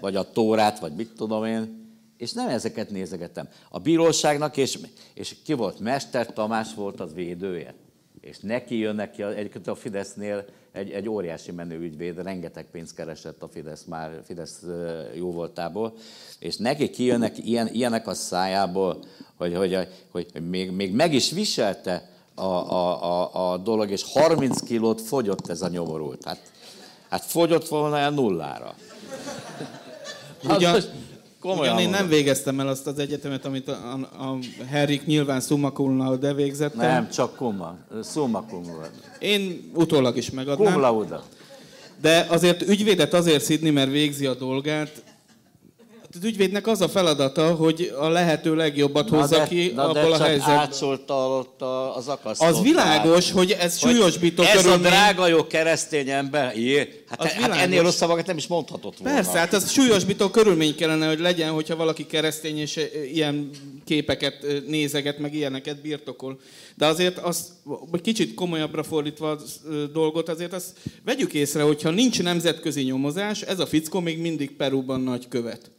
Vagy 0.00 0.16
a 0.16 0.30
Tórát, 0.30 0.78
vagy 0.78 0.94
mit 0.94 1.12
tudom 1.16 1.44
én. 1.44 1.83
És 2.24 2.32
nem 2.32 2.48
ezeket 2.48 2.90
nézegetem. 2.90 3.48
A 3.70 3.78
bíróságnak, 3.78 4.56
és, 4.56 4.78
és 5.14 5.36
ki 5.44 5.52
volt? 5.52 5.78
Mester 5.80 6.32
Tamás 6.32 6.74
volt 6.74 7.00
az 7.00 7.14
védője. 7.14 7.74
És 8.20 8.38
neki 8.40 8.78
jön 8.78 8.94
neki, 8.94 9.22
egyébként 9.22 9.66
a 9.66 9.74
Fidesznél 9.74 10.44
egy, 10.72 10.90
egy 10.90 11.08
óriási 11.08 11.52
menő 11.52 11.78
ügyvéd, 11.78 12.22
rengeteg 12.22 12.66
pénzt 12.70 12.94
keresett 12.94 13.42
a 13.42 13.48
Fidesz 13.48 13.84
már, 13.84 14.20
Fidesz 14.26 14.62
jó 15.14 15.32
voltából, 15.32 15.94
és 16.38 16.56
neki 16.56 16.90
kijönnek 16.90 17.46
ilyen, 17.46 17.68
ilyenek 17.72 18.06
a 18.06 18.14
szájából, 18.14 19.04
hogy, 19.36 19.54
hogy, 19.54 19.74
hogy, 19.74 19.86
hogy 20.32 20.48
még, 20.48 20.70
még 20.70 20.94
meg 20.94 21.14
is 21.14 21.30
viselte 21.30 22.10
a, 22.34 22.42
a, 22.42 23.02
a, 23.02 23.52
a 23.52 23.56
dolog, 23.56 23.90
és 23.90 24.02
30 24.12 24.60
kilót 24.60 25.00
fogyott 25.00 25.48
ez 25.48 25.62
a 25.62 25.68
nyomorult. 25.68 26.24
Hát, 26.24 26.52
hát 27.08 27.22
fogyott 27.22 27.68
volna 27.68 27.98
el 27.98 28.10
nullára. 28.10 28.74
Hát 30.46 30.56
Ugyan, 30.56 30.72
most 30.72 30.90
komolyan 31.48 31.74
ugyan 31.74 31.84
én 31.86 31.90
nem 31.90 32.08
végeztem 32.08 32.60
el 32.60 32.68
azt 32.68 32.86
az 32.86 32.98
egyetemet, 32.98 33.44
amit 33.44 33.68
a, 33.68 33.72
a, 33.72 34.24
a 34.24 34.38
Henrik 34.70 35.06
nyilván 35.06 35.40
summa 35.40 35.72
cum 35.72 35.98
laude 35.98 36.34
végzettem. 36.34 36.80
Nem, 36.90 37.10
csak 37.10 37.36
kumma. 37.36 37.76
Summa 38.12 38.44
cum. 38.48 38.62
Én 39.18 39.70
utólag 39.74 40.16
is 40.16 40.26
Cum 40.26 40.36
megadnám. 40.36 40.80
laude. 40.80 41.20
De 42.00 42.26
azért 42.28 42.62
ügyvédet 42.62 43.14
azért 43.14 43.42
szidni, 43.44 43.70
mert 43.70 43.90
végzi 43.90 44.26
a 44.26 44.34
dolgát. 44.34 45.02
Az 46.16 46.24
ügyvédnek 46.24 46.66
az 46.66 46.80
a 46.80 46.88
feladata, 46.88 47.54
hogy 47.54 47.92
a 47.98 48.08
lehető 48.08 48.54
legjobbat 48.54 49.08
hozza 49.08 49.38
de, 49.38 49.46
ki 49.46 49.72
na 49.74 49.92
de 49.92 50.00
abból 50.00 50.12
a 50.12 50.16
csak 50.16 50.26
helyzetből. 50.26 50.54
átsolta 50.54 51.28
ott 51.28 51.62
a- 51.62 51.96
az 51.96 52.08
akasztót. 52.08 52.48
Az 52.48 52.60
világos, 52.62 53.30
hogy 53.30 53.50
ez 53.50 53.80
Hogy 53.80 53.90
súlyosbító 53.92 54.42
Ez 54.42 54.50
körülmény. 54.56 54.86
a 54.86 54.88
drága 54.88 55.26
jó 55.26 55.46
keresztény 55.46 56.08
ember, 56.10 56.56
jé, 56.58 57.02
hát, 57.08 57.20
Az 57.20 57.26
hát 57.26 57.36
világos. 57.36 57.58
ennél 57.62 57.82
rosszabbakat 57.82 58.26
nem 58.26 58.36
is 58.36 58.46
mondhatott 58.46 58.98
volna. 58.98 59.14
Persze, 59.14 59.38
hát 59.38 59.52
az 59.52 59.70
súlyosbító 59.70 60.28
körülmény 60.30 60.74
kellene, 60.74 61.06
hogy 61.08 61.18
legyen, 61.20 61.50
hogyha 61.50 61.76
valaki 61.76 62.06
keresztény 62.06 62.58
és 62.58 62.76
eh, 62.76 62.88
ilyen 63.14 63.50
képeket 63.84 64.44
eh, 64.44 64.56
nézeget, 64.66 65.18
meg 65.18 65.34
ilyeneket 65.34 65.80
birtokol. 65.82 66.38
De 66.74 66.86
azért 66.86 67.18
azt, 67.18 67.48
hogy 67.90 68.00
kicsit 68.00 68.34
komolyabbra 68.34 68.82
fordítva 68.82 69.30
a 69.30 69.36
dolgot, 69.92 70.28
azért 70.28 70.52
azt 70.52 70.68
vegyük 71.04 71.32
észre, 71.34 71.62
hogyha 71.62 71.90
nincs 71.90 72.22
nemzetközi 72.22 72.82
nyomozás, 72.82 73.42
ez 73.42 73.58
a 73.58 73.66
fickó 73.66 74.00
még 74.00 74.18
mindig 74.18 74.56
Perúban 74.56 75.00
nagy 75.00 75.28
követ. 75.28 75.70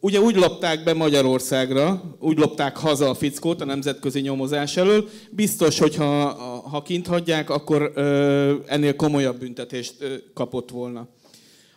Ugye 0.00 0.20
úgy 0.20 0.36
lopták 0.36 0.84
be 0.84 0.92
Magyarországra, 0.92 2.16
úgy 2.20 2.38
lopták 2.38 2.76
haza 2.76 3.10
a 3.10 3.14
fickót 3.14 3.60
a 3.60 3.64
nemzetközi 3.64 4.20
nyomozás 4.20 4.76
elől. 4.76 5.08
Biztos, 5.30 5.78
hogy 5.78 5.96
ha, 5.96 6.32
ha 6.70 6.82
kint 6.82 7.06
hagyják, 7.06 7.50
akkor 7.50 7.92
ennél 8.66 8.96
komolyabb 8.96 9.38
büntetést 9.38 9.94
kapott 10.34 10.70
volna. 10.70 11.08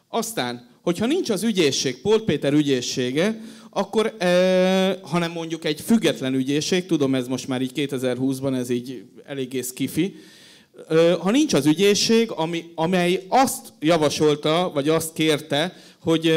Aztán, 0.10 0.70
hogyha 0.82 1.06
nincs 1.06 1.30
az 1.30 1.44
ügyészség, 1.44 2.02
Polt 2.02 2.24
Péter 2.24 2.54
ügyészsége, 2.54 3.42
akkor, 3.70 4.16
hanem 5.02 5.32
mondjuk 5.32 5.66
egy 5.66 5.82
független 5.82 6.34
ügyészség, 6.34 6.86
tudom 6.86 7.16
ez 7.16 7.28
most 7.28 7.48
már 7.48 7.62
így 7.62 7.72
2020-ban, 7.76 8.56
ez 8.56 8.70
így 8.70 9.04
eléggé 9.26 9.62
skifi, 9.62 10.16
ha 11.20 11.32
nincs 11.32 11.54
az 11.54 11.66
ügyészség, 11.66 12.32
ami, 12.32 12.72
amely 12.76 13.26
azt 13.28 13.74
javasolta, 13.80 14.72
vagy 14.74 14.90
azt 14.90 15.14
kérte, 15.14 15.76
hogy 16.04 16.34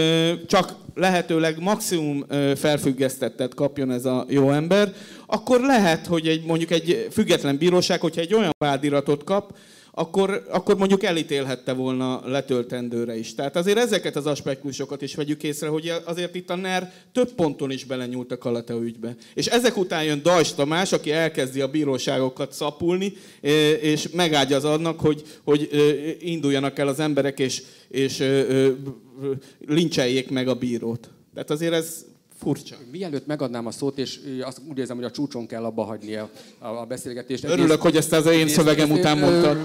csak 0.46 0.74
lehetőleg 0.94 1.60
maximum 1.60 2.24
felfüggesztettet 2.54 3.54
kapjon 3.54 3.90
ez 3.90 4.04
a 4.04 4.24
jó 4.28 4.50
ember, 4.50 4.92
akkor 5.26 5.60
lehet, 5.60 6.06
hogy 6.06 6.28
egy, 6.28 6.44
mondjuk 6.44 6.70
egy 6.70 7.08
független 7.10 7.56
bíróság, 7.56 8.00
hogyha 8.00 8.20
egy 8.20 8.34
olyan 8.34 8.52
vádiratot 8.58 9.24
kap, 9.24 9.56
akkor, 9.96 10.44
akkor 10.50 10.76
mondjuk 10.76 11.02
elítélhette 11.02 11.72
volna 11.72 12.28
letöltendőre 12.28 13.16
is. 13.16 13.34
Tehát 13.34 13.56
azért 13.56 13.78
ezeket 13.78 14.16
az 14.16 14.26
aspektusokat 14.26 15.02
is 15.02 15.14
vegyük 15.14 15.42
észre, 15.42 15.68
hogy 15.68 15.92
azért 16.04 16.34
itt 16.34 16.50
a 16.50 16.54
NER 16.56 16.92
több 17.12 17.32
ponton 17.32 17.70
is 17.70 17.84
belenyúlt 17.84 18.32
a 18.32 18.38
Kalatea 18.38 18.82
ügybe. 18.82 19.16
És 19.34 19.46
ezek 19.46 19.76
után 19.76 20.04
jön 20.04 20.22
Dajs 20.22 20.52
Tamás, 20.52 20.92
aki 20.92 21.12
elkezdi 21.12 21.60
a 21.60 21.68
bíróságokat 21.68 22.52
szapulni, 22.52 23.12
és 23.80 24.08
megágyaz 24.08 24.64
annak, 24.64 25.00
hogy, 25.00 25.22
hogy 25.44 25.68
induljanak 26.20 26.78
el 26.78 26.88
az 26.88 27.00
emberek, 27.00 27.38
és, 27.38 27.62
és 27.88 28.24
lincseljék 29.66 30.30
meg 30.30 30.48
a 30.48 30.54
bírót. 30.54 31.10
Tehát 31.34 31.50
azért 31.50 31.72
ez 31.72 32.04
furcsa. 32.38 32.76
Mielőtt 32.90 33.26
megadnám 33.26 33.66
a 33.66 33.70
szót, 33.70 33.98
és 33.98 34.20
azt 34.42 34.60
úgy 34.70 34.78
érzem, 34.78 34.96
hogy 34.96 35.04
a 35.04 35.10
csúcson 35.10 35.46
kell 35.46 35.64
abba 35.64 35.82
hagyni 35.82 36.14
a, 36.14 36.30
a, 36.58 36.66
a 36.66 36.84
beszélgetést. 36.84 37.44
Örülök, 37.44 37.80
hogy 37.82 37.96
ezt 37.96 38.12
az 38.12 38.26
én 38.26 38.48
szövegem 38.48 38.90
után 38.90 39.18
mondtad. 39.18 39.58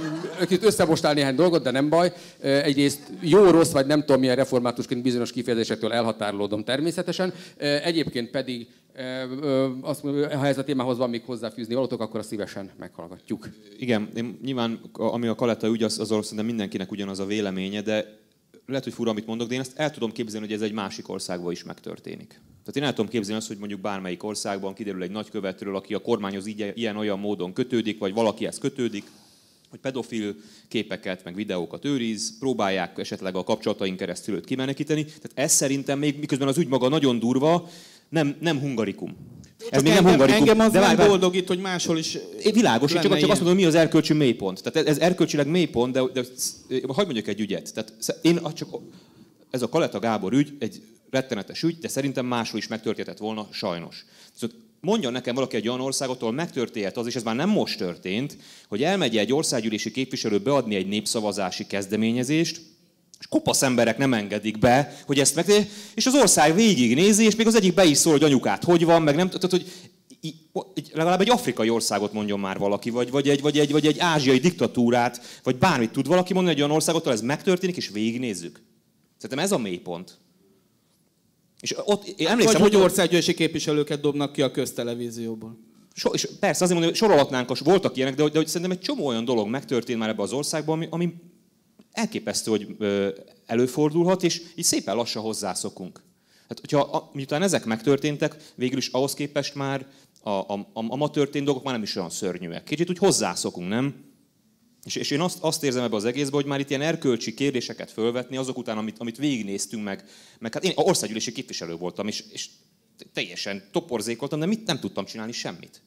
Itt 0.49 0.63
összemostál 0.63 1.13
néhány 1.13 1.35
dolgot, 1.35 1.63
de 1.63 1.71
nem 1.71 1.89
baj. 1.89 2.13
Egyrészt 2.39 2.99
jó, 3.21 3.49
rossz, 3.49 3.71
vagy 3.71 3.85
nem 3.85 3.99
tudom 3.99 4.19
milyen 4.19 4.35
reformátusként 4.35 5.01
bizonyos 5.01 5.31
kifejezésektől 5.31 5.93
elhatárolódom 5.93 6.63
természetesen. 6.63 7.33
Egyébként 7.57 8.29
pedig, 8.29 8.67
azt, 9.81 10.03
mondom, 10.03 10.29
ha 10.29 10.47
ez 10.47 10.57
a 10.57 10.63
témához 10.63 10.97
van 10.97 11.09
még 11.09 11.23
hozzáfűzni 11.25 11.73
valótok, 11.73 12.01
akkor 12.01 12.19
azt 12.19 12.29
szívesen 12.29 12.69
meghallgatjuk. 12.79 13.49
Igen, 13.77 14.09
én 14.15 14.39
nyilván 14.43 14.79
ami 14.93 15.27
a 15.27 15.35
Kaleta 15.35 15.67
ügy, 15.67 15.83
az, 15.83 15.99
az 15.99 16.07
szerintem 16.07 16.45
mindenkinek 16.45 16.91
ugyanaz 16.91 17.19
a 17.19 17.25
véleménye, 17.25 17.81
de 17.81 18.18
lehet, 18.69 18.83
hogy 18.83 18.93
fura, 18.93 19.11
amit 19.11 19.25
mondok, 19.25 19.47
de 19.47 19.53
én 19.53 19.59
ezt 19.59 19.77
el 19.79 19.91
tudom 19.91 20.11
képzelni, 20.11 20.45
hogy 20.45 20.55
ez 20.55 20.61
egy 20.61 20.71
másik 20.71 21.09
országban 21.09 21.51
is 21.51 21.63
megtörténik. 21.63 22.27
Tehát 22.63 22.75
én 22.75 22.83
el 22.83 22.93
tudom 22.93 23.09
képzelni 23.09 23.39
azt, 23.39 23.47
hogy 23.47 23.57
mondjuk 23.57 23.79
bármelyik 23.79 24.23
országban 24.23 24.73
kiderül 24.73 25.03
egy 25.03 25.11
nagykövetről, 25.11 25.75
aki 25.75 25.93
a 25.93 25.99
kormányhoz 25.99 26.45
ilyen-olyan 26.73 27.19
módon 27.19 27.53
kötődik, 27.53 27.99
vagy 27.99 28.13
valakihez 28.13 28.57
kötődik, 28.57 29.03
hogy 29.69 29.79
pedofil 29.79 30.35
képeket, 30.67 31.23
meg 31.23 31.35
videókat 31.35 31.85
őriz, 31.85 32.37
próbálják 32.39 32.97
esetleg 32.97 33.35
a 33.35 33.43
kapcsolataink 33.43 33.97
keresztül 33.97 34.35
őt 34.35 34.45
kimenekíteni. 34.45 35.03
Tehát 35.03 35.31
ez 35.33 35.51
szerintem 35.51 35.99
még, 35.99 36.19
miközben 36.19 36.47
az 36.47 36.57
ügy 36.57 36.67
maga 36.67 36.89
nagyon 36.89 37.19
durva, 37.19 37.69
nem, 38.09 38.37
nem 38.39 38.59
hungarikum. 38.59 39.17
Ez 39.69 39.81
még 39.81 39.91
engem, 39.91 40.03
nem 40.03 40.11
hungarikum. 40.11 40.41
Engem 40.41 40.59
az 40.59 40.71
de 40.71 40.79
nem 40.79 41.07
boldogít, 41.07 41.47
hogy 41.47 41.59
máshol 41.59 41.97
is 41.97 42.17
é, 42.43 42.51
Világos, 42.51 42.91
csak, 42.91 43.01
csak 43.01 43.29
azt 43.29 43.39
mondom, 43.39 43.55
mi 43.55 43.65
az 43.65 43.75
erkölcsi 43.75 44.13
mélypont. 44.13 44.63
Tehát 44.63 44.87
ez, 44.87 44.95
ez 44.95 45.01
erkölcsileg 45.01 45.47
mélypont, 45.47 45.93
de, 45.93 46.01
de, 46.13 46.21
de 46.67 46.79
hagyd 46.87 47.05
mondjak 47.05 47.27
egy 47.27 47.39
ügyet. 47.39 47.73
Tehát 47.73 48.19
én 48.21 48.39
csak, 48.53 48.69
ez 49.49 49.61
a 49.61 49.69
Kaleta 49.69 49.99
Gábor 49.99 50.33
ügy 50.33 50.53
egy 50.59 50.81
rettenetes 51.09 51.63
ügy, 51.63 51.77
de 51.77 51.87
szerintem 51.87 52.25
máshol 52.25 52.59
is 52.59 52.67
megtörténhetett 52.67 53.19
volna, 53.19 53.47
sajnos. 53.51 54.05
Szóval 54.33 54.55
mondjon 54.79 55.11
nekem 55.11 55.35
valaki 55.35 55.55
egy 55.55 55.67
olyan 55.67 55.81
országot, 55.81 56.21
ahol 56.21 56.33
megtörténhet 56.33 56.97
az, 56.97 57.07
és 57.07 57.15
ez 57.15 57.23
már 57.23 57.35
nem 57.35 57.49
most 57.49 57.77
történt, 57.77 58.37
hogy 58.67 58.83
elmegy 58.83 59.17
egy 59.17 59.33
országgyűlési 59.33 59.91
képviselő 59.91 60.39
beadni 60.39 60.75
egy 60.75 60.87
népszavazási 60.87 61.67
kezdeményezést, 61.67 62.61
és 63.19 63.27
kopasz 63.27 63.61
emberek 63.61 63.97
nem 63.97 64.13
engedik 64.13 64.59
be, 64.59 64.97
hogy 65.05 65.19
ezt 65.19 65.35
meg... 65.35 65.45
És 65.95 66.05
az 66.05 66.15
ország 66.15 66.55
végignézi, 66.55 67.25
és 67.25 67.35
még 67.35 67.47
az 67.47 67.55
egyik 67.55 67.73
be 67.73 67.85
is 67.85 67.97
szól, 67.97 68.11
hogy 68.11 68.23
anyukát 68.23 68.63
hogy 68.63 68.85
van, 68.85 69.01
meg 69.01 69.15
nem... 69.15 69.29
Tehát, 69.29 69.51
hogy 69.51 69.65
legalább 70.93 71.21
egy 71.21 71.29
afrikai 71.29 71.69
országot 71.69 72.13
mondjon 72.13 72.39
már 72.39 72.57
valaki, 72.57 72.89
vagy, 72.89 73.11
vagy, 73.11 73.29
egy, 73.29 73.41
vagy, 73.41 73.59
egy, 73.59 73.71
vagy 73.71 73.85
egy 73.87 73.99
ázsiai 73.99 74.37
diktatúrát, 74.37 75.39
vagy 75.43 75.57
bármit 75.57 75.91
tud 75.91 76.07
valaki 76.07 76.33
mondani 76.33 76.55
egy 76.55 76.61
olyan 76.61 76.75
országot, 76.75 77.01
ahol 77.01 77.13
ez 77.13 77.21
megtörténik, 77.21 77.77
és 77.77 77.89
végignézzük. 77.89 78.61
Szerintem 79.17 79.45
ez 79.45 79.51
a 79.51 79.57
mélypont. 79.57 80.17
És 81.59 81.75
ott, 81.85 82.07
én 82.07 82.27
emlékszem, 82.27 82.61
Vagy 82.61 82.73
hogy 82.73 82.81
országgyűlési 82.81 83.33
képviselőket 83.33 84.01
dobnak 84.01 84.31
ki 84.31 84.41
a 84.41 84.51
köztelevízióból. 84.51 85.57
So, 85.93 86.09
és 86.13 86.27
persze 86.39 86.63
azért 86.63 86.79
mondom, 86.79 86.89
hogy 86.89 86.95
sorolhatnánk, 86.95 87.57
voltak 87.57 87.95
ilyenek, 87.97 88.15
de, 88.15 88.29
de 88.29 88.37
hogy 88.37 88.47
szerintem 88.47 88.77
egy 88.77 88.83
csomó 88.83 89.05
olyan 89.05 89.25
dolog 89.25 89.47
megtörtént 89.47 89.99
már 89.99 90.09
ebbe 90.09 90.21
az 90.21 90.31
országban, 90.31 90.75
ami, 90.75 90.87
ami 90.89 91.13
elképesztő, 91.91 92.51
hogy 92.51 92.75
előfordulhat, 93.45 94.23
és 94.23 94.41
így 94.55 94.65
szépen 94.65 94.95
lassan 94.95 95.21
hozzászokunk. 95.21 96.01
Hát, 96.47 96.59
hogyha 96.59 96.79
a, 96.79 97.09
miután 97.13 97.41
ezek 97.41 97.65
megtörténtek, 97.65 98.35
végül 98.55 98.77
is 98.77 98.87
ahhoz 98.87 99.13
képest 99.13 99.55
már 99.55 99.87
a, 100.21 100.29
a, 100.29 100.53
a, 100.53 100.69
a 100.73 100.95
ma 100.95 101.09
történt 101.09 101.45
dolgok 101.45 101.63
már 101.63 101.73
nem 101.73 101.83
is 101.83 101.95
olyan 101.95 102.09
szörnyűek. 102.09 102.63
Kicsit 102.63 102.89
úgy 102.89 102.97
hozzászokunk, 102.97 103.67
nem? 103.67 104.07
És, 104.83 104.95
és 104.95 105.11
én 105.11 105.21
azt, 105.21 105.37
azt 105.41 105.63
érzem 105.63 105.83
ebbe 105.83 105.95
az 105.95 106.05
egészbe, 106.05 106.35
hogy 106.35 106.45
már 106.45 106.59
itt 106.59 106.69
ilyen 106.69 106.81
erkölcsi 106.81 107.33
kérdéseket 107.33 107.91
fölvetni 107.91 108.37
azok 108.37 108.57
után, 108.57 108.77
amit, 108.77 108.99
amit 108.99 109.17
végignéztünk 109.17 109.83
meg. 109.83 110.03
Meg 110.39 110.53
hát 110.53 110.63
én 110.63 110.71
országgyűlési 110.75 111.31
képviselő 111.31 111.75
voltam, 111.75 112.07
és, 112.07 112.23
és 112.31 112.49
teljesen 113.13 113.63
toporzékoltam, 113.71 114.39
de 114.39 114.45
mit 114.45 114.65
nem 114.65 114.79
tudtam 114.79 115.05
csinálni 115.05 115.31
semmit. 115.31 115.81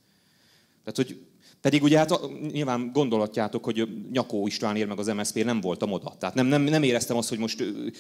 Tehát, 0.85 0.97
hogy 0.97 1.21
pedig 1.63 1.83
ugye 1.83 1.99
hát 1.99 2.21
nyilván 2.53 2.91
gondolhatjátok, 2.93 3.65
hogy 3.65 3.89
Nyakó 4.13 4.47
István 4.47 4.77
ér 4.77 4.87
meg 4.87 4.99
az 4.99 5.07
MSZP 5.07 5.45
nem 5.45 5.61
voltam 5.61 5.93
oda. 5.93 6.15
Tehát 6.19 6.35
nem, 6.35 6.47
nem, 6.47 6.63
nem 6.63 6.83
éreztem 6.83 7.17
azt, 7.17 7.29
hogy 7.29 7.39
most 7.39 7.61
ő, 7.61 7.93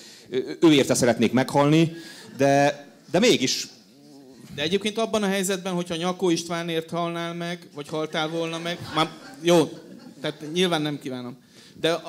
ő 0.61 0.73
érte 0.73 0.95
szeretnék 0.95 1.33
meghalni, 1.33 1.93
de, 2.37 2.87
de 3.11 3.19
mégis 3.19 3.69
de 4.55 4.63
egyébként 4.63 4.99
abban 4.99 5.23
a 5.23 5.27
helyzetben, 5.27 5.73
hogyha 5.73 5.97
Nyakó 5.97 6.31
Istvánért 6.31 6.91
halnál 6.91 7.35
meg, 7.35 7.69
vagy 7.75 7.89
haltál 7.89 8.29
volna 8.29 8.59
meg, 8.59 8.79
már 8.95 9.11
jó, 9.41 9.69
tehát 10.21 10.53
nyilván 10.53 10.83
nem 10.83 10.99
kívánom. 10.99 11.37
De 11.83 12.01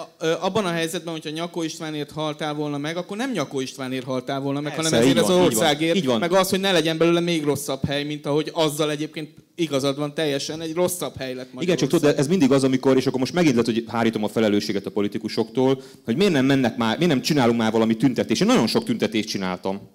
abban 0.42 0.66
a 0.66 0.72
helyzetben, 0.72 1.14
hogyha 1.14 1.30
Nyakó 1.30 1.64
Istvánért 1.64 2.12
haltál 2.12 2.54
volna 2.54 2.78
meg, 2.78 2.98
akkor 2.98 3.18
nem 3.18 3.32
Nyakó 3.32 3.60
Istvánért 3.60 4.04
haltál 4.06 4.40
volna 4.40 4.60
meg, 4.60 4.76
Persze, 4.76 4.90
hanem 4.90 5.08
ezért 5.08 5.26
az 5.26 5.36
van, 5.36 5.42
országért, 5.42 5.96
így 5.96 6.06
van. 6.06 6.20
meg 6.20 6.32
az, 6.32 6.50
hogy 6.50 6.60
ne 6.60 6.72
legyen 6.72 6.98
belőle 6.98 7.20
még 7.20 7.44
rosszabb 7.44 7.86
hely, 7.86 8.04
mint 8.04 8.26
ahogy 8.26 8.50
azzal 8.54 8.92
egyébként 8.92 9.30
igazad 9.56 9.98
van 9.98 10.14
teljesen, 10.14 10.62
egy 10.62 10.74
rosszabb 10.74 11.18
hely 11.18 11.34
lett 11.34 11.50
Igen, 11.60 11.78
csak 11.78 11.90
tudod, 11.90 12.18
ez 12.18 12.28
mindig 12.28 12.52
az, 12.52 12.64
amikor, 12.64 12.98
és 12.98 13.06
akkor 13.06 13.20
most 13.20 13.34
megint 13.34 13.56
lehet, 13.56 13.74
hogy 13.74 13.84
hárítom 13.88 14.24
a 14.24 14.28
felelősséget 14.28 14.86
a 14.86 14.92
politikusoktól, 14.92 15.82
hogy 16.06 16.16
miért 16.16 16.34
nem 16.34 16.46
mennek 16.46 16.78
már, 16.78 16.98
miért 16.98 17.12
nem 17.12 17.22
csinálunk 17.22 17.58
már 17.58 17.72
valami 17.72 17.96
tüntetést. 17.96 18.42
Én 18.42 18.48
nagyon 18.48 18.68
sok 18.68 18.84
tüntetést 18.84 19.28
csináltam. 19.28 19.90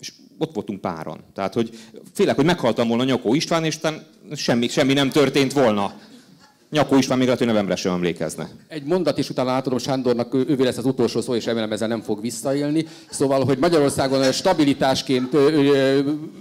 És 0.00 0.12
ott 0.38 0.54
voltunk 0.54 0.80
páran. 0.80 1.20
Tehát, 1.34 1.54
hogy 1.54 1.78
félek, 2.12 2.36
hogy 2.36 2.44
meghaltam 2.44 2.88
volna 2.88 3.04
Nyakó 3.04 3.34
István, 3.34 3.64
és 3.64 3.78
semmi, 4.34 4.68
semmi 4.68 4.92
nem 4.92 5.10
történt 5.10 5.52
volna. 5.52 5.94
Nyakó 6.74 6.96
István 6.96 7.16
még 7.16 7.26
lehet, 7.26 7.42
hogy 7.42 7.50
novemberre 7.50 7.80
sem 7.80 7.92
emlékezne. 7.92 8.48
Egy 8.68 8.84
mondat 8.84 9.18
is 9.18 9.30
utána 9.30 9.50
átadom 9.50 9.78
Sándornak, 9.78 10.34
ővé 10.34 10.64
lesz 10.64 10.76
az 10.76 10.84
utolsó 10.84 11.20
szó, 11.20 11.34
és 11.34 11.44
remélem 11.44 11.72
ezzel 11.72 11.88
nem 11.88 12.00
fog 12.00 12.20
visszaélni. 12.20 12.86
Szóval, 13.10 13.44
hogy 13.44 13.58
Magyarországon 13.58 14.32
stabilitásként 14.32 15.34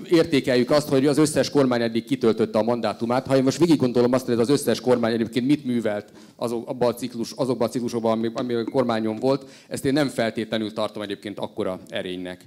értékeljük 0.10 0.70
azt, 0.70 0.88
hogy 0.88 1.06
az 1.06 1.18
összes 1.18 1.50
kormány 1.50 1.82
eddig 1.82 2.06
kitöltötte 2.06 2.58
a 2.60 2.64
mandátumát. 2.64 3.28
Ha 3.28 3.36
én 3.36 3.44
most 3.44 3.58
végig 3.58 3.78
gondolom 3.78 4.14
azt, 4.14 4.26
hogy 4.26 4.34
ez 4.34 4.40
az 4.40 4.50
összes 4.50 4.82
kormány 4.82 5.14
egyébként 5.14 5.46
mit 5.46 5.66
művelt 5.66 6.12
azok, 6.36 6.70
abban 6.70 6.90
a 6.90 6.94
ciklus, 6.94 7.32
azokban 7.32 7.68
a 7.68 7.72
ciklusokban, 7.72 8.12
ami, 8.12 8.30
ami 8.34 8.54
a 8.54 8.64
kormányon 8.64 9.16
volt, 9.16 9.50
ezt 9.68 9.86
én 9.86 9.94
nem 9.94 10.08
feltétlenül 10.08 10.74
tartom 10.74 11.02
egyébként 11.02 11.40
akkora 11.40 11.80
erénynek. 11.88 12.46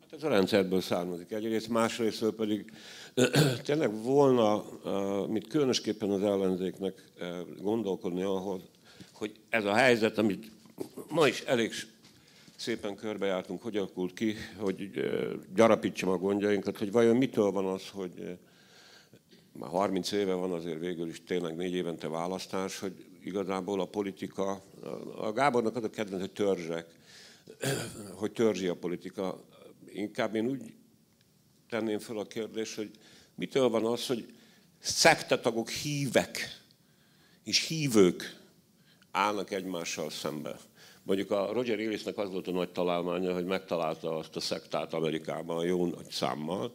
Hát 0.00 0.12
ez 0.12 0.22
a 0.22 0.28
rendszerből 0.28 0.80
származik 0.80 1.32
egyrészt, 1.32 1.68
másrészt 1.68 2.24
pedig 2.24 2.64
tényleg 3.64 4.02
volna, 4.02 4.64
mit 5.26 5.46
különösképpen 5.46 6.10
az 6.10 6.22
ellenzéknek 6.22 7.02
gondolkodni 7.60 8.22
ahhoz, 8.22 8.62
hogy 9.12 9.32
ez 9.48 9.64
a 9.64 9.74
helyzet, 9.74 10.18
amit 10.18 10.50
ma 11.08 11.26
is 11.26 11.40
elég 11.40 11.72
szépen 12.56 12.94
körbejártunk, 12.94 13.62
hogy 13.62 13.76
alakult 13.76 14.14
ki, 14.14 14.34
hogy 14.56 14.90
gyarapítsam 15.54 16.08
a 16.08 16.16
gondjainkat, 16.16 16.78
hogy 16.78 16.92
vajon 16.92 17.16
mitől 17.16 17.50
van 17.50 17.66
az, 17.66 17.88
hogy 17.88 18.38
már 19.52 19.70
30 19.70 20.12
éve 20.12 20.34
van 20.34 20.52
azért 20.52 20.78
végül 20.78 21.08
is 21.08 21.24
tényleg 21.24 21.56
négy 21.56 21.74
évente 21.74 22.08
választás, 22.08 22.78
hogy 22.78 23.04
igazából 23.24 23.80
a 23.80 23.86
politika, 23.86 24.62
a 25.16 25.32
Gábornak 25.32 25.76
az 25.76 25.84
a 25.84 25.90
kedvenc, 25.90 26.20
hogy 26.20 26.32
törzsek, 26.32 26.86
hogy 28.20 28.32
törzsi 28.32 28.66
a 28.66 28.74
politika. 28.74 29.44
Inkább 29.92 30.34
én 30.34 30.46
úgy 30.46 30.74
tenném 31.68 31.98
fel 31.98 32.18
a 32.18 32.26
kérdést, 32.26 32.76
hogy 32.76 32.90
mitől 33.34 33.68
van 33.68 33.84
az, 33.84 34.06
hogy 34.06 34.34
szektetagok 34.78 35.70
hívek 35.70 36.62
és 37.44 37.66
hívők 37.66 38.40
állnak 39.10 39.50
egymással 39.50 40.10
szembe. 40.10 40.58
Mondjuk 41.02 41.30
a 41.30 41.52
Roger 41.52 41.78
Ellisnek 41.78 42.18
az 42.18 42.30
volt 42.30 42.48
a 42.48 42.50
nagy 42.50 42.68
találmánya, 42.68 43.34
hogy 43.34 43.44
megtalálta 43.44 44.16
azt 44.16 44.36
a 44.36 44.40
szektát 44.40 44.94
Amerikában 44.94 45.64
jó 45.64 45.86
nagy 45.86 46.10
számmal, 46.10 46.72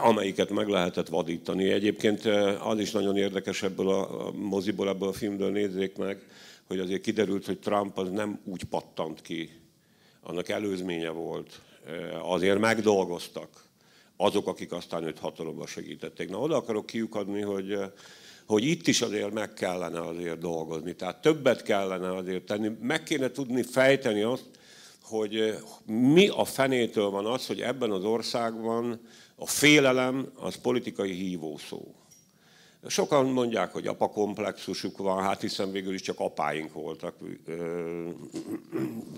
amelyiket 0.00 0.50
meg 0.50 0.68
lehetett 0.68 1.08
vadítani. 1.08 1.70
Egyébként 1.70 2.26
eh, 2.26 2.66
az 2.66 2.78
is 2.78 2.90
nagyon 2.90 3.16
érdekes 3.16 3.62
ebből 3.62 3.88
a 3.88 4.30
moziból, 4.32 4.88
ebből 4.88 5.08
a 5.08 5.12
filmből 5.12 5.50
nézzék 5.50 5.96
meg, 5.96 6.22
hogy 6.66 6.78
azért 6.78 7.02
kiderült, 7.02 7.46
hogy 7.46 7.58
Trump 7.58 7.98
az 7.98 8.10
nem 8.10 8.40
úgy 8.44 8.64
pattant 8.64 9.22
ki, 9.22 9.50
annak 10.22 10.48
előzménye 10.48 11.10
volt. 11.10 11.60
Eh, 11.86 12.30
azért 12.30 12.58
megdolgoztak 12.58 13.64
azok, 14.16 14.46
akik 14.46 14.72
aztán 14.72 15.04
őt 15.04 15.18
hatalomba 15.18 15.66
segítették. 15.66 16.30
Na, 16.30 16.38
oda 16.38 16.56
akarok 16.56 16.86
kiukadni, 16.86 17.40
hogy, 17.40 17.72
eh, 17.72 17.90
hogy 18.46 18.64
itt 18.64 18.86
is 18.86 19.02
azért 19.02 19.32
meg 19.32 19.52
kellene 19.52 20.00
azért 20.00 20.38
dolgozni. 20.38 20.94
Tehát 20.94 21.20
többet 21.20 21.62
kellene 21.62 22.16
azért 22.16 22.44
tenni. 22.44 22.70
Meg 22.80 23.02
kéne 23.02 23.30
tudni 23.30 23.62
fejteni 23.62 24.22
azt, 24.22 24.48
hogy 25.02 25.36
eh, 25.36 25.56
mi 25.86 26.28
a 26.28 26.44
fenétől 26.44 27.10
van 27.10 27.26
az, 27.26 27.46
hogy 27.46 27.60
ebben 27.60 27.90
az 27.90 28.04
országban 28.04 29.00
a 29.36 29.46
félelem 29.46 30.32
az 30.34 30.54
politikai 30.54 31.12
hívószó. 31.12 31.94
Sokan 32.86 33.26
mondják, 33.26 33.72
hogy 33.72 33.86
apakomplexusuk 33.86 34.98
van, 34.98 35.22
hát 35.22 35.40
hiszen 35.40 35.72
végül 35.72 35.94
is 35.94 36.00
csak 36.00 36.20
apáink 36.20 36.72
voltak 36.72 37.14
eh, 37.46 37.56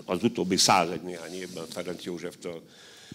az 0.05 0.23
utóbbi 0.23 0.57
százegy 0.57 1.01
néhány 1.01 1.33
évben 1.33 1.65
Ferenc 1.65 2.03
Józseftől 2.03 2.61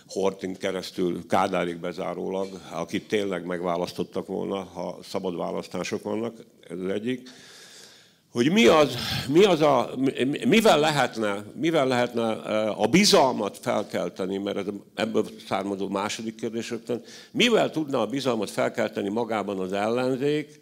Hortin 0.06 0.56
keresztül 0.56 1.26
Kádárig 1.26 1.76
bezárólag, 1.76 2.60
akit 2.70 3.08
tényleg 3.08 3.44
megválasztottak 3.44 4.26
volna, 4.26 4.56
ha 4.56 4.98
szabad 5.02 5.36
választások 5.36 6.02
vannak, 6.02 6.36
ez 6.68 6.78
az 6.78 6.90
egyik. 6.90 7.28
Hogy 8.32 8.52
mi 8.52 8.66
az, 8.66 8.96
mi 9.28 9.44
az 9.44 9.60
a, 9.60 9.90
mivel 10.46 10.80
lehetne, 10.80 11.44
mivel 11.54 11.86
lehetne 11.86 12.30
a 12.68 12.86
bizalmat 12.86 13.58
felkelteni, 13.58 14.38
mert 14.38 14.56
ez 14.56 14.66
ebből 14.94 15.24
származó 15.48 15.88
második 15.88 16.34
kérdés 16.34 16.70
rögtön, 16.70 17.02
mivel 17.30 17.70
tudna 17.70 18.00
a 18.00 18.06
bizalmat 18.06 18.50
felkelteni 18.50 19.08
magában 19.08 19.58
az 19.58 19.72
ellenzék, 19.72 20.60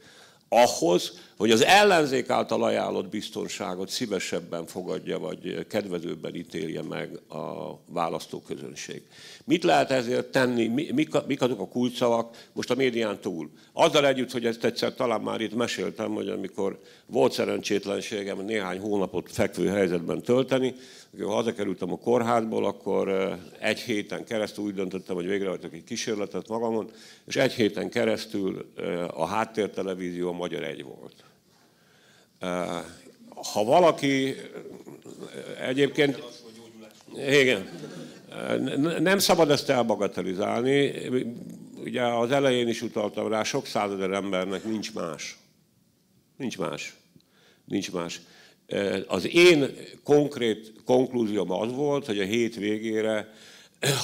ahhoz, 0.52 1.12
hogy 1.36 1.50
az 1.50 1.64
ellenzék 1.64 2.30
által 2.30 2.62
ajánlott 2.64 3.08
biztonságot 3.08 3.88
szívesebben 3.88 4.66
fogadja, 4.66 5.18
vagy 5.18 5.66
kedvezőbben 5.66 6.34
ítélje 6.34 6.82
meg 6.82 7.20
a 7.28 7.78
választóközönség. 7.86 9.02
Mit 9.44 9.64
lehet 9.64 9.90
ezért 9.90 10.26
tenni, 10.26 10.66
mik, 10.66 11.26
mik 11.26 11.42
azok 11.42 11.60
a 11.60 11.68
kulcsszavak 11.68 12.48
most 12.52 12.70
a 12.70 12.74
médián 12.74 13.20
túl? 13.20 13.50
Azzal 13.72 14.06
együtt, 14.06 14.30
hogy 14.30 14.46
ezt 14.46 14.64
egyszer 14.64 14.94
talán 14.94 15.20
már 15.20 15.40
itt 15.40 15.54
meséltem, 15.54 16.10
hogy 16.10 16.28
amikor 16.28 16.80
volt 17.06 17.32
szerencsétlenségem 17.32 18.44
néhány 18.44 18.78
hónapot 18.78 19.32
fekvő 19.32 19.68
helyzetben 19.68 20.22
tölteni, 20.22 20.74
hazakerültem 21.18 21.92
a 21.92 21.98
kórházból, 21.98 22.64
akkor 22.64 23.38
egy 23.58 23.80
héten 23.80 24.24
keresztül 24.24 24.64
úgy 24.64 24.74
döntöttem, 24.74 25.14
hogy 25.14 25.26
végrehajtok 25.26 25.72
egy 25.72 25.84
kísérletet 25.84 26.48
magamon, 26.48 26.90
és 27.26 27.36
egy 27.36 27.52
héten 27.52 27.90
keresztül 27.90 28.72
a 29.14 29.26
háttértelevízió 29.26 30.28
a 30.28 30.32
Magyar 30.32 30.62
Egy 30.62 30.84
volt. 30.84 31.24
Ha 33.52 33.64
valaki 33.64 34.34
egyébként... 35.60 36.22
Igen. 37.14 37.68
Nem 38.98 39.18
szabad 39.18 39.50
ezt 39.50 39.70
elbagatelizálni. 39.70 40.92
Ugye 41.76 42.02
az 42.02 42.30
elején 42.30 42.68
is 42.68 42.82
utaltam 42.82 43.28
rá, 43.28 43.42
sok 43.42 43.66
százezer 43.66 44.10
embernek 44.10 44.64
nincs 44.64 44.94
más. 44.94 45.38
Nincs 46.36 46.58
más. 46.58 46.96
Nincs 47.64 47.92
más. 47.92 48.20
Az 49.06 49.34
én 49.34 49.70
konkrét 50.04 50.72
konklúzióm 50.84 51.50
az 51.50 51.72
volt, 51.72 52.06
hogy 52.06 52.18
a 52.18 52.24
hét 52.24 52.56
végére, 52.56 53.32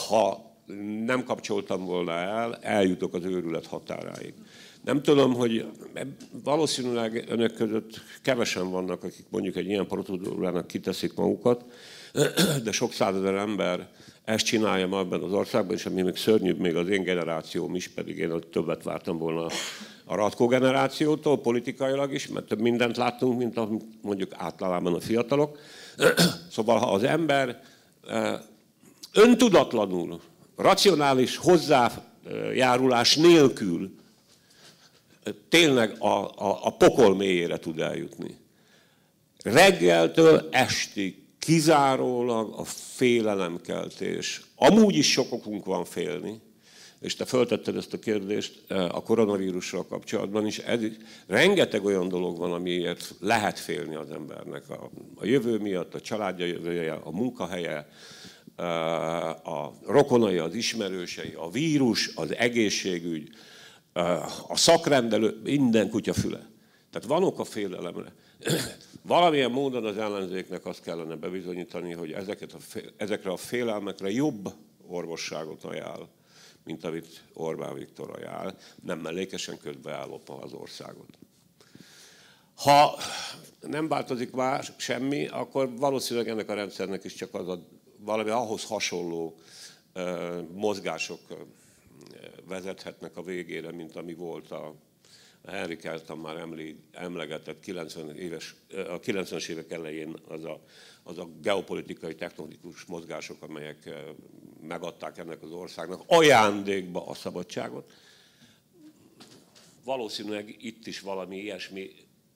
ha 0.09 0.55
nem 1.05 1.25
kapcsoltam 1.25 1.85
volna 1.85 2.13
el, 2.13 2.57
eljutok 2.61 3.15
az 3.15 3.25
őrület 3.25 3.67
határáig. 3.67 4.35
Nem 4.85 5.03
tudom, 5.03 5.35
hogy 5.35 5.67
valószínűleg 6.45 7.25
önök 7.29 7.55
között 7.55 8.01
kevesen 8.23 8.71
vannak, 8.71 9.05
akik 9.05 9.25
mondjuk 9.31 9.57
egy 9.57 9.67
ilyen 9.67 9.87
procedúrának 9.87 10.67
kiteszik 10.67 11.15
magukat, 11.15 11.65
de 12.65 12.73
sok 12.73 12.93
százezer 12.93 13.35
ember 13.35 13.89
ezt 14.25 14.45
csinálja 14.45 14.87
ma 14.87 14.99
ebben 14.99 15.23
az 15.23 15.33
országban, 15.33 15.77
és 15.77 15.87
ami 15.87 16.03
még 16.03 16.17
szörnyűbb, 16.17 16.59
még 16.59 16.77
az 16.77 16.89
én 16.89 17.03
generációm 17.03 17.75
is, 17.75 17.89
pedig 17.89 18.19
én 18.19 18.41
többet 18.51 18.83
vártam 18.83 19.19
volna 19.19 19.47
a 20.09 20.15
Ratko 20.15 20.47
generációtól, 20.47 21.41
politikailag 21.41 22.13
is, 22.13 22.29
mert 22.29 22.47
több 22.47 22.61
mindent 22.61 22.97
láttunk, 22.97 23.39
mint 23.39 23.57
a, 23.57 23.69
mondjuk 24.01 24.33
általában 24.37 24.95
a 24.95 25.01
fiatalok. 25.01 25.59
Szóval, 26.51 26.79
ha 26.79 26.93
az 26.93 27.03
ember 27.03 27.63
eh, 28.09 28.41
öntudatlanul, 29.13 30.21
racionális 30.57 31.37
hozzájárulás 31.37 33.17
nélkül 33.17 33.95
eh, 35.23 35.33
tényleg 35.49 35.97
a, 35.99 36.07
a, 36.07 36.59
a 36.63 36.77
pokol 36.77 37.17
mélyére 37.17 37.59
tud 37.59 37.81
eljutni. 37.81 38.37
Reggeltől 39.43 40.49
estig 40.51 41.23
kizárólag 41.39 42.55
a 42.59 42.65
félelemkeltés. 42.65 44.43
Amúgy 44.57 44.97
is 44.97 45.11
sok 45.11 45.33
okunk 45.33 45.65
van 45.65 45.85
félni, 45.85 46.41
és 47.07 47.17
te 47.17 47.25
föltetted 47.25 47.77
ezt 47.77 47.93
a 47.93 47.99
kérdést 47.99 48.63
eh, 48.69 48.95
a 48.95 49.03
koronavírussal 49.03 49.87
kapcsolatban 49.87 50.47
is, 50.47 50.59
ez, 50.59 50.81
rengeteg 51.27 51.85
olyan 51.85 52.09
dolog 52.09 52.39
van, 52.39 52.53
amiért 52.53 53.15
lehet 53.21 53.59
félni 53.59 53.95
az 53.95 54.11
embernek. 54.11 54.71
A, 54.71 54.91
a 55.15 55.27
jövő 55.27 55.59
miatt, 55.59 55.95
a 55.95 56.01
családja 56.01 56.47
jövője, 56.47 56.93
a 56.93 57.11
munkahelye, 57.11 57.89
eh, 58.57 59.49
a 59.49 59.75
rokonai, 59.87 60.39
az 60.39 60.55
ismerősei, 60.55 61.33
a 61.37 61.51
vírus, 61.51 62.11
az 62.15 62.35
egészségügy, 62.35 63.29
eh, 63.93 64.51
a 64.51 64.57
szakrendelő, 64.57 65.41
minden 65.43 65.91
kutya 65.91 66.13
füle. 66.13 66.51
Tehát 66.91 67.09
van 67.09 67.23
ok 67.23 67.39
a 67.39 67.45
félelemre. 67.45 68.15
Valamilyen 69.03 69.51
módon 69.51 69.85
az 69.85 69.99
ellenzéknek 69.99 70.67
azt 70.67 70.83
kellene 70.83 71.15
bebizonyítani, 71.15 71.93
hogy 71.93 72.13
ezeket 72.13 72.53
a, 72.53 72.79
ezekre 72.97 73.31
a 73.31 73.37
félelmekre 73.37 74.11
jobb 74.11 74.53
orvosságot 74.87 75.65
ajánl, 75.65 76.09
mint 76.67 76.85
amit 76.85 77.25
Orbán 77.33 77.75
Viktor 77.75 78.17
ajánl, 78.17 78.57
nem 78.83 78.99
mellékesen 78.99 79.59
közbeállopva 79.59 80.39
az 80.39 80.53
országot. 80.53 81.19
Ha 82.55 82.99
nem 83.61 83.89
változik 83.89 84.31
már 84.31 84.65
semmi, 84.77 85.27
akkor 85.27 85.77
valószínűleg 85.77 86.29
ennek 86.29 86.49
a 86.49 86.55
rendszernek 86.55 87.05
is 87.05 87.15
csak 87.15 87.35
az 87.35 87.49
a 87.49 87.67
valami 87.99 88.31
ahhoz 88.31 88.65
hasonló 88.65 89.35
mozgások 90.55 91.21
vezethetnek 92.45 93.17
a 93.17 93.23
végére, 93.23 93.73
mint 93.73 93.97
ami 93.97 94.15
volt 94.15 94.51
a 94.51 94.75
Henrik 95.47 95.81
Kelton 95.81 96.19
már 96.19 96.49
emlegetett 96.93 97.61
90 97.61 98.17
éves, 98.17 98.55
a 98.71 99.01
90-es 99.01 99.49
évek 99.49 99.71
elején 99.71 100.17
az 100.29 100.45
a, 100.45 100.61
az 101.03 101.19
a 101.19 101.29
geopolitikai, 101.43 102.15
technológikus 102.15 102.85
mozgások, 102.85 103.43
amelyek 103.43 103.91
megadták 104.63 105.19
ennek 105.19 105.43
az 105.43 105.51
országnak 105.51 106.03
ajándékba 106.07 107.07
a 107.07 107.15
szabadságot. 107.15 107.93
Valószínűleg 109.85 110.57
itt 110.59 110.87
is 110.87 111.01
valami 111.01 111.37
ilyesmi 111.37 111.91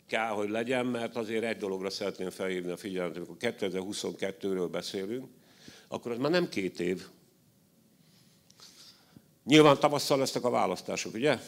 kell, 0.06 0.28
hogy 0.28 0.48
legyen, 0.48 0.86
mert 0.86 1.16
azért 1.16 1.44
egy 1.44 1.56
dologra 1.56 1.90
szeretném 1.90 2.30
felhívni 2.30 2.70
a 2.70 2.76
figyelmet, 2.76 3.16
amikor 3.16 3.36
2022-ről 3.40 4.68
beszélünk, 4.70 5.28
akkor 5.88 6.12
az 6.12 6.18
már 6.18 6.30
nem 6.30 6.48
két 6.48 6.80
év. 6.80 7.06
Nyilván 9.44 9.78
tavasszal 9.78 10.18
lesznek 10.18 10.44
a 10.44 10.50
választások, 10.50 11.14
ugye? 11.14 11.38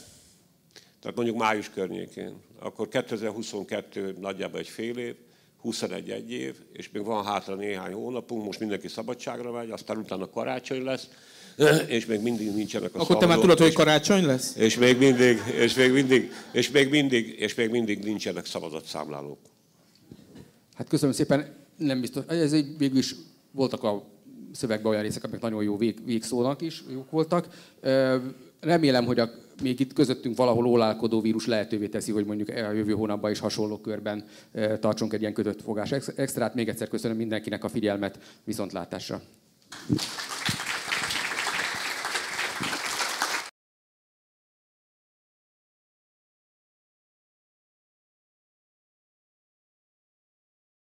Tehát 1.03 1.17
mondjuk 1.17 1.39
május 1.39 1.71
környékén, 1.71 2.35
akkor 2.59 2.89
2022 2.89 4.17
nagyjából 4.21 4.59
egy 4.61 4.69
fél 4.69 4.99
év, 4.99 5.15
21 5.61 6.11
egy 6.11 6.31
év, 6.31 6.55
és 6.73 6.91
még 6.91 7.05
van 7.05 7.25
hátra 7.25 7.55
néhány 7.55 7.93
hónapunk, 7.93 8.45
most 8.45 8.61
mindenki 8.61 8.89
szabadságra 8.89 9.53
megy, 9.53 9.71
aztán 9.71 9.97
utána 9.97 10.31
karácsony 10.31 10.83
lesz, 10.83 11.09
és 11.87 12.07
még 12.07 12.21
mindig 12.21 12.55
nincsenek 12.55 12.95
a 12.95 13.01
Akkor 13.01 13.17
te 13.17 13.27
már 13.27 13.39
tudod, 13.39 13.59
hogy 13.59 13.73
karácsony 13.73 14.25
lesz? 14.27 14.57
És 14.57 14.77
még 14.77 14.99
mindig, 14.99 15.39
és 15.61 15.75
még 15.75 15.93
mindig, 15.93 16.33
és 16.53 16.71
még 16.71 16.91
mindig, 16.91 17.39
és 17.39 17.55
még 17.55 17.71
mindig 17.71 18.05
nincsenek 18.05 18.47
szavazatszámlálók. 18.47 19.39
Hát 20.75 20.89
köszönöm 20.89 21.15
szépen, 21.15 21.55
nem 21.77 22.01
biztos, 22.01 22.25
ez 22.29 22.53
egy, 22.53 22.79
végül 22.79 22.99
is 22.99 23.15
voltak 23.51 23.83
a 23.83 24.05
szövegben 24.53 24.91
olyan 24.91 25.03
részek, 25.03 25.25
amik 25.25 25.41
nagyon 25.41 25.63
jó 25.63 25.77
vég, 25.77 26.05
végszónak 26.05 26.61
is, 26.61 26.83
jók 26.93 27.11
voltak. 27.11 27.49
Remélem, 28.61 29.05
hogy 29.05 29.19
a 29.19 29.31
még 29.63 29.81
itt 29.81 29.93
közöttünk 29.93 30.37
valahol 30.37 30.67
ólálkodó 30.67 31.21
vírus 31.21 31.47
lehetővé 31.47 31.89
teszi, 31.89 32.13
hogy 32.13 32.25
mondjuk 32.25 32.49
a 32.49 32.73
jövő 32.73 32.93
hónapban 32.93 33.31
is 33.31 33.39
hasonló 33.39 33.79
körben 33.79 34.25
tartsunk 34.81 35.13
egy 35.13 35.21
ilyen 35.21 35.33
kötött 35.33 35.63
fogás 35.63 35.93
extrát. 35.93 36.55
Még 36.55 36.69
egyszer 36.69 36.89
köszönöm 36.89 37.17
mindenkinek 37.17 37.65
a 37.65 37.69
figyelmet, 37.69 38.19
viszontlátásra. 38.45 39.23